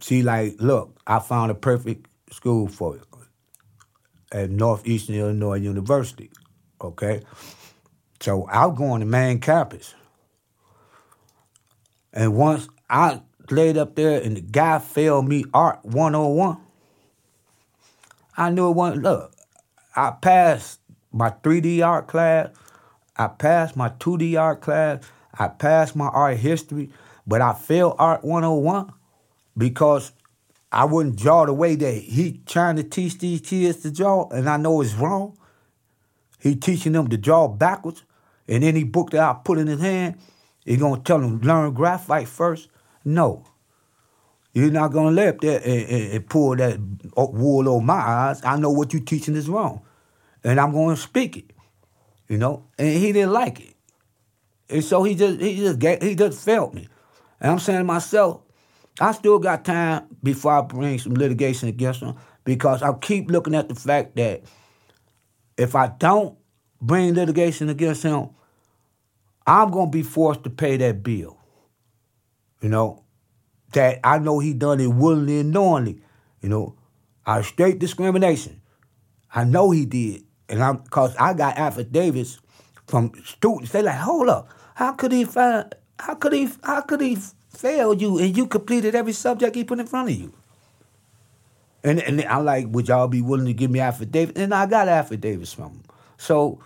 she 0.00 0.22
like, 0.22 0.56
look, 0.58 0.98
I 1.06 1.20
found 1.20 1.52
a 1.52 1.54
perfect 1.54 2.08
school 2.32 2.66
for 2.66 2.96
you 2.96 3.15
at 4.32 4.50
Northeastern 4.50 5.14
Illinois 5.14 5.58
University. 5.58 6.30
Okay, 6.80 7.22
so 8.20 8.44
I 8.44 8.66
was 8.66 8.76
going 8.76 9.00
to 9.00 9.06
main 9.06 9.40
campus, 9.40 9.94
and 12.12 12.34
once 12.34 12.68
I 12.90 13.22
laid 13.50 13.76
up 13.78 13.94
there 13.94 14.20
and 14.20 14.36
the 14.36 14.40
guy 14.40 14.78
failed 14.78 15.28
me 15.28 15.44
art 15.54 15.84
101, 15.84 16.58
I 18.36 18.50
knew 18.50 18.68
it 18.68 18.74
wasn't. 18.74 19.02
Look, 19.04 19.32
I 19.94 20.10
passed 20.10 20.80
my 21.12 21.30
3D 21.30 21.86
art 21.86 22.06
class, 22.06 22.50
I 23.16 23.28
passed 23.28 23.76
my 23.76 23.88
2D 23.88 24.38
art 24.38 24.60
class, 24.60 25.02
I 25.32 25.48
passed 25.48 25.96
my 25.96 26.08
art 26.08 26.36
history, 26.36 26.90
but 27.26 27.40
I 27.40 27.54
failed 27.54 27.96
art 27.98 28.22
101 28.22 28.92
because 29.56 30.12
I 30.72 30.84
wouldn't 30.84 31.16
draw 31.16 31.46
the 31.46 31.52
way 31.52 31.76
that 31.76 31.94
he 31.94 32.40
trying 32.44 32.76
to 32.76 32.82
teach 32.82 33.18
these 33.18 33.40
kids 33.40 33.78
to 33.82 33.90
draw, 33.90 34.28
and 34.30 34.48
I 34.48 34.56
know 34.56 34.80
it's 34.80 34.94
wrong. 34.94 35.38
He 36.40 36.56
teaching 36.56 36.92
them 36.92 37.08
to 37.08 37.16
draw 37.16 37.48
backwards, 37.48 38.04
and 38.48 38.64
any 38.64 38.84
book 38.84 39.10
that 39.10 39.20
I 39.20 39.36
put 39.42 39.58
in 39.58 39.68
his 39.68 39.80
hand, 39.80 40.16
he 40.64 40.76
gonna 40.76 41.00
tell 41.00 41.20
them 41.20 41.40
learn 41.40 41.72
graphite 41.72 42.28
first. 42.28 42.68
No, 43.04 43.44
you're 44.52 44.70
not 44.70 44.92
gonna 44.92 45.12
let 45.12 45.40
that 45.40 45.64
and, 45.64 45.88
and, 45.88 46.12
and 46.12 46.28
pull 46.28 46.56
that 46.56 46.78
wool 47.16 47.68
over 47.68 47.84
my 47.84 47.94
eyes. 47.94 48.44
I 48.44 48.56
know 48.56 48.70
what 48.70 48.92
you 48.92 49.00
teaching 49.00 49.36
is 49.36 49.48
wrong, 49.48 49.82
and 50.42 50.60
I'm 50.60 50.72
gonna 50.72 50.96
speak 50.96 51.36
it. 51.36 51.52
You 52.28 52.38
know, 52.38 52.64
and 52.76 52.88
he 52.88 53.12
didn't 53.12 53.32
like 53.32 53.60
it, 53.60 53.76
and 54.68 54.82
so 54.82 55.04
he 55.04 55.14
just 55.14 55.40
he 55.40 55.56
just 55.56 56.02
he 56.02 56.16
just 56.16 56.44
felt 56.44 56.74
me, 56.74 56.88
and 57.40 57.52
I'm 57.52 57.60
saying 57.60 57.78
to 57.78 57.84
myself, 57.84 58.42
I 59.00 59.12
still 59.12 59.38
got 59.38 59.64
time 59.64 60.06
before 60.22 60.52
I 60.52 60.62
bring 60.62 60.98
some 60.98 61.14
litigation 61.14 61.68
against 61.68 62.00
him 62.00 62.14
because 62.44 62.82
I 62.82 62.92
keep 62.94 63.30
looking 63.30 63.54
at 63.54 63.68
the 63.68 63.74
fact 63.74 64.16
that 64.16 64.44
if 65.58 65.74
I 65.74 65.88
don't 65.88 66.36
bring 66.80 67.14
litigation 67.14 67.68
against 67.68 68.02
him, 68.02 68.30
I'm 69.46 69.70
gonna 69.70 69.90
be 69.90 70.02
forced 70.02 70.44
to 70.44 70.50
pay 70.50 70.76
that 70.78 71.02
bill. 71.02 71.38
You 72.60 72.70
know, 72.70 73.04
that 73.72 74.00
I 74.02 74.18
know 74.18 74.38
he 74.38 74.54
done 74.54 74.80
it 74.80 74.88
willingly 74.88 75.40
and 75.40 75.52
knowingly. 75.52 76.00
You 76.40 76.48
know, 76.48 76.74
I 77.24 77.42
straight 77.42 77.78
discrimination. 77.78 78.60
I 79.34 79.44
know 79.44 79.70
he 79.70 79.84
did, 79.84 80.24
and 80.48 80.62
I'm 80.62 80.78
cause 80.78 81.14
I 81.16 81.34
got 81.34 81.58
affidavits 81.58 82.40
from 82.86 83.12
students. 83.24 83.72
They 83.72 83.82
like, 83.82 83.96
hold 83.96 84.28
up, 84.28 84.48
how 84.74 84.92
could 84.92 85.12
he 85.12 85.24
find? 85.24 85.74
How 85.98 86.14
could 86.14 86.32
he? 86.32 86.48
How 86.62 86.80
could 86.80 87.00
he 87.00 87.18
failed 87.56 88.00
you 88.00 88.18
and 88.18 88.36
you 88.36 88.46
completed 88.46 88.94
every 88.94 89.12
subject 89.12 89.56
he 89.56 89.64
put 89.64 89.80
in 89.80 89.86
front 89.86 90.10
of 90.10 90.16
you. 90.16 90.32
And, 91.82 92.00
and 92.00 92.22
I'm 92.24 92.44
like, 92.44 92.66
would 92.68 92.88
y'all 92.88 93.08
be 93.08 93.22
willing 93.22 93.46
to 93.46 93.52
give 93.52 93.70
me 93.70 93.80
affidavit? 93.80 94.36
And 94.36 94.52
I 94.52 94.66
got 94.66 94.88
affidavits 94.88 95.52
from 95.52 95.64
them. 95.64 95.82
So 96.16 96.60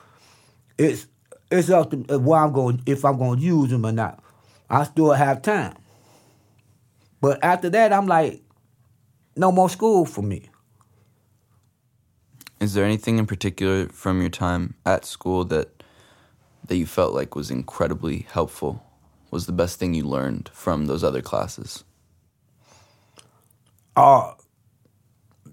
it's 0.78 1.06
it's 1.50 1.68
up 1.68 1.90
to 1.90 2.04
uh, 2.14 2.18
where 2.18 2.40
I'm 2.40 2.52
going 2.52 2.82
if 2.86 3.04
I'm 3.04 3.18
going 3.18 3.38
to 3.38 3.44
use 3.44 3.70
them 3.70 3.84
or 3.84 3.92
not. 3.92 4.22
I 4.68 4.84
still 4.84 5.12
have 5.12 5.42
time. 5.42 5.74
But 7.20 7.42
after 7.44 7.68
that, 7.70 7.92
I'm 7.92 8.06
like, 8.06 8.42
no 9.36 9.52
more 9.52 9.68
school 9.68 10.06
for 10.06 10.22
me. 10.22 10.48
Is 12.60 12.74
there 12.74 12.84
anything 12.84 13.18
in 13.18 13.26
particular 13.26 13.88
from 13.88 14.20
your 14.20 14.30
time 14.30 14.74
at 14.86 15.04
school 15.04 15.44
that 15.46 15.82
that 16.66 16.76
you 16.76 16.86
felt 16.86 17.14
like 17.14 17.34
was 17.34 17.50
incredibly 17.50 18.26
helpful 18.30 18.82
was 19.30 19.46
the 19.46 19.52
best 19.52 19.78
thing 19.78 19.94
you 19.94 20.04
learned 20.04 20.50
from 20.52 20.86
those 20.86 21.04
other 21.04 21.22
classes? 21.22 21.84
Uh, 23.96 24.34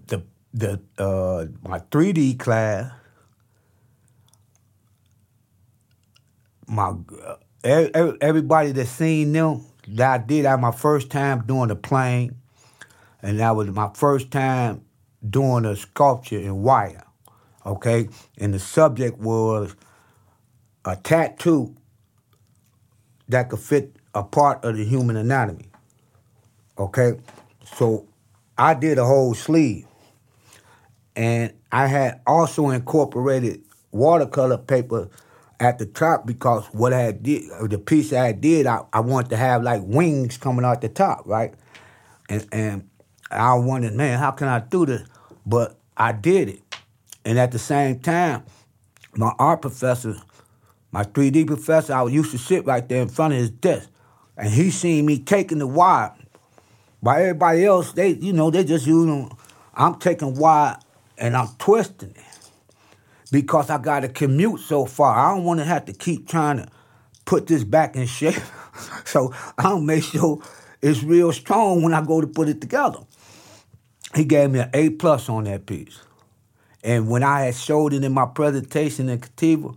the 0.06 0.22
the 0.54 0.80
uh, 0.98 1.46
my 1.62 1.78
3D 1.78 2.38
class, 2.38 2.92
my 6.66 6.94
uh, 7.64 8.12
everybody 8.20 8.72
that 8.72 8.86
seen 8.86 9.32
them 9.32 9.64
that 9.88 10.20
I 10.20 10.24
did. 10.24 10.44
That 10.44 10.60
my 10.60 10.72
first 10.72 11.10
time 11.10 11.44
doing 11.46 11.70
a 11.70 11.76
plane, 11.76 12.36
and 13.22 13.40
that 13.40 13.56
was 13.56 13.68
my 13.68 13.90
first 13.94 14.30
time 14.30 14.84
doing 15.28 15.64
a 15.64 15.76
sculpture 15.76 16.38
in 16.38 16.62
wire. 16.62 17.04
Okay, 17.66 18.08
and 18.38 18.54
the 18.54 18.58
subject 18.58 19.18
was 19.18 19.74
a 20.84 20.96
tattoo 20.96 21.76
that 23.28 23.50
could 23.50 23.60
fit 23.60 23.96
a 24.14 24.22
part 24.22 24.64
of 24.64 24.76
the 24.76 24.84
human 24.84 25.16
anatomy. 25.16 25.70
Okay? 26.78 27.14
So 27.76 28.06
I 28.56 28.74
did 28.74 28.98
a 28.98 29.04
whole 29.04 29.34
sleeve. 29.34 29.86
And 31.14 31.52
I 31.72 31.86
had 31.86 32.20
also 32.26 32.70
incorporated 32.70 33.62
watercolor 33.90 34.58
paper 34.58 35.08
at 35.60 35.78
the 35.78 35.86
top 35.86 36.26
because 36.26 36.64
what 36.66 36.92
I 36.92 37.12
did, 37.12 37.42
the 37.68 37.78
piece 37.78 38.12
I 38.12 38.32
did, 38.32 38.66
I, 38.66 38.84
I 38.92 39.00
wanted 39.00 39.30
to 39.30 39.36
have 39.36 39.62
like 39.62 39.82
wings 39.84 40.36
coming 40.36 40.64
out 40.64 40.80
the 40.80 40.88
top, 40.88 41.22
right? 41.26 41.54
And 42.28 42.46
and 42.52 42.88
I 43.30 43.54
wondered, 43.54 43.94
man, 43.94 44.18
how 44.18 44.30
can 44.30 44.48
I 44.48 44.60
do 44.60 44.86
this? 44.86 45.02
But 45.44 45.76
I 45.96 46.12
did 46.12 46.48
it. 46.48 46.62
And 47.24 47.38
at 47.38 47.52
the 47.52 47.58
same 47.58 47.98
time, 47.98 48.44
my 49.14 49.32
art 49.38 49.62
professor 49.62 50.16
my 50.90 51.04
3D 51.04 51.46
professor, 51.46 51.94
I 51.94 52.04
used 52.06 52.30
to 52.30 52.38
sit 52.38 52.64
right 52.64 52.86
there 52.88 53.02
in 53.02 53.08
front 53.08 53.34
of 53.34 53.38
his 53.38 53.50
desk, 53.50 53.90
and 54.36 54.48
he 54.48 54.70
seen 54.70 55.06
me 55.06 55.18
taking 55.18 55.58
the 55.58 55.66
wire. 55.66 56.14
By 57.02 57.22
everybody 57.22 57.64
else, 57.64 57.92
they, 57.92 58.10
you 58.14 58.32
know, 58.32 58.50
they 58.50 58.64
just 58.64 58.86
using. 58.86 59.30
I'm 59.74 59.96
taking 60.00 60.34
wire 60.34 60.76
and 61.16 61.36
I'm 61.36 61.48
twisting 61.58 62.10
it 62.10 62.50
because 63.30 63.70
I 63.70 63.78
got 63.78 64.00
to 64.00 64.08
commute 64.08 64.60
so 64.60 64.86
far. 64.86 65.16
I 65.16 65.34
don't 65.34 65.44
want 65.44 65.60
to 65.60 65.64
have 65.64 65.84
to 65.86 65.92
keep 65.92 66.28
trying 66.28 66.58
to 66.58 66.68
put 67.24 67.46
this 67.46 67.62
back 67.62 67.94
in 67.94 68.06
shape. 68.06 68.42
so 69.04 69.32
I'll 69.56 69.80
make 69.80 70.02
sure 70.02 70.42
it's 70.80 71.02
real 71.02 71.32
strong 71.32 71.82
when 71.82 71.94
I 71.94 72.04
go 72.04 72.20
to 72.20 72.26
put 72.26 72.48
it 72.48 72.60
together. 72.60 73.00
He 74.14 74.24
gave 74.24 74.50
me 74.50 74.60
an 74.60 74.70
A 74.72 74.90
plus 74.90 75.28
on 75.28 75.44
that 75.44 75.66
piece. 75.66 76.00
And 76.82 77.08
when 77.08 77.22
I 77.22 77.42
had 77.42 77.54
showed 77.54 77.92
it 77.92 78.04
in 78.04 78.12
my 78.12 78.26
presentation 78.26 79.08
in 79.08 79.20
Captiva, 79.20 79.76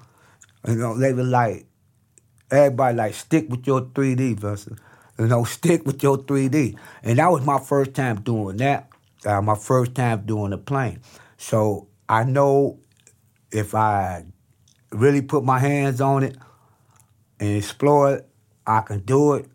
you 0.68 0.76
know, 0.76 0.98
they 0.98 1.14
were 1.14 1.24
like, 1.24 1.66
everybody 2.50 2.96
like, 2.96 3.14
stick 3.14 3.50
with 3.50 3.66
your 3.66 3.82
3D, 3.82 4.40
Vincent. 4.40 4.80
You 5.18 5.28
know, 5.28 5.44
stick 5.58 5.86
with 5.86 6.02
your 6.04 6.18
3D. 6.18 6.78
And 7.04 7.20
that 7.20 7.32
was 7.32 7.46
my 7.46 7.60
first 7.60 7.94
time 7.94 8.22
doing 8.22 8.58
that. 8.58 8.90
Uh, 9.26 9.42
my 9.42 9.56
first 9.56 9.94
time 9.94 10.26
doing 10.26 10.52
a 10.54 10.58
plane. 10.58 11.00
So 11.38 11.88
I 12.10 12.24
know 12.24 12.80
if 13.52 13.76
I 13.76 14.26
really 14.92 15.22
put 15.22 15.44
my 15.44 15.60
hands 15.60 16.02
on 16.02 16.24
it 16.24 16.38
and 17.40 17.58
explore 17.58 18.16
it, 18.16 18.28
I 18.66 18.82
can 18.82 19.00
do 19.00 19.34
it, 19.34 19.48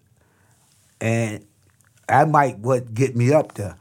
and 1.01 1.47
that 2.09 2.29
might 2.29 2.59
what 2.59 2.93
get 2.93 3.17
me 3.17 3.33
up 3.33 3.55
there. 3.55 3.77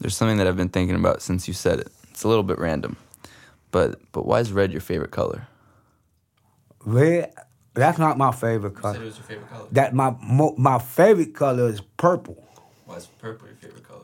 There's 0.00 0.16
something 0.16 0.38
that 0.38 0.46
I've 0.46 0.56
been 0.56 0.68
thinking 0.68 0.96
about 0.96 1.22
since 1.22 1.48
you 1.48 1.54
said 1.54 1.80
it. 1.80 1.88
It's 2.10 2.22
a 2.22 2.28
little 2.28 2.42
bit 2.42 2.58
random, 2.58 2.96
but 3.70 4.00
but 4.12 4.26
why 4.26 4.40
is 4.40 4.52
red 4.52 4.72
your 4.72 4.80
favorite 4.80 5.10
color? 5.10 5.46
Red, 6.84 7.32
that's 7.74 7.98
not 7.98 8.16
my 8.18 8.32
favorite 8.32 8.74
color. 8.74 8.98
was 9.00 9.16
your 9.16 9.24
favorite 9.24 9.48
color. 9.50 9.66
That 9.72 9.94
my 9.94 10.14
mo- 10.22 10.54
my 10.56 10.78
favorite 10.78 11.34
color 11.34 11.68
is 11.68 11.80
purple, 11.96 12.42
Why 12.86 12.96
is 12.96 13.06
purple 13.06 13.46
your 13.48 13.56
favorite 13.56 13.86
color? 13.86 14.00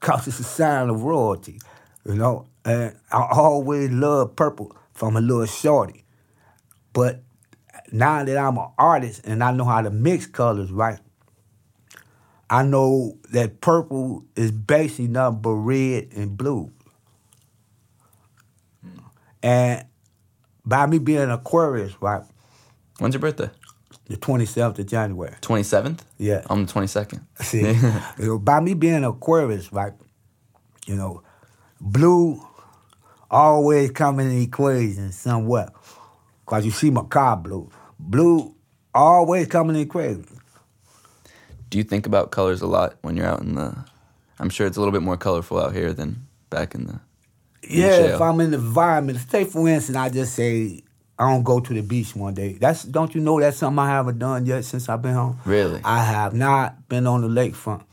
cause 0.00 0.26
it's 0.28 0.38
a 0.40 0.44
sign 0.44 0.88
of 0.90 1.02
royalty, 1.02 1.58
you 2.04 2.14
know. 2.14 2.46
And 2.64 2.96
I 3.12 3.28
always 3.32 3.90
loved 3.90 4.36
purple 4.36 4.76
from 4.92 5.16
a 5.16 5.20
little 5.20 5.46
shorty, 5.46 6.04
but 6.92 7.22
now 7.92 8.24
that 8.24 8.36
I'm 8.36 8.58
an 8.58 8.68
artist 8.78 9.22
and 9.24 9.42
I 9.42 9.52
know 9.52 9.64
how 9.64 9.80
to 9.82 9.90
mix 9.90 10.26
colors 10.26 10.70
right, 10.72 10.98
I 12.50 12.62
know 12.64 13.18
that 13.30 13.60
purple 13.60 14.24
is 14.36 14.50
basically 14.50 15.08
nothing 15.08 15.40
but 15.40 15.52
red 15.52 16.08
and 16.14 16.36
blue. 16.36 16.72
And 19.42 19.84
by 20.64 20.86
me 20.86 20.98
being 20.98 21.20
an 21.20 21.30
Aquarius, 21.30 22.00
right, 22.00 22.22
When's 22.98 23.14
your 23.14 23.20
birthday? 23.20 23.50
the 24.06 24.16
27th 24.16 24.78
of 24.78 24.86
January. 24.86 25.34
Twenty 25.40 25.64
seventh. 25.64 26.04
Yeah. 26.16 26.42
I'm 26.48 26.64
the 26.66 26.72
twenty 26.72 26.86
second. 26.86 27.26
See, 27.40 27.60
you 27.72 27.92
know, 28.18 28.38
by 28.38 28.60
me 28.60 28.74
being 28.74 28.94
an 28.94 29.04
Aquarius, 29.04 29.72
right, 29.72 29.92
you 30.86 30.94
know, 30.94 31.22
blue 31.80 32.40
always 33.30 33.90
come 33.90 34.20
in 34.20 34.28
the 34.30 34.42
equation 34.42 35.12
somewhat. 35.12 35.74
Because 36.44 36.64
you 36.64 36.70
see 36.70 36.90
my 36.90 37.02
car 37.02 37.36
blue. 37.36 37.68
Blue 37.98 38.54
always 38.94 39.48
come 39.48 39.70
in 39.70 39.74
the 39.74 39.80
equation. 39.82 40.26
Do 41.68 41.78
you 41.78 41.84
think 41.84 42.06
about 42.06 42.30
colors 42.30 42.62
a 42.62 42.66
lot 42.68 42.94
when 43.02 43.16
you're 43.16 43.26
out 43.26 43.40
in 43.40 43.56
the? 43.56 43.76
I'm 44.38 44.50
sure 44.50 44.66
it's 44.66 44.76
a 44.76 44.80
little 44.80 44.92
bit 44.92 45.02
more 45.02 45.16
colorful 45.16 45.58
out 45.58 45.74
here 45.74 45.92
than 45.92 46.26
back 46.50 46.74
in 46.74 46.84
the. 46.86 47.00
Yeah, 47.68 48.14
if 48.14 48.20
I'm 48.20 48.40
in 48.40 48.52
the 48.52 48.58
environment, 48.58 49.18
say 49.28 49.44
for 49.44 49.68
instance, 49.68 49.96
I 49.96 50.08
just 50.08 50.34
say 50.34 50.82
I 51.18 51.30
don't 51.30 51.42
go 51.42 51.60
to 51.60 51.74
the 51.74 51.82
beach 51.82 52.14
one 52.14 52.34
day. 52.34 52.52
That's 52.54 52.82
don't 52.82 53.14
you 53.14 53.20
know 53.20 53.40
that's 53.40 53.58
something 53.58 53.78
I 53.78 53.88
haven't 53.88 54.18
done 54.18 54.46
yet 54.46 54.64
since 54.64 54.88
I've 54.88 55.02
been 55.02 55.14
home. 55.14 55.38
Really? 55.44 55.80
I 55.84 56.04
have 56.04 56.34
not 56.34 56.88
been 56.88 57.06
on 57.06 57.22
the 57.22 57.28
lakefront. 57.28 57.84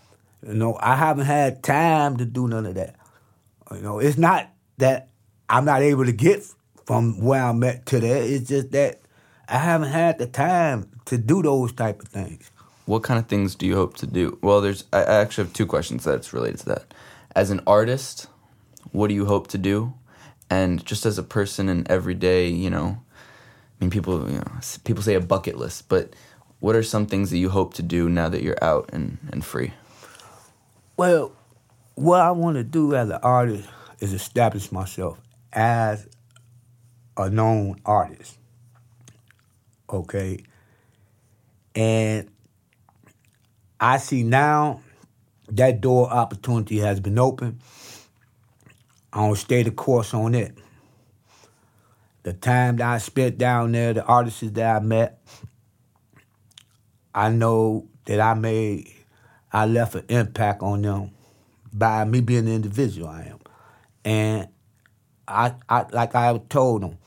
You 0.45 0.53
know, 0.55 0.77
I 0.81 0.95
haven't 0.95 1.25
had 1.25 1.63
time 1.63 2.17
to 2.17 2.25
do 2.25 2.47
none 2.47 2.65
of 2.65 2.75
that. 2.75 2.95
You 3.71 3.81
know, 3.81 3.99
it's 3.99 4.17
not 4.17 4.49
that 4.77 5.09
I'm 5.49 5.65
not 5.65 5.81
able 5.81 6.05
to 6.05 6.11
get 6.11 6.43
from 6.85 7.21
where 7.21 7.43
I'm 7.43 7.63
at 7.63 7.85
to 7.87 7.99
there. 7.99 8.21
It's 8.21 8.49
just 8.49 8.71
that 8.71 9.01
I 9.47 9.57
haven't 9.57 9.89
had 9.89 10.17
the 10.17 10.27
time 10.27 10.89
to 11.05 11.17
do 11.17 11.41
those 11.41 11.71
type 11.71 12.01
of 12.01 12.09
things. 12.09 12.51
What 12.85 13.03
kind 13.03 13.19
of 13.19 13.27
things 13.27 13.55
do 13.55 13.65
you 13.65 13.75
hope 13.75 13.95
to 13.97 14.07
do? 14.07 14.37
Well, 14.41 14.59
there's. 14.59 14.83
I 14.91 15.03
actually 15.03 15.45
have 15.45 15.53
two 15.53 15.65
questions 15.65 16.03
that's 16.03 16.33
related 16.33 16.59
to 16.61 16.65
that. 16.67 16.93
As 17.35 17.49
an 17.49 17.61
artist, 17.65 18.27
what 18.93 19.09
do 19.09 19.13
you 19.13 19.25
hope 19.25 19.47
to 19.47 19.57
do? 19.57 19.93
And 20.49 20.85
just 20.85 21.05
as 21.05 21.17
a 21.17 21.23
person 21.23 21.67
in 21.67 21.85
everyday, 21.89 22.47
you 22.47 22.69
know, 22.69 22.97
I 22.99 23.83
mean, 23.83 23.89
people, 23.89 24.29
you 24.29 24.37
know, 24.37 24.51
people 24.85 25.03
say 25.03 25.15
a 25.15 25.19
bucket 25.19 25.57
list, 25.57 25.89
but 25.89 26.15
what 26.59 26.75
are 26.75 26.83
some 26.83 27.07
things 27.07 27.29
that 27.31 27.39
you 27.39 27.49
hope 27.49 27.73
to 27.73 27.83
do 27.83 28.07
now 28.07 28.29
that 28.29 28.41
you're 28.41 28.63
out 28.63 28.89
and, 28.93 29.17
and 29.31 29.43
free? 29.43 29.73
Well, 30.95 31.33
what 31.95 32.21
I 32.21 32.31
want 32.31 32.55
to 32.55 32.63
do 32.63 32.95
as 32.95 33.09
an 33.09 33.19
artist 33.21 33.67
is 33.99 34.13
establish 34.13 34.71
myself 34.71 35.19
as 35.51 36.07
a 37.17 37.29
known 37.29 37.81
artist. 37.85 38.37
Okay. 39.89 40.43
And 41.75 42.29
I 43.79 43.97
see 43.97 44.23
now 44.23 44.81
that 45.49 45.81
door 45.81 46.09
opportunity 46.09 46.79
has 46.79 46.99
been 46.99 47.19
open. 47.19 47.59
I 49.13 49.17
don't 49.17 49.35
stay 49.35 49.61
the 49.61 49.71
course 49.71 50.13
on 50.13 50.33
it. 50.33 50.57
The 52.23 52.33
time 52.33 52.77
that 52.77 52.87
I 52.87 52.97
spent 52.97 53.37
down 53.37 53.73
there, 53.73 53.93
the 53.93 54.03
artists 54.03 54.41
that 54.41 54.75
I 54.75 54.79
met, 54.79 55.21
I 57.13 57.29
know 57.29 57.87
that 58.05 58.19
I 58.19 58.33
made, 58.33 58.91
I 59.51 59.67
left 59.67 59.93
an 59.95 60.05
impact 60.09 60.63
on 60.63 60.81
them 60.81 61.11
by 61.71 62.05
me 62.05 62.21
being 62.21 62.45
the 62.45 62.53
individual 62.53 63.07
I 63.07 63.23
am. 63.23 63.39
And 64.03 64.47
I, 65.27 65.53
I 65.69 65.85
like 65.91 66.15
I 66.15 66.35
told 66.49 66.81
them 66.81 66.97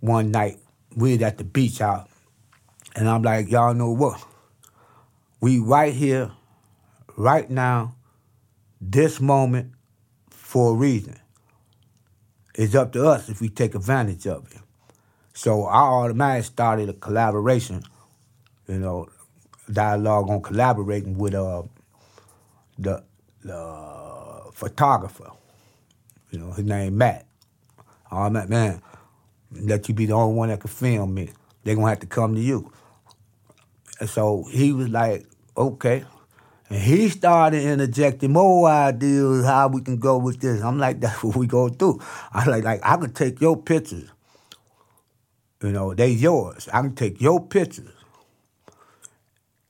one 0.00 0.32
night, 0.32 0.58
we 0.96 1.12
was 1.12 1.22
at 1.22 1.38
the 1.38 1.44
beach 1.44 1.80
out, 1.80 2.08
and 2.96 3.08
I'm 3.08 3.22
like, 3.22 3.50
y'all 3.50 3.74
know 3.74 3.90
what? 3.90 4.22
We 5.40 5.60
right 5.60 5.92
here, 5.92 6.32
right 7.16 7.48
now, 7.48 7.94
this 8.80 9.20
moment, 9.20 9.72
for 10.56 10.70
a 10.70 10.74
reason. 10.74 11.14
It's 12.54 12.74
up 12.74 12.90
to 12.92 13.06
us 13.06 13.28
if 13.28 13.42
we 13.42 13.50
take 13.50 13.74
advantage 13.74 14.26
of 14.26 14.50
it. 14.50 14.62
So 15.34 15.64
I 15.64 15.80
automatically 15.80 16.44
started 16.44 16.88
a 16.88 16.94
collaboration, 16.94 17.82
you 18.66 18.78
know, 18.78 19.06
dialogue 19.70 20.30
on 20.30 20.40
collaborating 20.40 21.18
with 21.18 21.34
uh, 21.34 21.64
the, 22.78 23.04
the 23.42 24.50
photographer. 24.54 25.30
You 26.30 26.38
know, 26.38 26.52
his 26.52 26.64
name 26.64 26.96
Matt. 26.96 27.26
I'm 28.10 28.32
Matt, 28.32 28.48
man, 28.48 28.80
let 29.52 29.88
you 29.88 29.94
be 29.94 30.06
the 30.06 30.14
only 30.14 30.36
one 30.36 30.48
that 30.48 30.60
can 30.60 30.70
film 30.70 31.12
me. 31.12 31.28
They're 31.64 31.74
gonna 31.74 31.90
have 31.90 32.00
to 32.00 32.06
come 32.06 32.34
to 32.34 32.40
you. 32.40 32.72
And 34.00 34.08
so 34.08 34.44
he 34.50 34.72
was 34.72 34.88
like, 34.88 35.26
okay. 35.54 36.06
And 36.68 36.80
he 36.80 37.08
started 37.08 37.62
interjecting 37.62 38.32
more 38.32 38.68
ideas 38.68 39.44
how 39.44 39.68
we 39.68 39.82
can 39.82 39.98
go 39.98 40.18
with 40.18 40.40
this. 40.40 40.62
I'm 40.62 40.78
like, 40.78 41.00
that's 41.02 41.22
what 41.22 41.36
we 41.36 41.46
go 41.46 41.68
through. 41.68 42.00
I 42.32 42.48
like, 42.48 42.64
like 42.64 42.80
I 42.82 42.96
can 42.96 43.12
take 43.12 43.40
your 43.40 43.56
pictures. 43.56 44.10
You 45.62 45.72
know, 45.72 45.94
they 45.94 46.10
yours. 46.10 46.68
I 46.72 46.82
can 46.82 46.94
take 46.94 47.20
your 47.20 47.44
pictures 47.44 47.90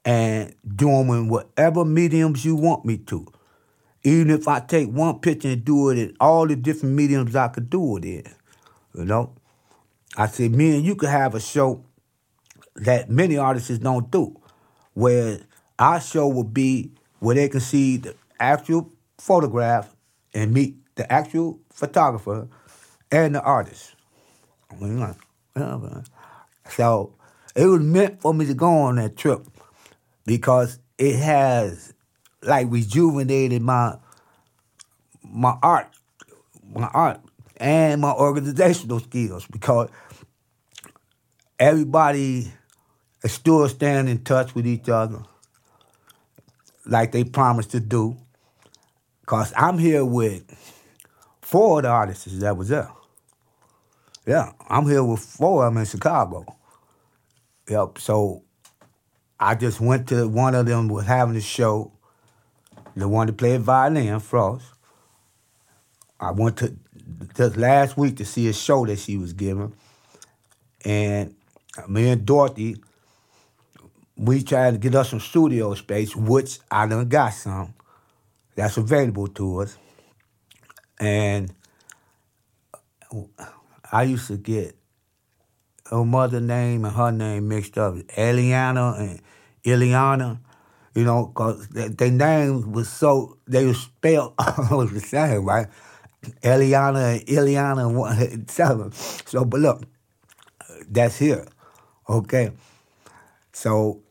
and 0.05 0.55
do 0.75 0.87
them 0.87 1.11
in 1.11 1.29
whatever 1.29 1.85
mediums 1.85 2.45
you 2.45 2.57
want 2.57 2.85
me 2.85 2.97
to. 2.99 3.27
Even 4.03 4.31
if 4.31 4.47
I 4.47 4.61
take 4.61 4.89
one 4.89 5.19
picture 5.19 5.49
and 5.49 5.65
do 5.65 5.91
it 5.91 5.99
in 5.99 6.17
all 6.21 6.47
the 6.47 6.55
different 6.55 6.95
mediums 6.95 7.35
I 7.35 7.49
could 7.49 7.69
do 7.69 7.97
it 7.97 8.05
in. 8.05 8.35
You 8.95 9.05
know? 9.05 9.35
I 10.17 10.27
said, 10.29 10.53
me 10.53 10.77
and 10.77 10.85
you 10.85 10.95
could 10.95 11.09
have 11.09 11.35
a 11.35 11.41
show 11.41 11.85
that 12.77 13.11
many 13.11 13.37
artists 13.37 13.79
don't 13.79 14.11
do, 14.11 14.41
where 14.95 15.41
our 15.79 16.01
show 16.01 16.29
will 16.29 16.45
be 16.45 16.93
where 17.19 17.35
they 17.35 17.49
can 17.49 17.61
see 17.61 17.99
the 17.99 18.15
actual 18.39 18.91
photograph 19.19 19.95
and 20.35 20.53
meet 20.53 20.77
the 20.97 21.11
actual 21.13 21.59
photographer 21.73 22.49
and 23.11 23.35
the 23.35 23.43
artist. 23.43 23.95
So 26.71 27.15
it 27.55 27.67
was 27.67 27.81
meant 27.81 28.21
for 28.21 28.35
me 28.35 28.47
to 28.47 28.55
go 28.55 28.69
on 28.69 28.97
that 28.97 29.17
trip 29.17 29.47
because 30.25 30.79
it 30.99 31.17
has 31.17 31.95
like 32.43 32.67
rejuvenated 32.71 33.63
my 33.63 33.97
my 35.23 35.57
art, 35.63 35.89
my 36.73 36.89
art, 36.93 37.21
and 37.57 38.01
my 38.01 38.13
organizational 38.13 39.01
skills 39.01 39.47
because 39.47 39.91
everybody 41.59 42.53
is 43.23 43.33
still 43.33 43.69
staying 43.69 44.09
in 44.09 44.23
touch 44.23 44.55
with 44.55 44.67
each 44.67 44.89
other 44.89 45.23
like 46.87 47.13
they 47.13 47.25
promised 47.25 47.73
to 47.73 47.81
do. 47.81 48.17
Cause 49.27 49.53
I'm 49.57 49.79
here 49.79 50.05
with 50.05 50.45
four 51.43 51.81
of 51.81 51.83
the 51.83 51.89
artists 51.89 52.27
that 52.39 52.57
was 52.57 52.69
there. 52.69 52.91
Yeah, 54.27 54.53
I'm 54.69 54.87
here 54.87 55.05
with 55.05 55.21
four 55.21 55.67
of 55.67 55.75
them 55.75 55.81
in 55.81 55.87
Chicago. 55.87 56.45
Yep. 57.69 57.99
So 57.99 58.43
I 59.39 59.55
just 59.55 59.81
went 59.81 60.09
to 60.09 60.29
one 60.29 60.55
of 60.55 60.67
them 60.67 60.89
was 60.89 61.07
having 61.07 61.37
a 61.37 61.41
show. 61.41 61.93
The 62.97 63.09
one 63.09 63.27
that 63.27 63.37
played 63.37 63.61
violin, 63.61 64.21
Frost. 64.21 64.65
I 66.19 66.31
went 66.31 66.57
to 66.59 66.75
just 67.37 67.57
last 67.57 67.97
week 67.97 68.17
to 68.17 68.25
see 68.25 68.49
a 68.49 68.53
show 68.53 68.87
that 68.87 68.99
she 68.99 69.19
was 69.19 69.35
giving, 69.35 69.75
and 70.85 71.35
me 71.89 72.09
and 72.09 72.25
Dorothy, 72.25 72.77
we 74.17 74.43
tried 74.43 74.73
to 74.73 74.79
get 74.79 74.95
us 74.95 75.11
some 75.11 75.21
studio 75.21 75.75
space, 75.75 76.17
which 76.17 76.59
I 76.71 76.87
done 76.87 77.09
got 77.09 77.31
some. 77.31 77.75
That's 78.55 78.77
available 78.79 79.27
to 79.29 79.61
us, 79.61 79.77
and 80.99 81.53
I 83.93 84.05
used 84.05 84.29
to 84.29 84.37
get 84.39 84.77
her 85.91 86.05
mother 86.05 86.41
name 86.41 86.85
and 86.85 86.95
her 86.95 87.13
name 87.13 87.49
mixed 87.49 87.79
up, 87.79 87.95
Eliana 87.95 88.99
and 88.99 89.23
Ileana, 89.65 90.39
you 90.95 91.05
know, 91.05 91.27
because 91.27 91.69
their 91.69 92.11
names 92.11 92.67
was 92.67 92.89
so, 92.89 93.39
they 93.47 93.67
were 93.67 93.75
spelled 93.75 94.35
almost 94.39 94.95
the 94.95 95.01
same, 95.01 95.45
right? 95.45 95.67
Eliana 96.43 97.19
and 97.19 97.27
Ileana, 97.27 97.95
one, 97.95 98.49
seven. 98.49 98.93
So, 98.93 99.45
but 99.45 99.61
look, 99.61 99.83
that's 100.89 101.19
here. 101.19 101.47
Okay. 102.09 102.53
So 103.53 104.03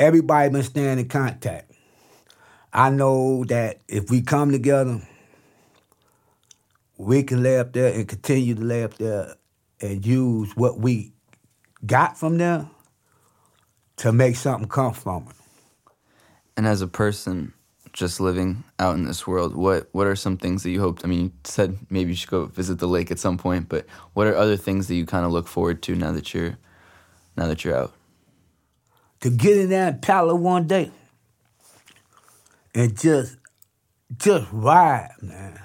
everybody 0.00 0.48
been 0.48 0.62
staying 0.62 0.98
in 0.98 1.08
contact. 1.08 1.70
I 2.72 2.90
know 2.90 3.44
that 3.44 3.80
if 3.86 4.10
we 4.10 4.22
come 4.22 4.50
together, 4.50 5.00
we 6.96 7.22
can 7.22 7.42
lay 7.42 7.58
up 7.58 7.72
there 7.72 7.92
and 7.92 8.08
continue 8.08 8.54
to 8.54 8.62
lay 8.62 8.82
up 8.82 8.94
there 8.94 9.34
and 9.80 10.04
use 10.04 10.56
what 10.56 10.78
we 10.78 11.12
got 11.84 12.18
from 12.18 12.38
there 12.38 12.68
to 13.96 14.12
make 14.12 14.36
something 14.36 14.68
come 14.68 14.94
from 14.94 15.26
it. 15.28 15.36
And 16.56 16.66
as 16.66 16.80
a 16.82 16.88
person 16.88 17.52
just 17.92 18.20
living 18.20 18.64
out 18.78 18.94
in 18.94 19.04
this 19.04 19.26
world, 19.26 19.54
what 19.54 19.88
what 19.92 20.06
are 20.06 20.16
some 20.16 20.36
things 20.36 20.62
that 20.62 20.70
you 20.70 20.80
hoped? 20.80 21.04
I 21.04 21.08
mean, 21.08 21.20
you 21.20 21.32
said 21.44 21.78
maybe 21.90 22.10
you 22.10 22.16
should 22.16 22.30
go 22.30 22.46
visit 22.46 22.78
the 22.78 22.86
lake 22.86 23.10
at 23.10 23.18
some 23.18 23.36
point, 23.36 23.68
but 23.68 23.86
what 24.14 24.26
are 24.26 24.36
other 24.36 24.56
things 24.56 24.86
that 24.88 24.94
you 24.94 25.04
kind 25.04 25.26
of 25.26 25.32
look 25.32 25.48
forward 25.48 25.82
to 25.82 25.94
now 25.94 26.12
that 26.12 26.32
you're 26.32 26.56
now 27.36 27.46
that 27.46 27.64
you're 27.64 27.76
out? 27.76 27.92
To 29.20 29.30
get 29.30 29.58
in 29.58 29.70
that 29.70 29.94
Impala 29.94 30.34
one 30.34 30.66
day 30.66 30.90
and 32.74 32.98
just 32.98 33.36
just 34.16 34.46
ride, 34.50 35.10
man. 35.20 35.60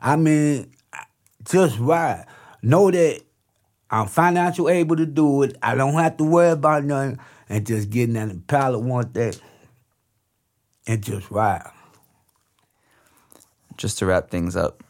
I 0.00 0.16
mean, 0.16 0.72
just 1.44 1.78
ride. 1.78 2.26
Know 2.62 2.90
that 2.90 3.22
I'm 3.90 4.06
financially 4.06 4.74
able 4.74 4.96
to 4.96 5.06
do 5.06 5.42
it. 5.42 5.56
I 5.62 5.74
don't 5.74 5.94
have 5.94 6.16
to 6.16 6.24
worry 6.24 6.50
about 6.50 6.84
nothing, 6.84 7.18
and 7.48 7.66
just 7.66 7.90
get 7.90 8.08
in 8.08 8.14
that 8.14 8.30
Impala 8.30 8.78
one 8.78 9.12
day 9.12 9.32
and 10.86 11.02
just 11.02 11.30
ride. 11.30 11.70
Just 13.76 13.98
to 13.98 14.06
wrap 14.06 14.30
things 14.30 14.56
up, 14.56 14.82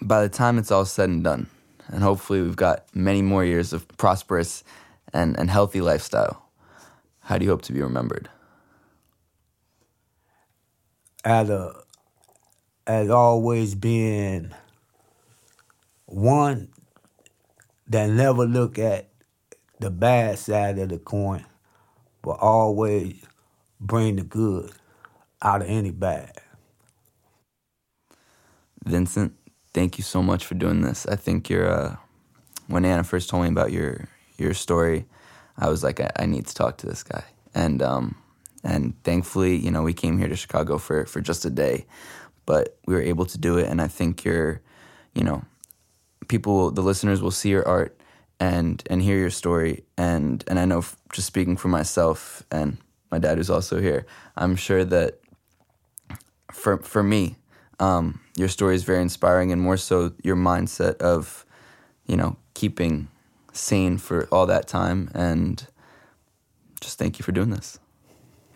by 0.00 0.22
the 0.22 0.28
time 0.28 0.58
it's 0.58 0.70
all 0.70 0.84
said 0.84 1.08
and 1.08 1.24
done, 1.24 1.48
and 1.92 2.02
hopefully 2.02 2.42
we've 2.42 2.56
got 2.56 2.86
many 2.94 3.22
more 3.22 3.44
years 3.44 3.72
of 3.72 3.86
prosperous 3.98 4.64
and, 5.12 5.38
and 5.38 5.50
healthy 5.50 5.80
lifestyle, 5.80 6.48
how 7.20 7.38
do 7.38 7.44
you 7.44 7.50
hope 7.50 7.62
to 7.62 7.72
be 7.72 7.82
remembered? 7.82 8.28
As, 11.24 11.50
a, 11.50 11.74
as 12.86 13.10
always 13.10 13.74
being 13.74 14.52
one 16.06 16.70
that 17.86 18.10
never 18.10 18.46
look 18.46 18.78
at 18.78 19.10
the 19.78 19.90
bad 19.90 20.38
side 20.38 20.78
of 20.78 20.88
the 20.88 20.98
coin 20.98 21.44
but 22.22 22.38
always 22.40 23.16
bring 23.80 24.16
the 24.16 24.22
good 24.22 24.72
out 25.42 25.62
of 25.62 25.68
any 25.68 25.90
bad. 25.90 26.32
Vincent, 28.84 29.34
thank 29.74 29.98
you 29.98 30.04
so 30.04 30.22
much 30.22 30.46
for 30.46 30.54
doing 30.54 30.82
this. 30.82 31.06
I 31.06 31.16
think 31.16 31.50
you're. 31.50 31.68
Uh, 31.70 31.96
when 32.68 32.84
Anna 32.84 33.04
first 33.04 33.28
told 33.30 33.42
me 33.44 33.48
about 33.48 33.72
your 33.72 34.08
your 34.38 34.54
story, 34.54 35.06
I 35.58 35.68
was 35.68 35.82
like, 35.84 36.00
I, 36.00 36.10
I 36.16 36.26
need 36.26 36.46
to 36.46 36.54
talk 36.54 36.78
to 36.78 36.86
this 36.86 37.02
guy, 37.02 37.24
and 37.54 37.82
um, 37.82 38.16
and 38.64 38.94
thankfully, 39.04 39.56
you 39.56 39.70
know, 39.70 39.82
we 39.82 39.94
came 39.94 40.18
here 40.18 40.28
to 40.28 40.36
Chicago 40.36 40.78
for 40.78 41.06
for 41.06 41.20
just 41.20 41.44
a 41.44 41.50
day, 41.50 41.86
but 42.46 42.78
we 42.86 42.94
were 42.94 43.02
able 43.02 43.26
to 43.26 43.38
do 43.38 43.58
it, 43.58 43.68
and 43.68 43.80
I 43.80 43.88
think 43.88 44.24
you're, 44.24 44.60
you 45.14 45.24
know, 45.24 45.44
people, 46.28 46.70
the 46.70 46.82
listeners 46.82 47.20
will 47.22 47.30
see 47.30 47.50
your 47.50 47.66
art 47.66 47.96
and 48.42 48.82
and 48.90 49.02
hear 49.02 49.16
your 49.16 49.30
story 49.30 49.84
and 49.96 50.42
and 50.48 50.58
I 50.58 50.64
know 50.64 50.78
f- 50.78 50.96
just 51.12 51.28
speaking 51.28 51.56
for 51.56 51.68
myself 51.68 52.42
and 52.50 52.76
my 53.10 53.18
dad 53.20 53.38
who's 53.38 53.50
also 53.50 53.80
here 53.80 54.04
I'm 54.36 54.56
sure 54.56 54.84
that 54.84 55.20
for 56.50 56.78
for 56.78 57.04
me 57.04 57.36
um, 57.82 58.20
your 58.36 58.48
story 58.48 58.76
is 58.76 58.84
very 58.84 59.02
inspiring 59.02 59.50
and 59.50 59.60
more 59.60 59.76
so 59.76 60.12
your 60.22 60.36
mindset 60.36 60.96
of 60.98 61.44
you 62.06 62.16
know 62.16 62.36
keeping 62.54 63.08
sane 63.52 63.98
for 63.98 64.28
all 64.30 64.46
that 64.46 64.68
time. 64.68 65.10
And 65.14 65.66
just 66.80 66.98
thank 66.98 67.18
you 67.18 67.24
for 67.24 67.32
doing 67.32 67.50
this. 67.50 67.78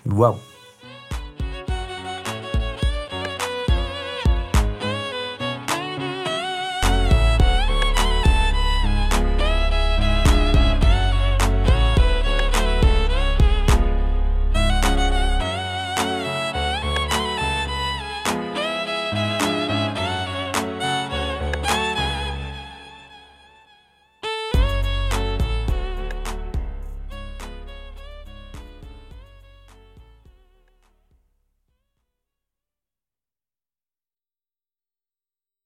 Well 0.05 0.40